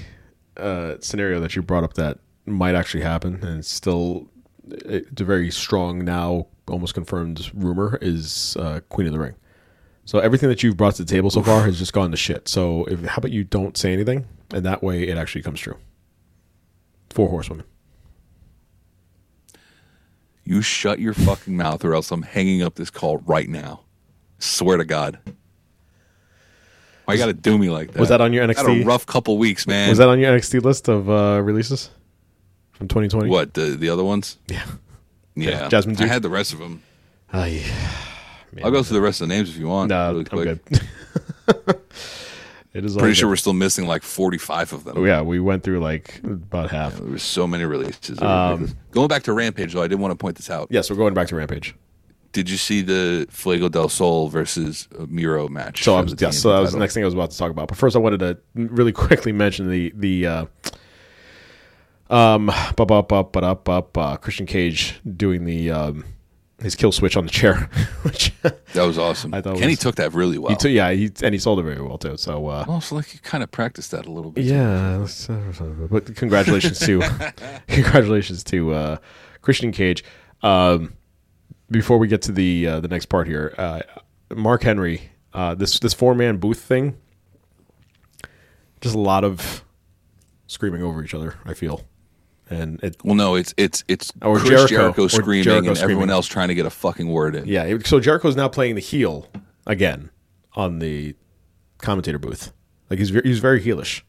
uh, 0.56 0.96
scenario 1.00 1.40
that 1.40 1.56
you 1.56 1.62
brought 1.62 1.84
up 1.84 1.94
that 1.94 2.18
might 2.44 2.74
actually 2.74 3.02
happen, 3.02 3.38
and 3.42 3.60
it's 3.60 3.70
still 3.70 4.28
it's 4.68 5.20
a 5.20 5.24
very 5.24 5.50
strong 5.50 6.04
now, 6.04 6.46
almost 6.68 6.94
confirmed 6.94 7.50
rumor, 7.54 7.98
is 8.02 8.56
uh, 8.58 8.80
Queen 8.88 9.06
of 9.06 9.12
the 9.12 9.18
Ring. 9.18 9.34
So 10.04 10.18
everything 10.18 10.48
that 10.48 10.62
you've 10.62 10.76
brought 10.76 10.96
to 10.96 11.04
the 11.04 11.10
table 11.10 11.30
so 11.30 11.42
far 11.42 11.62
has 11.66 11.78
just 11.78 11.92
gone 11.92 12.10
to 12.10 12.16
shit. 12.16 12.46
So 12.48 12.84
if, 12.86 13.00
how 13.04 13.18
about 13.18 13.30
you 13.32 13.44
don't 13.44 13.76
say 13.76 13.92
anything, 13.92 14.26
and 14.52 14.64
that 14.64 14.82
way 14.82 15.08
it 15.08 15.16
actually 15.16 15.42
comes 15.42 15.60
true. 15.60 15.76
Four 17.10 17.28
horsewomen. 17.28 17.66
You 20.44 20.62
shut 20.62 20.98
your 20.98 21.14
fucking 21.14 21.56
mouth, 21.56 21.84
or 21.84 21.94
else 21.94 22.10
I'm 22.10 22.22
hanging 22.22 22.62
up 22.62 22.74
this 22.74 22.90
call 22.90 23.18
right 23.18 23.48
now. 23.48 23.82
Swear 24.38 24.78
to 24.78 24.84
God. 24.84 25.18
Why 27.04 27.14
you 27.14 27.18
got 27.20 27.26
to 27.26 27.32
do 27.32 27.58
me 27.58 27.70
like 27.70 27.92
that? 27.92 28.00
Was 28.00 28.08
that 28.08 28.20
on 28.20 28.32
your 28.32 28.46
NXT? 28.46 28.56
had 28.56 28.82
a 28.82 28.84
rough 28.84 29.06
couple 29.06 29.36
weeks, 29.38 29.66
man. 29.66 29.88
Was 29.88 29.98
that 29.98 30.08
on 30.08 30.18
your 30.18 30.32
NXT 30.32 30.62
list 30.62 30.88
of 30.88 31.10
uh, 31.10 31.40
releases 31.42 31.90
from 32.72 32.88
2020? 32.88 33.28
what 33.28 33.54
the 33.54 33.76
the 33.76 33.88
other 33.88 34.04
ones? 34.04 34.38
Yeah. 34.48 34.64
Yeah, 35.36 35.68
Jasmine 35.68 35.96
I 36.00 36.06
had 36.06 36.22
the 36.22 36.28
rest 36.28 36.52
of 36.52 36.58
them. 36.58 36.82
Ay, 37.32 37.64
I'll 38.62 38.70
go 38.70 38.82
through 38.82 38.96
the 38.96 39.00
rest 39.00 39.20
of 39.20 39.28
the 39.28 39.34
names 39.34 39.50
if 39.50 39.56
you 39.56 39.68
want. 39.68 39.90
no, 39.90 40.12
really 40.12 40.26
I'm 40.32 40.42
good. 40.42 40.60
it 42.72 42.84
is 42.84 42.96
Pretty 42.96 43.14
sure 43.14 43.26
good. 43.26 43.30
we're 43.32 43.36
still 43.36 43.52
missing 43.52 43.86
like 43.86 44.02
45 44.02 44.72
of 44.72 44.84
them. 44.84 44.98
Oh, 44.98 45.04
yeah, 45.04 45.22
we 45.22 45.40
went 45.40 45.62
through 45.64 45.80
like 45.80 46.20
about 46.24 46.70
half. 46.70 46.94
There 46.94 47.10
were 47.10 47.18
so 47.18 47.46
many 47.46 47.64
releases. 47.64 48.20
Um. 48.22 48.76
Going 48.92 49.08
back 49.08 49.24
to 49.24 49.32
Rampage, 49.32 49.72
though, 49.72 49.82
I 49.82 49.88
did 49.88 49.98
want 49.98 50.12
to 50.12 50.16
point 50.16 50.36
this 50.36 50.50
out. 50.50 50.68
Yes, 50.70 50.88
we're 50.90 50.96
going 50.96 51.14
back 51.14 51.28
to 51.28 51.36
Rampage. 51.36 51.74
Did 52.32 52.48
you 52.48 52.56
see 52.56 52.80
the 52.82 53.26
Fuego 53.28 53.68
del 53.68 53.88
Sol 53.88 54.28
versus 54.28 54.86
Miro 55.08 55.48
match? 55.48 55.82
So 55.82 55.96
I 55.96 56.00
was 56.02 56.14
yeah, 56.18 56.30
so 56.30 56.52
that 56.52 56.60
was 56.60 56.72
the 56.72 56.78
next 56.78 56.94
thing 56.94 57.02
I 57.02 57.06
was 57.06 57.14
about 57.14 57.32
to 57.32 57.38
talk 57.38 57.50
about. 57.50 57.66
But 57.66 57.76
first, 57.76 57.96
I 57.96 57.98
wanted 57.98 58.20
to 58.20 58.38
really 58.54 58.92
quickly 59.06 59.32
mention 59.32 59.68
the 59.68 59.92
the 59.96 60.26
uh, 60.26 60.44
um 62.08 62.50
up 62.50 62.80
up 62.80 63.12
up 63.12 63.36
up 63.36 63.68
up 63.68 63.98
uh, 63.98 64.16
Christian 64.16 64.46
Cage 64.46 65.00
doing 65.16 65.44
the 65.44 65.70
um 65.72 66.04
his 66.62 66.74
kill 66.74 66.92
switch 66.92 67.16
on 67.16 67.24
the 67.24 67.30
chair, 67.30 67.68
which 68.02 68.32
That 68.42 68.84
was 68.86 68.98
awesome. 68.98 69.32
I 69.34 69.40
thought 69.40 69.56
Kenny 69.56 69.72
was- 69.72 69.78
took 69.78 69.94
that 69.96 70.12
really 70.14 70.38
well. 70.38 70.50
he 70.50 70.56
took 70.56 70.70
yeah 70.70 70.90
he 70.92 71.10
and 71.22 71.34
he 71.34 71.38
sold 71.38 71.58
it 71.58 71.62
very 71.62 71.80
well 71.80 71.98
too. 71.98 72.16
So 72.16 72.46
uh, 72.48 72.64
Well, 72.68 72.80
so 72.80 72.96
like 72.96 73.06
he 73.06 73.18
kind 73.18 73.42
of 73.42 73.50
practiced 73.50 73.90
that 73.92 74.06
a 74.06 74.10
little 74.12 74.30
bit. 74.30 74.44
yeah, 74.44 74.98
that's- 74.98 75.28
but 75.90 76.14
congratulations 76.16 76.78
to 76.80 77.00
congratulations 77.68 78.44
to 78.44 78.72
uh, 78.74 78.96
Christian 79.42 79.72
Cage. 79.72 80.04
Um, 80.42 80.94
before 81.70 81.98
we 81.98 82.08
get 82.08 82.22
to 82.22 82.32
the 82.32 82.66
uh, 82.66 82.80
the 82.80 82.88
next 82.88 83.06
part 83.06 83.26
here, 83.26 83.54
uh, 83.58 83.80
Mark 84.34 84.62
Henry, 84.62 85.10
uh, 85.32 85.54
this 85.54 85.78
this 85.78 85.94
four 85.94 86.14
man 86.14 86.38
booth 86.38 86.60
thing, 86.60 86.96
just 88.80 88.94
a 88.94 88.98
lot 88.98 89.24
of 89.24 89.64
screaming 90.46 90.82
over 90.82 91.02
each 91.04 91.14
other. 91.14 91.34
I 91.44 91.54
feel, 91.54 91.82
and 92.50 92.78
it 92.82 92.96
Well, 93.04 93.14
no, 93.14 93.36
it's 93.36 93.54
it's 93.56 93.84
it's 93.88 94.12
Or 94.22 94.36
Chris 94.38 94.50
Jericho. 94.50 94.66
Jericho, 94.68 95.06
screaming 95.08 95.44
Jericho 95.44 95.68
and 95.70 95.78
everyone 95.78 96.10
else 96.10 96.26
trying 96.26 96.48
to 96.48 96.54
get 96.54 96.66
a 96.66 96.70
fucking 96.70 97.08
word 97.08 97.34
in. 97.36 97.46
yeah. 97.46 97.78
so 97.84 98.00
Jericho's 98.00 98.36
now 98.36 98.48
playing 98.48 98.74
the 98.74 98.80
heel 98.80 99.28
again 99.66 100.10
on 100.54 100.78
the 100.80 101.14
commentator 101.78 102.18
booth. 102.18 102.52
Like 102.90 102.98
he's 102.98 103.10
he's 103.10 103.38
very 103.38 103.60
heelish. 103.62 104.02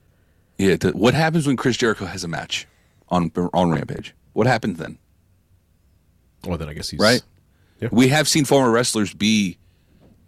Yeah. 0.57 0.75
th- 0.75 0.93
what 0.95 1.13
happens 1.13 1.47
when 1.47 1.55
Chris 1.55 1.77
Jericho 1.77 2.05
has 2.05 2.23
a 2.23 2.27
match 2.27 2.67
on 3.09 3.31
on 3.53 3.71
Rampage? 3.71 4.13
What 4.33 4.47
happens 4.47 4.77
then? 4.79 4.97
Well, 6.45 6.57
then 6.57 6.67
I 6.69 6.73
guess 6.73 6.89
he's 6.89 6.99
Right. 6.99 7.21
Yeah. 7.79 7.89
We 7.91 8.07
have 8.09 8.27
seen 8.27 8.45
former 8.45 8.71
wrestlers 8.71 9.13
be 9.13 9.57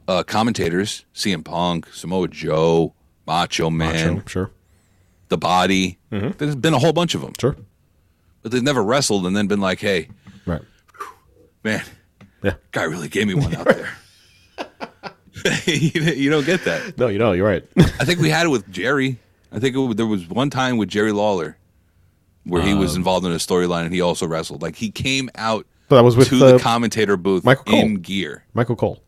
uh, 0.07 0.23
commentators: 0.23 1.05
CM 1.15 1.43
Punk, 1.43 1.87
Samoa 1.93 2.27
Joe, 2.27 2.93
Macho 3.25 3.69
Man, 3.69 4.15
Macho, 4.15 4.27
sure, 4.27 4.51
The 5.29 5.37
Body. 5.37 5.97
There's 6.09 6.55
been 6.55 6.73
a 6.73 6.79
whole 6.79 6.93
bunch 6.93 7.15
of 7.15 7.21
them, 7.21 7.33
sure, 7.39 7.55
but 8.43 8.51
they've 8.51 8.61
never 8.61 8.83
wrestled 8.83 9.25
and 9.25 9.35
then 9.35 9.47
been 9.47 9.59
like, 9.61 9.79
"Hey, 9.79 10.09
right, 10.45 10.61
man, 11.63 11.83
yeah. 12.43 12.53
guy 12.71 12.83
really 12.83 13.07
gave 13.07 13.25
me 13.27 13.33
one 13.33 13.55
out 13.55 13.65
there." 13.65 13.89
you 15.65 16.01
you 16.01 16.29
don't 16.29 16.45
get 16.45 16.63
that. 16.65 16.97
No, 16.97 17.07
you 17.07 17.17
know, 17.17 17.31
you're 17.31 17.47
right. 17.47 17.63
I 17.77 18.05
think 18.05 18.19
we 18.19 18.29
had 18.29 18.45
it 18.45 18.49
with 18.49 18.69
Jerry. 18.71 19.17
I 19.51 19.59
think 19.59 19.75
it, 19.75 19.97
there 19.97 20.05
was 20.07 20.27
one 20.29 20.49
time 20.49 20.77
with 20.77 20.89
Jerry 20.89 21.11
Lawler 21.11 21.57
where 22.45 22.61
he 22.61 22.73
Um, 22.73 22.79
was 22.79 22.95
involved 22.95 23.25
in 23.25 23.31
a 23.31 23.35
storyline 23.37 23.85
and 23.85 23.93
he 23.93 24.01
also 24.01 24.27
wrestled. 24.27 24.61
Like 24.61 24.75
he 24.75 24.91
came 24.91 25.29
out 25.35 25.65
But 25.87 25.95
that 25.97 26.03
was 26.03 26.17
with, 26.17 26.27
to 26.29 26.37
the 26.37 26.55
uh, 26.55 26.59
commentator 26.59 27.15
booth 27.17 27.43
Michael 27.45 27.63
Cole. 27.65 27.79
in 27.79 27.95
gear. 27.95 28.45
Michael 28.53 28.75
Cole. 28.75 29.01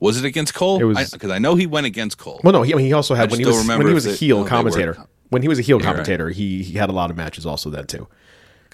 Was 0.00 0.18
it 0.18 0.24
against 0.24 0.54
Cole? 0.54 0.80
It 0.80 0.84
was- 0.84 1.10
because 1.12 1.30
I, 1.30 1.38
know 1.38 1.54
he 1.54 1.66
went 1.66 1.86
against 1.86 2.18
Cole. 2.18 2.40
Well, 2.42 2.52
no, 2.52 2.62
he, 2.62 2.74
I 2.74 2.76
mean, 2.76 2.86
he 2.86 2.92
also 2.92 3.14
had 3.14 3.30
when 3.30 3.40
he 3.40 3.46
was 3.46 3.64
don't 3.66 3.78
when 3.78 3.86
he 3.86 3.94
was 3.94 4.06
a 4.06 4.12
heel 4.12 4.44
commentator. 4.44 4.96
When 5.30 5.42
he 5.42 5.48
was 5.48 5.58
a 5.58 5.62
heel 5.62 5.80
commentator, 5.80 6.30
he, 6.30 6.62
he 6.62 6.74
had 6.74 6.90
a 6.90 6.92
lot 6.92 7.10
of 7.10 7.16
matches 7.16 7.46
also 7.46 7.70
then 7.70 7.86
too, 7.86 8.06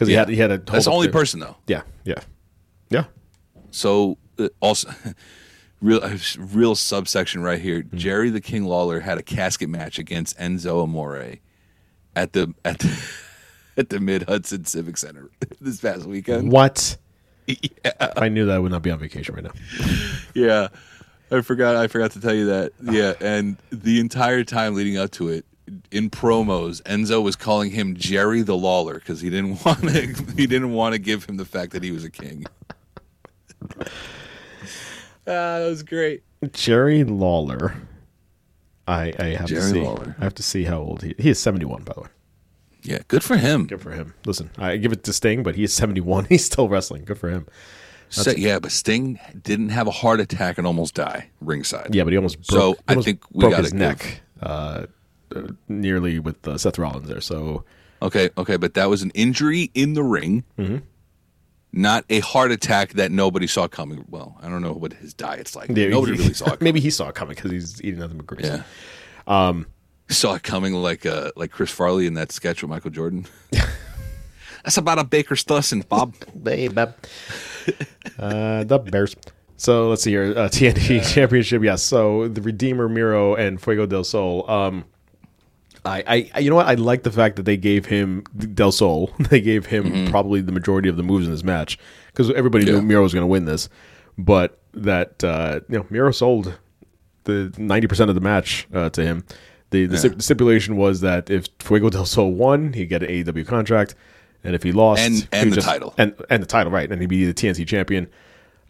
because 0.01 0.09
he 0.09 0.15
Yeah. 0.15 0.21
had 0.21 0.29
he 0.31 0.37
had 0.37 0.51
a 0.51 0.59
That's 0.59 0.87
the 0.87 0.91
only 0.91 1.09
person 1.09 1.41
though. 1.41 1.57
Yeah, 1.67 1.83
yeah, 2.05 2.15
yeah. 2.89 3.05
So 3.71 4.17
uh, 4.39 4.49
also, 4.61 4.91
real 5.83 6.01
real 6.39 6.75
subsection 6.75 7.43
right 7.43 7.61
here. 7.61 7.83
Hmm. 7.83 7.97
Jerry 7.99 8.31
the 8.31 8.41
King 8.41 8.65
Lawler 8.65 9.01
had 9.01 9.19
a 9.19 9.23
casket 9.23 9.69
match 9.69 9.99
against 9.99 10.39
Enzo 10.39 10.83
Amore 10.83 11.35
at 12.17 12.33
the 12.33 12.55
at 12.65 12.79
the 12.79 13.03
at 13.77 13.91
the 13.91 14.01
Mid 14.01 14.23
Hudson 14.23 14.65
Civic 14.65 14.97
Center 14.97 15.31
this 15.61 15.81
past 15.81 16.07
weekend. 16.07 16.51
What? 16.51 16.97
I 18.17 18.29
knew 18.31 18.47
that 18.47 18.55
I 18.55 18.59
would 18.59 18.73
not 18.73 18.83
be 18.83 18.91
on 18.91 18.99
vacation 19.01 19.35
right 19.35 19.45
now. 19.45 19.51
Yeah, 20.35 20.69
I 21.31 21.41
forgot. 21.43 21.77
I 21.77 21.89
forgot 21.89 22.13
to 22.13 22.21
tell 22.21 22.35
you 22.35 22.47
that. 22.47 22.73
Yeah, 22.81 23.13
and 23.21 23.57
the 23.71 24.01
entire 24.01 24.45
time 24.45 24.75
leading 24.75 24.97
up 24.97 25.11
to 25.13 25.29
it, 25.29 25.45
in 25.91 26.11
promos, 26.11 26.83
Enzo 26.83 27.23
was 27.23 27.37
calling 27.37 27.71
him 27.71 27.95
Jerry 27.97 28.43
the 28.43 28.57
Lawler 28.57 28.95
because 28.95 29.21
he 29.21 29.31
didn't 29.31 29.65
want 29.65 29.81
to. 29.81 30.15
He 30.37 30.47
didn't 30.47 30.73
want 30.73 30.95
to 30.95 30.99
give 30.99 31.25
him 31.25 31.37
the 31.37 31.45
fact 31.45 31.73
that 31.73 31.83
he 31.83 31.91
was 31.91 32.05
a 32.05 32.11
king. 32.11 32.45
Ah, 35.27 35.59
that 35.61 35.69
was 35.69 35.83
great. 35.83 36.23
Jerry 36.53 37.05
Lawler. 37.05 37.75
I 38.89 39.13
I 39.19 39.25
have 39.37 39.47
Jerry 39.47 39.61
to 39.61 39.69
see. 39.69 39.81
Lawler. 39.83 40.17
I 40.19 40.25
have 40.25 40.35
to 40.37 40.43
see 40.43 40.65
how 40.65 40.79
old 40.79 41.03
he. 41.03 41.15
He 41.19 41.31
is 41.31 41.39
seventy 41.39 41.67
one, 41.67 41.83
by 41.83 41.93
the 41.93 42.01
way. 42.01 42.09
Yeah, 42.83 42.99
good 43.07 43.23
for 43.23 43.37
him. 43.37 43.67
Good 43.67 43.81
for 43.83 43.91
him. 43.93 44.15
Listen, 44.25 44.51
I 44.59 44.77
give 44.79 44.93
it 44.93 45.05
to 45.05 45.13
Sting, 45.13 45.43
but 45.43 45.55
he 45.55 45.63
is 45.63 45.73
seventy 45.73 46.01
one. 46.01 46.25
He's 46.29 46.45
still 46.45 46.69
wrestling. 46.69 47.05
Good 47.05 47.19
for 47.19 47.29
him. 47.29 47.47
So, 48.09 48.33
yeah, 48.33 48.59
but 48.59 48.73
Sting 48.73 49.21
didn't 49.41 49.69
have 49.69 49.87
a 49.87 49.93
heart 49.93 50.19
attack 50.19 50.59
and 50.59 50.67
almost 50.67 50.95
die 50.95 51.31
ringside. 51.41 51.95
Yeah, 51.95 52.03
but 52.03 52.13
he 52.13 52.17
almost 52.17 52.45
So, 52.45 52.59
broke, 52.73 52.77
he 52.79 52.83
I 52.89 52.93
almost 52.93 53.05
think 53.07 53.23
we 53.31 53.41
broke 53.41 53.51
gotta 53.53 53.63
his 53.63 53.75
neck 53.75 54.23
uh, 54.43 54.47
uh, 54.47 54.87
nearly 55.69 56.19
with 56.19 56.47
uh, 56.47 56.59
Seth 56.59 56.79
Rollins 56.79 57.09
there. 57.09 57.21
So 57.21 57.65
Okay, 58.03 58.31
okay, 58.39 58.57
but 58.57 58.75
that 58.75 58.89
was 58.89 59.03
an 59.03 59.11
injury 59.15 59.71
in 59.75 59.93
the 59.95 60.03
ring, 60.03 60.45
Mm-hmm. 60.59 60.79
not 61.73 62.05
a 62.09 62.21
heart 62.21 62.51
attack 62.51 62.95
that 62.95 63.13
nobody 63.13 63.47
saw 63.47 63.69
coming. 63.69 64.05
Well, 64.09 64.39
I 64.43 64.49
don't 64.49 64.63
know 64.63 64.73
what 64.73 64.95
his 64.95 65.13
diet's 65.15 65.55
like. 65.55 65.69
yeah, 65.71 65.89
nobody 65.89 66.13
he- 66.15 66.19
really 66.23 66.35
saw 66.35 66.53
it. 66.55 66.61
Maybe 66.63 66.81
he 66.81 66.91
saw 66.91 67.09
it 67.11 67.15
coming 67.15 67.35
because 67.35 67.51
he's 67.51 67.83
eating 67.83 68.01
nothing 68.01 68.17
but 68.17 68.27
grease. 68.27 68.47
Yeah. 68.47 68.63
Um, 69.27 69.67
saw 70.09 70.35
it 70.35 70.43
coming 70.43 70.73
like 70.75 71.07
uh 71.07 71.31
like 71.37 71.51
Chris 71.53 71.71
Farley 71.71 72.07
in 72.07 72.15
that 72.15 72.33
sketch 72.33 72.63
with 72.63 72.71
Michael 72.71 72.91
Jordan. 72.91 73.27
That's 74.65 74.77
about 74.77 74.99
a 74.99 75.05
baker's 75.05 75.45
dozen, 75.45 75.83
Bob. 75.89 76.15
Babe. 76.43 76.79
uh, 78.19 78.65
the 78.65 78.79
Bears. 78.79 79.17
So 79.57 79.89
let's 79.91 80.03
see 80.03 80.11
here. 80.11 80.33
Uh, 80.37 80.49
TNT 80.49 81.07
Championship. 81.13 81.63
Yes. 81.63 81.83
So 81.83 82.29
the 82.29 82.41
Redeemer, 82.41 82.89
Miro, 82.89 83.35
and 83.35 83.61
Fuego 83.61 83.87
del 83.87 84.05
Sol. 84.05 84.51
Um, 84.51 84.85
I, 85.85 86.29
I, 86.35 86.39
you 86.41 86.51
know 86.51 86.57
what? 86.57 86.67
I 86.67 86.75
like 86.75 87.03
the 87.05 87.11
fact 87.11 87.37
that 87.37 87.45
they 87.45 87.57
gave 87.57 87.87
him 87.87 88.23
Del 88.55 88.73
Sol. 88.73 89.11
They 89.31 89.41
gave 89.41 89.67
him 89.67 90.09
probably 90.11 90.41
the 90.41 90.53
majority 90.53 90.89
of 90.89 90.97
the 90.97 91.03
moves 91.03 91.25
in 91.27 91.33
this 91.33 91.43
match 91.45 91.79
because 92.09 92.31
everybody 92.33 92.67
Yeah. 92.67 92.73
knew 92.75 92.83
Miro 92.83 93.03
was 93.03 93.15
going 93.15 93.23
to 93.23 93.27
win 93.29 93.45
this. 93.47 93.69
But 94.19 94.59
that 94.75 95.23
uh, 95.25 95.61
you 95.69 95.79
know, 95.79 95.87
Miro 95.91 96.11
sold 96.13 96.59
the 97.25 97.53
ninety 97.57 97.87
percent 97.87 98.09
of 98.11 98.15
the 98.15 98.21
match 98.21 98.67
uh, 98.75 98.91
to 98.91 99.03
him. 99.03 99.25
The, 99.71 99.87
the 99.87 99.97
stip- 99.99 100.21
stipulation 100.21 100.77
was 100.77 101.01
that 101.01 101.31
if 101.31 101.47
Fuego 101.61 101.89
del 101.91 102.05
Sol 102.05 102.33
won, 102.33 102.73
he'd 102.73 102.87
get 102.87 103.03
an 103.05 103.09
AEW 103.09 103.47
contract, 103.47 103.95
and 104.45 104.55
if 104.55 104.63
he 104.65 104.73
lost, 104.73 105.01
And- 105.01 105.29
and 105.33 105.53
the 105.53 105.57
just- 105.57 105.69
title. 105.69 105.95
and 105.97 106.15
and 106.29 106.43
the 106.43 106.47
title, 106.47 106.73
right? 106.73 106.91
And 106.91 107.01
he'd 107.01 107.07
be 107.09 107.25
the 107.25 107.35
TNT 107.35 107.67
champion. 107.67 108.09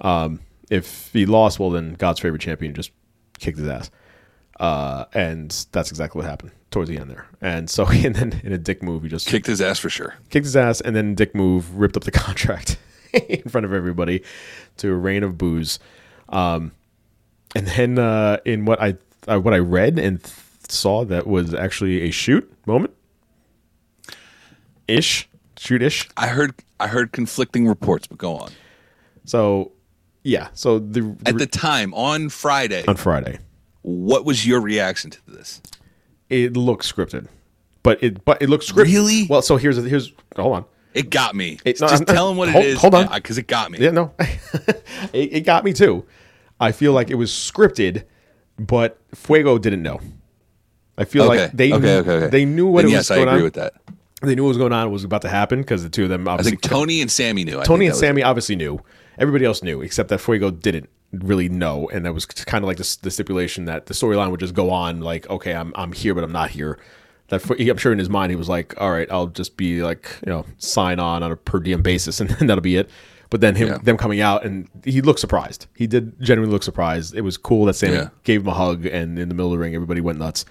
Um, 0.00 0.40
if 0.70 1.10
he 1.12 1.26
lost, 1.26 1.58
well, 1.58 1.70
then 1.70 1.94
God's 1.94 2.20
favorite 2.20 2.42
champion 2.42 2.74
just 2.74 2.92
kicked 3.38 3.58
his 3.58 3.66
ass. 3.68 3.90
Uh, 4.60 5.06
and 5.14 5.66
that's 5.72 5.90
exactly 5.90 6.20
what 6.20 6.28
happened 6.28 6.52
towards 6.70 6.88
the 6.90 6.98
end 6.98 7.10
there. 7.10 7.26
And 7.40 7.68
so, 7.70 7.86
and 7.90 8.14
then 8.14 8.40
in 8.44 8.52
a 8.52 8.58
dick 8.58 8.82
move, 8.82 9.02
he 9.02 9.08
just 9.08 9.26
Kicked 9.26 9.46
his 9.46 9.60
ass 9.60 9.78
for 9.78 9.90
sure. 9.90 10.14
kicked 10.30 10.46
his 10.46 10.56
ass, 10.56 10.80
and 10.80 10.94
then 10.94 11.14
dick 11.14 11.34
move 11.34 11.74
ripped 11.76 11.96
up 11.96 12.04
the 12.04 12.10
contract 12.26 12.78
in 13.28 13.42
front 13.48 13.64
of 13.64 13.72
everybody 13.72 14.22
to 14.78 14.90
a 14.90 14.94
rain 14.94 15.22
of 15.22 15.36
booze. 15.36 15.78
Um, 16.28 16.72
and 17.56 17.66
then 17.66 17.98
uh, 17.98 18.38
in 18.44 18.64
what 18.64 18.80
I 18.80 18.94
uh, 19.26 19.40
what 19.40 19.52
I 19.52 19.58
read 19.58 19.98
and 19.98 20.22
th- 20.22 20.34
saw 20.68 21.04
that 21.06 21.26
was 21.26 21.52
actually 21.52 22.02
a 22.02 22.10
shoot 22.12 22.48
moment, 22.66 22.94
ish, 24.88 25.28
shoot 25.58 25.82
ish. 25.82 26.08
I 26.16 26.28
heard 26.28 26.54
I 26.78 26.86
heard 26.86 27.12
conflicting 27.12 27.66
reports, 27.66 28.06
but 28.06 28.18
go 28.18 28.36
on. 28.36 28.50
So 29.24 29.72
yeah, 30.22 30.48
so 30.54 30.78
the, 30.78 31.16
At 31.26 31.38
the 31.38 31.46
time 31.46 31.92
on 31.94 32.28
Friday, 32.28 32.84
on 32.86 32.96
Friday. 32.96 33.38
what 33.82 34.24
was 34.24 34.46
your 34.46 34.60
reaction 34.60 35.10
to 35.10 35.18
this? 35.26 35.60
It 36.30 36.56
looks 36.56 36.90
scripted, 36.90 37.26
but 37.82 38.02
it 38.02 38.24
but 38.24 38.40
it 38.40 38.48
looks 38.48 38.70
scripted. 38.70 38.84
Really? 38.84 39.26
Well, 39.28 39.42
so 39.42 39.56
here's 39.56 39.76
here's 39.76 40.12
hold 40.36 40.54
on. 40.56 40.64
It 40.94 41.10
got 41.10 41.34
me. 41.36 41.58
It- 41.64 41.80
no, 41.80 41.88
Just 41.88 42.02
I'm- 42.08 42.14
tell 42.16 42.30
him 42.30 42.36
what 42.36 42.48
hold- 42.48 42.64
it 42.64 42.68
is. 42.70 42.80
hold 42.80 42.94
on. 42.94 43.08
because 43.12 43.38
it 43.38 43.46
got 43.46 43.70
me. 43.70 43.78
Yeah, 43.78 43.90
no, 43.90 44.12
it, 44.18 44.74
it 45.12 45.40
got 45.44 45.64
me 45.64 45.72
too. 45.72 46.04
I 46.58 46.72
feel 46.72 46.92
like 46.92 47.10
it 47.10 47.14
was 47.14 47.30
scripted, 47.30 48.04
but 48.58 48.98
Fuego 49.14 49.56
didn't 49.58 49.82
know. 49.82 50.00
I 50.98 51.04
feel 51.04 51.24
Okay. 51.30 51.42
like 51.42 51.52
they 51.52 51.72
okay, 51.72 51.80
knew, 51.82 51.88
okay, 52.00 52.10
okay. 52.12 52.26
they 52.26 52.44
knew 52.44 52.66
what 52.66 52.82
Then 52.82 52.90
it 52.90 52.94
yes, 52.94 53.08
was 53.10 53.16
going 53.16 53.28
I 53.28 53.32
agree 53.32 53.40
on. 53.40 53.44
with 53.44 53.54
that. 53.54 53.72
They 54.22 54.34
knew 54.34 54.42
what 54.42 54.48
was 54.48 54.58
going 54.58 54.72
on 54.74 54.90
was 54.90 55.02
about 55.04 55.22
to 55.22 55.30
happen 55.30 55.60
because 55.60 55.82
the 55.82 55.88
two 55.88 56.02
of 56.02 56.08
them 56.10 56.28
I 56.28 56.32
obviously 56.32 56.50
think 56.52 56.62
Tony 56.62 57.00
and 57.00 57.10
Sammy 57.10 57.44
knew. 57.44 57.58
I 57.60 57.62
Tony 57.64 57.86
and 57.86 57.96
Sammy 57.96 58.22
obviously 58.22 58.56
knew. 58.56 58.80
Everybody 59.16 59.44
else 59.46 59.62
knew, 59.62 59.80
except 59.80 60.08
that 60.10 60.18
Fuego 60.20 60.50
didn't 60.50 60.90
really 61.12 61.48
know, 61.48 61.88
and 61.92 62.04
that 62.04 62.14
was 62.14 62.24
kind 62.26 62.62
of 62.64 62.68
like 62.68 62.76
the, 62.76 62.98
the 63.02 63.10
stipulation 63.10 63.64
that 63.64 63.86
the 63.86 63.94
storyline 63.94 64.30
would 64.30 64.40
just 64.40 64.54
go 64.54 64.70
on. 64.70 65.00
Like, 65.00 65.28
okay, 65.30 65.54
I'm 65.54 65.72
I'm 65.74 65.92
here, 65.92 66.14
but 66.14 66.24
I'm 66.24 66.32
not 66.32 66.50
here. 66.50 66.78
That 67.28 67.40
Fu- 67.42 67.54
I'm 67.58 67.76
sure 67.76 67.92
in 67.92 67.98
his 67.98 68.08
mind 68.10 68.30
he 68.30 68.36
was 68.36 68.48
like, 68.48 68.74
all 68.80 68.90
right, 68.90 69.06
I'll 69.10 69.28
just 69.28 69.56
be 69.56 69.82
like, 69.82 70.10
you 70.26 70.30
know, 70.32 70.44
sign 70.58 70.98
on 70.98 71.22
on 71.22 71.30
a 71.32 71.36
per 71.36 71.60
diem 71.60 71.82
basis, 71.82 72.20
and, 72.20 72.30
then 72.30 72.46
that'll 72.48 72.62
be 72.62 72.76
it. 72.76 72.90
But 73.30 73.40
then 73.40 73.54
him 73.54 73.68
Yeah. 73.68 73.78
them 73.78 73.96
coming 73.96 74.20
out, 74.20 74.44
and 74.44 74.68
he 74.84 75.00
looked 75.00 75.20
surprised. 75.20 75.66
He 75.76 75.86
did 75.86 76.20
genuinely 76.20 76.52
look 76.52 76.64
surprised. 76.64 77.14
It 77.14 77.20
was 77.20 77.36
cool 77.36 77.66
that 77.66 77.74
Sammy 77.74 77.94
Yeah. 77.94 78.08
gave 78.24 78.42
him 78.42 78.48
a 78.48 78.54
hug, 78.54 78.86
and 78.86 79.18
in 79.18 79.28
the 79.28 79.34
middle 79.34 79.46
of 79.46 79.52
the 79.52 79.58
ring, 79.58 79.74
everybody 79.74 80.00
went 80.00 80.18
nuts. 80.18 80.44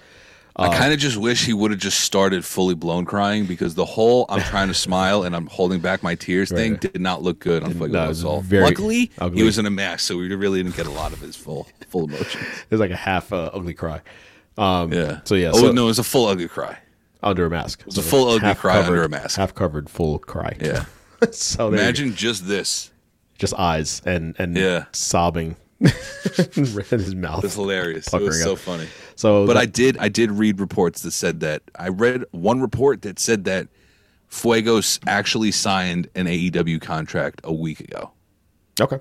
I 0.56 0.76
kind 0.76 0.92
of 0.92 0.98
just 0.98 1.16
wish 1.16 1.46
he 1.46 1.52
would 1.54 1.70
have 1.70 1.80
just 1.80 2.00
started 2.00 2.44
fully 2.44 2.74
blown 2.74 3.04
crying 3.06 3.46
because 3.46 3.74
the 3.74 3.84
whole 3.84 4.26
I'm 4.28 4.42
trying 4.42 4.68
to 4.68 4.74
smile 4.74 5.22
and 5.22 5.34
I'm 5.34 5.46
holding 5.46 5.80
back 5.80 6.02
my 6.02 6.14
tears 6.14 6.50
thing 6.50 6.72
Right. 6.72 6.80
did 6.80 7.00
not 7.00 7.22
look 7.22 7.38
good 7.38 7.62
on 7.62 7.72
Fuego 7.72 7.86
no, 7.86 8.10
it. 8.10 8.62
Luckily, 8.62 9.10
ugly. 9.18 9.38
he 9.38 9.42
was 9.44 9.58
in 9.58 9.64
a 9.66 9.70
mask, 9.70 10.00
so 10.06 10.16
we 10.18 10.28
really 10.34 10.62
didn't 10.62 10.76
get 10.76 10.86
a 10.86 10.90
lot 10.90 11.12
of 11.12 11.20
his 11.20 11.34
full 11.36 11.66
full 11.88 12.04
emotions. 12.04 12.44
was 12.70 12.80
like 12.80 12.90
a 12.90 12.96
half 12.96 13.32
uh, 13.32 13.50
ugly 13.54 13.74
cry. 13.74 14.02
Um, 14.58 14.92
Yeah. 14.92 15.20
So 15.24 15.34
yeah. 15.34 15.50
Oh 15.54 15.58
so 15.60 15.72
no, 15.72 15.84
it 15.84 15.86
was 15.86 15.98
a 15.98 16.04
full 16.04 16.26
ugly 16.26 16.48
cry. 16.48 16.78
under 17.22 17.46
a 17.46 17.50
mask. 17.50 17.80
It 17.80 17.86
was 17.86 17.98
a 17.98 18.02
full 18.02 18.28
ugly 18.28 18.54
cry 18.54 18.82
under 18.84 19.02
a 19.04 19.08
mask. 19.08 19.36
Half 19.38 19.54
covered, 19.54 19.88
full 19.88 20.18
cry. 20.18 20.56
Yeah. 20.60 20.84
so 21.30 21.68
Imagine 21.68 22.14
just 22.14 22.46
this, 22.46 22.90
just 23.38 23.54
eyes 23.54 24.02
and 24.04 24.34
and 24.38 24.56
Yeah. 24.56 24.86
sobbing 24.92 25.56
in 25.80 25.88
his 26.64 27.14
mouth. 27.14 27.44
It's 27.44 27.54
hilarious. 27.54 28.12
It 28.12 28.20
was 28.20 28.42
so 28.42 28.52
up. 28.52 28.58
funny. 28.58 28.86
So, 29.20 29.46
But 29.46 29.52
that- 29.52 29.60
I 29.60 29.66
did 29.66 29.98
I 29.98 30.08
did 30.08 30.30
read 30.30 30.60
reports 30.60 31.02
that 31.02 31.10
said 31.10 31.40
that 31.40 31.62
I 31.78 31.88
read 31.88 32.24
one 32.30 32.62
report 32.62 33.02
that 33.02 33.18
said 33.18 33.44
that 33.44 33.68
Fuegos 34.30 34.98
actually 35.06 35.52
signed 35.52 36.08
an 36.14 36.26
AEW 36.26 36.80
contract 36.80 37.42
a 37.44 37.52
week 37.52 37.80
ago. 37.80 38.12
okay. 38.80 39.00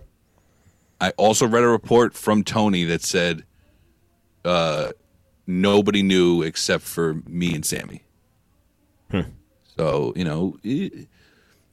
I 1.00 1.12
also 1.12 1.48
read 1.48 1.64
a 1.64 1.70
report 1.70 2.14
from 2.14 2.44
Tony 2.44 2.84
that 2.84 3.02
said 3.02 3.46
uh, 4.44 4.92
nobody 5.48 6.04
knew 6.04 6.42
except 6.42 6.84
for 6.84 7.22
me 7.26 7.56
and 7.56 7.66
Sammy. 7.66 8.04
Hmm. 9.10 9.22
So 9.78 10.12
you 10.18 10.26
know, 10.26 10.58
it, 10.66 11.08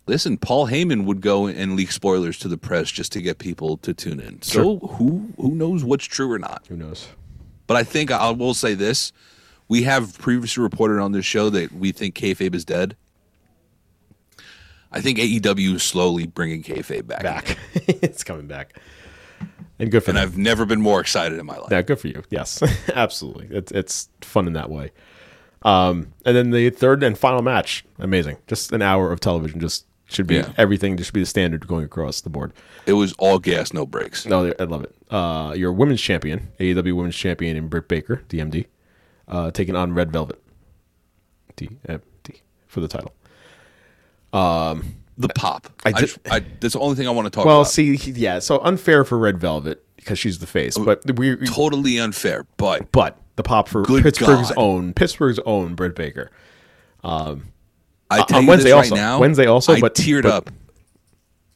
listen, 0.06 0.36
Paul 0.36 0.68
Heyman 0.68 1.05
would 1.06 1.20
go 1.20 1.48
and 1.48 1.74
leak 1.74 1.90
spoilers 1.90 2.39
to 2.39 2.47
the 2.47 2.59
press 2.59 2.93
just 2.93 3.10
to 3.12 3.20
get 3.20 3.39
people 3.39 3.77
to 3.78 3.93
tune 3.93 4.20
in. 4.20 4.40
So 4.43 4.78
who 4.78 5.31
who 5.36 5.56
knows 5.56 5.82
what's 5.82 6.05
true 6.05 6.31
or 6.31 6.39
not? 6.39 6.64
Who 6.68 6.77
knows? 6.77 7.09
But 7.66 7.76
I 7.76 7.84
think 7.84 8.10
I 8.10 8.30
will 8.30 8.55
say 8.55 8.74
this: 8.74 9.12
we 9.68 9.82
have 9.82 10.18
previously 10.18 10.62
reported 10.62 11.01
on 11.01 11.12
this 11.12 11.24
show 11.24 11.51
that 11.51 11.72
we 11.72 11.93
think 11.93 12.14
kayfabe 12.14 12.55
is 12.55 12.64
dead. 12.64 12.97
I 14.93 15.01
think 15.01 15.18
AEW 15.18 15.74
is 15.74 15.82
slowly 15.82 16.26
bringing 16.26 16.62
kayfabe 16.62 17.06
back. 17.06 17.22
Back. 17.22 17.59
it's 17.74 18.24
coming 18.24 18.47
back. 18.47 18.78
And 19.78 19.90
good 19.90 20.02
for 20.02 20.10
and 20.10 20.18
them. 20.18 20.22
I've 20.22 20.38
never 20.38 20.64
been 20.64 20.80
more 20.80 21.01
excited 21.01 21.38
in 21.38 21.44
my 21.44 21.59
life. 21.59 21.70
Yeah, 21.70 21.82
good 21.82 22.01
for 22.01 22.09
you. 22.09 22.22
Yes, 22.30 22.62
absolutely. 22.94 23.48
It's 23.55 23.72
it's 23.72 24.09
fun 24.22 24.47
in 24.47 24.55
that 24.55 24.70
way. 24.70 24.93
Um, 25.62 26.12
and 26.24 26.36
then 26.36 26.51
the 26.51 26.70
third 26.70 27.02
and 27.02 27.18
final 27.18 27.43
match, 27.43 27.84
amazing. 27.98 28.38
Just 28.47 28.72
an 28.72 28.82
hour 28.82 29.12
of 29.12 29.20
television. 29.20 29.60
Just 29.60 29.84
should 30.06 30.26
be 30.26 30.36
Yeah. 30.36 30.52
everything. 30.56 30.96
Just 30.96 31.08
should 31.08 31.14
be 31.14 31.20
the 31.20 31.26
standard 31.26 31.66
going 31.66 31.84
across 31.84 32.20
the 32.20 32.30
board. 32.30 32.52
It 32.86 32.92
was 32.94 33.12
all 33.18 33.38
gas, 33.38 33.72
no 33.72 33.84
brakes. 33.86 34.24
No, 34.26 34.52
I 34.58 34.64
love 34.64 34.84
it. 34.84 34.94
Uh, 35.10 35.52
your 35.56 35.72
women's 35.72 36.00
champion, 36.00 36.48
AEW 36.60 36.94
women's 36.94 37.16
champion, 37.16 37.56
in 37.56 37.68
Britt 37.68 37.88
Baker, 37.88 38.22
DMD, 38.28 38.66
uh, 39.28 39.50
taking 39.50 39.74
on 39.76 39.92
Red 39.94 40.12
Velvet, 40.12 40.40
DMD 41.56 42.00
for 42.66 42.80
the 42.80 42.88
title. 42.88 43.12
The 45.18 45.28
pop. 45.34 45.68
I 45.84 45.88
I, 45.88 45.92
did- 46.00 46.10
I, 46.30 46.40
that's 46.60 46.74
the 46.74 46.80
only 46.80 46.94
thing 46.94 47.08
I 47.08 47.10
want 47.10 47.24
to 47.26 47.30
talk 47.30 47.44
about. 47.44 47.48
Well, 47.50 47.60
about. 47.62 47.70
see, 47.70 47.94
yeah, 47.96 48.38
so 48.38 48.58
unfair 48.58 49.02
for 49.02 49.16
Red 49.16 49.38
Velvet 49.38 49.82
because 49.96 50.18
she's 50.18 50.40
the 50.40 50.46
face, 50.46 50.76
but 50.76 51.10
we, 51.18 51.36
totally 51.46 51.98
unfair, 51.98 52.46
but 52.58 52.92
but 52.92 53.18
the 53.36 53.42
pop 53.42 53.66
for 53.68 53.82
Pittsburgh's 53.84 54.48
God. 54.50 54.54
own 54.58 54.92
Pittsburgh's 54.92 55.38
own 55.46 55.74
Britt 55.74 55.94
Baker. 55.96 56.30
I 58.10 58.20
Uh, 58.20 58.24
tell 58.26 58.38
on 58.38 58.44
you 58.44 58.48
Wednesday 58.50 58.70
this 58.70 58.74
also. 58.76 58.94
right 58.94 59.00
now. 59.00 59.18
Wednesday 59.20 59.46
also, 59.46 59.74
I 59.74 59.80
but- 59.80 59.94
teared 59.94 60.22
but- 60.22 60.32
up. 60.32 60.50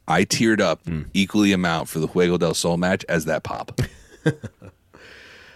I 0.09 0.25
teared 0.25 0.61
up 0.61 0.85
Hmm. 0.85 1.03
equally 1.15 1.53
amount 1.53 1.89
for 1.89 2.01
the 2.01 2.09
Fuego 2.09 2.37
del 2.37 2.53
Sol 2.55 2.77
match 2.77 3.05
as 3.09 3.27
that 3.27 3.45
pop. 3.45 3.81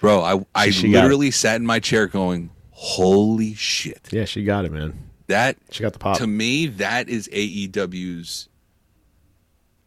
Bro, 0.01 0.23
I 0.23 0.45
I 0.55 0.71
she 0.71 0.89
literally 0.89 1.31
sat 1.31 1.57
in 1.57 1.67
my 1.67 1.81
chair 1.81 2.07
going, 2.07 2.51
"Holy 2.71 3.55
shit!" 3.55 4.09
Yeah, 4.13 4.27
she 4.27 4.45
got 4.45 4.65
it, 4.65 4.71
man. 4.73 4.95
That 5.29 5.57
She 5.71 5.83
got 5.83 5.93
the 5.95 5.99
pop. 5.99 6.19
to 6.19 6.27
me, 6.27 6.67
that 6.67 7.09
is 7.09 7.29
AEW's. 7.33 8.49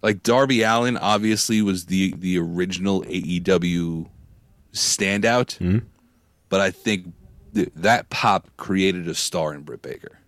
Like 0.01 0.23
Darby 0.23 0.63
Allin, 0.63 0.97
obviously 0.97 1.61
was 1.61 1.85
the 1.85 2.13
the 2.17 2.37
original 2.39 3.03
AEW 3.03 4.07
standout, 4.73 5.57
Mm-hmm. 5.59 5.79
but 6.49 6.59
I 6.61 6.71
think 6.71 7.13
th- 7.53 7.69
that 7.75 8.09
pop 8.09 8.49
created 8.57 9.07
a 9.07 9.13
star 9.15 9.53
in 9.53 9.61
Britt 9.61 9.81
Baker. 9.81 10.19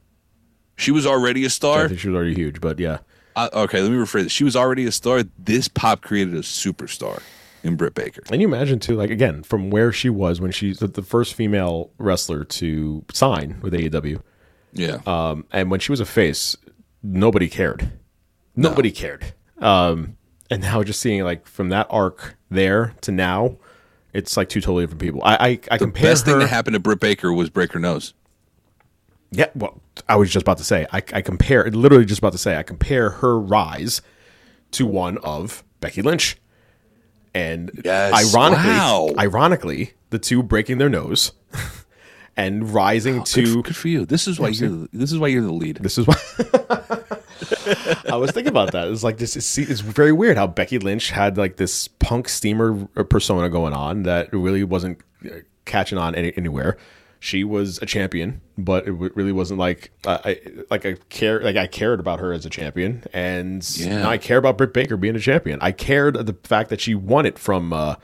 She 0.80 0.91
was 0.91 1.06
already 1.06 1.43
a 1.45 1.49
star. 1.49 1.85
I 1.85 1.88
think 1.89 1.99
she 1.99 2.07
was 2.10 2.15
already 2.15 2.34
huge, 2.35 2.61
but 2.61 2.80
yeah, 2.80 2.99
Uh, 3.35 3.49
okay, 3.53 3.81
let 3.81 3.91
me 3.91 3.97
rephrase 3.97 4.26
it. 4.26 4.31
She 4.31 4.43
was 4.43 4.56
already 4.56 4.85
a 4.85 4.91
star. 4.91 5.23
This 5.38 5.68
pop 5.68 6.01
created 6.01 6.34
a 6.34 6.39
superstar 6.41 7.22
in 7.64 7.76
Britt 7.76 7.93
Baker. 7.93 8.22
And 8.31 8.41
you 8.41 8.47
imagine 8.47 8.80
too, 8.80 8.95
like 8.95 9.10
again, 9.10 9.43
from 9.43 9.69
where 9.69 9.91
she 9.91 10.10
was 10.10 10.39
when 10.41 10.51
she's 10.51 10.80
the, 10.80 11.01
first 11.03 11.34
female 11.34 11.91
wrestler 11.97 12.43
to 12.45 13.03
sign 13.14 13.60
with 13.61 13.73
AEW, 13.73 14.22
Yeah, 14.73 14.99
um, 15.06 15.45
and 15.51 15.69
when 15.69 15.80
she 15.81 15.91
was 15.91 15.99
a 15.99 16.06
face, 16.06 16.56
nobody 17.03 17.49
cared. 17.49 17.91
Nobody 18.56 18.91
cared. 18.91 19.34
Um, 19.60 20.15
and 20.49 20.61
now 20.61 20.81
just 20.84 20.99
seeing 21.01 21.23
like 21.23 21.45
from 21.47 21.69
that 21.69 21.88
arc 21.89 22.38
there 22.49 22.93
to 23.01 23.11
now, 23.11 23.57
it's 24.14 24.35
like 24.38 24.49
two 24.49 24.61
totally 24.61 24.84
different 24.84 25.01
people. 25.01 25.22
I 25.23 25.35
I, 25.35 25.47
I 25.72 25.77
the 25.77 25.85
compare 25.85 26.03
best 26.11 26.26
her. 26.26 26.31
thing 26.31 26.39
that 26.39 26.47
happened 26.47 26.73
to 26.76 26.80
Britt 26.80 26.99
Baker 26.99 27.31
was 27.34 27.49
break 27.49 27.73
her 27.73 27.80
nose. 27.80 28.14
Yeah, 29.31 29.47
well, 29.53 29.80
I 30.08 30.16
was 30.16 30.32
just 30.32 30.44
about 30.44 30.58
to 30.60 30.64
say, 30.64 30.86
I, 30.92 30.98
I 31.14 31.22
compare, 31.22 31.70
literally 31.72 32.06
just 32.06 32.20
about 32.20 32.32
to 32.34 32.38
say, 32.38 32.58
I 32.58 32.64
compare 32.64 33.10
her 33.10 33.40
rise 33.40 34.02
to 34.72 34.86
one 34.86 35.18
of 35.20 35.64
Becky 35.82 36.02
Lynch. 36.02 36.38
And 37.34 37.72
Yes, 37.86 38.34
ironically, 38.34 38.70
wow. 38.72 39.10
ironically, 39.18 39.94
the 40.10 40.20
two 40.20 40.42
breaking 40.42 40.78
their 40.80 40.90
nose 40.90 41.32
and 42.38 42.74
rising 42.74 43.18
Good, 43.18 43.26
to 43.28 43.60
f- 43.60 43.64
good 43.66 43.76
for 43.76 43.88
you. 43.88 44.06
This 44.06 44.28
is 44.28 44.40
why 44.40 44.50
you're. 44.50 44.88
This 44.92 45.12
is 45.12 45.20
why 45.20 45.28
you're 45.28 45.44
the 45.44 45.54
lead. 45.54 45.78
this 45.78 45.98
is 46.00 46.08
why 46.08 46.16
I 48.10 48.16
was 48.16 48.32
thinking 48.32 48.50
about 48.50 48.72
that. 48.72 48.88
It's 48.88 49.04
like 49.04 49.18
this 49.18 49.36
is 49.36 49.58
it's 49.70 49.82
very 49.82 50.12
weird 50.12 50.38
how 50.38 50.48
Becky 50.48 50.80
Lynch 50.80 51.12
had 51.12 51.38
like 51.38 51.58
this 51.58 51.88
punk 51.88 52.30
steamer 52.30 52.86
persona 53.06 53.50
going 53.50 53.74
on 53.74 54.04
that 54.04 54.34
really 54.34 54.64
wasn't 54.64 55.00
uh, 55.26 55.30
catching 55.66 55.98
on 55.98 56.16
any, 56.16 56.36
anywhere. 56.36 56.78
She 57.22 57.44
was 57.44 57.80
a 57.82 57.86
champion, 57.86 58.40
but 58.58 58.84
it 58.88 58.91
w- 58.91 59.12
really 59.14 59.34
wasn't 59.34 59.60
like 59.60 59.91
uh, 60.06 60.20
I 60.24 60.40
like 60.72 60.86
I 60.86 60.94
care 61.10 61.41
like 61.41 61.58
I 61.58 61.68
cared 61.68 62.00
about 62.00 62.20
her 62.22 62.32
as 62.32 62.46
a 62.46 62.50
champion, 62.50 63.04
and 63.14 63.62
Yeah. 63.78 64.04
now 64.04 64.10
I 64.10 64.18
care 64.18 64.38
about 64.38 64.58
Britt 64.58 64.74
Baker 64.74 64.96
being 64.96 65.16
a 65.16 65.20
champion. 65.20 65.60
I 65.62 65.72
cared 65.74 66.16
the 66.26 66.36
fact 66.44 66.70
that 66.70 66.80
she 66.80 66.96
won 66.96 67.26
it 67.26 67.38
from 67.38 67.74
uh, 67.74 67.96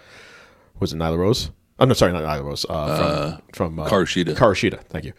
was 0.79 0.91
it 0.91 0.97
Nyla 0.97 1.17
Rose? 1.17 1.51
Oh 1.79 1.85
no, 1.85 1.93
sorry, 1.93 2.11
not 2.11 2.23
Nyla 2.23 2.43
Rose. 2.43 2.65
Uh, 2.67 2.97
from 2.97 3.05
uh, 3.05 3.37
from 3.53 3.79
uh, 3.79 3.89
Karashida. 3.89 4.35
Karashida, 4.35 4.81
thank 4.83 5.05
you. 5.05 5.13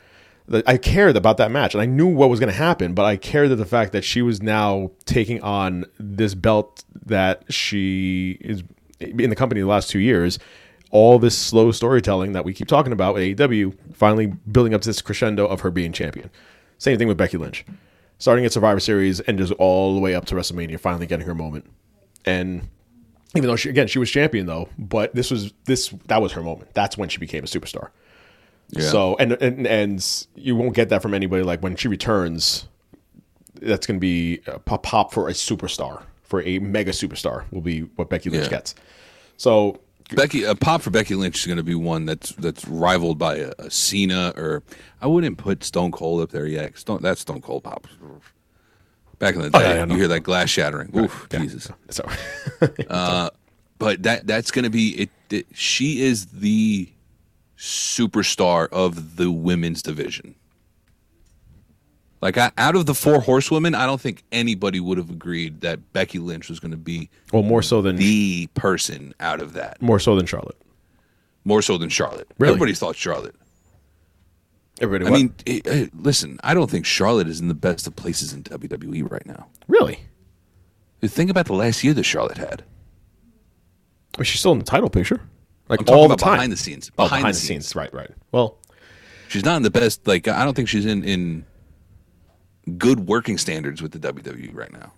I 0.65 0.77
cared 0.77 1.17
about 1.17 1.39
that 1.39 1.51
match, 1.51 1.75
and 1.75 1.83
I 1.83 1.87
knew 1.87 2.07
what 2.07 2.31
was 2.31 2.39
going 2.39 2.53
to 2.53 2.57
happen, 2.57 2.95
but 2.95 3.05
I 3.05 3.17
cared 3.17 3.51
that 3.51 3.57
the 3.57 3.65
fact 3.67 3.91
that 3.93 4.05
she 4.05 4.23
was 4.23 4.41
now 4.41 4.93
taking 5.05 5.41
on 5.43 5.87
this 5.99 6.37
belt 6.37 6.85
that 7.05 7.43
she 7.53 8.39
is 8.41 8.63
in 9.01 9.29
the 9.29 9.35
company 9.35 9.61
the 9.61 9.67
last 9.67 9.91
two 9.91 9.99
years. 9.99 10.39
All 10.91 11.19
this 11.19 11.37
slow 11.37 11.73
storytelling 11.73 12.33
that 12.33 12.45
we 12.45 12.55
keep 12.55 12.69
talking 12.69 12.93
about 12.93 13.15
with 13.15 13.23
AEW, 13.39 13.77
finally 13.93 14.27
building 14.27 14.73
up 14.75 14.81
to 14.83 14.89
this 14.89 15.03
crescendo 15.03 15.47
of 15.47 15.61
her 15.61 15.71
being 15.71 15.93
champion. 15.93 16.31
Same 16.79 16.97
thing 16.99 17.09
with 17.09 17.17
Becky 17.17 17.37
Lynch, 17.39 17.65
starting 18.19 18.45
at 18.45 18.53
Survivor 18.53 18.81
Series 18.81 19.21
and 19.21 19.37
just 19.39 19.53
all 19.55 19.95
the 19.95 20.01
way 20.01 20.15
up 20.15 20.25
to 20.27 20.35
WrestleMania, 20.35 20.79
finally 20.79 21.07
getting 21.07 21.27
her 21.27 21.35
moment. 21.35 21.67
And 22.25 22.69
even 23.35 23.49
though 23.49 23.57
she 23.57 23.69
again 23.69 23.89
she 23.89 23.99
was 23.99 24.11
champion 24.11 24.47
though, 24.47 24.69
but 24.79 25.15
this 25.15 25.31
was 25.31 25.53
this 25.65 25.89
that 26.07 26.23
was 26.23 26.33
her 26.33 26.43
moment. 26.43 26.73
That's 26.75 26.97
when 26.97 27.09
she 27.09 27.19
became 27.19 27.45
a 27.45 27.47
superstar. 27.47 27.91
Yeah. 28.71 28.89
So 28.91 29.17
and, 29.19 29.33
and 29.35 29.67
and 29.67 30.27
you 30.35 30.57
won't 30.57 30.75
get 30.75 30.89
that 30.91 31.03
from 31.03 31.15
anybody. 31.15 31.43
Like 31.43 31.63
when 31.63 31.77
she 31.77 31.89
returns, 31.89 32.67
that's 33.61 33.87
going 33.87 33.97
to 33.97 34.01
be 34.01 34.41
a 34.47 34.59
pop 34.59 34.83
pop 34.83 35.13
for 35.13 35.29
a 35.29 35.33
superstar, 35.33 36.03
for 36.23 36.43
a 36.43 36.59
mega 36.59 36.91
superstar 36.93 37.45
will 37.53 37.61
be 37.61 37.81
what 37.81 38.09
Becky 38.11 38.31
Lynch 38.31 38.45
Yeah. 38.45 38.51
gets. 38.51 38.75
So 39.37 39.81
Becky, 40.15 40.45
a 40.45 40.55
pop 40.55 40.83
for 40.83 40.91
Becky 40.91 41.15
Lynch 41.15 41.41
is 41.41 41.47
going 41.47 41.57
to 41.57 41.65
be 41.65 41.75
one 41.75 42.07
that's 42.07 42.31
that's 42.33 42.67
rivaled 42.69 43.19
by 43.19 43.37
a, 43.37 43.53
a 43.59 43.71
Cena 43.71 44.33
or 44.37 44.63
I 45.01 45.07
wouldn't 45.09 45.39
put 45.39 45.65
Stone 45.65 45.93
Cold 45.93 46.23
up 46.23 46.31
there 46.31 46.47
yet. 46.47 46.79
Stone, 46.79 47.03
that's 47.03 47.21
Stone 47.23 47.43
Cold 47.43 47.65
pop. 47.65 47.87
Back 49.19 49.35
in 49.35 49.41
the 49.41 49.47
oh, 49.49 49.51
day, 49.51 49.59
Oh, 49.59 49.61
yeah, 49.61 49.75
yeah, 49.75 49.85
no. 49.87 49.95
you 49.95 50.01
hear 50.01 50.09
that 50.09 50.21
glass 50.21 50.49
shattering. 50.51 50.91
Oof, 50.97 51.27
Jesus. 51.31 51.71
so 51.91 52.05
uh, 52.89 53.31
But 53.79 54.03
that 54.05 54.27
that's 54.27 54.51
going 54.51 54.65
to 54.65 54.71
be 54.71 54.91
it, 55.03 55.11
it. 55.31 55.47
She 55.55 56.03
is 56.03 56.27
the 56.27 56.89
superstar 57.59 58.69
of 58.71 59.17
the 59.17 59.31
women's 59.31 59.83
division. 59.83 60.35
Like 62.23 62.39
I, 62.39 62.51
out 62.57 62.75
of 62.77 62.87
the 62.87 62.95
four 62.95 63.21
horsewomen, 63.21 63.75
I 63.75 63.85
don't 63.87 64.01
think 64.01 64.23
anybody 64.33 64.81
would 64.81 64.97
have 64.99 65.11
agreed 65.11 65.61
that 65.61 65.93
Becky 65.93 66.19
Lynch 66.19 66.49
was 66.49 66.59
going 66.61 66.71
to 66.71 66.77
be 66.77 67.11
well 67.33 67.43
more 67.43 67.63
so 67.63 67.83
than 67.83 67.97
the 67.97 68.49
person 68.55 69.15
out 69.21 69.41
of 69.43 69.53
that. 69.53 69.81
more 69.83 69.99
so 70.01 70.17
than 70.17 70.25
Charlotte. 70.27 70.57
More 71.45 71.63
so 71.63 71.77
than 71.79 71.89
Charlotte. 71.91 72.27
Really? 72.39 72.53
Everybody 72.55 72.75
thought 72.75 72.97
Charlotte. 72.97 73.35
Everybody, 74.81 75.07
I 75.07 75.11
what? 75.11 75.17
mean, 75.21 75.35
eh, 75.47 75.61
eh, 75.65 75.87
listen, 75.95 76.39
I 76.45 76.53
don't 76.55 76.71
think 76.71 76.85
Charlotte 76.85 77.29
is 77.29 77.41
in 77.41 77.49
the 77.49 77.55
best 77.55 77.87
of 77.87 77.97
places 77.97 78.33
in 78.33 78.43
WWE 78.43 79.11
right 79.11 79.25
now. 79.27 79.47
really? 79.69 80.01
Think 81.03 81.31
about 81.31 81.47
the 81.47 81.53
last 81.55 81.85
year 81.85 81.95
that 81.95 82.03
Charlotte 82.03 82.39
had. 82.39 82.65
Well, 84.19 84.25
she's 84.25 84.41
still 84.41 84.51
in 84.53 84.59
the 84.59 84.65
title 84.65 84.91
picture, 84.91 85.21
like 85.69 85.81
I'm 85.81 85.95
all 85.95 86.09
the 86.09 86.15
about 86.15 86.19
time 86.25 86.35
behind 86.35 86.53
the 86.53 86.57
scenes. 86.57 86.91
Oh, 86.99 87.05
Behind, 87.05 87.21
behind, 87.21 87.35
the, 87.35 87.39
the 87.41 87.47
scenes. 87.47 87.67
scenes. 87.67 87.77
right? 87.77 87.93
Right. 87.95 88.11
Well, 88.33 88.59
She's 89.29 89.45
not 89.45 89.57
in 89.57 89.63
the 89.63 89.71
best. 89.71 90.05
Like 90.07 90.27
I 90.27 90.45
don't 90.45 90.55
think 90.55 90.69
she's 90.69 90.85
in 90.87 91.05
in 91.05 91.45
good 92.79 93.01
working 93.09 93.39
standards 93.39 93.81
with 93.83 93.93
the 93.93 93.99
WWE 93.99 94.55
right 94.55 94.73
now. 94.73 94.93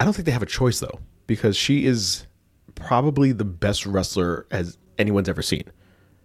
I 0.00 0.04
don't 0.04 0.12
think 0.14 0.26
they 0.26 0.32
have 0.32 0.42
a 0.42 0.46
choice 0.46 0.80
though, 0.80 0.98
because 1.26 1.56
she 1.56 1.84
is 1.86 2.26
probably 2.74 3.32
the 3.32 3.44
best 3.44 3.86
wrestler 3.86 4.46
as 4.50 4.78
anyone's 4.98 5.28
ever 5.28 5.42
seen, 5.42 5.64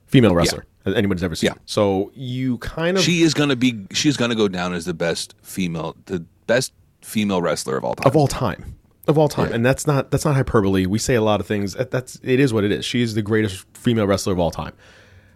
female 0.08 0.34
wrestler 0.34 0.66
as 0.86 0.96
anyone's 0.96 1.24
ever 1.24 1.36
seen. 1.36 1.50
Yeah. 1.50 1.62
So 1.66 2.12
you 2.16 2.58
kind 2.60 2.98
of 2.98 3.04
She 3.04 3.22
is 3.22 3.34
gonna 3.34 3.56
be. 3.56 3.86
She's 3.92 4.18
gonna 4.18 4.36
go 4.36 4.48
down 4.48 4.74
as 4.74 4.86
the 4.86 4.94
best 4.94 5.36
female, 5.44 5.96
the 6.06 6.26
best 6.48 6.74
female 7.02 7.42
wrestler 7.42 7.78
of 7.78 7.84
all 7.84 7.96
time. 7.96 8.08
of 8.08 8.16
all 8.16 8.28
time 8.28 8.74
of 9.08 9.18
all 9.18 9.30
time 9.30 9.48
Yeah. 9.50 9.56
and 9.56 9.66
that's 9.66 9.88
not 9.88 10.12
that's 10.12 10.26
not 10.26 10.36
hyperbole 10.36 10.86
we 10.86 11.00
say 11.00 11.16
a 11.16 11.22
lot 11.22 11.40
of 11.40 11.46
things 11.48 11.74
that's 11.76 12.20
it 12.24 12.42
is 12.42 12.52
what 12.54 12.66
it 12.66 12.72
is 12.74 12.84
she 12.84 13.02
is 13.02 13.14
the 13.14 13.22
greatest 13.22 13.66
female 13.74 14.06
wrestler 14.06 14.34
of 14.34 14.40
all 14.40 14.52
time 14.52 14.74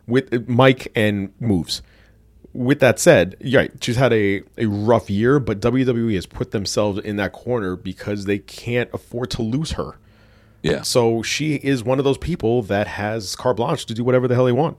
with 0.07 0.33
uh, 0.33 0.39
mike 0.47 0.91
and 0.93 1.31
moves 1.39 1.81
with 2.53 2.79
that 2.79 2.99
said 2.99 3.35
you're 3.39 3.67
she's 3.81 3.95
had 3.95 4.11
a, 4.11 4.41
a 4.57 4.65
rough 4.65 5.09
year 5.09 5.39
but 5.39 5.59
wwe 5.61 6.15
has 6.15 6.25
put 6.25 6.51
themselves 6.51 6.99
in 6.99 7.15
that 7.15 7.31
corner 7.31 7.75
because 7.75 8.25
they 8.25 8.37
can't 8.37 8.89
afford 8.93 9.29
to 9.31 9.41
lose 9.41 9.71
her 9.71 9.97
yeah. 10.61 10.81
so 10.81 11.23
she 11.23 11.55
is 11.55 11.83
one 11.83 11.97
of 11.97 12.05
those 12.05 12.17
people 12.17 12.61
that 12.61 12.87
has 12.87 13.35
carte 13.35 13.57
blanche 13.57 13.85
to 13.85 13.93
do 13.93 14.03
whatever 14.03 14.27
the 14.27 14.35
hell 14.35 14.45
they 14.45 14.51
want 14.51 14.77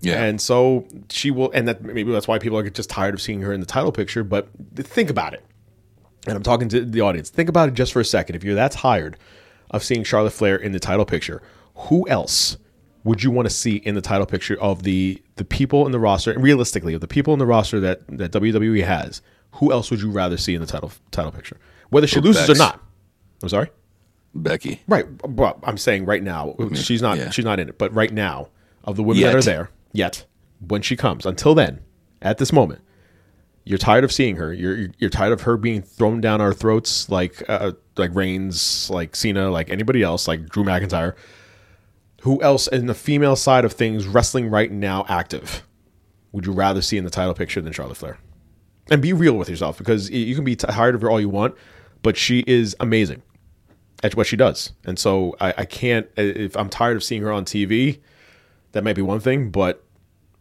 yeah. 0.00 0.22
and 0.22 0.40
so 0.40 0.86
she 1.10 1.30
will, 1.30 1.50
and 1.52 1.68
that 1.68 1.82
maybe 1.82 2.10
that's 2.12 2.28
why 2.28 2.38
people 2.38 2.58
are 2.58 2.68
just 2.68 2.90
tired 2.90 3.14
of 3.14 3.22
seeing 3.22 3.40
her 3.42 3.52
in 3.52 3.60
the 3.60 3.66
title 3.66 3.92
picture. 3.92 4.22
But 4.22 4.48
think 4.74 5.10
about 5.10 5.34
it. 5.34 5.44
And 6.26 6.36
I'm 6.36 6.42
talking 6.42 6.68
to 6.70 6.84
the 6.84 7.00
audience. 7.00 7.30
Think 7.30 7.48
about 7.48 7.68
it 7.68 7.74
just 7.74 7.92
for 7.92 8.00
a 8.00 8.04
second. 8.04 8.36
If 8.36 8.44
you're 8.44 8.54
that 8.56 8.72
tired 8.72 9.16
of 9.70 9.82
seeing 9.82 10.04
Charlotte 10.04 10.32
Flair 10.32 10.56
in 10.56 10.72
the 10.72 10.80
title 10.80 11.04
picture, 11.04 11.40
who 11.74 12.08
else 12.08 12.56
would 13.06 13.22
you 13.22 13.30
want 13.30 13.46
to 13.46 13.54
see 13.54 13.76
in 13.76 13.94
the 13.94 14.00
title 14.00 14.26
picture 14.26 14.60
of 14.60 14.82
the 14.82 15.22
the 15.36 15.44
people 15.44 15.86
in 15.86 15.92
the 15.92 16.00
roster? 16.00 16.32
And 16.32 16.42
realistically, 16.42 16.92
of 16.92 17.00
the 17.00 17.08
people 17.08 17.32
in 17.32 17.38
the 17.38 17.46
roster 17.46 17.80
that 17.80 18.06
that 18.08 18.32
WWE 18.32 18.84
has, 18.84 19.22
who 19.52 19.72
else 19.72 19.90
would 19.90 20.02
you 20.02 20.10
rather 20.10 20.36
see 20.36 20.54
in 20.54 20.60
the 20.60 20.66
title 20.66 20.92
title 21.12 21.32
picture? 21.32 21.58
Whether 21.90 22.06
she 22.06 22.20
Brooke 22.20 22.34
loses 22.34 22.50
or 22.50 22.58
not. 22.58 22.82
I'm 23.42 23.48
sorry. 23.48 23.70
Becky. 24.34 24.82
Right. 24.88 25.06
Well, 25.26 25.58
I'm 25.62 25.78
saying 25.78 26.04
right 26.04 26.22
now 26.22 26.56
she's 26.74 27.00
not 27.00 27.16
yeah. 27.16 27.30
she's 27.30 27.44
not 27.44 27.60
in 27.60 27.68
it, 27.68 27.78
but 27.78 27.94
right 27.94 28.12
now 28.12 28.48
of 28.84 28.96
the 28.96 29.02
women 29.02 29.22
that 29.22 29.34
are 29.34 29.42
there 29.42 29.70
yet 29.92 30.24
when 30.66 30.82
she 30.82 30.96
comes 30.96 31.26
until 31.26 31.54
then 31.54 31.80
at 32.22 32.38
this 32.38 32.52
moment 32.52 32.80
you're 33.64 33.78
tired 33.78 34.04
of 34.04 34.12
seeing 34.12 34.36
her 34.36 34.52
you're 34.52 34.88
you're 34.98 35.10
tired 35.10 35.32
of 35.32 35.42
her 35.42 35.56
being 35.56 35.82
thrown 35.82 36.20
down 36.20 36.40
our 36.40 36.52
throats 36.52 37.10
like 37.10 37.42
uh, 37.48 37.72
like 37.96 38.14
Reigns 38.14 38.88
like 38.90 39.16
Cena 39.16 39.50
like 39.50 39.70
anybody 39.70 40.02
else 40.02 40.28
like 40.28 40.48
Drew 40.48 40.64
McIntyre 40.64 41.14
who 42.26 42.42
else 42.42 42.66
in 42.66 42.86
the 42.86 42.94
female 42.94 43.36
side 43.36 43.64
of 43.64 43.72
things 43.72 44.06
wrestling 44.06 44.48
right 44.50 44.70
now 44.70 45.04
active 45.08 45.62
would 46.32 46.44
you 46.44 46.52
rather 46.52 46.82
see 46.82 46.98
in 46.98 47.04
the 47.04 47.10
title 47.10 47.34
picture 47.34 47.60
than 47.60 47.72
Charlotte 47.72 47.96
Flair 47.96 48.18
and 48.90 49.00
be 49.00 49.12
real 49.12 49.34
with 49.34 49.48
yourself 49.48 49.78
because 49.78 50.10
you 50.10 50.34
can 50.34 50.44
be 50.44 50.54
tired 50.54 50.94
of 50.94 51.00
her 51.00 51.10
all 51.10 51.20
you 51.20 51.28
want 51.28 51.54
but 52.02 52.16
she 52.16 52.44
is 52.46 52.76
amazing 52.78 53.22
at 54.02 54.14
what 54.14 54.26
she 54.26 54.36
does. 54.36 54.72
And 54.84 54.98
so 54.98 55.34
I, 55.40 55.54
I 55.58 55.64
can't, 55.64 56.06
if 56.16 56.56
I'm 56.56 56.68
tired 56.68 56.96
of 56.96 57.04
seeing 57.04 57.22
her 57.22 57.32
on 57.32 57.44
TV, 57.44 58.00
that 58.72 58.84
might 58.84 58.96
be 58.96 59.02
one 59.02 59.20
thing, 59.20 59.50
but 59.50 59.84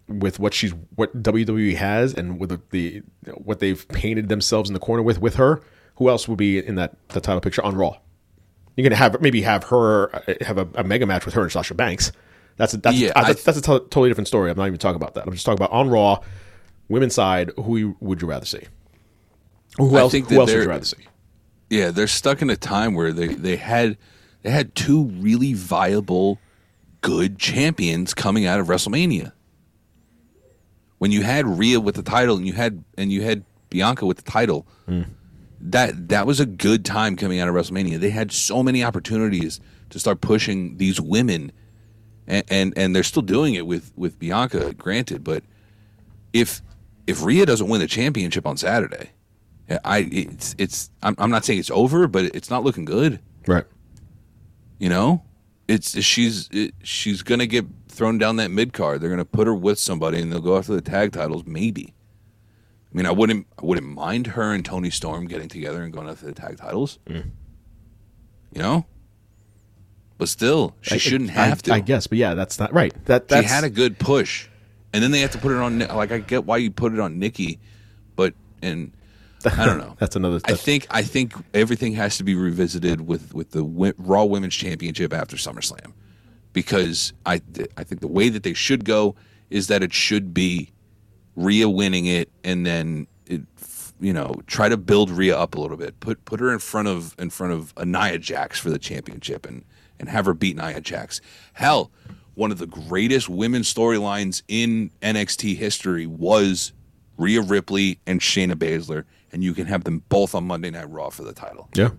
with 0.07 0.39
what 0.39 0.53
she's, 0.53 0.73
what 0.95 1.23
WWE 1.23 1.75
has 1.75 2.13
and 2.13 2.39
with 2.39 2.49
the, 2.49 2.61
the 2.69 3.01
what 3.33 3.59
they've 3.59 3.87
painted 3.87 4.29
themselves 4.29 4.69
in 4.69 4.73
the 4.73 4.79
corner 4.79 5.01
with, 5.01 5.19
with 5.19 5.35
her, 5.35 5.61
who 5.95 6.09
else 6.09 6.27
would 6.27 6.37
be 6.37 6.59
in 6.59 6.75
that, 6.75 6.95
the 7.09 7.21
title 7.21 7.41
picture 7.41 7.63
on 7.63 7.75
Raw? 7.75 7.97
You're 8.75 8.83
going 8.83 8.91
to 8.91 8.97
have, 8.97 9.21
maybe 9.21 9.41
have 9.41 9.65
her, 9.65 10.13
uh, 10.15 10.33
have 10.41 10.57
a, 10.57 10.67
a 10.75 10.83
mega 10.83 11.05
match 11.05 11.25
with 11.25 11.33
her 11.35 11.43
and 11.43 11.51
Sasha 11.51 11.73
Banks. 11.73 12.11
That's 12.57 12.73
a, 12.73 12.77
that's, 12.77 12.97
Yeah, 12.97 13.09
uh, 13.15 13.21
I- 13.21 13.23
that's, 13.27 13.43
that's 13.43 13.57
a 13.57 13.61
totally 13.61 14.09
different 14.09 14.27
story. 14.27 14.49
I'm 14.51 14.57
not 14.57 14.67
even 14.67 14.79
talking 14.79 14.95
about 14.97 15.13
that. 15.15 15.25
I'm 15.25 15.33
just 15.33 15.45
talking 15.45 15.57
about 15.59 15.71
on 15.71 15.89
Raw, 15.89 16.19
women's 16.89 17.15
side, 17.15 17.51
who 17.57 17.77
you- 17.77 17.97
would 17.99 18.21
you 18.21 18.27
rather 18.27 18.45
see? 18.45 18.63
Who 19.77 19.97
else, 19.97 20.11
who 20.13 20.39
else 20.39 20.51
would 20.51 20.63
you 20.63 20.69
rather 20.69 20.85
see? 20.85 20.97
Yeah, 21.69 21.91
they're 21.91 22.07
stuck 22.07 22.41
in 22.41 22.49
a 22.49 22.55
time 22.55 22.93
where 22.93 23.11
they, 23.11 23.27
they 23.27 23.55
had 23.55 23.97
they 24.43 24.51
had 24.51 24.75
two 24.75 25.05
really 25.05 25.53
viable, 25.53 26.39
good 27.01 27.39
champions 27.39 28.13
coming 28.13 28.45
out 28.45 28.59
of 28.59 28.67
WrestleMania. 28.67 29.31
When 30.99 31.11
you 31.11 31.23
had 31.23 31.45
Rhea 31.47 31.79
with 31.79 31.95
the 31.95 32.03
title 32.03 32.37
and 32.37 32.45
you 32.47 32.53
had 32.53 32.83
and 32.97 33.11
you 33.11 33.21
had 33.23 33.43
Bianca 33.69 34.05
with 34.05 34.17
the 34.17 34.23
title, 34.31 34.65
that 35.71 36.09
that 36.09 36.27
was 36.27 36.39
a 36.39 36.45
good 36.45 36.85
time 36.85 37.15
coming 37.15 37.39
out 37.39 37.47
of 37.47 37.55
WrestleMania. 37.55 37.99
They 37.99 38.11
had 38.11 38.31
so 38.31 38.61
many 38.61 38.83
opportunities 38.83 39.59
to 39.89 39.99
start 39.99 40.21
pushing 40.21 40.77
these 40.77 41.01
women, 41.01 41.51
and 42.27 42.43
and, 42.49 42.73
and 42.77 42.95
they're 42.95 43.03
still 43.03 43.21
doing 43.21 43.55
it 43.55 43.65
with 43.65 43.91
with 43.95 44.19
Bianca, 44.19 44.73
granted. 44.73 45.23
But 45.23 45.43
if 46.33 46.61
if 47.07 47.23
Rhea 47.23 47.45
doesn't 47.45 47.67
win 47.67 47.81
the 47.81 47.87
championship 47.87 48.45
on 48.45 48.57
Saturday, 48.57 49.09
I 49.83 50.07
it's 50.11 50.55
it's 50.57 50.91
I'm, 51.01 51.15
I'm 51.17 51.31
not 51.31 51.45
saying 51.45 51.59
it's 51.59 51.71
over, 51.71 52.07
but 52.07 52.25
it's 52.35 52.49
not 52.49 52.63
looking 52.63 52.85
good. 52.85 53.19
Right. 53.47 53.65
You 54.77 54.89
know, 54.89 55.23
it's 55.67 55.99
she's 56.01 56.47
it, 56.51 56.75
she's 56.83 57.23
gonna 57.23 57.47
get 57.47 57.65
thrown 57.87 58.17
down 58.19 58.35
that 58.35 58.51
mid 58.51 58.73
card. 58.73 59.01
They're 59.01 59.09
gonna 59.09 59.25
put 59.25 59.47
her 59.47 59.55
with 59.55 59.79
somebody, 59.79 60.21
and 60.21 60.31
they'll 60.31 60.41
go 60.41 60.57
after 60.57 60.73
the 60.73 60.81
tag 60.81 61.11
titles. 61.13 61.43
Maybe. 61.45 61.94
I 62.95 62.97
mean, 62.97 63.05
I 63.07 63.11
wouldn't 63.11 63.45
I 63.61 63.65
wouldn't 63.65 63.87
mind 63.87 64.27
her 64.27 64.53
and 64.53 64.63
Toni 64.63 64.89
Storm 64.89 65.27
getting 65.27 65.49
together 65.49 65.83
and 65.83 65.91
going 65.91 66.07
after 66.07 66.27
the 66.27 66.31
tag 66.31 66.55
titles. 66.55 66.97
Mm. 67.07 67.31
You 68.53 68.61
know, 68.61 68.85
but 70.17 70.29
still, 70.29 70.75
she 70.79 70.95
I- 70.95 70.97
shouldn't 70.97 71.31
I- 71.31 71.33
have 71.47 71.61
to. 71.63 71.73
I 71.73 71.81
guess, 71.81 72.07
but 72.07 72.17
yeah, 72.17 72.35
that's 72.35 72.57
not 72.57 72.71
right. 72.73 72.93
That 73.05 73.25
she 73.29 73.43
had 73.43 73.65
a 73.65 73.69
good 73.69 73.99
push, 73.99 74.47
and 74.93 75.03
then 75.03 75.11
they 75.11 75.19
have 75.19 75.31
to 75.31 75.37
put 75.37 75.51
it 75.51 75.57
on. 75.57 75.79
Like 75.79 76.13
I 76.13 76.19
get 76.19 76.45
why 76.45 76.55
you 76.55 76.71
put 76.71 76.93
it 76.93 77.01
on 77.01 77.19
Nikki, 77.19 77.59
but 78.15 78.33
and 78.61 78.93
I 79.45 79.65
don't 79.65 79.77
know. 79.77 79.95
That's 79.99 80.15
another- 80.15 80.39
I 80.45 80.53
think 80.53 80.87
I 80.89 81.01
think 81.01 81.33
everything 81.53 81.93
has 81.95 82.17
to 82.17 82.23
be 82.23 82.33
revisited 82.33 83.01
with 83.01 83.33
with 83.33 83.51
the 83.51 83.59
wi- 83.61 83.93
Raw 83.97 84.23
Women's 84.23 84.55
Championship 84.55 85.11
after 85.11 85.35
SummerSlam, 85.35 85.91
because 86.53 87.11
I 87.25 87.41
I 87.75 87.83
think 87.83 87.99
the 87.99 88.07
way 88.07 88.29
that 88.29 88.43
they 88.43 88.53
should 88.53 88.85
go 88.85 89.15
is 89.49 89.67
that 89.67 89.83
it 89.83 89.91
should 89.93 90.33
be 90.33 90.71
Rhea 91.35 91.69
winning 91.69 92.05
it, 92.05 92.29
and 92.43 92.65
then 92.65 93.07
it 93.25 93.41
you 93.99 94.13
know 94.13 94.41
try 94.47 94.69
to 94.69 94.77
build 94.77 95.09
Rhea 95.09 95.37
up 95.37 95.55
a 95.55 95.61
little 95.61 95.77
bit. 95.77 95.99
Put 95.99 96.25
put 96.25 96.39
her 96.39 96.51
in 96.51 96.59
front 96.59 96.87
of 96.87 97.15
in 97.19 97.29
front 97.29 97.53
of 97.53 97.73
a 97.77 97.85
Nia 97.85 98.17
Jax 98.17 98.59
for 98.59 98.69
the 98.69 98.79
championship, 98.79 99.45
and 99.45 99.63
and 99.99 100.09
have 100.09 100.25
her 100.25 100.33
beat 100.33 100.57
Nia 100.57 100.81
Jax. 100.81 101.21
Hell, 101.53 101.91
one 102.35 102.51
of 102.51 102.57
the 102.57 102.67
greatest 102.67 103.29
women's 103.29 103.73
storylines 103.73 104.43
in 104.47 104.91
NXT 105.01 105.55
history 105.55 106.05
was 106.05 106.73
Rhea 107.17 107.41
Ripley 107.41 107.99
and 108.05 108.19
Shayna 108.19 108.53
Baszler, 108.53 109.05
and 109.31 109.43
you 109.43 109.53
can 109.53 109.67
have 109.67 109.85
them 109.85 110.03
both 110.09 110.35
on 110.35 110.45
Monday 110.45 110.69
Night 110.69 110.89
Raw 110.89 111.09
for 111.09 111.23
the 111.23 111.33
title. 111.33 111.69
yeah. 111.73 111.89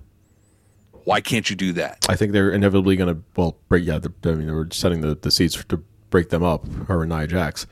Why 1.04 1.20
can't 1.20 1.48
you 1.48 1.54
do 1.54 1.72
that? 1.74 2.04
I 2.08 2.16
think 2.16 2.32
they're 2.32 2.50
inevitably 2.50 2.96
going 2.96 3.14
to 3.14 3.22
well 3.36 3.56
break. 3.68 3.84
Yeah, 3.84 4.00
I 4.24 4.28
mean, 4.34 4.46
they 4.48 4.52
were 4.52 4.66
setting 4.72 5.02
the, 5.02 5.14
the 5.14 5.30
seats 5.30 5.64
to 5.68 5.76
break 6.10 6.30
them 6.30 6.42
up. 6.42 6.66
Her 6.88 7.02
and 7.02 7.10
Nia 7.10 7.28
Jax. 7.28 7.64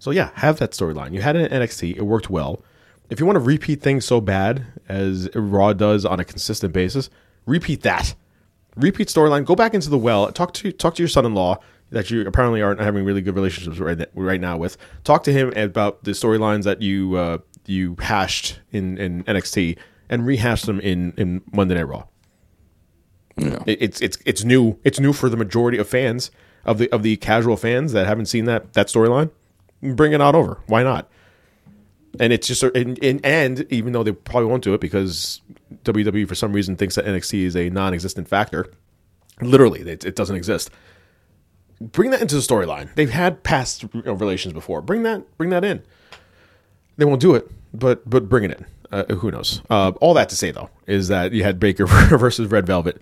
So 0.00 0.10
yeah, 0.10 0.30
have 0.34 0.58
that 0.58 0.72
storyline. 0.72 1.12
You 1.14 1.20
had 1.20 1.36
it 1.36 1.52
in 1.52 1.60
NXT. 1.62 1.96
It 1.96 2.02
worked 2.02 2.28
well. 2.28 2.62
If 3.10 3.20
you 3.20 3.26
want 3.26 3.36
to 3.36 3.40
repeat 3.40 3.80
things 3.82 4.04
so 4.04 4.20
bad 4.20 4.64
as 4.88 5.28
Raw 5.34 5.72
does 5.72 6.04
on 6.04 6.18
a 6.18 6.24
consistent 6.24 6.72
basis, 6.72 7.10
repeat 7.46 7.82
that. 7.82 8.14
Repeat 8.76 9.08
storyline. 9.08 9.44
Go 9.44 9.54
back 9.54 9.74
into 9.74 9.90
the 9.90 9.98
well. 9.98 10.30
Talk 10.32 10.52
to 10.54 10.72
talk 10.72 10.94
to 10.96 11.02
your 11.02 11.08
son-in-law 11.08 11.58
that 11.90 12.10
you 12.10 12.24
apparently 12.26 12.62
aren't 12.62 12.80
having 12.80 13.04
really 13.04 13.20
good 13.20 13.34
relationships 13.34 13.78
right 13.78 14.06
right 14.14 14.40
now 14.40 14.56
with. 14.56 14.76
Talk 15.04 15.22
to 15.24 15.32
him 15.32 15.52
about 15.56 16.04
the 16.04 16.12
storylines 16.12 16.64
that 16.64 16.80
you 16.80 17.16
uh, 17.16 17.38
you 17.66 17.96
hashed 18.00 18.60
in, 18.72 18.96
in 18.96 19.22
NXT 19.24 19.76
and 20.08 20.24
rehash 20.24 20.62
them 20.62 20.80
in 20.80 21.12
in 21.18 21.42
Monday 21.52 21.74
Night 21.74 21.88
Raw. 21.88 22.04
Yeah. 23.36 23.62
It- 23.66 23.82
it's 23.82 24.00
it's 24.00 24.18
it's 24.24 24.44
new. 24.44 24.78
It's 24.84 25.00
new 25.00 25.12
for 25.12 25.28
the 25.28 25.36
majority 25.36 25.78
of 25.78 25.88
fans 25.88 26.30
of 26.64 26.78
the 26.78 26.90
of 26.92 27.02
the 27.02 27.16
casual 27.16 27.56
fans 27.56 27.92
that 27.92 28.06
haven't 28.06 28.26
seen 28.26 28.44
that 28.46 28.72
that 28.74 28.86
storyline. 28.86 29.30
Bring 29.82 30.12
it 30.12 30.20
on 30.20 30.34
over. 30.34 30.60
Why 30.66 30.82
not? 30.82 31.08
And 32.18 32.32
it's 32.32 32.48
just 32.48 32.62
and, 32.62 33.02
and 33.02 33.24
and 33.24 33.66
even 33.72 33.92
though 33.92 34.02
they 34.02 34.12
probably 34.12 34.48
won't 34.48 34.64
do 34.64 34.74
it 34.74 34.80
because 34.80 35.40
WWE 35.84 36.26
for 36.28 36.34
some 36.34 36.52
reason 36.52 36.76
thinks 36.76 36.96
that 36.96 37.04
NXT 37.04 37.44
is 37.44 37.56
a 37.56 37.70
non-existent 37.70 38.28
factor. 38.28 38.66
Literally, 39.40 39.80
it, 39.80 40.04
it 40.04 40.16
doesn't 40.16 40.36
exist. 40.36 40.70
Bring 41.80 42.10
that 42.10 42.20
into 42.20 42.34
the 42.34 42.40
storyline. 42.42 42.94
They've 42.94 43.10
had 43.10 43.42
past 43.42 43.84
you 43.94 44.02
know, 44.02 44.12
relations 44.12 44.52
before. 44.52 44.82
Bring 44.82 45.02
that 45.04 45.24
bring 45.38 45.50
that 45.50 45.64
in. 45.64 45.82
They 46.96 47.04
won't 47.04 47.20
do 47.20 47.34
it, 47.34 47.50
but 47.72 48.08
but 48.08 48.28
bring 48.28 48.44
it 48.44 48.50
in. 48.58 48.66
Uh, 48.92 49.04
who 49.14 49.30
knows? 49.30 49.62
Uh, 49.70 49.92
all 50.00 50.14
that 50.14 50.28
to 50.30 50.36
say 50.36 50.50
though 50.50 50.68
is 50.86 51.08
that 51.08 51.32
you 51.32 51.44
had 51.44 51.60
Baker 51.60 51.86
versus 52.18 52.48
Red 52.50 52.66
Velvet. 52.66 53.00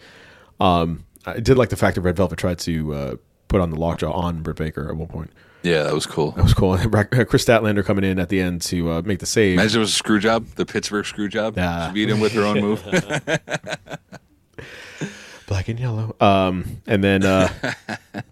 Um, 0.60 1.06
I 1.24 1.40
did 1.40 1.58
like 1.58 1.70
the 1.70 1.76
fact 1.76 1.94
that 1.94 2.02
Red 2.02 2.16
Velvet 2.16 2.38
tried 2.38 2.58
to 2.60 2.94
uh, 2.94 3.16
put 3.48 3.60
on 3.60 3.70
the 3.70 3.76
lockjaw 3.76 4.12
on 4.12 4.42
Britt 4.42 4.56
Baker 4.56 4.88
at 4.88 4.96
one 4.96 5.08
point. 5.08 5.30
Yeah, 5.68 5.82
that 5.82 5.92
was 5.92 6.06
cool. 6.06 6.30
That 6.30 6.44
was 6.44 6.54
cool. 6.54 6.78
Kris 6.88 7.44
Statlander 7.44 7.84
coming 7.84 8.02
in 8.02 8.18
at 8.18 8.30
the 8.30 8.40
end 8.40 8.62
to 8.62 8.90
uh, 8.90 9.02
make 9.02 9.18
the 9.18 9.26
save. 9.26 9.58
Imagine 9.58 9.76
it 9.76 9.80
was 9.80 9.90
a 9.90 9.94
screw 9.94 10.18
job, 10.18 10.46
the 10.54 10.64
Pittsburgh 10.64 11.04
screw 11.04 11.28
job. 11.28 11.58
Yeah. 11.58 11.88
She 11.88 11.92
beat 11.92 12.08
him 12.08 12.20
with 12.20 12.32
her 12.32 12.42
own 12.42 12.58
move. 12.62 12.82
black 15.46 15.68
and 15.68 15.78
yellow. 15.78 16.16
Um, 16.20 16.80
and 16.86 17.04
then 17.04 17.22
uh, 17.22 17.48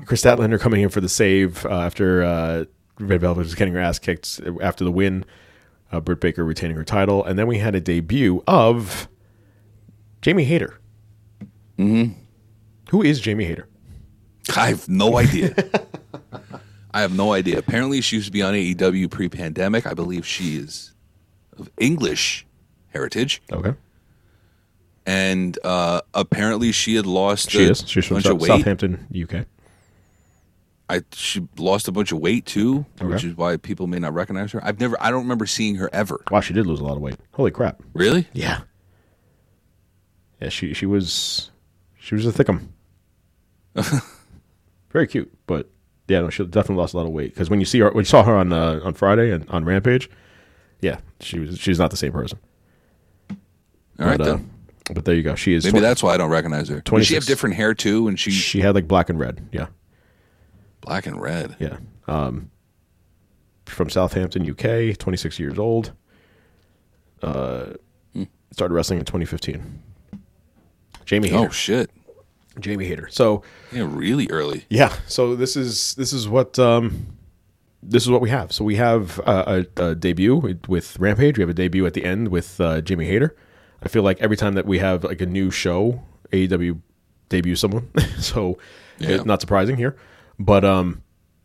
Kris 0.07 0.25
Statlander 0.25 0.59
coming 0.59 0.81
in 0.81 0.89
for 0.89 1.03
the 1.03 1.11
save 1.11 1.67
uh, 1.67 1.81
after 1.81 2.23
uh, 2.23 2.65
Red 2.99 3.21
Velvet 3.21 3.43
was 3.43 3.55
getting 3.55 3.75
her 3.75 3.81
ass 3.81 3.99
kicked 3.99 4.41
after 4.63 4.85
the 4.85 4.91
win. 4.91 5.27
Uh, 5.93 6.01
Britt 6.01 6.21
Baker 6.21 6.43
retaining 6.43 6.79
her 6.79 6.85
title, 6.85 7.23
and 7.23 7.39
then 7.39 7.47
we 7.47 7.59
had 7.59 7.75
a 7.75 7.81
debut 7.81 8.43
of 8.47 9.09
Jamie 10.23 10.45
Hayter. 10.45 10.81
Mm-hmm. 11.79 13.03
is 13.03 13.21
Jamie 13.21 13.45
Hayter? 13.45 13.69
I 14.57 14.69
have 14.69 14.89
no 14.89 15.19
idea. 15.19 15.55
I 16.97 17.01
have 17.03 17.15
no 17.15 17.33
idea. 17.33 17.59
Apparently, 17.59 18.01
she 18.01 18.17
used 18.17 18.27
to 18.27 18.33
be 18.33 18.43
on 18.43 18.55
AEW 18.55 19.11
pre-pandemic. 19.11 19.87
I 19.87 19.93
believe 19.95 20.27
she 20.27 20.57
is 20.57 20.95
of 21.59 21.69
English 21.79 22.47
heritage, 22.89 23.43
Okay, 23.53 23.75
and 25.05 25.59
uh, 25.63 26.01
apparently 26.15 26.73
she 26.73 26.95
had 26.95 27.05
lost. 27.07 27.51
she 27.51 27.67
a 27.67 27.71
is. 27.73 27.85
She's 27.87 28.07
from 28.07 28.15
bunch 28.17 28.25
South- 28.27 28.41
weight. 28.41 28.49
Southampton, 28.49 29.07
UK. 29.15 29.47
I 30.89 31.03
she 31.13 31.47
lost 31.59 31.89
a 31.89 31.93
bunch 31.93 32.13
of 32.13 32.19
weight 32.21 32.47
too, 32.47 32.87
which 33.01 33.25
is 33.25 33.37
why 33.37 33.57
people 33.57 33.87
may 33.89 33.99
not 33.99 34.15
recognize 34.15 34.53
her. 34.53 34.65
I've 34.65 34.79
never. 34.81 34.97
I 35.03 35.11
don't 35.11 35.23
remember 35.25 35.45
seeing 35.45 35.75
her 35.77 35.91
ever. 35.93 36.23
Wow, 36.31 36.41
she 36.41 36.55
did 36.55 36.65
lose 36.67 36.81
a 36.81 36.85
lot 36.85 36.97
of 36.97 37.03
weight. 37.03 37.17
Holy 37.33 37.51
crap! 37.51 37.83
Really? 37.93 38.29
Yeah, 38.33 38.61
yeah. 40.41 40.49
She 40.49 40.73
she 40.75 40.87
was 40.87 41.51
she 41.99 42.15
was 42.15 42.25
a 42.25 42.33
thickum. 42.33 42.69
Very 44.93 45.07
cute, 45.09 45.31
but 45.47 45.69
yeah, 46.09 46.21
no, 46.21 46.31
she 46.31 46.45
definitely 46.45 46.77
lost 46.77 46.95
a 46.95 46.97
lot 46.97 47.07
of 47.07 47.13
weight. 47.13 47.35
Because 47.35 47.51
when 47.51 47.61
you 47.61 47.67
see 47.67 47.81
her, 47.81 47.91
when 47.91 48.03
you 48.03 48.07
saw 48.07 48.23
her 48.23 48.37
on 48.37 48.53
uh, 48.53 48.81
on 48.85 48.95
Friday 48.95 49.31
and 49.31 49.49
on 49.51 49.65
Rampage, 49.65 50.09
yeah, 50.81 50.99
she 51.21 51.39
was 51.41 51.59
she's 51.59 51.79
not 51.79 51.91
the 51.91 51.97
same 51.97 52.13
person. 52.13 52.39
All 53.99 54.07
right 54.07 54.19
but, 54.19 54.29
uh, 54.29 54.39
but 54.93 55.05
there 55.05 55.15
you 55.15 55.23
go. 55.23 55.35
She 55.35 55.55
is. 55.55 55.65
Maybe 55.65 55.73
twen- 55.73 55.83
that's 55.83 56.03
why 56.03 56.15
I 56.15 56.17
don't 56.17 56.31
recognize 56.31 56.69
her. 56.69 56.81
Does 56.81 57.07
she 57.07 57.15
have 57.15 57.25
different 57.25 57.57
hair 57.57 57.75
too? 57.75 58.09
And 58.09 58.19
she 58.21 58.31
She 58.31 58.61
had 58.61 58.75
like 58.75 58.87
black 58.87 59.09
and 59.09 59.19
red. 59.19 59.49
Yeah, 59.53 59.67
black 60.81 61.07
and 61.07 61.21
red. 61.21 61.57
yeah. 61.59 61.79
Um, 62.07 62.51
from 63.65 63.91
Southampton, 63.91 64.49
UK. 64.49 64.97
Twenty 64.99 65.17
six 65.17 65.39
years 65.39 65.59
old. 65.59 65.93
Uh, 67.23 67.73
started 68.53 68.75
wrestling 68.75 68.99
in 68.99 69.05
2015. 69.05 69.83
Jamie 71.05 71.29
Hayter. 71.29 71.47
Oh 71.49 71.51
shit! 71.51 71.91
Jamie 72.61 72.87
Hayter. 72.87 73.09
So 73.11 73.43
Yeah, 73.73 73.87
really 73.91 74.27
early. 74.31 74.65
yeah, 74.71 74.95
so 75.07 75.35
this 75.37 75.57
is 75.57 75.95
this 75.95 76.13
is 76.13 76.29
what 76.29 76.59
um, 76.59 77.07
this 77.83 78.03
is 78.05 78.11
what 78.11 78.21
we 78.21 78.31
have. 78.31 78.53
So 78.53 78.65
we 78.65 78.77
have 78.77 79.21
uh, 79.27 79.63
a, 79.77 79.83
a 79.91 79.95
debut 79.95 80.59
with 80.69 80.99
Rampage. 80.99 81.39
We 81.39 81.43
have 81.43 81.51
a 81.51 81.55
debut 81.55 81.87
at 81.87 81.95
the 81.95 82.05
end 82.05 82.29
with 82.29 82.61
uh, 82.61 82.81
Jamie 82.81 83.07
Hayter. 83.07 83.37
I 83.83 83.89
feel 83.89 84.03
like 84.03 84.21
every 84.21 84.37
time 84.37 84.55
that 84.55 84.67
we 84.67 84.79
have 84.79 85.05
like 85.05 85.21
a 85.21 85.27
new 85.27 85.51
show, 85.51 86.03
AEW 86.33 86.81
debut 87.29 87.55
someone. 87.57 87.89
so 88.19 88.59
Yeah. 88.99 89.11
it's 89.11 89.25
not 89.25 89.41
surprising 89.41 89.77
here, 89.77 89.97
but 90.39 90.65
um, 90.65 91.03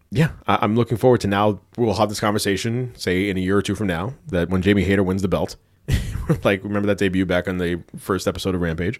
yeah, 0.09 0.31
I, 0.47 0.59
I'm 0.61 0.75
looking 0.75 0.97
forward 0.97 1.21
to 1.21 1.27
now. 1.27 1.59
We'll 1.77 1.93
have 1.95 2.09
this 2.09 2.19
conversation, 2.19 2.93
say 2.95 3.29
in 3.29 3.37
a 3.37 3.41
year 3.41 3.57
or 3.57 3.61
two 3.61 3.75
from 3.75 3.87
now, 3.87 4.13
that 4.27 4.49
when 4.49 4.61
Jamie 4.61 4.83
Hayter 4.85 5.03
wins 5.03 5.21
the 5.21 5.27
belt, 5.27 5.57
like 6.43 6.63
remember 6.63 6.87
that 6.87 6.97
debut 6.97 7.25
back 7.25 7.47
on 7.47 7.57
the 7.57 7.83
first 7.97 8.27
episode 8.27 8.55
of 8.55 8.61
Rampage 8.61 8.99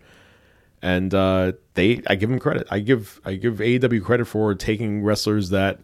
and 0.82 1.14
uh, 1.14 1.54
they 1.76 2.02
I 2.08 2.16
give 2.16 2.30
them 2.30 2.40
credit. 2.40 2.68
I 2.72 2.80
give 2.80 3.20
I 3.26 3.36
give 3.36 3.56
AEW 3.60 4.04
credit 4.04 4.26
for 4.26 4.54
taking 4.56 5.04
wrestlers 5.04 5.50
that 5.50 5.80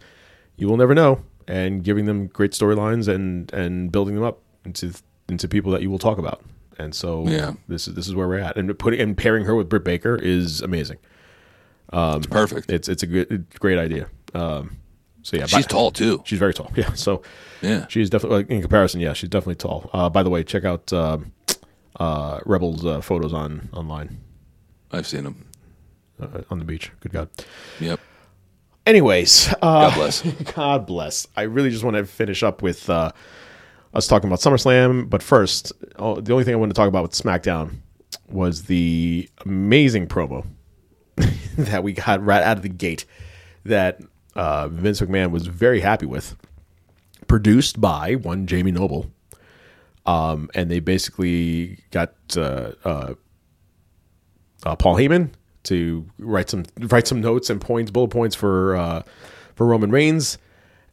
you 0.56 0.68
will 0.68 0.78
never 0.78 0.96
know 0.96 1.22
and 1.48 1.84
giving 1.84 2.06
them 2.06 2.28
great 2.28 2.52
storylines 2.52 3.08
and 3.08 3.52
and 3.54 3.92
building 3.92 4.16
them 4.16 4.24
up 4.24 4.40
into 4.66 4.94
into 5.30 5.48
people 5.48 5.72
that 5.72 5.82
you 5.82 5.90
will 5.90 6.00
talk 6.00 6.18
about. 6.18 6.42
And 6.80 6.94
so 6.96 7.28
Yeah. 7.28 7.54
this 7.68 7.88
is 7.88 7.94
this 7.96 8.08
is 8.08 8.16
where 8.16 8.28
we're 8.28 8.40
at. 8.40 8.58
And 8.58 8.78
putting 8.78 9.00
and 9.00 9.18
pairing 9.18 9.46
her 9.46 9.56
with 9.56 9.70
Britt 9.70 9.84
Baker 9.84 10.16
is 10.16 10.62
amazing. 10.62 10.98
It's 11.94 12.28
perfect. 12.28 12.72
It's 12.72 12.90
it's 12.90 13.04
a 13.04 13.08
good 13.08 13.46
great 13.60 13.78
idea. 13.80 14.08
Um, 14.34 14.78
so 15.24 15.38
yeah, 15.38 15.46
She's 15.46 15.66
but- 15.66 15.72
tall 15.72 15.92
too. 15.92 16.22
She's 16.26 16.40
very 16.40 16.54
tall. 16.54 16.72
Yeah. 16.76 16.94
So 16.94 17.22
Yeah. 17.62 17.86
she's 17.90 18.10
definitely 18.10 18.46
in 18.54 18.62
comparison. 18.62 19.00
Yeah, 19.02 19.14
she's 19.14 19.30
definitely 19.30 19.56
tall. 19.56 19.90
Uh, 19.94 20.10
by 20.10 20.24
the 20.24 20.30
way, 20.30 20.44
check 20.44 20.66
out 20.66 20.92
um 20.94 21.32
uh, 22.00 22.40
Rebels 22.46 22.86
uh, 22.86 23.02
photos 23.02 23.34
on 23.34 23.70
online 23.74 24.20
I've 24.92 25.08
seen 25.08 25.24
them 25.24 25.46
uh, 26.22 26.42
on 26.50 26.60
the 26.60 26.66
beach. 26.66 26.92
Good 27.02 27.12
God. 27.12 27.30
Yep. 27.80 28.00
Anyways, 28.86 29.50
uh, 29.62 29.90
God 29.90 29.94
bless. 29.96 30.22
God 30.56 30.86
bless. 30.88 31.28
I 31.36 31.42
really 31.44 31.70
just 31.70 31.84
want 31.84 31.98
to 31.98 32.06
finish 32.06 32.42
up 32.42 32.62
with 32.62 32.90
uh, 32.90 33.12
us 33.94 34.08
talking 34.08 34.30
about 34.30 34.40
SummerSlam. 34.40 35.10
But 35.10 35.22
first, 35.22 35.74
oh, 35.98 36.22
the 36.22 36.32
only 36.32 36.46
thing 36.46 36.54
I 36.54 36.58
want 36.58 36.70
to 36.70 36.76
talk 36.76 36.88
about 36.88 37.04
with 37.04 37.12
SmackDown 37.12 37.76
was 38.30 38.64
the 38.64 39.30
amazing 39.46 40.08
promo 40.08 40.46
that 41.58 41.84
we 41.84 41.94
got 41.94 42.24
right 42.24 42.44
out 42.44 42.58
of 42.58 42.64
the 42.64 42.70
gate 42.70 43.06
that 43.66 44.00
uh, 44.36 44.70
Vince 44.70 45.02
McMahon 45.02 45.32
was 45.32 45.48
very 45.48 45.82
happy 45.82 46.06
with. 46.06 46.36
Produced 47.28 47.82
by 47.82 48.16
one 48.16 48.48
Jamie 48.48 48.72
Noble. 48.72 49.12
Um, 50.06 50.50
and 50.56 50.72
they 50.72 50.80
basically 50.80 51.84
got 51.92 52.14
uh, 52.38 52.72
uh, 52.86 53.14
uh, 54.66 54.76
Paul 54.76 54.96
Heyman 54.96 55.32
to 55.64 56.06
write 56.18 56.50
some 56.50 56.66
write 56.80 57.08
some 57.08 57.22
notes 57.22 57.50
and 57.50 57.60
points, 57.60 57.92
bullet 57.92 58.10
points 58.10 58.36
for 58.36 58.76
uh, 58.76 59.04
for 59.56 59.68
Roman 59.68 59.92
Reigns, 59.92 60.38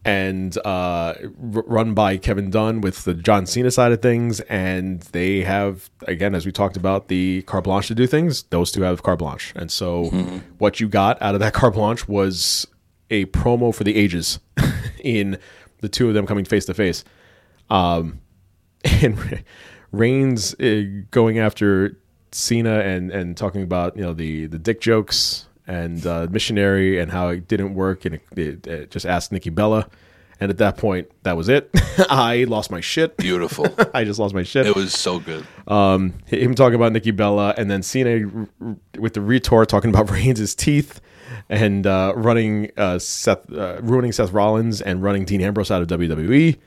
and 0.05 0.57
uh, 0.59 1.15
r- 1.15 1.65
run 1.67 1.95
by 1.95 2.17
Kevin 2.17 2.51
Dunn 2.51 2.81
with 2.81 3.05
the 3.05 3.15
John 3.15 3.47
Cena 3.47 3.71
side 3.71 3.93
of 3.93 4.03
things. 4.03 4.41
And 4.41 5.01
they 5.13 5.43
have 5.43 5.91
again, 6.07 6.35
as 6.35 6.45
we 6.45 6.53
talked 6.53 6.77
about, 6.77 7.09
the 7.09 7.43
carte 7.43 7.65
blanche 7.65 7.89
to 7.89 7.95
do 7.95 8.07
things. 8.07 8.43
Those 8.45 8.73
two 8.73 8.83
have 8.83 9.03
carte 9.03 9.21
blanche, 9.21 9.53
and 9.57 9.71
so 9.71 10.05
what 10.59 10.81
you 10.81 10.89
got 10.89 11.21
out 11.23 11.35
of 11.35 11.41
that 11.41 11.55
carte 11.55 11.75
blanche 11.75 12.09
was 12.09 12.67
a 13.11 13.27
promo 13.27 13.75
for 13.75 13.85
the 13.85 13.97
ages 13.97 14.41
in 15.05 15.39
the 15.81 15.89
two 15.89 16.09
of 16.09 16.15
them 16.15 16.27
coming 16.27 16.45
face 16.45 16.65
to 16.65 16.75
face 16.75 17.05
and 17.71 19.45
Reigns 19.93 20.55
uh, 20.55 20.83
going 21.11 21.39
after 21.39 21.99
Cena 22.35 22.81
and 22.81 23.13
and 23.13 23.37
talking 23.37 23.63
about 23.63 23.97
you 23.97 24.03
know 24.03 24.13
the 24.13 24.47
the 24.47 24.59
dick 24.59 24.81
jokes 24.81 25.47
and 25.69 26.05
uh, 26.07 26.27
missionary 26.31 26.99
and 26.99 27.13
how 27.13 27.29
it 27.29 27.47
didn't 27.49 27.75
work 27.75 28.05
and 28.05 28.17
it, 28.17 28.23
it, 28.37 28.67
it 28.67 28.91
just 28.91 29.07
asked 29.07 29.31
Nikki 29.31 29.51
Bella, 29.51 29.89
and 30.41 30.51
at 30.51 30.59
that 30.59 30.77
point 30.77 31.09
that 31.23 31.37
was 31.37 31.49
it. 31.49 31.71
I 32.11 32.45
lost 32.49 32.73
my 32.73 32.81
shit. 32.81 33.17
Beautiful. 33.17 33.67
I 33.95 34.03
just 34.03 34.19
lost 34.19 34.35
my 34.35 34.43
shit. 34.43 34.67
it 34.67 34.75
was 34.75 34.93
so 34.93 35.21
good. 35.21 35.47
Him 36.27 36.55
talking 36.57 36.75
about 36.75 36.93
Nikki 36.93 37.13
Bella 37.13 37.55
and 37.57 37.71
then 37.71 37.83
Cena 37.85 38.27
r- 38.27 38.49
r- 38.61 38.77
with 38.99 39.15
the 39.15 39.21
retort 39.21 39.69
talking 39.69 39.91
about 39.91 40.11
Reigns' 40.11 40.57
teeth 40.57 41.01
and 41.49 41.87
uh, 41.87 42.15
running 42.17 42.73
uh, 42.77 42.99
Seth, 42.99 43.51
uh, 43.53 43.79
ruining 43.81 44.11
Seth 44.11 44.33
Rollins 44.33 44.81
and 44.83 45.03
running 45.05 45.25
Dean 45.25 45.41
Ambrose 45.41 45.71
out 45.71 45.83
of 45.83 45.89
WWE. 45.89 46.59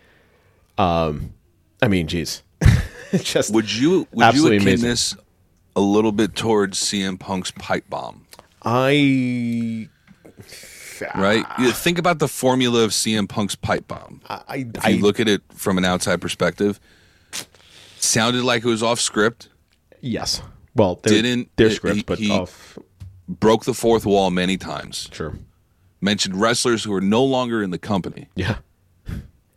Um, 0.78 1.34
I 1.82 1.88
mean, 1.90 2.08
jeez. 2.08 2.42
just 3.22 3.54
Would 3.54 3.72
you 3.74 4.08
would 4.12 4.34
you 4.36 4.48
akin 4.48 4.62
amazing. 4.62 4.90
this 4.90 5.16
a 5.78 5.82
little 5.82 6.12
bit 6.12 6.36
towards 6.36 6.80
CM 6.80 7.18
Punk's 7.20 7.52
pipe 7.52 7.90
bomb? 7.90 8.26
I 8.64 9.88
Right? 11.16 11.46
Ah. 11.48 11.62
You 11.62 11.72
think 11.72 12.00
about 12.00 12.18
the 12.18 12.28
formula 12.28 12.84
of 12.84 12.90
CM 12.92 13.30
Punk's 13.30 13.54
pipe 13.56 13.88
bomb. 13.88 14.20
I 14.28 14.66
I 14.84 14.90
you 14.90 15.02
look 15.04 15.20
at 15.20 15.28
it 15.30 15.44
from 15.54 15.78
an 15.78 15.86
outside 15.86 16.20
perspective, 16.20 16.80
sounded 18.00 18.44
like 18.44 18.64
it 18.64 18.68
was 18.68 18.82
off 18.82 19.00
script, 19.00 19.50
yes. 20.02 20.42
Well, 20.76 21.00
they're, 21.04 21.22
Didn't- 21.22 21.56
their 21.56 21.70
he- 21.70 21.76
scripts, 21.76 22.04
but 22.04 22.18
he- 22.20 22.32
off 22.32 22.78
broke 23.28 23.66
the 23.66 23.74
fourth 23.76 24.06
wall 24.08 24.32
many 24.32 24.58
times, 24.58 25.08
sure. 25.12 25.38
mentioned 26.02 26.40
wrestlers 26.42 26.84
who 26.84 26.94
are 26.94 27.02
no 27.02 27.24
longer 27.24 27.62
in 27.62 27.70
the 27.70 27.78
company, 27.80 28.28
Yeah, 28.36 28.58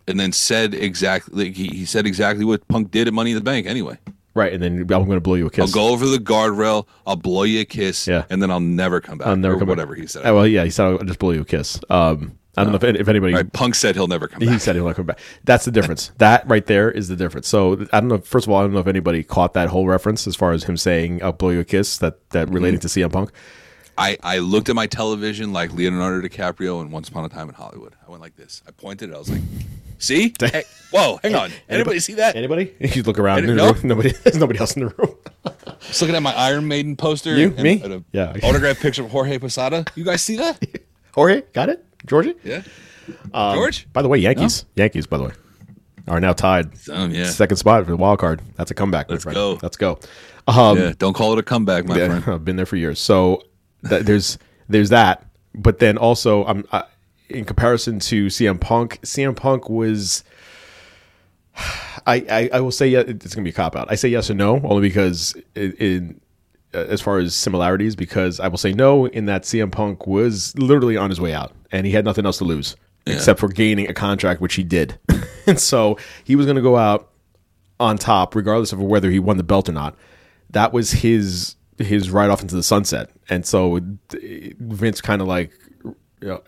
and 0.06 0.20
then 0.20 0.32
said 0.32 0.74
exactly 0.74 1.52
he, 1.52 1.68
he 1.68 1.84
said 1.86 2.06
exactly 2.06 2.44
what 2.44 2.66
Punk 2.68 2.90
did 2.90 3.06
at 3.08 3.14
Money 3.14 3.30
in 3.30 3.36
the 3.36 3.42
Bank 3.44 3.66
anyway. 3.66 3.98
Right. 4.34 4.52
And 4.52 4.62
then 4.62 4.78
I'm 4.78 4.86
going 4.86 5.10
to 5.10 5.20
blow 5.20 5.34
you 5.34 5.46
a 5.46 5.50
kiss. 5.50 5.74
I'll 5.74 5.86
go 5.88 5.92
over 5.92 6.06
the 6.06 6.18
guardrail, 6.18 6.86
I'll 7.06 7.16
blow 7.16 7.44
you 7.44 7.60
a 7.60 7.64
kiss, 7.64 8.06
Yeah. 8.06 8.24
and 8.30 8.42
then 8.42 8.50
I'll 8.50 8.60
never 8.60 9.00
come 9.00 9.18
back. 9.18 9.28
I'll 9.28 9.36
never 9.36 9.54
or 9.54 9.58
come 9.58 9.66
back. 9.66 9.76
whatever 9.76 9.94
he 9.94 10.06
said. 10.06 10.22
Oh, 10.24 10.34
well, 10.34 10.46
yeah, 10.46 10.64
he 10.64 10.70
said 10.70 10.84
I'll 10.86 10.98
just 10.98 11.18
blow 11.18 11.30
you 11.30 11.42
a 11.42 11.44
kiss. 11.44 11.80
Um, 11.90 12.38
I 12.56 12.64
don't 12.64 12.72
know 12.72 12.76
if, 12.76 12.84
uh, 12.84 12.98
if 13.00 13.08
anybody 13.08 13.32
Right, 13.32 13.52
Punk 13.52 13.74
said 13.74 13.94
he'll 13.94 14.08
never 14.08 14.26
come 14.26 14.40
He 14.40 14.46
back. 14.46 14.60
said 14.60 14.74
he'll 14.74 14.84
not 14.84 14.96
come 14.96 15.06
back. 15.06 15.18
That's 15.44 15.64
the 15.64 15.70
difference. 15.70 16.10
that 16.18 16.48
right 16.48 16.66
there 16.66 16.90
is 16.90 17.08
the 17.08 17.16
difference. 17.16 17.46
So 17.48 17.86
I 17.92 18.00
don't 18.00 18.08
know. 18.08 18.18
First 18.18 18.46
of 18.46 18.52
all, 18.52 18.58
I 18.58 18.62
don't 18.62 18.72
know 18.72 18.80
if 18.80 18.88
anybody 18.88 19.22
caught 19.22 19.54
that 19.54 19.68
whole 19.68 19.86
reference 19.86 20.26
as 20.26 20.34
far 20.36 20.52
as 20.52 20.64
him 20.64 20.76
saying 20.76 21.22
"I'll 21.22 21.32
blow 21.32 21.50
you 21.50 21.60
a 21.60 21.64
kiss." 21.64 21.96
That 21.98 22.28
that 22.30 22.46
mm-hmm. 22.46 22.54
relating 22.54 22.80
to 22.80 22.88
CM 22.88 23.12
Punk. 23.12 23.30
I, 23.96 24.16
I 24.22 24.38
looked 24.38 24.68
at 24.70 24.74
my 24.74 24.86
television 24.86 25.52
like 25.52 25.74
Leonardo 25.74 26.26
DiCaprio 26.26 26.80
in 26.80 26.90
Once 26.90 27.08
Upon 27.10 27.24
a 27.24 27.28
Time 27.28 27.48
in 27.50 27.54
Hollywood. 27.54 27.94
I 28.06 28.10
went 28.10 28.22
like 28.22 28.34
this. 28.34 28.62
I 28.66 28.70
pointed. 28.70 29.14
I 29.14 29.18
was 29.18 29.28
like, 29.30 29.42
"See? 30.00 30.34
Hey, 30.40 30.64
whoa, 30.90 31.20
hang 31.22 31.34
on. 31.36 31.50
Anybody 31.68 32.00
see 32.00 32.14
that?" 32.14 32.34
Anybody? 32.34 32.74
You 32.80 33.02
look 33.04 33.18
around. 33.18 33.44
Any- 33.44 33.54
no? 33.54 33.74
Nobody. 33.84 34.10
There's 34.10 34.36
nobody 34.44 34.58
else 34.58 34.74
in 34.76 34.86
the 34.86 34.94
room. 34.98 35.14
Just 35.80 36.02
looking 36.02 36.16
at 36.16 36.22
my 36.22 36.34
Iron 36.34 36.66
Maiden 36.66 36.96
poster. 36.96 37.34
You? 37.36 37.48
and, 37.54 37.62
Me? 37.62 37.80
and 37.82 37.92
a 37.92 38.04
Yeah. 38.12 38.36
autographed 38.42 38.80
picture 38.80 39.04
of 39.04 39.10
Jorge 39.10 39.38
Posada. 39.38 39.84
You 39.94 40.04
guys 40.04 40.20
see 40.22 40.36
that? 40.36 40.58
Jorge, 41.14 41.42
got 41.52 41.68
it. 41.68 41.84
Georgie. 42.06 42.34
Yeah. 42.44 42.62
Um, 43.32 43.54
George. 43.54 43.86
By 43.92 44.02
the 44.02 44.08
way, 44.08 44.18
Yankees. 44.18 44.64
Yankees. 44.76 45.06
By 45.06 45.18
the 45.18 45.24
way, 45.24 45.32
are 46.08 46.20
now 46.20 46.32
tied. 46.32 46.70
Um, 46.90 47.10
yeah. 47.12 47.26
Second 47.26 47.56
spot 47.56 47.84
for 47.84 47.90
the 47.90 47.96
wild 47.96 48.18
card. 48.18 48.40
That's 48.56 48.70
a 48.70 48.74
comeback. 48.74 49.10
Let's 49.10 49.22
friend. 49.24 49.34
go. 49.34 49.58
Let's 49.62 49.76
go. 49.76 49.98
Um, 50.46 50.78
yeah. 50.78 50.92
Don't 50.98 51.14
call 51.14 51.32
it 51.32 51.38
a 51.38 51.42
comeback, 51.42 51.84
my 51.86 51.96
Yeah, 51.96 52.06
friend. 52.20 52.24
I've 52.36 52.44
been 52.44 52.56
there 52.56 52.66
for 52.66 52.76
years. 52.76 52.98
So 53.00 53.42
th- 53.88 54.04
there's 54.04 54.38
there's 54.68 54.88
that, 54.90 55.26
but 55.54 55.78
then 55.78 55.98
also 55.98 56.44
I'm 56.46 56.64
I, 56.72 56.84
in 57.30 57.44
comparison 57.44 57.98
to 58.00 58.26
CM 58.26 58.60
Punk, 58.60 59.00
CM 59.02 59.36
Punk 59.36 59.68
was. 59.68 60.24
I, 62.06 62.24
I, 62.30 62.50
I 62.54 62.60
will 62.60 62.70
say 62.70 62.88
yeah, 62.88 63.00
it's 63.00 63.34
gonna 63.34 63.44
be 63.44 63.50
a 63.50 63.52
cop 63.52 63.76
out. 63.76 63.88
I 63.90 63.94
say 63.94 64.08
yes 64.08 64.30
and 64.30 64.38
no 64.38 64.60
only 64.64 64.88
because 64.88 65.34
in, 65.54 65.72
in 65.72 66.20
uh, 66.72 66.78
as 66.78 67.00
far 67.00 67.18
as 67.18 67.34
similarities 67.34 67.96
because 67.96 68.40
I 68.40 68.48
will 68.48 68.56
say 68.56 68.72
no 68.72 69.06
in 69.06 69.26
that 69.26 69.42
CM 69.42 69.70
Punk 69.70 70.06
was 70.06 70.56
literally 70.56 70.96
on 70.96 71.10
his 71.10 71.20
way 71.20 71.34
out 71.34 71.52
and 71.72 71.86
he 71.86 71.92
had 71.92 72.04
nothing 72.04 72.24
else 72.24 72.38
to 72.38 72.44
lose 72.44 72.76
except 73.06 73.40
for 73.40 73.48
gaining 73.48 73.88
a 73.88 73.94
contract 73.94 74.40
which 74.40 74.54
he 74.54 74.62
did, 74.62 74.98
and 75.46 75.58
so 75.58 75.98
he 76.24 76.36
was 76.36 76.46
gonna 76.46 76.62
go 76.62 76.76
out 76.76 77.10
on 77.80 77.98
top 77.98 78.34
regardless 78.34 78.72
of 78.72 78.80
whether 78.80 79.10
he 79.10 79.18
won 79.18 79.36
the 79.36 79.42
belt 79.42 79.68
or 79.68 79.72
not. 79.72 79.96
That 80.50 80.72
was 80.72 80.92
his 80.92 81.56
his 81.78 82.10
ride 82.10 82.30
off 82.30 82.42
into 82.42 82.54
the 82.54 82.62
sunset, 82.62 83.10
and 83.28 83.44
so 83.44 83.80
Vince 84.12 85.00
kind 85.00 85.20
of 85.20 85.28
like 85.28 85.52
you 86.20 86.28
know, 86.28 86.42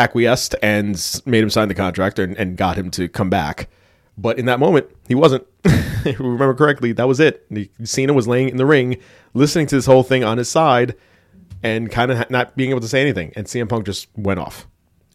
acquiesced 0.00 0.54
and 0.62 1.20
made 1.26 1.42
him 1.42 1.50
sign 1.50 1.68
the 1.68 1.74
contract 1.74 2.18
and, 2.18 2.36
and 2.36 2.56
got 2.56 2.76
him 2.76 2.90
to 2.92 3.08
come 3.08 3.30
back. 3.30 3.68
But 4.16 4.38
in 4.38 4.46
that 4.46 4.58
moment, 4.58 4.86
he 5.08 5.14
wasn't. 5.14 5.46
if 5.64 6.18
you 6.18 6.24
remember 6.24 6.54
correctly, 6.54 6.92
that 6.92 7.06
was 7.06 7.20
it. 7.20 7.46
Cena 7.84 8.12
was 8.12 8.26
laying 8.26 8.48
in 8.48 8.56
the 8.56 8.66
ring, 8.66 8.96
listening 9.34 9.66
to 9.68 9.76
this 9.76 9.86
whole 9.86 10.02
thing 10.02 10.24
on 10.24 10.38
his 10.38 10.48
side, 10.48 10.94
and 11.62 11.90
kind 11.90 12.10
of 12.10 12.30
not 12.30 12.56
being 12.56 12.70
able 12.70 12.80
to 12.80 12.88
say 12.88 13.00
anything. 13.00 13.32
And 13.36 13.46
CM 13.46 13.68
Punk 13.68 13.86
just 13.86 14.08
went 14.16 14.40
off, 14.40 14.66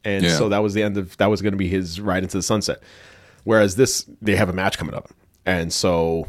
and 0.04 0.24
Yeah. 0.24 0.38
so 0.38 0.50
that 0.50 0.60
was 0.60 0.74
the 0.74 0.84
end 0.84 0.98
of 0.98 1.18
that 1.18 1.28
was 1.28 1.42
going 1.42 1.54
to 1.54 1.58
be 1.58 1.68
his 1.68 2.00
ride 2.00 2.24
into 2.24 2.38
the 2.38 2.44
sunset. 2.44 2.82
Whereas 3.44 3.76
this, 3.76 4.06
they 4.22 4.36
have 4.36 4.50
a 4.50 4.54
match 4.54 4.78
coming 4.78 4.96
up, 4.96 5.10
and 5.46 5.72
so 5.74 6.28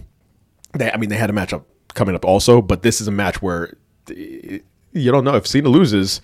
they, 0.72 0.90
I 0.90 0.96
mean, 0.96 1.08
they 1.08 1.16
had 1.16 1.30
a 1.30 1.34
match 1.34 1.52
up 1.52 1.66
coming 1.94 2.14
up 2.14 2.24
also, 2.24 2.60
but 2.60 2.82
this 2.82 3.00
is 3.00 3.08
a 3.08 3.12
match 3.12 3.40
where 3.40 3.74
eh, 4.10 4.58
you 4.92 5.12
don't 5.12 5.24
know 5.24 5.34
if 5.36 5.46
Cena 5.46 5.68
loses. 5.68 6.20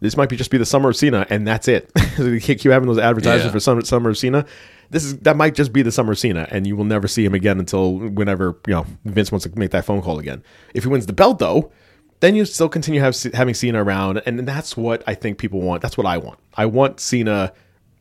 This 0.00 0.16
might 0.16 0.28
be 0.28 0.36
just 0.36 0.50
be 0.50 0.58
the 0.58 0.66
summer 0.66 0.90
of 0.90 0.96
Cena, 0.96 1.26
and 1.30 1.46
that's 1.46 1.68
it. 1.68 1.90
they 2.18 2.38
keep 2.38 2.60
having 2.64 2.86
those 2.86 2.98
advertisements 2.98 3.46
Yeah. 3.46 3.50
for 3.52 3.60
summer, 3.60 3.80
summer 3.82 4.10
of 4.10 4.18
Cena. 4.18 4.44
This 4.90 5.04
is 5.04 5.18
that 5.20 5.36
might 5.36 5.54
just 5.54 5.72
be 5.72 5.82
the 5.82 5.90
summer 5.90 6.12
of 6.12 6.18
Cena, 6.18 6.46
and 6.50 6.66
you 6.66 6.76
will 6.76 6.84
never 6.84 7.08
see 7.08 7.24
him 7.24 7.34
again 7.34 7.58
until 7.58 7.94
whenever 7.98 8.58
you 8.66 8.74
know 8.74 8.86
Vince 9.04 9.32
wants 9.32 9.46
to 9.46 9.58
make 9.58 9.70
that 9.70 9.84
phone 9.84 10.02
call 10.02 10.18
again. 10.18 10.42
If 10.74 10.84
he 10.84 10.88
wins 10.88 11.06
the 11.06 11.12
belt, 11.12 11.38
though, 11.38 11.72
then 12.20 12.36
you 12.36 12.44
still 12.44 12.68
continue 12.68 13.00
have, 13.00 13.16
having 13.34 13.54
Cena 13.54 13.82
around, 13.82 14.22
and 14.26 14.40
that's 14.46 14.76
what 14.76 15.02
I 15.06 15.14
think 15.14 15.38
people 15.38 15.60
want. 15.60 15.82
That's 15.82 15.96
what 15.96 16.06
I 16.06 16.18
want. 16.18 16.38
I 16.54 16.66
want 16.66 17.00
Cena 17.00 17.52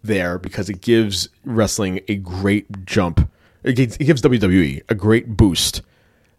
there 0.03 0.37
because 0.37 0.69
it 0.69 0.81
gives 0.81 1.29
wrestling 1.45 2.01
a 2.07 2.15
great 2.17 2.85
jump. 2.85 3.27
It 3.63 3.73
gives, 3.73 3.95
it 3.97 4.03
gives 4.03 4.21
WWE 4.21 4.83
a 4.89 4.93
great 4.95 5.35
boost 5.35 5.81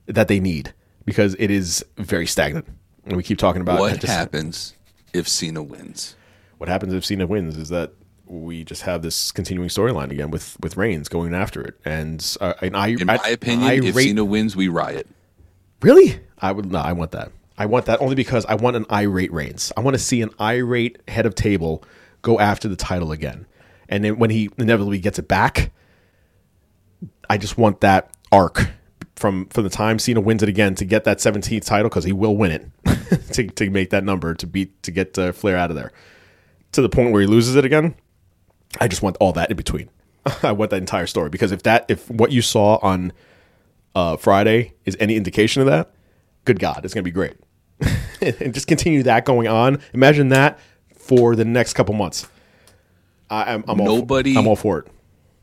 that 0.07 0.28
they 0.28 0.39
need 0.39 0.73
because 1.05 1.35
it 1.41 1.51
is 1.51 1.85
very 1.97 2.27
stagnant. 2.27 2.69
And 3.05 3.16
we 3.16 3.24
keep 3.24 3.39
talking 3.39 3.62
about 3.62 3.81
what 3.81 3.95
just- 4.01 4.12
happens 4.12 4.74
if 5.16 5.28
Cena 5.28 5.62
wins? 5.62 6.16
what 6.59 6.68
happens 6.68 6.94
if 6.94 7.05
Cena 7.05 7.26
wins 7.26 7.56
is 7.56 7.68
that 7.68 7.93
we 8.26 8.64
just 8.64 8.82
have 8.82 9.02
this 9.02 9.30
continuing 9.30 9.68
storyline 9.68 10.10
again 10.10 10.30
with 10.30 10.56
with 10.60 10.76
Reigns 10.76 11.09
going 11.09 11.34
after 11.34 11.62
it, 11.62 11.74
and 11.84 12.36
uh, 12.40 12.55
and 12.60 12.76
I, 12.76 12.88
In 12.88 13.06
my 13.06 13.16
opinion, 13.28 13.84
if 13.84 13.94
Cena 13.94 14.24
wins, 14.24 14.56
we 14.56 14.68
riot. 14.68 15.06
really, 15.80 16.18
I 16.38 16.52
would 16.52 16.70
no, 16.70 16.78
I 16.78 16.93
want 16.93 17.12
that. 17.12 17.30
I 17.59 17.66
want 17.66 17.86
that 17.86 18.01
only 18.01 18.14
because 18.14 18.44
I 18.47 18.55
want 18.55 18.76
an 18.76 18.84
irate 18.90 19.32
Reigns. 19.32 19.72
I 19.76 19.80
want 19.80 19.94
to 19.94 19.98
see 20.02 20.22
an 20.22 20.30
irate 20.40 21.01
head 21.09 21.24
of 21.24 21.34
table 21.34 21.84
go 22.22 22.40
after 22.40 22.68
the 22.68 22.76
title 22.76 23.12
again, 23.12 23.47
and 23.88 24.05
then 24.05 24.18
when 24.18 24.30
he 24.30 24.51
inevitably 24.59 24.98
gets 24.98 25.18
it 25.18 25.28
back, 25.28 25.70
I 27.30 27.38
just 27.38 27.56
want 27.56 27.80
that 27.82 28.10
arc 28.32 28.70
from 29.14 29.47
from 29.51 29.62
the 29.62 29.70
time 29.70 30.01
Cena 30.01 30.20
wins 30.20 30.43
it 30.43 30.48
again 30.48 30.74
to 30.74 30.84
get 30.84 31.05
that 31.05 31.18
17th 31.18 31.64
title 31.64 31.88
because 31.88 32.05
he 32.05 32.12
will 32.12 32.36
win 32.36 32.51
it 32.51 32.68
to 33.33 33.47
to 33.47 33.70
make 33.70 33.91
that 33.91 34.05
number 34.05 34.35
to 34.35 34.47
beat 34.47 34.83
to 34.83 34.91
get 34.91 35.19
uh, 35.19 35.33
Flair 35.33 35.57
out 35.57 35.70
of 35.70 35.77
there 35.77 35.93
to 36.73 36.83
the 36.83 36.89
point 36.89 37.12
where 37.12 37.20
he 37.20 37.27
loses 37.27 37.57
it 37.57 37.65
again. 37.65 37.95
I 38.81 38.89
just 38.89 39.03
want 39.03 39.16
all 39.20 39.33
that 39.33 39.51
in 39.51 39.57
between. 39.57 39.89
I 40.43 40.53
want 40.53 40.70
that 40.70 40.78
entire 40.78 41.07
story 41.07 41.31
because 41.31 41.53
if 41.53 41.62
that 41.65 41.87
if 41.89 42.11
what 42.11 42.33
you 42.33 42.43
saw 42.43 42.78
on 42.83 43.12
uh, 43.95 44.16
Friday 44.16 44.74
is 44.85 44.97
any 45.01 45.16
indication 45.16 45.62
of 45.62 45.66
that, 45.66 45.93
good 46.45 46.59
God, 46.59 46.85
it's 46.85 46.95
gonna 46.95 47.03
be 47.03 47.11
great. 47.11 47.37
and 48.20 48.55
just 48.55 48.66
continue 48.66 49.03
that 49.03 49.24
going 49.24 49.49
on. 49.49 49.81
Imagine 49.93 50.28
that 50.31 50.59
for 50.95 51.37
the 51.37 51.45
next 51.45 51.74
couple 51.74 51.95
months. 51.95 52.27
I, 53.31 53.55
I'm, 53.55 53.65
I'm 53.69 53.78
Nobody- 53.78 54.37
All, 54.37 54.43
I'm 54.43 54.49
all 54.49 54.57
for 54.57 54.78
it. 54.81 54.87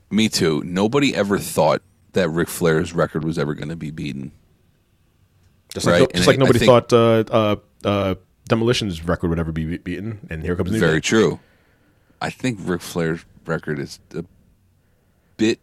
Me 0.10 0.30
too. 0.30 0.64
Nobody 0.66 1.16
ever 1.16 1.38
thought 1.40 1.82
that 2.14 2.30
Ric 2.30 2.48
Flair's 2.48 2.94
record 2.94 3.24
was 3.24 3.38
ever 3.40 3.54
going 3.56 3.70
to 3.70 3.76
be 3.76 3.92
beaten. 3.92 4.32
Just 5.74 5.86
like, 5.86 6.00
Right, 6.02 6.14
just 6.14 6.28
like 6.28 6.36
I- 6.38 6.40
nobody 6.40 6.62
I 6.62 6.66
thought 6.66 6.94
uh, 6.94 7.24
uh, 7.32 7.56
uh, 7.84 8.16
Demolition's 8.48 9.04
record 9.04 9.30
would 9.30 9.40
ever 9.40 9.52
be 9.52 9.66
be- 9.66 9.78
beaten, 9.78 10.28
and 10.30 10.44
here 10.44 10.56
comes 10.56 10.72
New 10.72 10.80
Very 10.80 11.02
true. 11.02 11.40
I 12.22 12.30
think 12.30 12.60
Ric 12.62 12.82
Flair's 12.82 13.26
record 13.46 13.80
is 13.80 14.00
a 14.16 14.24
bit 15.38 15.60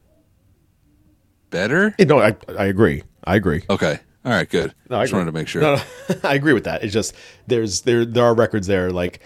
better. 1.50 1.94
No, 1.98 2.18
I 2.20 2.36
I 2.58 2.64
agree. 2.66 3.02
I 3.24 3.36
agree. 3.36 3.62
Okay. 3.70 3.98
All 4.24 4.32
right. 4.32 4.48
Good. 4.48 4.74
No, 4.88 4.98
I 4.98 5.02
Just 5.04 5.12
agree. 5.12 5.20
wanted 5.20 5.30
to 5.32 5.38
make 5.38 5.48
sure. 5.48 5.62
No, 5.62 5.76
no, 5.76 5.82
I 6.24 6.34
agree 6.34 6.52
with 6.52 6.64
that. 6.64 6.82
It's 6.84 6.92
just 6.92 7.14
there's 7.46 7.82
there 7.82 8.04
there 8.04 8.24
are 8.24 8.34
records 8.34 8.66
there 8.66 8.90
like 8.90 9.20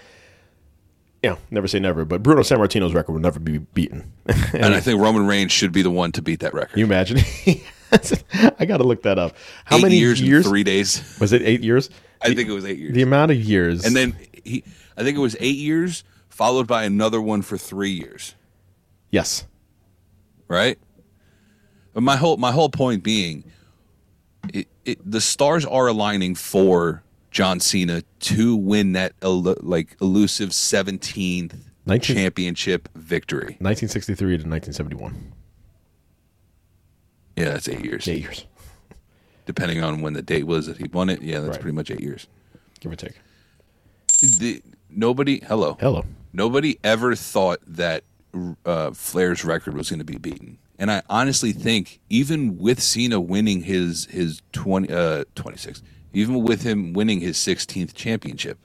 you 1.23 1.31
know, 1.31 1.39
never 1.51 1.67
say 1.67 1.81
never, 1.81 2.05
but 2.05 2.23
Bruno 2.23 2.43
Sammartino's 2.43 2.93
record 2.93 3.13
will 3.13 3.21
never 3.21 3.41
be 3.41 3.57
beaten. 3.59 4.13
And 4.53 4.75
I 4.75 4.81
think 4.81 5.01
Roman 5.01 5.27
Reigns 5.27 5.51
should 5.53 5.73
be 5.73 5.81
the 5.83 5.91
one 5.91 6.13
to 6.13 6.23
beat 6.23 6.41
that 6.41 6.53
record. 6.55 6.79
You 6.79 6.85
imagine? 6.85 7.19
I 8.59 8.65
got 8.65 8.79
to 8.79 8.85
look 8.85 9.03
that 9.03 9.19
up. 9.19 9.35
How 9.65 9.77
eight 9.77 9.83
many 9.83 9.97
years, 9.97 10.21
years? 10.21 10.47
three 10.47 10.65
days? 10.65 11.17
Was 11.21 11.33
it 11.33 11.43
eight 11.43 11.63
years? 11.63 11.91
I 12.23 12.35
think 12.35 12.49
it 12.49 12.53
was 12.53 12.65
eight 12.65 12.79
years. 12.79 12.95
The 12.95 13.03
amount 13.03 13.31
of 13.33 13.37
years, 13.39 13.85
and 13.85 13.95
then 13.95 14.17
he, 14.45 14.65
I 14.97 15.03
think 15.03 15.17
it 15.17 15.21
was 15.21 15.37
eight 15.41 15.57
years, 15.57 16.05
followed 16.29 16.67
by 16.67 16.85
another 16.85 17.21
one 17.21 17.43
for 17.43 17.59
three 17.59 17.91
years. 17.91 18.35
yes, 19.11 19.47
right? 20.49 20.79
But 21.93 22.03
my 22.03 22.17
whole 22.17 22.37
my 22.39 22.51
whole 22.53 22.71
point 22.71 23.03
being, 23.05 23.45
it, 24.53 24.69
it, 24.85 24.99
the 25.11 25.21
stars 25.21 25.65
are 25.65 25.87
aligning 25.87 26.35
for 26.35 27.03
John 27.31 27.61
Cena 27.61 28.03
to 28.21 28.57
win 28.57 28.93
that 28.93 29.19
elu- 29.21 29.59
like 29.61 29.97
elusive 30.01 30.53
seventeenth 30.55 31.55
19 31.87 32.17
championship 32.17 32.89
victory. 32.95 33.59
1963 33.61 34.17
to 34.17 34.33
1971. 34.49 35.33
Yeah, 37.37 37.51
that's 37.51 37.69
eight 37.69 37.85
years. 37.85 38.07
Eight 38.09 38.21
years, 38.23 38.47
Depending 39.47 39.83
on 39.83 40.01
when 40.01 40.13
the 40.15 40.23
date 40.23 40.45
was 40.47 40.67
that 40.67 40.79
he 40.79 40.85
won 40.93 41.11
it. 41.11 41.21
Yeah, 41.23 41.41
that's 41.41 41.53
Right. 41.57 41.61
pretty 41.61 41.75
much 41.75 41.91
eight 41.91 42.01
years. 42.01 42.27
give 42.81 42.93
or 42.93 42.97
take. 42.97 43.15
The, 44.21 44.63
nobody, 44.91 45.41
hello, 45.47 45.77
Hello. 45.81 46.05
nobody 46.33 46.79
ever 46.85 47.15
thought 47.15 47.61
that 47.67 48.05
uh, 48.65 48.91
Flair's 48.93 49.45
record 49.45 49.75
was 49.77 49.91
going 49.91 49.99
to 49.99 50.05
be 50.05 50.19
beaten. 50.19 50.59
And 50.79 50.91
I 50.91 51.03
honestly 51.09 51.53
think 51.53 52.01
even 52.11 52.59
with 52.59 52.83
Cena 52.83 53.21
winning 53.21 53.63
his 53.63 54.07
his 54.07 54.43
20 54.53 54.93
uh 54.93 55.25
26 55.37 55.83
even 56.13 56.43
with 56.43 56.63
him 56.63 56.93
winning 56.93 57.21
his 57.21 57.37
16th 57.37 57.95
championship. 57.95 58.59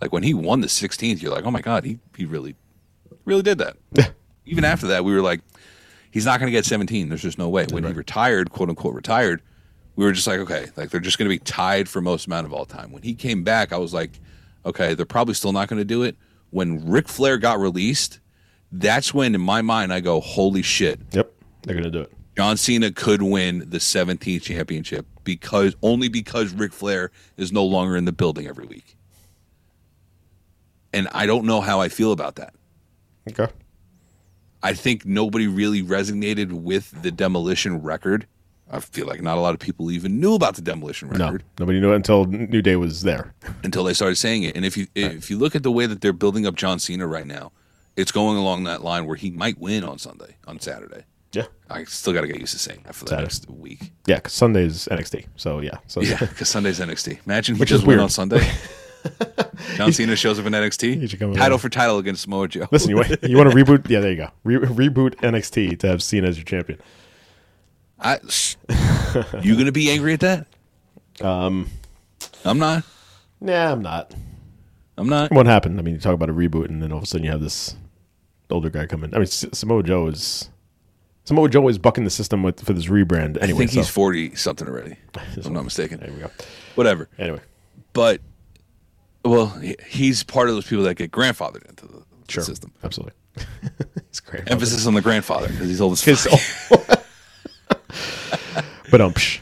Like 0.00 0.12
when 0.12 0.22
he 0.22 0.32
won 0.34 0.60
the 0.60 0.66
16th 0.68 1.20
you're 1.22 1.32
like, 1.32 1.44
"Oh 1.44 1.50
my 1.50 1.60
god, 1.60 1.84
he 1.84 1.98
he 2.16 2.24
really 2.24 2.54
really 3.24 3.42
did 3.42 3.58
that." 3.58 3.76
even 4.46 4.64
after 4.64 4.86
that 4.88 5.04
we 5.04 5.12
were 5.12 5.20
like 5.22 5.40
he's 6.10 6.24
not 6.24 6.40
going 6.40 6.48
to 6.48 6.52
get 6.52 6.64
17. 6.64 7.08
There's 7.08 7.22
just 7.22 7.38
no 7.38 7.48
way. 7.48 7.66
When 7.70 7.84
he 7.84 7.92
retired, 7.92 8.50
quote 8.50 8.68
unquote 8.68 8.94
retired, 8.94 9.42
we 9.96 10.04
were 10.04 10.12
just 10.12 10.26
like, 10.26 10.40
okay, 10.40 10.66
like 10.76 10.90
they're 10.90 11.00
just 11.00 11.18
going 11.18 11.28
to 11.28 11.34
be 11.34 11.38
tied 11.38 11.88
for 11.88 12.00
most 12.00 12.26
amount 12.26 12.46
of 12.46 12.52
all 12.52 12.64
time. 12.64 12.92
When 12.92 13.02
he 13.02 13.14
came 13.14 13.42
back, 13.44 13.72
I 13.72 13.76
was 13.76 13.92
like, 13.92 14.18
okay, 14.64 14.94
they're 14.94 15.06
probably 15.06 15.34
still 15.34 15.52
not 15.52 15.68
going 15.68 15.80
to 15.80 15.84
do 15.84 16.02
it. 16.02 16.16
When 16.50 16.88
Ric 16.88 17.08
Flair 17.08 17.38
got 17.38 17.60
released, 17.60 18.20
that's 18.72 19.12
when 19.12 19.34
in 19.34 19.40
my 19.40 19.62
mind 19.62 19.92
I 19.92 20.00
go, 20.00 20.20
holy 20.20 20.62
shit, 20.62 21.00
Yep, 21.12 21.32
they're 21.62 21.74
gonna 21.74 21.90
do 21.90 22.00
it. 22.00 22.12
John 22.36 22.56
Cena 22.56 22.90
could 22.90 23.22
win 23.22 23.68
the 23.68 23.78
17th 23.78 24.42
championship 24.42 25.06
because 25.24 25.74
only 25.82 26.08
because 26.08 26.52
Ric 26.52 26.72
Flair 26.72 27.10
is 27.36 27.52
no 27.52 27.64
longer 27.64 27.96
in 27.96 28.04
the 28.04 28.12
building 28.12 28.46
every 28.46 28.66
week. 28.66 28.96
And 30.92 31.08
I 31.12 31.26
don't 31.26 31.44
know 31.44 31.60
how 31.60 31.80
I 31.80 31.88
feel 31.88 32.12
about 32.12 32.36
that. 32.36 32.54
Okay. 33.28 33.52
I 34.62 34.72
think 34.74 35.04
nobody 35.06 35.46
really 35.46 35.82
resonated 35.82 36.52
with 36.52 37.02
the 37.02 37.10
demolition 37.10 37.82
record. 37.82 38.26
I 38.72 38.78
feel 38.78 39.06
like 39.06 39.20
not 39.20 39.36
a 39.36 39.40
lot 39.40 39.54
of 39.54 39.58
people 39.60 39.90
even 39.90 40.20
knew 40.20 40.34
about 40.34 40.54
the 40.54 40.62
demolition 40.62 41.08
record. 41.08 41.42
No, 41.58 41.64
nobody 41.64 41.80
knew 41.80 41.92
it 41.92 41.96
until 41.96 42.24
New 42.26 42.62
Day 42.62 42.76
was 42.76 43.02
there. 43.02 43.34
until 43.64 43.82
they 43.82 43.94
started 43.94 44.16
saying 44.16 44.44
it. 44.44 44.54
And 44.54 44.64
if 44.64 44.76
you 44.76 44.86
if 44.94 45.28
you 45.30 45.38
look 45.38 45.56
at 45.56 45.62
the 45.64 45.72
way 45.72 45.86
that 45.86 46.00
they're 46.00 46.12
building 46.12 46.46
up 46.46 46.54
John 46.54 46.78
Cena 46.78 47.06
right 47.06 47.26
now, 47.26 47.50
it's 47.96 48.12
going 48.12 48.36
along 48.36 48.64
that 48.64 48.84
line 48.84 49.06
where 49.06 49.16
he 49.16 49.30
might 49.30 49.58
win 49.58 49.82
on 49.82 49.98
Sunday, 49.98 50.36
on 50.46 50.60
Saturday. 50.60 51.04
Yeah, 51.32 51.46
I 51.68 51.84
still 51.84 52.12
got 52.12 52.22
to 52.22 52.26
get 52.26 52.40
used 52.40 52.52
to 52.52 52.58
saying 52.58 52.82
that 52.84 52.94
for 52.94 53.04
the 53.04 53.10
Saturday. 53.10 53.24
next 53.24 53.50
week. 53.50 53.92
yeah. 54.06 54.16
Because 54.16 54.32
Sunday's 54.32 54.86
NXT, 54.90 55.26
so 55.36 55.60
yeah. 55.60 55.78
So 55.86 56.00
Yeah, 56.00 56.18
because 56.18 56.48
Sunday's 56.48 56.80
NXT. 56.80 57.20
Imagine 57.24 57.54
he 57.56 57.60
Which 57.60 57.68
just 57.68 57.86
weird. 57.86 58.00
on 58.00 58.08
Sunday. 58.08 58.48
John 59.76 59.92
Cena 59.92 60.16
shows 60.16 60.38
up 60.38 60.46
in 60.46 60.52
NXT. 60.52 61.36
Title 61.36 61.58
for 61.58 61.68
title 61.68 61.98
against 61.98 62.22
Samoa 62.22 62.48
Joe. 62.48 62.66
Listen, 62.70 62.90
you 62.90 62.96
want 62.96 63.22
you 63.22 63.36
want 63.36 63.50
to 63.50 63.56
reboot? 63.64 63.88
Yeah, 63.88 64.00
there 64.00 64.10
you 64.10 64.16
go. 64.16 64.28
Re- 64.44 64.56
reboot 64.88 65.14
NXT 65.16 65.78
to 65.80 65.86
have 65.88 66.02
Cena 66.02 66.28
as 66.28 66.36
your 66.36 66.44
champion. 66.44 66.80
I, 67.98 68.18
you 69.42 69.56
gonna 69.56 69.72
be 69.72 69.90
angry 69.90 70.14
at 70.14 70.20
that? 70.20 70.46
Um, 71.20 71.68
I'm 72.44 72.58
not. 72.58 72.84
Nah, 73.40 73.72
I'm 73.72 73.82
not. 73.82 74.12
I'm 74.96 75.08
not. 75.08 75.30
What 75.32 75.46
happened? 75.46 75.78
I 75.78 75.82
mean, 75.82 75.94
you 75.94 76.00
talk 76.00 76.14
about 76.14 76.30
a 76.30 76.34
reboot, 76.34 76.66
and 76.68 76.82
then 76.82 76.92
all 76.92 76.98
of 76.98 77.04
a 77.04 77.06
sudden 77.06 77.24
you 77.24 77.30
have 77.30 77.40
this 77.42 77.76
older 78.50 78.70
guy 78.70 78.86
come 78.86 79.04
in. 79.04 79.14
I 79.14 79.18
mean, 79.18 79.26
Samoa 79.26 79.82
Joe 79.82 80.06
is 80.08 80.48
Samoa 81.24 81.48
Joe 81.48 81.68
is 81.68 81.78
bucking 81.78 82.04
the 82.04 82.10
system 82.10 82.42
with 82.42 82.64
for 82.64 82.72
this 82.72 82.86
rebrand. 82.86 83.38
I 83.38 83.44
Anyway, 83.44 83.58
think 83.60 83.70
he's 83.72 83.88
40 83.88 84.34
something 84.34 84.66
already. 84.66 84.96
If 85.36 85.46
I'm 85.46 85.52
not 85.52 85.64
mistaken. 85.64 86.00
There 86.00 86.10
we 86.12 86.20
go. 86.20 86.30
Whatever. 86.74 87.08
Anyway, 87.18 87.40
But 87.92 88.20
well, 89.24 89.48
he's 89.86 90.22
part 90.22 90.48
of 90.48 90.54
those 90.54 90.66
people 90.66 90.84
that 90.84 90.94
get 90.94 91.10
grandfathered 91.10 91.68
into 91.68 91.86
the 91.86 92.02
sure, 92.28 92.42
system. 92.42 92.72
absolutely. 92.82 93.14
it's 93.96 94.20
great. 94.20 94.50
Emphasis 94.50 94.86
on 94.86 94.94
the 94.94 95.02
grandfather 95.02 95.48
because 95.48 95.68
he's 95.68 95.80
old 95.80 95.92
as 95.92 96.02
fuck. 96.26 96.78
but 98.90 99.00
um, 99.00 99.12
psh, 99.12 99.40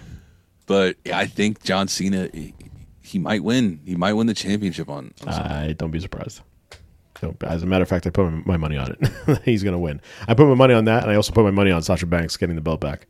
But 0.66 0.96
yeah, 1.04 1.18
I 1.18 1.26
think 1.26 1.62
John 1.62 1.88
Cena, 1.88 2.28
he, 2.32 2.54
he 3.00 3.18
might 3.18 3.42
win. 3.42 3.80
He 3.84 3.94
might 3.96 4.12
win 4.12 4.26
the 4.26 4.34
championship 4.34 4.88
on. 4.88 5.12
on 5.26 5.28
I 5.32 5.72
don't 5.72 5.90
be 5.90 6.00
surprised. 6.00 6.40
Don't- 7.20 7.42
As 7.42 7.62
a 7.62 7.66
matter 7.66 7.82
of 7.82 7.88
fact, 7.88 8.06
I 8.06 8.10
put 8.10 8.30
my 8.46 8.56
money 8.56 8.76
on 8.76 8.96
it. 9.00 9.38
He's 9.44 9.62
going 9.62 9.72
to 9.72 9.78
win. 9.78 10.00
I 10.26 10.34
put 10.34 10.46
my 10.48 10.54
money 10.54 10.74
on 10.74 10.84
that, 10.84 11.02
and 11.02 11.10
I 11.10 11.16
also 11.16 11.32
put 11.32 11.44
my 11.44 11.50
money 11.50 11.70
on 11.70 11.82
Sasha 11.82 12.06
Banks 12.06 12.36
getting 12.36 12.54
the 12.56 12.62
belt 12.62 12.80
back. 12.80 13.06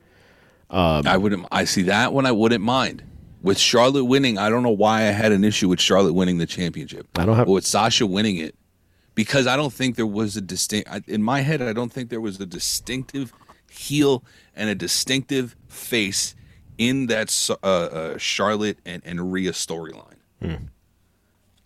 I 0.70 1.16
wouldn't. 1.16 1.47
I 1.51 1.65
see 1.65 1.82
that 1.85 2.12
one. 2.12 2.27
I 2.27 2.32
wouldn't 2.32 2.62
mind 2.62 3.03
with 3.43 3.59
Charlotte 3.59 4.05
winning. 4.05 4.39
I 4.39 4.48
don't 4.51 4.62
know 4.62 4.70
why 4.70 5.01
I 5.02 5.12
had 5.12 5.32
an 5.32 5.44
issue 5.44 5.69
with 5.69 5.81
Charlotte 5.81 6.12
winning 6.15 6.39
the 6.39 6.47
championship. 6.47 7.06
I 7.16 7.24
don't 7.24 7.36
have- 7.36 7.47
But 7.47 7.52
with 7.52 7.66
Sasha 7.66 8.06
winning 8.06 8.36
it 8.36 8.55
because 9.15 9.47
I 9.47 9.56
don't 9.56 9.73
think 9.73 9.97
there 9.97 10.06
was 10.06 10.36
a 10.36 10.40
distinct. 10.40 10.89
I- 10.90 11.02
In 11.06 11.23
my 11.23 11.40
head, 11.40 11.62
I 11.62 11.73
don't 11.73 11.93
think 11.93 12.10
there 12.10 12.20
was 12.20 12.40
a 12.40 12.47
distinctive 12.47 13.32
heel 13.70 14.24
and 14.56 14.69
a 14.70 14.74
distinctive 14.74 15.55
face 15.69 16.35
in 16.78 17.06
that 17.06 17.35
uh, 17.62 17.66
uh, 17.66 18.19
Charlotte 18.19 18.78
and, 18.86 19.02
and 19.05 19.32
Rhea 19.32 19.52
storyline. 19.52 20.05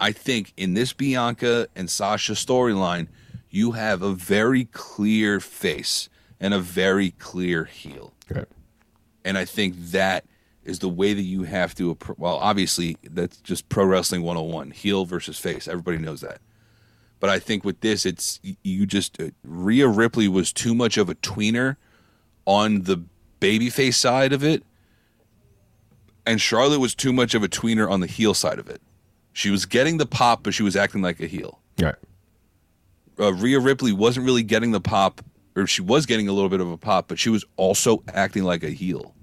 I 0.00 0.10
think 0.12 0.52
in 0.56 0.74
this 0.74 0.92
Bianca 0.92 1.68
and 1.76 1.88
Sasha 1.88 2.32
storyline, 2.32 3.06
you 3.50 3.72
have 3.72 4.02
a 4.02 4.12
very 4.14 4.64
clear 4.64 5.38
face 5.38 6.08
and 6.40 6.52
a 6.54 6.58
very 6.58 7.10
clear 7.12 7.64
heel. 7.66 8.12
Right. 8.28 8.48
And 9.24 9.38
I 9.38 9.44
think 9.44 9.76
that 9.92 10.24
is 10.64 10.78
the 10.78 10.88
way 10.88 11.12
that 11.14 11.22
you 11.22 11.42
have 11.42 11.74
to 11.74 11.96
well 12.16 12.36
obviously 12.36 12.96
that's 13.02 13.38
just 13.38 13.68
pro 13.68 13.84
wrestling 13.84 14.22
101 14.22 14.70
heel 14.70 15.04
versus 15.04 15.38
face 15.38 15.66
everybody 15.68 15.98
knows 15.98 16.20
that 16.20 16.38
but 17.20 17.28
i 17.30 17.38
think 17.38 17.64
with 17.64 17.80
this 17.80 18.06
it's 18.06 18.40
you 18.62 18.86
just 18.86 19.20
uh, 19.20 19.30
Rhea 19.44 19.88
ripley 19.88 20.28
was 20.28 20.52
too 20.52 20.74
much 20.74 20.96
of 20.96 21.08
a 21.08 21.14
tweener 21.16 21.76
on 22.46 22.82
the 22.82 23.04
babyface 23.40 23.94
side 23.94 24.32
of 24.32 24.44
it 24.44 24.62
and 26.26 26.40
charlotte 26.40 26.80
was 26.80 26.94
too 26.94 27.12
much 27.12 27.34
of 27.34 27.42
a 27.42 27.48
tweener 27.48 27.90
on 27.90 28.00
the 28.00 28.06
heel 28.06 28.34
side 28.34 28.58
of 28.58 28.68
it 28.68 28.80
she 29.32 29.50
was 29.50 29.66
getting 29.66 29.96
the 29.98 30.06
pop 30.06 30.42
but 30.42 30.54
she 30.54 30.62
was 30.62 30.76
acting 30.76 31.02
like 31.02 31.20
a 31.20 31.26
heel 31.26 31.58
Right. 31.80 31.94
uh, 33.18 33.32
Rhea 33.32 33.58
Ripley 33.58 33.92
wasn't 33.92 34.26
really 34.26 34.42
getting 34.42 34.72
the 34.72 34.80
pop, 34.80 35.22
or 35.56 35.66
she 35.66 35.80
was 35.80 36.04
getting 36.06 36.28
a 36.28 36.32
little 36.32 36.50
bit 36.50 36.60
of 36.60 36.70
a 36.70 36.76
pop, 36.76 37.08
but 37.08 37.18
she 37.18 37.30
was 37.30 37.44
also 37.56 38.02
acting 38.12 38.44
like 38.44 38.62
a 38.62 38.68
heel. 38.68 39.14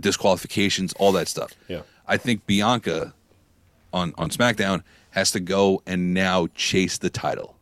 Disqualifications, 0.00 0.92
all 0.94 1.12
that 1.12 1.28
stuff. 1.28 1.52
Yeah. 1.68 1.82
I 2.06 2.16
think 2.16 2.46
Bianca 2.46 3.14
on 3.92 4.12
on 4.18 4.30
SmackDown 4.30 4.82
has 5.10 5.30
to 5.32 5.40
go 5.40 5.82
and 5.86 6.12
now 6.14 6.48
chase 6.54 6.98
the 6.98 7.10
title. 7.10 7.56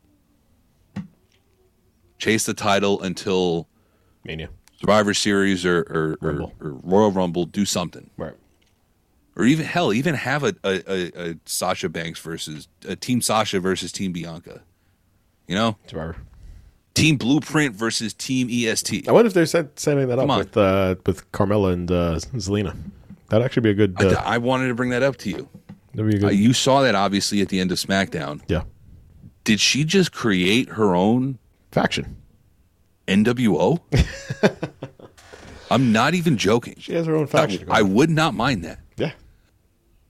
Chase 2.18 2.46
the 2.46 2.54
title 2.54 3.00
until 3.02 3.68
Mania. 4.24 4.48
Survivor 4.80 5.14
Series 5.14 5.64
or 5.64 5.80
or, 5.80 6.18
or, 6.28 6.40
or 6.60 6.70
Royal 6.82 7.10
Rumble 7.10 7.44
do 7.46 7.64
something, 7.64 8.10
Right. 8.16 8.34
or 9.36 9.44
even 9.44 9.66
hell, 9.66 9.92
even 9.92 10.14
have 10.14 10.42
a 10.44 10.54
a, 10.64 10.82
a, 10.90 11.30
a 11.30 11.34
Sasha 11.44 11.88
Banks 11.88 12.18
versus 12.20 12.68
a 12.88 12.96
Team 12.96 13.20
Sasha 13.20 13.60
versus 13.60 13.92
Team 13.92 14.12
Bianca. 14.12 14.62
You 15.46 15.54
know, 15.54 15.76
Survivor. 15.86 16.16
Team 16.94 17.16
Blueprint 17.16 17.74
versus 17.74 18.14
Team 18.14 18.48
EST. 18.50 19.08
I 19.08 19.12
wonder 19.12 19.26
if 19.26 19.34
they're 19.34 19.46
set, 19.46 19.78
setting 19.78 20.06
that 20.08 20.16
Come 20.18 20.30
up 20.30 20.34
on. 20.34 20.38
with 20.38 20.56
uh, 20.56 20.94
with 21.06 21.30
Carmella 21.32 21.72
and 21.72 21.90
uh, 21.90 22.14
Zelina. 22.36 22.76
That'd 23.28 23.44
actually 23.44 23.62
be 23.62 23.70
a 23.70 23.74
good. 23.74 23.94
I, 23.98 24.06
Uh, 24.06 24.22
I 24.24 24.38
wanted 24.38 24.68
to 24.68 24.74
bring 24.74 24.90
that 24.90 25.02
up 25.02 25.16
to 25.18 25.30
you. 25.30 25.48
that'd 25.94 26.20
be 26.20 26.24
a 26.24 26.28
Uh, 26.28 26.30
you 26.30 26.52
saw 26.52 26.82
that 26.82 26.94
obviously 26.94 27.40
at 27.40 27.48
the 27.48 27.58
end 27.60 27.72
of 27.72 27.78
SmackDown. 27.78 28.40
yeah. 28.48 28.62
Did 29.44 29.60
she 29.60 29.84
just 29.84 30.12
create 30.12 30.68
her 30.70 30.94
own 30.94 31.38
Faction. 31.72 32.16
NWO? 33.08 33.80
I'm 35.70 35.92
not 35.92 36.14
even 36.14 36.36
joking. 36.38 36.76
She 36.78 36.94
has 36.94 37.06
her 37.06 37.14
own 37.16 37.26
faction. 37.26 37.66
I 37.70 37.82
would 37.82 38.10
not 38.10 38.34
mind 38.34 38.64
that. 38.64 38.78
yeah. 38.96 39.12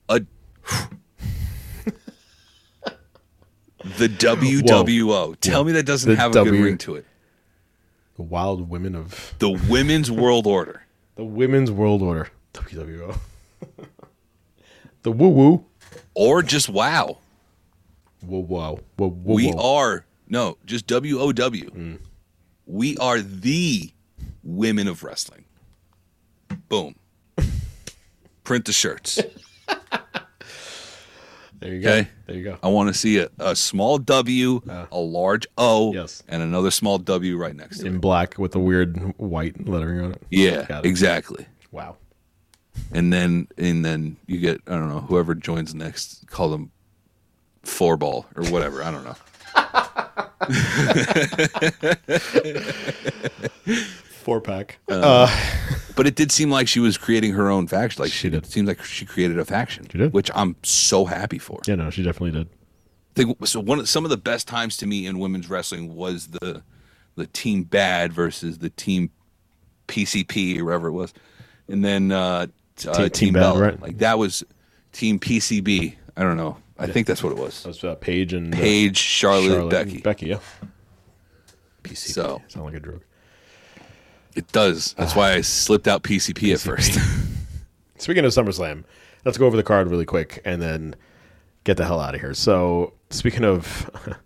A, 0.09 0.21
the 3.97 4.07
WWO. 4.09 5.39
Tell 5.39 5.63
me 5.63 5.71
that 5.73 5.85
doesn't 5.85 6.09
The 6.09 6.15
have 6.17 6.31
a 6.31 6.35
W- 6.35 6.51
good 6.57 6.63
ring 6.63 6.77
to 6.79 6.95
it. 6.95 7.05
The 8.15 8.23
Wild 8.23 8.69
Women 8.69 8.95
of 8.95 9.33
The 9.39 9.49
Women's 9.69 10.09
World 10.11 10.47
Order. 10.47 10.83
the 11.15 11.25
Women's 11.25 11.71
World 11.71 12.01
Order. 12.01 12.29
WWO. 12.53 13.17
the 15.03 15.11
woo 15.11 15.29
woo. 15.29 15.65
Or 16.13 16.41
just 16.41 16.69
wow. 16.69 17.17
Whoa 18.21 18.39
whoa. 18.41 18.79
Whoa 18.97 19.09
whoa. 19.09 19.33
We 19.35 19.51
whoa. 19.51 19.75
are 19.77 20.05
no, 20.27 20.57
just 20.65 20.87
W 20.87 21.19
O 21.19 21.31
W. 21.31 21.69
Mm. 21.69 21.99
We 22.65 22.97
are 22.97 23.19
the 23.21 23.91
women 24.43 24.87
of 24.87 25.03
wrestling. 25.03 25.45
Boom. 26.69 26.95
Print 28.43 28.65
the 28.65 28.73
shirts. 28.73 29.19
There 31.65 31.73
you 31.73 31.81
go. 31.81 31.89
Okay. 31.89 32.07
There 32.27 32.35
you 32.35 32.43
go. 32.43 32.57
I 32.61 32.67
want 32.67 32.89
to 32.89 32.93
see 32.93 33.17
a, 33.17 33.27
a 33.39 33.55
small 33.55 33.97
W, 33.97 34.61
uh. 34.69 34.85
a 34.91 34.99
large 34.99 35.47
O, 35.57 35.93
Yes. 35.93 36.21
and 36.27 36.43
another 36.43 36.69
small 36.69 36.99
W 36.99 37.37
right 37.37 37.55
next 37.55 37.79
to 37.79 37.87
it. 37.87 37.89
In 37.89 37.97
black 37.97 38.37
with 38.37 38.53
a 38.53 38.59
weird 38.59 38.95
white 39.17 39.67
lettering 39.67 39.99
on 40.01 40.11
it. 40.11 40.21
Yeah, 40.29 40.79
it. 40.79 40.85
exactly. 40.85 41.47
Wow. 41.71 41.97
And 42.91 43.11
then 43.11 43.47
and 43.57 43.83
then 43.83 44.17
you 44.27 44.37
get 44.37 44.61
I 44.67 44.73
don't 44.73 44.89
know 44.89 44.99
whoever 44.99 45.33
joins 45.33 45.73
next, 45.73 46.27
call 46.27 46.49
them 46.51 46.69
four 47.63 47.97
ball 47.97 48.27
or 48.35 48.43
whatever. 48.51 48.83
I 48.83 48.91
don't 48.91 49.03
know. 49.03 49.15
Four 54.25 54.41
pack. 54.41 54.79
But 55.95 56.07
it 56.07 56.15
did 56.15 56.29
seem 56.29 56.49
like 56.49 56.67
she 56.67 56.81
was 56.81 56.97
creating 56.97 57.31
her 57.35 57.49
own 57.49 57.67
faction. 57.67 58.01
Like 58.03 58.11
She 58.11 58.17
she 58.17 58.29
did. 58.29 58.43
It 58.43 58.51
seems 58.51 58.67
like 58.67 58.83
she 58.83 59.05
created 59.05 59.39
a 59.39 59.45
faction, 59.45 59.87
She 59.89 59.97
did. 59.97 60.11
which 60.11 60.29
I'm 60.35 60.57
so 60.61 61.05
happy 61.05 61.37
for. 61.39 61.61
yeah, 61.65 61.75
no, 61.75 61.89
she 61.89 62.03
definitely 62.03 62.31
did. 62.31 62.49
think 63.15 63.47
so 63.47 63.61
one 63.61 63.79
of 63.79 63.87
some 63.87 64.03
of 64.03 64.09
the 64.09 64.17
best 64.17 64.45
times 64.45 64.75
to 64.77 64.85
me 64.87 65.05
in 65.07 65.19
women's 65.19 65.49
wrestling 65.49 65.95
was 65.95 66.27
the 66.27 66.63
the 67.15 67.27
team 67.27 67.63
bad 67.63 68.11
versus 68.11 68.57
the 68.57 68.69
team 68.71 69.09
PCP 69.87 70.57
or 70.59 70.65
whatever 70.65 70.87
it 70.87 70.91
was, 70.91 71.13
and 71.69 71.85
then 71.85 72.11
uh, 72.11 72.47
t- 72.75 72.89
uh, 72.89 72.93
Team- 72.93 73.03
team, 73.03 73.09
Team 73.11 73.33
Bad, 73.35 73.39
Bella. 73.41 73.61
right. 73.61 73.81
Like 73.81 73.97
that 73.99 74.17
was 74.19 74.43
team 74.91 75.17
PCB. 75.19 75.95
I 76.17 76.23
don't 76.23 76.35
know. 76.35 76.57
I 76.77 76.87
think 76.87 77.07
that's 77.07 77.23
what 77.23 77.31
it 77.31 77.37
was. 77.37 77.63
That 77.63 77.69
was 77.69 77.83
uh, 77.85 77.95
Paige 77.95 78.33
and 78.33 78.53
uh, 78.53 78.57
Paige, 78.57 78.97
Charlotte, 78.97 79.47
Charlotte 79.51 79.71
Becky. 79.71 80.01
Becky, 80.01 80.25
yeah. 80.27 80.39
PCP. 81.83 81.97
So- 82.13 82.41
Sound 82.49 82.65
like 82.65 82.75
a 82.75 82.79
drug. 82.81 83.01
It 84.35 84.51
does. 84.51 84.93
That's 84.93 85.15
why 85.15 85.33
I 85.33 85.41
slipped 85.41 85.87
out 85.87 86.03
PCP, 86.03 86.53
at 86.53 86.59
first. 86.59 86.99
Speaking 87.97 88.25
of 88.25 88.31
SummerSlam, 88.31 88.83
let's 89.23 89.37
go 89.37 89.47
over 89.47 89.55
the 89.55 89.63
card 89.63 89.89
really 89.89 90.05
quick 90.05 90.41
and 90.43 90.61
then 90.61 90.95
get 91.63 91.77
the 91.77 91.85
hell 91.85 91.99
out 91.99 92.13
of 92.15 92.21
here. 92.21 92.33
So, 92.33 92.93
speaking 93.09 93.45
of 93.45 93.89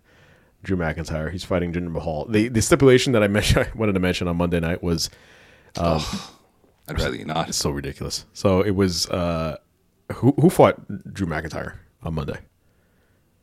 Drew 0.64 0.76
McIntyre, 0.76 1.30
he's 1.30 1.44
fighting 1.44 1.72
Jinder 1.72 1.90
Mahal. 1.90 2.26
The 2.26 2.48
the 2.48 2.60
stipulation 2.60 3.12
that 3.12 3.22
I 3.22 3.28
mentioned, 3.28 3.66
I 3.74 3.78
wanted 3.78 3.92
to 3.92 4.00
mention 4.00 4.26
on 4.26 4.36
Monday 4.36 4.58
night 4.58 4.82
was 4.82 5.08
I'd 6.88 6.98
rather 6.98 7.14
you 7.16 7.24
not. 7.24 7.48
It's 7.48 7.58
so 7.58 7.70
ridiculous. 7.70 8.26
So 8.32 8.60
it 8.60 8.72
was 8.72 9.08
uh, 9.08 9.58
who 10.14 10.32
who 10.32 10.50
fought 10.50 10.76
Drew 11.12 11.28
McIntyre 11.28 11.74
on 12.02 12.14
Monday? 12.14 12.40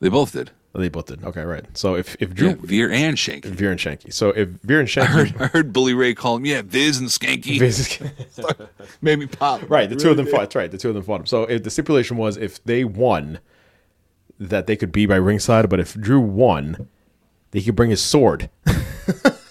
They 0.01 0.09
both 0.09 0.33
did. 0.33 0.51
They 0.77 0.89
both 0.89 1.07
did. 1.07 1.23
Okay, 1.23 1.41
right. 1.43 1.65
So 1.75 1.95
if 1.95 2.15
if 2.19 2.33
Drew 2.35 2.49
Yeah, 2.49 2.55
Veer 2.59 2.91
and 2.91 3.17
Shank. 3.17 3.45
Veer 3.45 3.71
and 3.71 3.79
Shanky, 3.79 4.13
so 4.13 4.29
if 4.29 4.49
Veer 4.49 4.79
and 4.79 4.87
Shanky, 4.87 5.01
I 5.01 5.05
heard, 5.07 5.35
I 5.41 5.47
heard 5.47 5.73
Bully 5.73 5.95
Ray 5.95 6.13
call 6.13 6.35
him, 6.37 6.45
yeah, 6.45 6.61
Viz 6.63 6.99
and 6.99 7.07
Skanky. 7.09 7.57
Viz 7.57 7.97
and 7.99 8.11
Skanky. 8.11 8.67
Made 9.01 9.17
me 9.19 9.25
pop. 9.25 9.67
right, 9.69 9.89
the 9.89 9.95
two 9.95 10.11
of 10.11 10.17
them 10.17 10.27
fought. 10.27 10.41
That's 10.41 10.55
right, 10.55 10.69
the 10.69 10.77
two 10.77 10.89
of 10.89 10.93
them 10.93 11.03
fought 11.03 11.21
him. 11.21 11.25
So 11.25 11.43
if 11.43 11.63
the 11.63 11.71
stipulation 11.71 12.15
was 12.17 12.37
if 12.37 12.63
they 12.63 12.83
won, 12.83 13.39
that 14.39 14.67
they 14.67 14.75
could 14.75 14.91
be 14.91 15.07
by 15.07 15.15
ringside, 15.15 15.67
but 15.67 15.79
if 15.79 15.95
Drew 15.95 16.19
won, 16.19 16.87
they 17.51 17.61
could 17.61 17.75
bring 17.75 17.89
his 17.89 18.03
sword. 18.03 18.49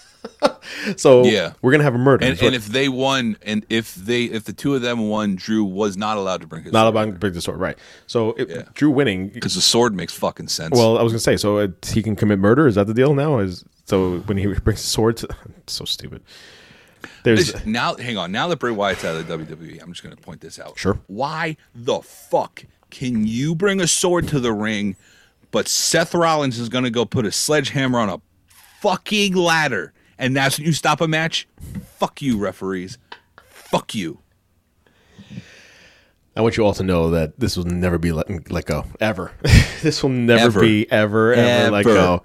so 0.97 1.25
Yeah. 1.25 1.53
we're 1.63 1.73
gonna 1.73 1.85
have 1.85 1.95
a 1.95 1.99
murder. 1.99 2.25
And, 2.25 2.41
and 2.43 2.55
if 2.55 2.67
they 2.67 2.89
won, 2.89 3.37
and 3.43 3.65
if 3.69 3.95
they 3.95 4.25
if 4.25 4.45
the 4.45 4.53
two 4.53 4.75
of 4.75 4.83
them 4.83 5.09
won, 5.09 5.35
Drew 5.37 5.65
was 5.65 5.97
not 5.97 6.17
allowed 6.17 6.41
to 6.43 6.47
bring 6.47 6.65
his 6.65 6.73
not 6.73 6.87
about 6.87 7.07
to 7.07 7.13
bring 7.13 7.33
the 7.33 7.41
sword, 7.41 7.59
right? 7.61 7.79
So 8.07 8.35
if 8.39 8.49
Yeah. 8.49 8.63
Drew 8.75 8.91
winning, 8.91 9.29
because 9.29 9.55
the 9.55 9.61
sword 9.61 9.95
makes 9.95 10.13
fucking 10.15 10.49
sense. 10.49 10.73
well, 10.77 10.99
I 10.99 11.03
was 11.03 11.13
gonna 11.13 11.21
say, 11.21 11.37
so 11.37 11.59
uh, 11.59 11.69
he 11.87 12.03
can 12.03 12.17
commit 12.17 12.39
murder. 12.39 12.67
Is 12.67 12.75
that 12.77 12.87
the 12.87 12.95
deal 12.95 13.15
now? 13.15 13.39
Is 13.39 13.65
so 13.85 14.19
when 14.21 14.37
he 14.39 14.47
brings 14.65 14.83
the 14.83 14.89
sword 14.89 15.17
to 15.19 15.29
so 15.67 15.85
stupid. 15.85 16.23
There's 17.23 17.49
It's- 17.51 17.67
now, 17.67 17.95
hang 17.97 18.17
on. 18.17 18.31
Now 18.33 18.49
that 18.49 18.59
Bray 18.59 18.71
Wyatt's 18.71 19.05
out 19.05 19.17
of 19.17 19.27
the 19.27 19.37
WWE, 19.39 19.83
I'm 19.83 19.93
just 19.93 20.09
to 20.09 20.17
point 20.17 20.41
this 20.41 20.59
out. 20.61 20.79
Sure. 20.79 20.99
Why 21.09 21.57
the 21.75 22.01
fuck 22.01 22.65
can 22.91 23.27
you 23.27 23.55
bring 23.55 23.81
a 23.81 23.87
sword 23.89 24.29
to 24.29 24.39
the 24.41 24.53
ring, 24.53 24.97
but 25.51 25.67
Seth 25.69 26.15
Rollins 26.15 26.59
is 26.59 26.69
going 26.69 26.85
to 26.85 26.91
go 26.91 27.05
put 27.05 27.27
a 27.27 27.33
sledgehammer 27.33 27.99
on 27.99 28.09
a 28.09 28.21
fucking 28.81 29.35
ladder, 29.35 29.93
and 30.19 30.37
that's 30.37 30.59
when 30.59 30.67
you 30.67 30.73
stop 30.73 31.01
a 31.01 31.09
match. 31.09 31.47
Fuck 31.99 32.23
you, 32.23 32.39
referees. 32.39 32.99
Fuck 33.49 33.95
you. 33.95 34.21
I 36.37 36.43
want 36.43 36.57
you 36.59 36.65
all 36.67 36.75
to 36.75 36.83
know 36.83 37.11
that 37.11 37.41
this 37.41 37.57
will 37.57 37.65
never 37.65 37.97
be 37.99 38.13
let, 38.13 38.51
let 38.51 38.67
go 38.67 38.85
ever. 39.01 39.33
this 39.83 40.03
will 40.03 40.11
never 40.11 40.45
Ever. 40.45 40.61
be 40.61 40.91
ever 40.93 41.33
ever, 41.33 41.71
let 41.71 41.85
go. 41.85 42.23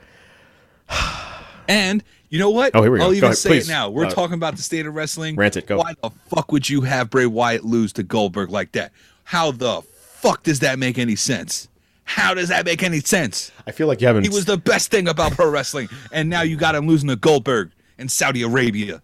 And 1.68 2.04
you 2.30 2.40
know 2.40 2.50
what? 2.50 2.72
Oh, 2.76 2.82
here 2.82 2.92
we 2.92 2.98
go. 3.00 3.06
I'll 3.06 3.12
Go 3.12 3.16
even 3.16 3.26
ahead, 3.28 3.38
say 3.38 3.50
please. 3.50 3.70
it 3.70 3.72
now. 3.72 3.90
We're 3.90 4.06
Uh, 4.08 4.10
talking 4.12 4.34
about 4.34 4.58
the 4.58 4.62
state 4.62 4.86
of 4.86 4.94
wrestling. 4.96 5.36
rant 5.38 5.56
it, 5.56 5.68
go. 5.68 5.78
Why 5.78 5.94
the 6.04 6.10
fuck 6.30 6.52
would 6.52 6.70
you 6.70 6.82
have 6.82 7.10
Bray 7.10 7.26
Wyatt 7.26 7.64
lose 7.64 7.94
to 7.94 8.04
Goldberg 8.04 8.50
like 8.50 8.74
that? 8.74 8.92
How 9.24 9.52
the 9.52 9.82
fuck 9.82 10.44
does 10.44 10.60
that 10.60 10.78
make 10.80 10.98
any 10.98 11.16
sense? 11.16 11.70
How 12.04 12.34
does 12.34 12.50
that 12.50 12.66
make 12.66 12.84
any 12.84 13.00
sense? 13.00 13.52
I 13.66 13.72
feel 13.72 13.88
like 13.88 14.02
you 14.02 14.08
haven't. 14.08 14.24
He 14.24 14.30
was 14.30 14.44
the 14.44 14.58
best 14.58 14.92
thing 14.92 15.08
about 15.08 15.32
pro 15.34 15.50
wrestling, 15.50 15.88
and 16.12 16.30
now 16.30 16.42
you 16.42 16.58
got 16.58 16.76
him 16.76 16.88
losing 16.88 17.08
to 17.08 17.16
Goldberg 17.16 17.72
in 18.02 18.10
Saudi 18.10 18.42
Arabia. 18.42 19.02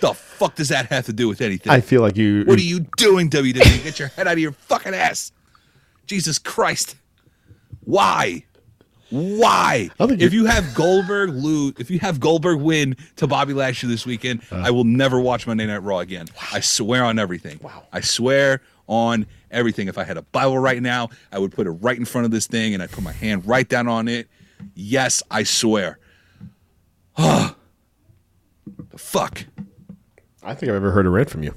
The 0.00 0.12
fuck 0.12 0.56
does 0.56 0.68
that 0.68 0.86
have 0.86 1.06
to 1.06 1.12
do 1.12 1.28
with 1.28 1.40
anything? 1.40 1.72
I 1.72 1.80
feel 1.80 2.02
like 2.02 2.16
you. 2.16 2.44
what 2.44 2.58
are 2.58 2.62
you 2.62 2.80
doing, 2.96 3.30
WWE? 3.30 3.84
Get 3.84 3.98
your 3.98 4.08
head 4.08 4.26
out 4.26 4.34
of 4.34 4.38
your 4.40 4.52
fucking 4.52 4.92
ass. 4.94 5.30
Jesus 6.06 6.38
Christ. 6.38 6.96
Why? 7.84 8.44
Why? 9.10 9.90
If 10.00 10.32
you- 10.32 10.46
have 10.46 10.74
Goldberg 10.74 11.30
lose, 11.30 11.74
if 11.78 11.90
you 11.90 11.98
have 12.00 12.18
Goldberg 12.18 12.60
win 12.60 12.96
to 13.16 13.26
Bobby 13.26 13.52
Lashley 13.52 13.88
this 13.88 14.04
weekend, 14.04 14.42
Uh. 14.50 14.56
I 14.56 14.70
will 14.70 14.84
never 14.84 15.20
watch 15.20 15.46
Monday 15.46 15.66
Night 15.66 15.82
Raw 15.82 15.98
again. 16.00 16.26
I 16.52 16.60
swear 16.60 17.04
on 17.04 17.18
everything. 17.18 17.58
Wow. 17.62 17.84
I 17.92 18.00
swear 18.00 18.62
on 18.88 19.26
everything. 19.50 19.86
If 19.88 19.96
I 19.98 20.04
had 20.04 20.16
a 20.16 20.22
Bible 20.22 20.58
right 20.58 20.82
now, 20.82 21.10
I 21.30 21.38
would 21.38 21.52
put 21.52 21.66
it 21.66 21.70
right 21.70 21.96
in 21.96 22.04
front 22.04 22.24
of 22.24 22.30
this 22.32 22.46
thing 22.46 22.74
and 22.74 22.82
I'd 22.82 22.90
put 22.90 23.04
my 23.04 23.12
hand 23.12 23.46
right 23.46 23.68
down 23.68 23.86
on 23.86 24.08
it. 24.08 24.28
Yes, 24.74 25.22
I 25.30 25.44
swear. 25.44 25.98
fuck. 28.96 29.44
I 30.42 30.54
think 30.54 30.70
I've 30.70 30.76
ever 30.76 30.90
heard 30.90 31.06
a 31.06 31.10
rant 31.10 31.30
from 31.30 31.42
you. 31.42 31.54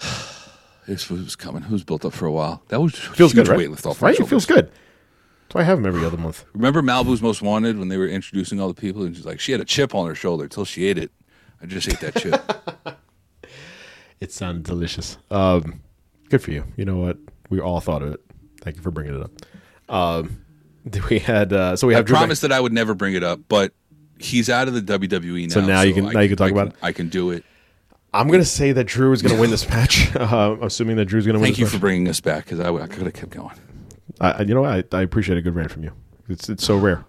This 0.86 1.08
was 1.08 1.34
coming. 1.34 1.62
Who's 1.62 1.82
built 1.82 2.04
up 2.04 2.12
for 2.12 2.26
a 2.26 2.30
while? 2.30 2.62
That 2.68 2.78
was 2.78 2.94
Feels 2.94 3.32
good, 3.32 3.48
right? 3.48 3.56
weight 3.56 3.86
off 3.86 4.02
right? 4.02 4.20
It 4.20 4.26
feels 4.28 4.44
good. 4.44 4.70
Why 5.52 5.62
I 5.62 5.64
have 5.64 5.78
them 5.78 5.86
every 5.86 6.04
other 6.04 6.18
month. 6.18 6.44
Remember 6.52 6.82
Malibu's 6.82 7.22
Most 7.22 7.40
Wanted 7.40 7.78
when 7.78 7.88
they 7.88 7.96
were 7.96 8.06
introducing 8.06 8.60
all 8.60 8.68
the 8.68 8.74
people, 8.74 9.02
and 9.02 9.16
she's 9.16 9.24
like, 9.24 9.40
she 9.40 9.52
had 9.52 9.62
a 9.62 9.64
chip 9.64 9.94
on 9.94 10.06
her 10.06 10.14
shoulder 10.14 10.44
until 10.44 10.64
she 10.66 10.86
ate 10.86 10.98
it. 10.98 11.10
I 11.62 11.66
just 11.66 11.88
ate 11.88 12.00
that 12.00 12.16
chip. 12.16 12.98
It 14.20 14.32
sounded 14.32 14.62
delicious. 14.64 15.18
Um, 15.30 15.82
good 16.30 16.40
for 16.40 16.50
you. 16.50 16.64
You 16.76 16.86
know 16.86 16.96
what? 16.96 17.18
We 17.50 17.60
all 17.60 17.80
thought 17.80 18.00
of 18.00 18.14
it. 18.14 18.20
Thank 18.62 18.76
you 18.76 18.82
for 18.82 18.90
bringing 18.90 19.14
it 19.16 19.22
up. 19.22 19.94
Um, 19.94 20.44
we 21.10 21.18
had 21.18 21.52
uh, 21.52 21.76
so 21.76 21.86
we 21.86 21.94
I 21.94 21.98
have 21.98 22.06
Drew 22.06 22.16
promised 22.16 22.40
that 22.42 22.52
I 22.52 22.58
would 22.58 22.72
never 22.72 22.94
bring 22.94 23.14
it 23.14 23.22
up, 23.22 23.40
but 23.48 23.72
he's 24.24 24.48
out 24.50 24.68
of 24.68 24.74
the 24.74 24.80
WWE 24.98 25.48
now. 25.48 25.54
So 25.54 25.60
now 25.60 25.82
you 25.82 25.94
can- 25.94 26.06
I 26.06 26.12
now 26.12 26.20
you 26.20 26.28
can 26.28 26.36
talk 26.36 26.48
I 26.48 26.50
about 26.50 26.68
it? 26.68 26.74
I 26.82 26.92
can 26.92 27.08
do 27.08 27.30
it. 27.30 27.44
I'm 28.12 28.28
gonna 28.28 28.44
say 28.44 28.72
that 28.72 28.84
Drew 28.84 29.12
is 29.12 29.22
gonna 29.22 29.40
win 29.40 29.50
this 29.50 29.68
match. 29.68 30.14
Uh, 30.16 30.56
assuming 30.62 30.96
that 30.96 31.06
Drew's 31.06 31.26
gonna 31.26 31.38
win. 31.38 31.46
Thank 31.46 31.58
you 31.58 31.64
match. 31.64 31.74
for 31.74 31.80
bringing 31.80 32.08
us 32.08 32.20
back 32.20 32.44
because 32.44 32.60
I, 32.60 32.72
I 32.72 32.86
could 32.86 33.02
have 33.04 33.12
kept 33.12 33.30
going. 33.30 33.54
I, 34.20 34.42
you 34.42 34.54
know 34.54 34.60
what? 34.62 34.94
I, 34.94 34.98
I 34.98 35.02
appreciate 35.02 35.36
a 35.36 35.42
good 35.42 35.54
rant 35.54 35.70
from 35.72 35.82
you. 35.82 35.92
It's 36.28 36.48
it's 36.48 36.64
so 36.64 36.76
rare. 36.78 37.04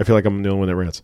I 0.00 0.04
feel 0.04 0.16
like 0.16 0.24
I'm 0.24 0.42
the 0.42 0.48
only 0.48 0.58
one 0.58 0.68
that 0.68 0.76
rants. 0.76 1.02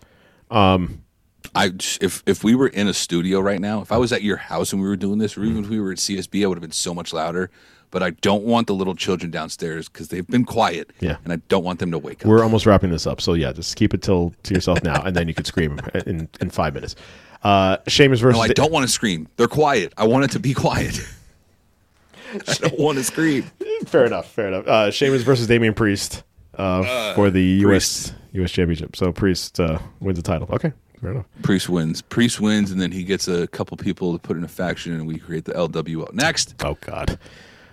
I 1.55 1.73
if 2.01 2.23
if 2.27 2.45
we 2.45 2.55
were 2.55 2.69
in 2.69 2.89
a 2.89 2.95
studio 2.95 3.41
right 3.41 3.61
now, 3.61 3.81
if 3.81 3.93
I 3.93 3.97
was 3.97 4.13
at 4.13 4.23
your 4.23 4.37
house 4.37 4.73
and 4.73 4.83
we 4.83 4.89
were 4.89 4.97
doing 4.97 5.19
this, 5.19 5.37
or 5.37 5.45
even 5.45 5.65
if 5.65 5.71
we 5.71 5.81
were 5.81 5.93
at 5.93 5.99
CSB, 5.99 6.45
I 6.45 6.47
would 6.47 6.57
have 6.57 6.63
been 6.63 6.71
so 6.73 6.95
much 6.95 7.13
louder. 7.13 7.51
But 7.91 8.03
I 8.03 8.11
don't 8.11 8.45
want 8.45 8.67
the 8.69 8.75
little 8.75 8.95
children 8.95 9.31
downstairs 9.31 9.89
because 9.89 10.09
they've 10.09 10.27
been 10.27 10.45
quiet. 10.45 10.91
Yeah. 11.01 11.17
and 11.25 11.33
I 11.33 11.37
don't 11.49 11.65
want 11.65 11.81
them 11.81 11.91
to 11.91 11.99
wake 11.99 12.23
up. 12.25 12.29
We're 12.29 12.43
almost 12.43 12.67
wrapping 12.67 12.91
this 12.91 13.07
up, 13.07 13.21
so 13.21 13.35
yeah, 13.35 13.53
just 13.53 13.75
keep 13.77 13.93
it 13.95 14.03
till 14.03 14.33
to 14.45 14.55
yourself 14.55 14.83
now, 14.85 15.03
and 15.03 15.17
then 15.17 15.27
you 15.29 15.35
can 15.35 15.45
scream 15.45 15.81
in 16.07 16.29
in 16.41 16.51
five 16.51 16.75
minutes. 16.75 16.95
Uh, 17.43 17.79
Sheamus 17.89 18.21
versus 18.21 18.37
No, 18.39 18.43
I 18.43 18.49
don't 18.49 18.71
want 18.71 18.85
to 18.87 18.93
scream. 18.93 19.27
They're 19.37 19.49
quiet. 19.49 19.93
I 19.97 20.07
want 20.07 20.25
it 20.25 20.31
to 20.33 20.39
be 20.41 20.53
quiet. 20.55 21.01
I 22.35 22.53
don't 22.55 22.79
want 22.79 22.99
to 22.99 23.05
scream. 23.05 23.51
Fair 23.87 24.05
enough. 24.05 24.31
Fair 24.31 24.49
enough. 24.49 24.67
Uh, 24.67 24.91
Sheamus 24.91 25.23
versus 25.23 25.47
Damian 25.47 25.75
Priest 25.75 26.23
uh, 26.57 27.15
for 27.15 27.31
the 27.31 27.43
U.S. 27.43 28.13
U.S. 28.33 28.51
Championship. 28.53 28.95
So 28.95 29.11
Priest 29.13 29.59
uh, 29.59 29.79
wins 30.01 30.19
the 30.19 30.23
title. 30.23 30.49
Okay, 30.53 30.73
fair 31.01 31.11
enough. 31.13 31.27
Priest 31.43 31.69
wins. 31.69 32.03
Priest 32.03 32.41
wins, 32.41 32.71
and 32.71 32.81
then 32.81 32.93
he 32.93 33.03
gets 33.05 33.27
a 33.27 33.47
couple 33.49 33.77
people 33.77 34.13
to 34.13 34.19
put 34.19 34.37
in 34.37 34.45
a 34.45 34.49
faction, 34.49 34.93
and 34.93 35.07
we 35.09 35.19
create 35.19 35.45
the 35.47 35.53
LWO. 35.55 36.13
Next, 36.13 36.55
Oh 36.63 36.77
God, 36.83 37.19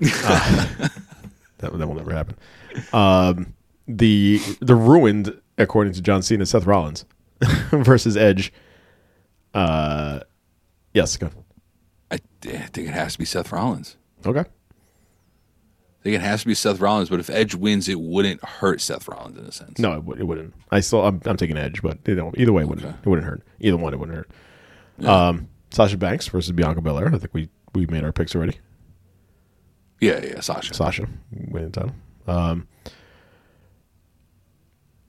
Uh, 0.02 0.68
that 1.58 1.78
that 1.78 1.88
will 1.88 1.96
never 1.96 2.14
happen. 2.14 2.36
Um, 2.94 3.54
the 3.88 4.40
the 4.60 4.76
ruined, 4.76 5.40
according 5.58 5.94
to 5.94 6.02
John 6.02 6.22
Cena, 6.22 6.46
Seth 6.46 6.66
Rollins 6.66 7.06
versus 7.72 8.18
Edge. 8.18 8.54
Uh, 9.54 10.20
yes, 10.94 11.18
go. 11.18 11.30
I, 12.12 12.16
I 12.16 12.48
think 12.48 12.88
it 12.90 12.94
has 12.94 13.14
to 13.14 13.20
be 13.20 13.26
Seth 13.26 13.52
Rollins. 13.52 13.98
Okay. 14.26 14.42
I 14.42 16.04
think 16.04 16.16
it 16.16 16.22
has 16.22 16.42
to 16.42 16.48
be 16.48 16.54
Seth 16.54 16.80
Rollins. 16.80 17.10
But 17.10 17.20
if 17.20 17.30
Edge 17.30 17.56
wins, 17.56 17.90
it 17.90 18.00
wouldn't 18.00 18.44
hurt 18.44 18.80
Seth 18.82 19.08
Rollins 19.08 19.38
in 19.38 19.46
a 19.46 19.52
sense. 19.52 19.80
No, 19.80 19.94
it, 19.94 20.20
it 20.20 20.24
wouldn't. 20.24 20.54
I 20.72 20.80
still, 20.80 21.06
I'm, 21.06 21.22
I'm 21.26 21.38
taking 21.38 21.58
Edge, 21.58 21.82
but 21.82 21.98
you 22.06 22.16
know, 22.16 22.32
either 22.38 22.54
way, 22.54 22.62
it 22.64 22.70
wouldn't, 22.70 22.88
it 22.88 23.10
wouldn't 23.10 23.28
hurt. 23.28 23.42
Either 23.60 23.78
one, 23.78 23.94
it 23.94 24.00
wouldn't 24.00 24.18
hurt. 24.18 24.30
Um, 25.06 25.50
Sasha 25.72 25.98
Banks 25.98 26.28
versus 26.28 26.52
Bianca 26.52 26.82
Belair. 26.82 27.14
I 27.14 27.18
think 27.18 27.34
we 27.34 27.50
we 27.74 27.86
made 27.88 28.04
our 28.04 28.12
picks 28.12 28.36
already. 28.36 28.58
Yeah, 30.00 30.24
yeah, 30.24 30.40
Sasha. 30.42 30.74
Sasha 30.74 31.08
winning 31.32 31.72
the 31.72 31.80
title. 31.80 31.96
Um, 32.28 32.68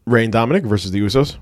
Ray 0.07 0.25
and 0.25 0.33
Dominic 0.33 0.65
versus 0.65 0.91
the 0.91 1.01
Usos 1.01 1.37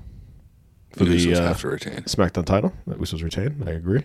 for 0.91 1.05
The 1.05 1.11
the 1.11 1.25
Usos 1.27 1.37
uh, 1.37 1.47
have 1.47 1.61
to 1.61 1.67
retain. 1.69 2.01
SmackDown 2.01 2.45
title. 2.45 2.73
The 2.85 2.95
Usos 2.95 3.23
retain. 3.23 3.63
I 3.65 3.71
agree. 3.71 4.03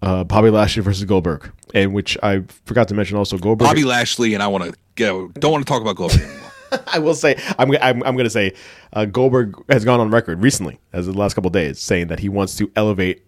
Uh, 0.00 0.24
Bobby 0.24 0.50
Lashley 0.50 0.82
versus 0.82 1.04
Goldberg, 1.04 1.50
and 1.72 1.94
which 1.94 2.16
I 2.22 2.42
forgot 2.66 2.88
to 2.88 2.94
mention 2.94 3.16
also 3.16 3.38
Goldberg. 3.38 3.68
Bobby 3.68 3.84
Lashley, 3.84 4.34
and 4.34 4.42
I 4.42 4.46
want 4.48 4.64
to 4.64 4.74
go. 4.96 5.28
Don't 5.28 5.52
want 5.52 5.66
to 5.66 5.70
talk 5.70 5.80
about 5.80 5.96
Goldberg 5.96 6.22
anymore. 6.22 6.50
I 6.88 6.98
will 6.98 7.14
say 7.14 7.36
I'm 7.58 7.70
I'm, 7.76 8.02
I'm 8.02 8.14
going 8.14 8.24
to 8.24 8.30
say 8.30 8.52
uh, 8.92 9.04
Goldberg 9.06 9.54
has 9.70 9.84
gone 9.84 10.00
on 10.00 10.10
record 10.10 10.42
recently, 10.42 10.78
as 10.92 11.06
the 11.06 11.12
last 11.12 11.34
couple 11.34 11.48
of 11.48 11.52
days, 11.52 11.80
saying 11.80 12.08
that 12.08 12.18
he 12.18 12.28
wants 12.28 12.56
to 12.56 12.70
elevate 12.76 13.22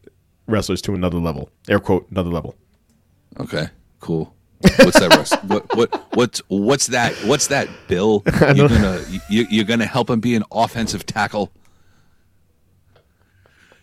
wrestlers 0.46 0.82
to 0.82 0.94
another 0.94 1.18
level. 1.18 1.50
Air 1.68 1.80
quote 1.80 2.10
another 2.10 2.30
level. 2.30 2.54
Okay, 3.40 3.68
cool. 4.00 4.34
What's 4.60 4.98
that? 5.00 5.14
Russ? 5.16 5.32
what 5.42 5.76
what 5.76 6.06
what's 6.14 6.38
what's 6.48 6.86
that? 6.88 7.14
What's 7.24 7.48
that? 7.48 7.68
Bill, 7.88 8.22
you're 8.54 8.68
gonna 8.68 9.04
you, 9.28 9.46
you're 9.50 9.64
gonna 9.64 9.86
help 9.86 10.08
him 10.10 10.20
be 10.20 10.34
an 10.34 10.44
offensive 10.50 11.04
tackle. 11.06 11.52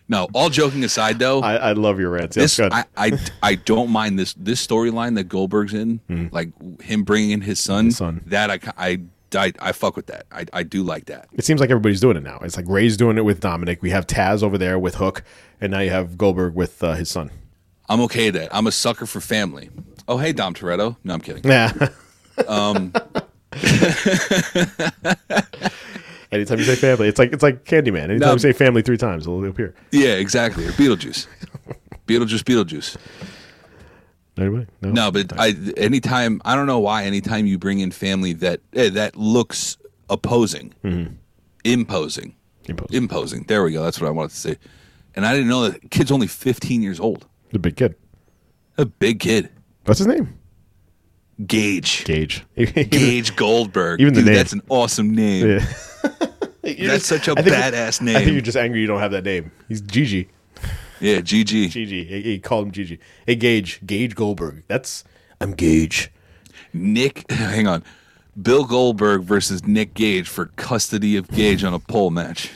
No, 0.06 0.28
all 0.34 0.50
joking 0.50 0.84
aside, 0.84 1.18
though, 1.18 1.40
I, 1.40 1.54
I 1.56 1.72
love 1.72 1.98
your 1.98 2.10
rants. 2.10 2.36
This 2.36 2.58
good. 2.58 2.72
I, 2.72 2.84
I 2.96 3.18
I 3.42 3.54
don't 3.54 3.90
mind 3.90 4.18
this 4.18 4.34
this 4.34 4.64
storyline 4.64 5.14
that 5.14 5.24
Goldberg's 5.24 5.72
in, 5.72 6.00
like 6.30 6.50
him 6.82 7.04
bringing 7.04 7.30
in 7.30 7.40
his 7.40 7.58
son. 7.58 7.84
Hmm. 7.84 7.88
His 7.88 7.96
son. 7.96 8.22
That 8.26 8.50
I 8.50 8.58
I. 8.76 9.00
I, 9.36 9.52
I 9.58 9.72
fuck 9.72 9.96
with 9.96 10.06
that. 10.06 10.26
I, 10.30 10.46
I 10.52 10.62
do 10.62 10.84
like 10.84 11.06
that. 11.06 11.26
it 11.32 11.44
seems 11.44 11.60
like 11.60 11.68
everybody's 11.68 11.98
doing 11.98 12.16
it 12.16 12.22
now. 12.22 12.38
It's 12.42 12.56
like 12.56 12.68
Ray's 12.68 12.96
doing 12.96 13.18
it 13.18 13.24
with 13.24 13.40
Dominic. 13.40 13.82
We 13.82 13.90
have 13.90 14.06
Taz 14.06 14.44
over 14.44 14.56
there 14.56 14.78
with 14.78 14.94
Hook, 14.94 15.24
and 15.60 15.72
now 15.72 15.80
you 15.80 15.90
have 15.90 16.16
Goldberg 16.16 16.54
with 16.54 16.80
uh, 16.84 16.92
his 16.92 17.10
son. 17.10 17.32
I'm 17.88 18.00
okay 18.02 18.26
with 18.26 18.36
that. 18.36 18.54
I'm 18.54 18.68
a 18.68 18.70
sucker 18.70 19.06
for 19.06 19.20
family. 19.20 19.70
Oh, 20.08 20.18
hey, 20.18 20.32
Dom 20.32 20.54
Toretto. 20.54 20.96
No, 21.04 21.14
I'm 21.14 21.20
kidding. 21.20 21.42
Yeah. 21.44 21.72
Um. 22.48 22.92
Anytime 26.32 26.58
you 26.58 26.64
say 26.64 26.74
family, 26.74 27.06
it's 27.08 27.18
like 27.18 27.32
it's 27.32 27.42
like 27.44 27.64
Candyman. 27.64 28.04
Anytime 28.10 28.18
No. 28.18 28.32
you 28.32 28.38
say 28.40 28.52
family 28.52 28.82
three 28.82 28.96
times, 28.96 29.24
it'll 29.26 29.44
appear. 29.46 29.72
Yeah, 29.92 30.14
exactly. 30.14 30.66
Or 30.66 30.70
Beetlejuice. 30.72 31.28
Beetlejuice, 32.08 32.42
Beetlejuice. 32.42 32.96
Anybody? 34.36 34.66
No. 34.82 34.90
No, 34.90 35.10
but 35.12 35.32
I 35.38 35.54
anytime 35.76 36.42
I 36.44 36.56
don't 36.56 36.66
know 36.66 36.80
why 36.80 37.04
anytime 37.04 37.46
you 37.46 37.56
bring 37.56 37.78
in 37.78 37.92
family 37.92 38.32
that 38.34 38.60
eh, 38.72 38.88
that 38.90 39.14
looks 39.14 39.76
opposing, 40.10 40.74
imposing, 41.64 42.34
Imposing. 42.64 42.96
imposing. 42.96 43.42
There 43.44 43.62
we 43.62 43.70
go. 43.72 43.84
That's 43.84 44.00
what 44.00 44.08
I 44.08 44.10
wanted 44.10 44.30
to 44.30 44.36
say. 44.36 44.56
And 45.14 45.24
I 45.24 45.32
didn't 45.34 45.48
know 45.48 45.68
that 45.68 45.88
kid's 45.92 46.10
only 46.10 46.26
15 46.26 46.82
years 46.82 46.98
old. 46.98 47.26
the 47.52 47.60
big 47.60 47.76
kid. 47.76 47.94
A 48.76 48.84
big 48.86 49.20
kid. 49.20 49.50
What's 49.84 49.98
his 49.98 50.06
name? 50.06 50.38
Gage. 51.46 52.04
Gage. 52.04 52.44
Gage 52.56 53.36
Goldberg. 53.36 54.00
Even 54.00 54.14
the 54.14 54.20
Dude, 54.20 54.26
name. 54.26 54.34
that's 54.36 54.52
an 54.52 54.62
awesome 54.68 55.14
name. 55.14 55.46
Yeah. 55.58 55.66
That's 56.62 57.04
such 57.04 57.28
a 57.28 57.34
badass 57.34 58.00
name. 58.00 58.16
I 58.16 58.20
think 58.20 58.32
you're 58.32 58.40
just 58.40 58.56
angry 58.56 58.80
you 58.80 58.86
don't 58.86 59.00
have 59.00 59.10
that 59.10 59.24
name. 59.24 59.52
He's 59.68 59.82
Gigi. 59.82 60.28
Yeah, 60.98 61.18
GG. 61.18 61.68
Gigi. 61.68 62.04
He, 62.04 62.22
he 62.22 62.38
called 62.38 62.66
him 62.66 62.72
Gigi. 62.72 62.98
Hey, 63.26 63.36
Gage. 63.36 63.80
Gage 63.84 64.14
Goldberg. 64.14 64.62
That's. 64.66 65.04
I'm 65.42 65.52
Gage. 65.52 66.10
Nick, 66.72 67.30
hang 67.30 67.66
on. 67.66 67.84
Bill 68.40 68.64
Goldberg 68.64 69.24
versus 69.24 69.66
Nick 69.66 69.92
Gage 69.92 70.26
for 70.26 70.46
custody 70.56 71.18
of 71.18 71.28
Gage 71.28 71.64
on 71.64 71.74
a 71.74 71.78
pole 71.78 72.08
match. 72.10 72.50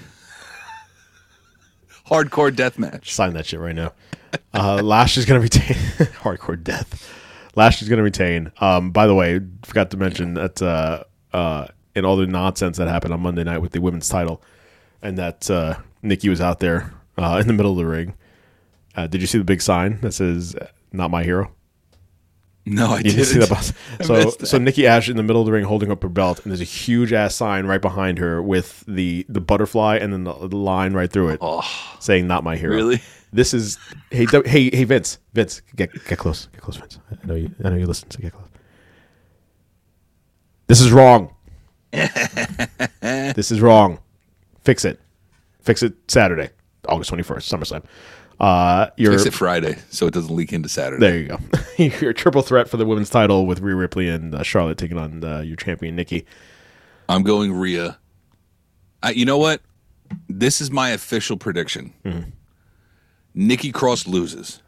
Hardcore 2.06 2.54
death 2.54 2.78
match. 2.78 3.12
Sign 3.12 3.34
that 3.34 3.44
shit 3.44 3.60
right 3.60 3.74
now. 3.74 3.92
Uh, 4.54 4.80
Lash 4.82 5.18
is 5.18 5.26
going 5.26 5.38
to 5.38 5.42
retain. 5.42 5.76
hardcore 6.22 6.62
death. 6.62 7.12
Lash 7.54 7.82
is 7.82 7.88
going 7.88 7.98
to 7.98 8.02
retain. 8.02 8.52
Um, 8.60 8.90
by 8.90 9.06
the 9.06 9.14
way, 9.14 9.40
forgot 9.64 9.90
to 9.90 9.96
mention 9.96 10.34
that 10.34 10.60
uh, 10.62 11.04
uh, 11.32 11.66
and 11.94 12.06
all 12.06 12.16
the 12.16 12.26
nonsense 12.26 12.76
that 12.78 12.88
happened 12.88 13.12
on 13.14 13.20
Monday 13.20 13.44
night 13.44 13.58
with 13.58 13.72
the 13.72 13.80
women's 13.80 14.08
title, 14.08 14.42
and 15.02 15.18
that 15.18 15.50
uh, 15.50 15.76
Nikki 16.02 16.28
was 16.28 16.40
out 16.40 16.60
there 16.60 16.92
uh, 17.16 17.38
in 17.40 17.46
the 17.46 17.52
middle 17.52 17.72
of 17.72 17.78
the 17.78 17.86
ring. 17.86 18.14
Uh, 18.94 19.06
did 19.06 19.20
you 19.20 19.26
see 19.26 19.38
the 19.38 19.44
big 19.44 19.60
sign 19.62 20.00
that 20.00 20.12
says 20.12 20.54
"Not 20.92 21.10
my 21.10 21.22
hero"? 21.24 21.52
No, 22.66 22.92
I 22.92 22.98
You 22.98 23.04
didn't. 23.04 23.24
see 23.24 23.38
that. 23.38 23.48
boss? 23.48 23.72
So, 24.02 24.28
so 24.30 24.58
Nikki 24.58 24.86
Ash 24.86 25.08
in 25.08 25.16
the 25.16 25.22
middle 25.22 25.40
of 25.40 25.46
the 25.46 25.52
ring 25.52 25.64
holding 25.64 25.90
up 25.90 26.02
her 26.02 26.08
belt, 26.08 26.40
and 26.42 26.52
there's 26.52 26.60
a 26.60 26.64
huge 26.64 27.12
ass 27.14 27.34
sign 27.34 27.64
right 27.66 27.80
behind 27.80 28.18
her 28.18 28.42
with 28.42 28.84
the 28.86 29.24
the 29.28 29.40
butterfly 29.40 29.96
and 29.96 30.12
then 30.12 30.24
the, 30.24 30.48
the 30.48 30.56
line 30.56 30.92
right 30.92 31.10
through 31.10 31.30
it, 31.30 31.40
saying 32.00 32.26
"Not 32.26 32.44
my 32.44 32.56
hero." 32.56 32.74
Oh. 32.74 32.76
Really? 32.76 33.02
This 33.32 33.52
is 33.52 33.78
hey 34.10 34.26
hey 34.46 34.70
hey 34.70 34.84
Vince 34.84 35.18
Vince 35.34 35.60
get 35.76 35.92
get 36.06 36.18
close 36.18 36.46
get 36.52 36.60
close 36.62 36.76
Vince 36.76 36.98
I 37.10 37.26
know 37.26 37.34
you 37.34 37.50
I 37.64 37.70
know 37.70 37.76
you 37.76 37.86
listen 37.86 38.10
so 38.10 38.18
get 38.20 38.32
close. 38.32 38.48
This 40.66 40.80
is 40.80 40.92
wrong. 40.92 41.34
this 41.92 43.50
is 43.50 43.60
wrong. 43.60 43.98
Fix 44.62 44.84
it. 44.84 45.00
Fix 45.60 45.82
it 45.82 45.94
Saturday, 46.08 46.50
August 46.88 47.08
twenty 47.08 47.22
first, 47.22 47.50
SummerSlam. 47.50 47.84
Uh, 48.40 48.88
you're 48.96 49.12
Fix 49.12 49.26
it 49.26 49.34
Friday 49.34 49.76
so 49.90 50.06
it 50.06 50.14
doesn't 50.14 50.34
leak 50.34 50.52
into 50.52 50.68
Saturday. 50.68 51.00
there. 51.00 51.18
You 51.18 51.28
go. 51.28 51.38
you're 52.00 52.10
a 52.10 52.14
triple 52.14 52.42
threat 52.42 52.68
for 52.68 52.76
the 52.76 52.86
women's 52.86 53.10
title 53.10 53.46
with 53.46 53.60
Rhea 53.60 53.74
Ripley 53.74 54.08
and 54.08 54.34
uh, 54.34 54.42
Charlotte 54.42 54.78
taking 54.78 54.96
on 54.96 55.24
uh, 55.24 55.40
your 55.40 55.56
champion 55.56 55.96
Nikki. 55.96 56.24
I'm 57.08 57.22
going 57.22 57.52
Rhea. 57.52 57.98
I, 59.02 59.10
you 59.10 59.24
know 59.24 59.38
what? 59.38 59.60
This 60.28 60.60
is 60.60 60.70
my 60.70 60.90
official 60.90 61.36
prediction. 61.36 61.92
Mm-hmm. 62.04 62.30
Nikki 63.38 63.70
Cross 63.70 64.08
loses. 64.08 64.60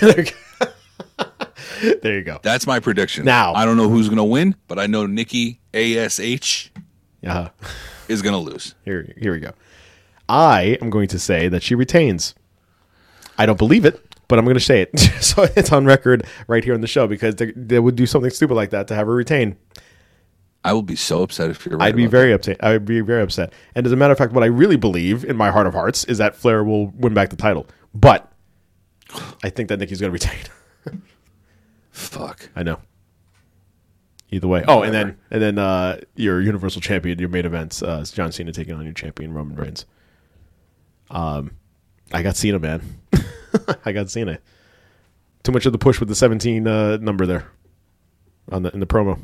there, 0.00 0.20
you 0.20 0.26
go. 0.26 1.26
there 2.02 2.14
you 2.18 2.22
go. 2.22 2.38
That's 2.42 2.66
my 2.66 2.78
prediction. 2.78 3.24
Now- 3.24 3.54
I 3.54 3.64
don't 3.64 3.78
know 3.78 3.88
who's 3.88 4.08
going 4.08 4.18
to 4.18 4.24
win, 4.24 4.54
but 4.68 4.78
I 4.78 4.86
know 4.86 5.06
Nikki 5.06 5.60
ASH 5.72 6.70
Uh, 7.26 7.48
is 8.06 8.20
going 8.22 8.34
to 8.34 8.38
lose. 8.38 8.74
here 8.84 9.14
here 9.18 9.32
we 9.32 9.40
go. 9.40 9.52
I 10.28 10.76
am 10.82 10.90
going 10.90 11.08
to 11.08 11.18
say 11.18 11.48
that 11.48 11.62
she 11.62 11.74
retains. 11.74 12.34
I 13.38 13.46
don't 13.46 13.56
believe 13.58 13.86
it, 13.86 13.98
but 14.28 14.38
I'm 14.38 14.44
going 14.44 14.56
to 14.58 14.60
say 14.60 14.82
it. 14.82 14.98
so 15.22 15.44
it's 15.56 15.72
on 15.72 15.86
record 15.86 16.26
right 16.48 16.62
here 16.62 16.74
on 16.74 16.82
the 16.82 16.86
show 16.86 17.06
because 17.06 17.36
they, 17.36 17.52
they 17.52 17.78
would 17.80 17.96
do 17.96 18.04
something 18.04 18.30
stupid 18.30 18.54
like 18.54 18.70
that 18.70 18.88
to 18.88 18.94
have 18.94 19.06
her 19.06 19.14
retain. 19.14 19.56
I 20.64 20.74
will 20.74 20.82
be 20.82 20.96
so 20.96 21.22
upset 21.22 21.48
if 21.48 21.64
you're 21.64 21.78
right. 21.78 21.86
I'd 21.88 21.96
be 21.96 22.06
very 22.06 22.32
upset. 22.32 22.62
I 22.62 22.72
would 22.72 22.84
be 22.84 23.00
very 23.00 23.22
upset. 23.22 23.54
And 23.74 23.86
as 23.86 23.92
a 23.92 23.96
matter 23.96 24.12
of 24.12 24.18
fact, 24.18 24.32
what 24.34 24.44
I 24.44 24.48
really 24.48 24.76
believe 24.76 25.24
in 25.24 25.34
my 25.36 25.50
heart 25.50 25.66
of 25.66 25.72
hearts 25.72 26.04
is 26.04 26.18
that 26.18 26.36
Flair 26.36 26.62
will 26.62 26.88
win 26.88 27.14
back 27.14 27.30
the 27.30 27.36
title. 27.36 27.66
But 27.98 28.30
I 29.42 29.50
think 29.50 29.68
that 29.70 29.78
Nikki's 29.78 30.00
going 30.00 30.10
to 30.10 30.12
retain. 30.12 31.00
Fuck. 31.90 32.48
I 32.54 32.62
know. 32.62 32.78
Either 34.30 34.46
way. 34.46 34.62
Oh, 34.68 34.82
and 34.82 34.92
then 34.94 35.16
and 35.30 35.42
then 35.42 35.58
uh, 35.58 36.00
your 36.14 36.40
Universal 36.40 36.82
Champion, 36.82 37.18
your 37.18 37.30
main 37.30 37.46
events, 37.46 37.82
uh, 37.82 38.00
is 38.02 38.10
John 38.10 38.30
Cena 38.30 38.52
taking 38.52 38.74
on 38.74 38.84
your 38.84 38.92
champion 38.92 39.32
Roman 39.32 39.56
Reigns. 39.56 39.86
Um, 41.10 41.52
I 42.12 42.22
got 42.22 42.36
Cena, 42.36 42.58
man. 42.58 42.82
I 43.84 43.92
got 43.92 44.10
Cena. 44.10 44.38
Too 45.42 45.52
much 45.52 45.64
of 45.64 45.72
the 45.72 45.78
push 45.78 45.98
with 45.98 46.10
the 46.10 46.14
seventeen 46.14 46.68
uh, 46.68 46.98
number 46.98 47.24
there 47.24 47.50
on 48.52 48.62
the 48.64 48.70
in 48.74 48.80
the 48.80 48.86
promo. 48.86 49.18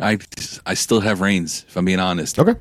I 0.00 0.18
I 0.64 0.72
still 0.74 1.00
have 1.00 1.20
Reigns. 1.20 1.66
If 1.68 1.76
I'm 1.76 1.84
being 1.84 2.00
honest, 2.00 2.38
Okay. 2.38 2.58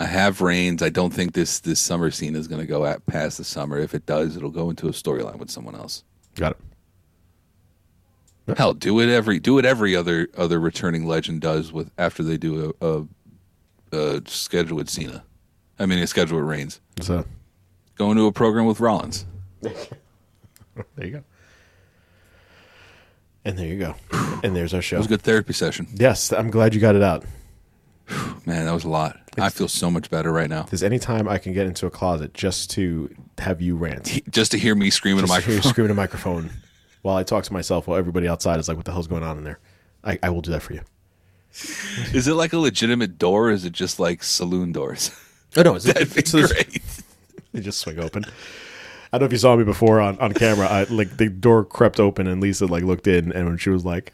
I 0.00 0.06
have 0.06 0.40
Reigns. 0.40 0.82
I 0.82 0.90
don't 0.90 1.12
think 1.12 1.32
this 1.32 1.60
this 1.60 1.80
summer 1.80 2.10
scene 2.10 2.36
is 2.36 2.46
going 2.46 2.60
to 2.60 2.66
go 2.66 2.84
at 2.84 3.04
past 3.06 3.38
the 3.38 3.44
summer. 3.44 3.78
If 3.78 3.94
it 3.94 4.06
does, 4.06 4.36
it'll 4.36 4.50
go 4.50 4.70
into 4.70 4.86
a 4.88 4.92
storyline 4.92 5.36
with 5.36 5.50
someone 5.50 5.74
else. 5.74 6.04
Got 6.34 6.56
it. 8.46 8.56
Hell, 8.56 8.72
do 8.74 9.00
it 9.00 9.08
every 9.10 9.38
do 9.40 9.58
it 9.58 9.64
every 9.64 9.94
other 9.94 10.28
other 10.36 10.58
returning 10.60 11.06
legend 11.06 11.40
does 11.40 11.72
with 11.72 11.90
after 11.98 12.22
they 12.22 12.38
do 12.38 12.74
a, 12.80 12.86
a, 13.92 13.96
a 14.16 14.22
schedule 14.26 14.76
with 14.76 14.88
Cena. 14.88 15.24
I 15.78 15.86
mean, 15.86 15.98
a 15.98 16.06
schedule 16.06 16.38
with 16.38 16.46
Reigns. 16.46 16.80
So 17.00 17.24
Go 17.98 18.12
into 18.12 18.26
a 18.26 18.32
program 18.32 18.66
with 18.66 18.78
Rollins. 18.78 19.26
there 19.60 19.72
you 20.98 21.10
go. 21.10 21.24
And 23.44 23.58
there 23.58 23.66
you 23.66 23.78
go. 23.78 23.94
And 24.44 24.54
there's 24.54 24.72
our 24.72 24.80
show. 24.80 24.96
It 24.96 25.00
was 25.00 25.06
a 25.06 25.10
good 25.10 25.22
therapy 25.22 25.52
session. 25.52 25.88
Yes, 25.94 26.32
I'm 26.32 26.48
glad 26.48 26.74
you 26.74 26.80
got 26.80 26.94
it 26.94 27.02
out. 27.02 27.24
Man, 28.46 28.64
that 28.64 28.72
was 28.72 28.84
a 28.84 28.88
lot. 28.88 29.18
I 29.38 29.50
feel 29.50 29.68
so 29.68 29.90
much 29.90 30.10
better 30.10 30.32
right 30.32 30.48
now. 30.48 30.62
There's 30.62 30.82
any 30.82 30.98
time 30.98 31.28
I 31.28 31.38
can 31.38 31.52
get 31.52 31.66
into 31.66 31.86
a 31.86 31.90
closet 31.90 32.34
just 32.34 32.70
to 32.72 33.14
have 33.38 33.60
you 33.60 33.76
rant. 33.76 34.20
Just 34.30 34.50
to 34.52 34.58
hear 34.58 34.74
me 34.74 34.90
scream 34.90 35.18
in 35.18 35.24
a 35.24 35.26
Just 35.26 35.40
hear 35.42 35.50
you 35.50 35.56
microphone. 35.58 35.70
scream 35.72 35.90
a 35.90 35.94
microphone 36.02 36.50
while 37.02 37.16
I 37.16 37.22
talk 37.22 37.44
to 37.44 37.52
myself 37.52 37.86
while 37.86 37.98
everybody 37.98 38.26
outside 38.26 38.58
is 38.58 38.66
like, 38.68 38.76
what 38.76 38.86
the 38.86 38.92
hell's 38.92 39.06
going 39.06 39.22
on 39.22 39.38
in 39.38 39.44
there? 39.44 39.58
I, 40.02 40.18
I 40.22 40.30
will 40.30 40.40
do 40.42 40.50
that 40.52 40.62
for 40.62 40.72
you. 40.72 40.80
Is 42.14 42.26
it 42.28 42.34
like 42.34 42.52
a 42.52 42.58
legitimate 42.58 43.18
door 43.18 43.48
or 43.48 43.50
is 43.50 43.64
it 43.64 43.72
just 43.72 43.98
like 44.00 44.22
saloon 44.22 44.72
doors? 44.72 45.10
Oh, 45.56 45.62
no, 45.62 45.74
it's, 45.74 45.84
That'd 45.86 46.16
it's, 46.16 46.34
it's- 46.34 46.52
great. 46.52 46.82
they 47.52 47.60
just 47.60 47.78
swing 47.78 47.98
open. 47.98 48.24
I 49.12 49.16
don't 49.16 49.20
know 49.22 49.26
if 49.26 49.32
you 49.32 49.38
saw 49.38 49.56
me 49.56 49.64
before 49.64 50.00
on, 50.00 50.18
on 50.18 50.34
camera. 50.34 50.66
I 50.66 50.84
like 50.84 51.16
the 51.16 51.28
door 51.30 51.64
crept 51.64 51.98
open 51.98 52.26
and 52.26 52.42
Lisa 52.42 52.66
like 52.66 52.84
looked 52.84 53.06
in 53.06 53.32
and 53.32 53.46
when 53.48 53.56
she 53.56 53.70
was 53.70 53.84
like 53.84 54.12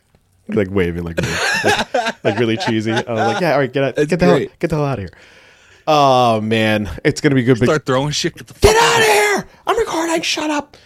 like 0.48 0.68
waving 0.70 1.02
like 1.04 1.20
like, 1.64 2.24
like 2.24 2.38
really 2.38 2.56
cheesy. 2.56 2.92
I 2.92 2.96
was 2.96 3.06
like, 3.06 3.40
yeah, 3.40 3.52
all 3.52 3.58
right, 3.58 3.72
get 3.72 3.84
out, 3.84 3.96
That's 3.96 4.08
get 4.08 4.20
the 4.20 4.26
hell, 4.26 4.36
great. 4.36 4.58
get 4.58 4.70
the 4.70 4.76
hell 4.76 4.84
out 4.84 4.98
of 4.98 5.04
here. 5.04 5.12
Oh 5.86 6.40
man, 6.40 6.88
it's 7.04 7.20
gonna 7.20 7.34
be 7.34 7.42
good. 7.42 7.58
Big, 7.60 7.68
Start 7.68 7.86
throwing 7.86 8.10
shit. 8.10 8.34
Get 8.34 8.46
the 8.46 8.54
fuck 8.54 8.62
Get 8.62 8.76
out 8.76 9.00
of 9.00 9.06
here! 9.06 9.48
I'm 9.66 9.78
recording. 9.78 10.22
Shut 10.22 10.50
up. 10.50 10.76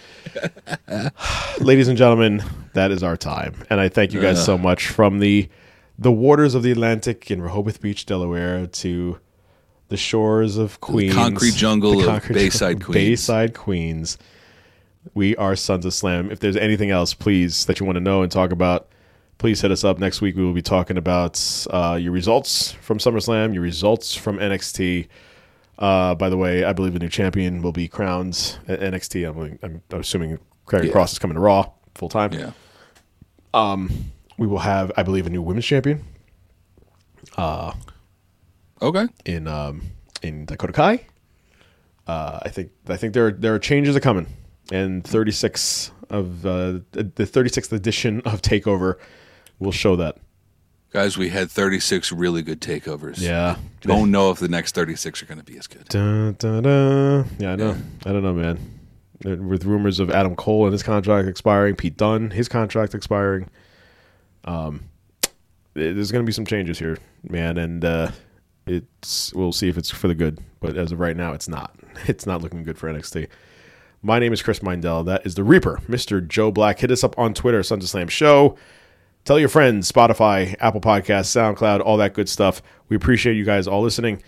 Ladies 1.61 1.89
and 1.89 1.97
gentlemen, 1.99 2.43
that 2.75 2.91
is 2.91 3.03
our 3.03 3.17
time, 3.17 3.55
and 3.71 3.81
I 3.81 3.89
thank 3.89 4.13
you 4.13 4.21
guys 4.21 4.45
so 4.45 4.57
much 4.59 4.89
from 4.89 5.19
the 5.19 5.49
the 5.99 6.13
waters 6.13 6.55
of 6.55 6.63
the 6.63 6.71
Atlantic 6.71 7.31
in 7.31 7.43
Rehoboth 7.43 7.81
Beach, 7.81 8.07
Delaware, 8.07 8.67
to 8.67 9.19
the 9.89 9.97
shores 9.97 10.57
of 10.57 10.81
Queens, 10.81 11.15
concrete 11.15 11.55
jungle 11.55 11.99
the 11.99 12.09
of 12.09 12.29
Bayside, 12.29 12.75
jungle- 12.77 12.87
Queens. 12.93 12.95
Bayside, 13.11 13.55
Queens. 13.55 14.19
We 15.15 15.35
are 15.37 15.57
Sons 15.57 15.87
of 15.87 15.95
Slam. 15.95 16.31
If 16.31 16.41
there's 16.41 16.57
anything 16.57 16.91
else, 16.91 17.15
please 17.15 17.65
that 17.67 17.81
you 17.81 17.87
want 17.87 17.97
to 17.97 18.01
know 18.01 18.23
and 18.23 18.31
talk 18.31 18.53
about, 18.53 18.89
please 19.39 19.61
hit 19.61 19.71
us 19.71 19.85
up 19.85 19.99
next 19.99 20.21
week. 20.21 20.37
We 20.37 20.45
will 20.45 20.53
be 20.53 20.63
talking 20.63 20.97
about 20.97 21.41
uh, 21.71 21.99
your 22.01 22.13
results 22.13 22.73
from 22.73 22.99
SummerSlam, 22.99 23.55
your 23.55 23.63
results 23.63 24.15
from 24.15 24.39
NXT. 24.39 25.09
Uh, 25.79 26.15
by 26.17 26.29
the 26.29 26.37
way, 26.37 26.65
I 26.65 26.73
believe 26.73 26.97
a 26.97 26.99
new 26.99 27.09
champion 27.09 27.63
will 27.63 27.73
be 27.73 27.87
crowned 27.89 28.59
at 28.67 28.81
NXT. 28.81 29.29
I'm, 29.29 29.59
I'm, 29.63 29.83
I'm 29.93 30.01
assuming 30.01 30.39
Karrion 30.67 30.87
Yeah. 30.87 30.93
Cross 30.93 31.13
is 31.13 31.19
coming 31.19 31.37
to 31.37 31.41
Raw 31.41 31.71
full 31.95 32.09
time. 32.09 32.33
Yeah. 32.33 32.51
Um, 33.55 33.91
We 34.39 34.47
will 34.47 34.59
have, 34.59 34.91
I 34.97 35.03
believe, 35.05 35.27
a 35.27 35.31
new 35.31 35.43
women's 35.43 35.67
champion 35.67 36.05
Okay. 37.39 39.07
in 39.25 39.47
um, 39.49 39.83
in 40.23 40.45
Dakota 40.47 40.73
Kai. 40.73 41.07
Uh, 42.07 42.39
I 42.43 42.49
think 42.49 42.71
I 42.89 42.97
think 42.97 43.15
there 43.15 43.27
are, 43.27 43.33
there 43.33 43.55
are 43.55 43.59
changes 43.59 43.95
are 43.97 44.01
coming, 44.01 44.27
and 44.73 45.05
36 45.05 45.93
of 46.11 46.47
uh, 46.47 46.81
the 46.93 47.05
36th 47.19 47.71
edition 47.73 48.23
of 48.25 48.41
Takeover 48.43 48.95
will 49.59 49.73
show 49.73 49.97
that. 49.97 50.17
Guys, 50.91 51.19
we 51.19 51.29
had 51.29 51.51
36 51.51 52.13
really 52.13 52.41
good 52.43 52.61
takeovers. 52.61 53.21
Yeah. 53.21 53.57
Don't 53.83 54.11
know 54.11 54.31
if 54.31 54.39
the 54.39 54.49
next 54.49 54.75
36 54.75 55.23
are 55.23 55.27
going 55.27 55.39
to 55.39 55.45
be 55.45 55.59
as 55.59 55.67
good. 55.67 55.85
Dun, 55.89 56.35
dun, 56.39 56.63
dun. 56.63 57.29
Yeah, 57.39 57.53
I 57.53 57.57
know. 57.57 57.77
I 58.07 58.13
don't 58.13 58.23
know, 58.23 58.33
man. 58.33 58.59
Uh, 59.27 59.37
With 59.37 59.65
rumors 59.65 60.01
of 60.01 60.11
Adam 60.11 60.35
Cole 60.35 60.65
and 60.65 60.73
his 60.73 60.83
contract 60.83 61.29
expiring, 61.29 61.77
Pete 61.77 61.97
Dunne, 61.97 62.31
his 62.31 62.49
contract 62.49 62.95
expiring. 62.95 63.51
Um, 64.45 64.85
there's 65.75 66.11
going 66.11 66.25
to 66.25 66.27
be 66.27 66.33
some 66.33 66.47
changes 66.47 66.79
here, 66.79 66.97
man, 67.29 67.59
and 67.59 67.85
uh, 67.85 68.11
it's 68.67 69.33
we'll 69.35 69.53
see 69.53 69.69
if 69.69 69.77
it's 69.77 69.91
for 69.91 70.09
the 70.09 70.15
good. 70.15 70.39
But 70.61 70.77
as 70.77 70.91
of 70.93 71.01
right 71.01 71.17
now, 71.17 71.33
it's 71.33 71.49
not. 71.49 71.75
It's 72.07 72.27
not 72.27 72.43
looking 72.43 72.63
good 72.63 72.79
for 72.79 72.89
NXT. 72.91 73.27
My 74.03 74.21
name 74.21 74.33
is 74.33 74.41
Chris 74.41 74.61
Mindell. 74.61 75.05
That 75.05 75.27
is 75.27 75.35
the 75.35 75.43
Reaper, 75.43 75.81
Mr. 75.89 76.27
Joe 76.27 76.53
Black. 76.53 76.79
Hit 76.79 76.93
us 76.93 77.03
up 77.03 77.19
on 77.19 77.35
Twitter, 77.35 77.61
Sons 77.65 77.83
of 77.83 77.91
Slam 77.91 78.07
Show. 78.07 78.57
Tell 79.29 79.39
your 79.39 79.51
friends, 79.51 79.93
Spotify, 79.93 80.57
Apple 80.59 80.81
Podcasts, 80.81 81.29
SoundCloud, 81.37 81.85
all 81.85 81.99
that 81.99 82.15
good 82.15 82.31
stuff. 82.31 82.63
We 82.89 82.97
appreciate 82.97 83.35
you 83.35 83.45
guys 83.45 83.69
all 83.69 83.83
listening. 83.83 84.23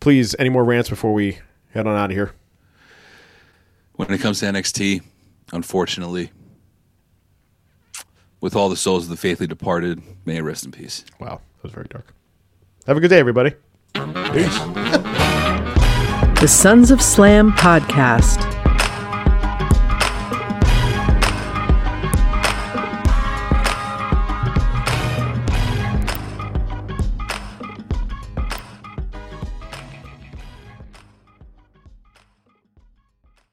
Please, 0.00 0.34
any 0.40 0.48
more 0.48 0.64
rants 0.64 0.90
before 0.90 1.14
we 1.14 1.38
head 1.72 1.86
on 1.86 1.96
out 1.96 2.10
of 2.10 2.16
here? 2.16 2.32
When 3.92 4.12
it 4.12 4.18
comes 4.18 4.40
to 4.40 4.46
NXT, 4.46 5.02
unfortunately, 5.52 6.32
with 8.40 8.56
all 8.56 8.68
the 8.68 8.74
souls 8.74 9.04
of 9.04 9.10
the 9.10 9.16
faithfully 9.16 9.46
departed, 9.46 10.02
may 10.24 10.38
it 10.38 10.40
rest 10.40 10.64
in 10.64 10.72
peace. 10.72 11.04
Wow, 11.20 11.40
that 11.58 11.62
was 11.62 11.72
very 11.72 11.86
dark. 11.88 12.12
Have 12.88 12.96
a 12.96 13.00
good 13.00 13.06
day, 13.06 13.20
everybody. 13.20 13.50
Peace. 13.94 14.58
The 16.40 16.48
Sons 16.48 16.90
of 16.90 17.00
Slam 17.00 17.52
podcast 17.52 18.59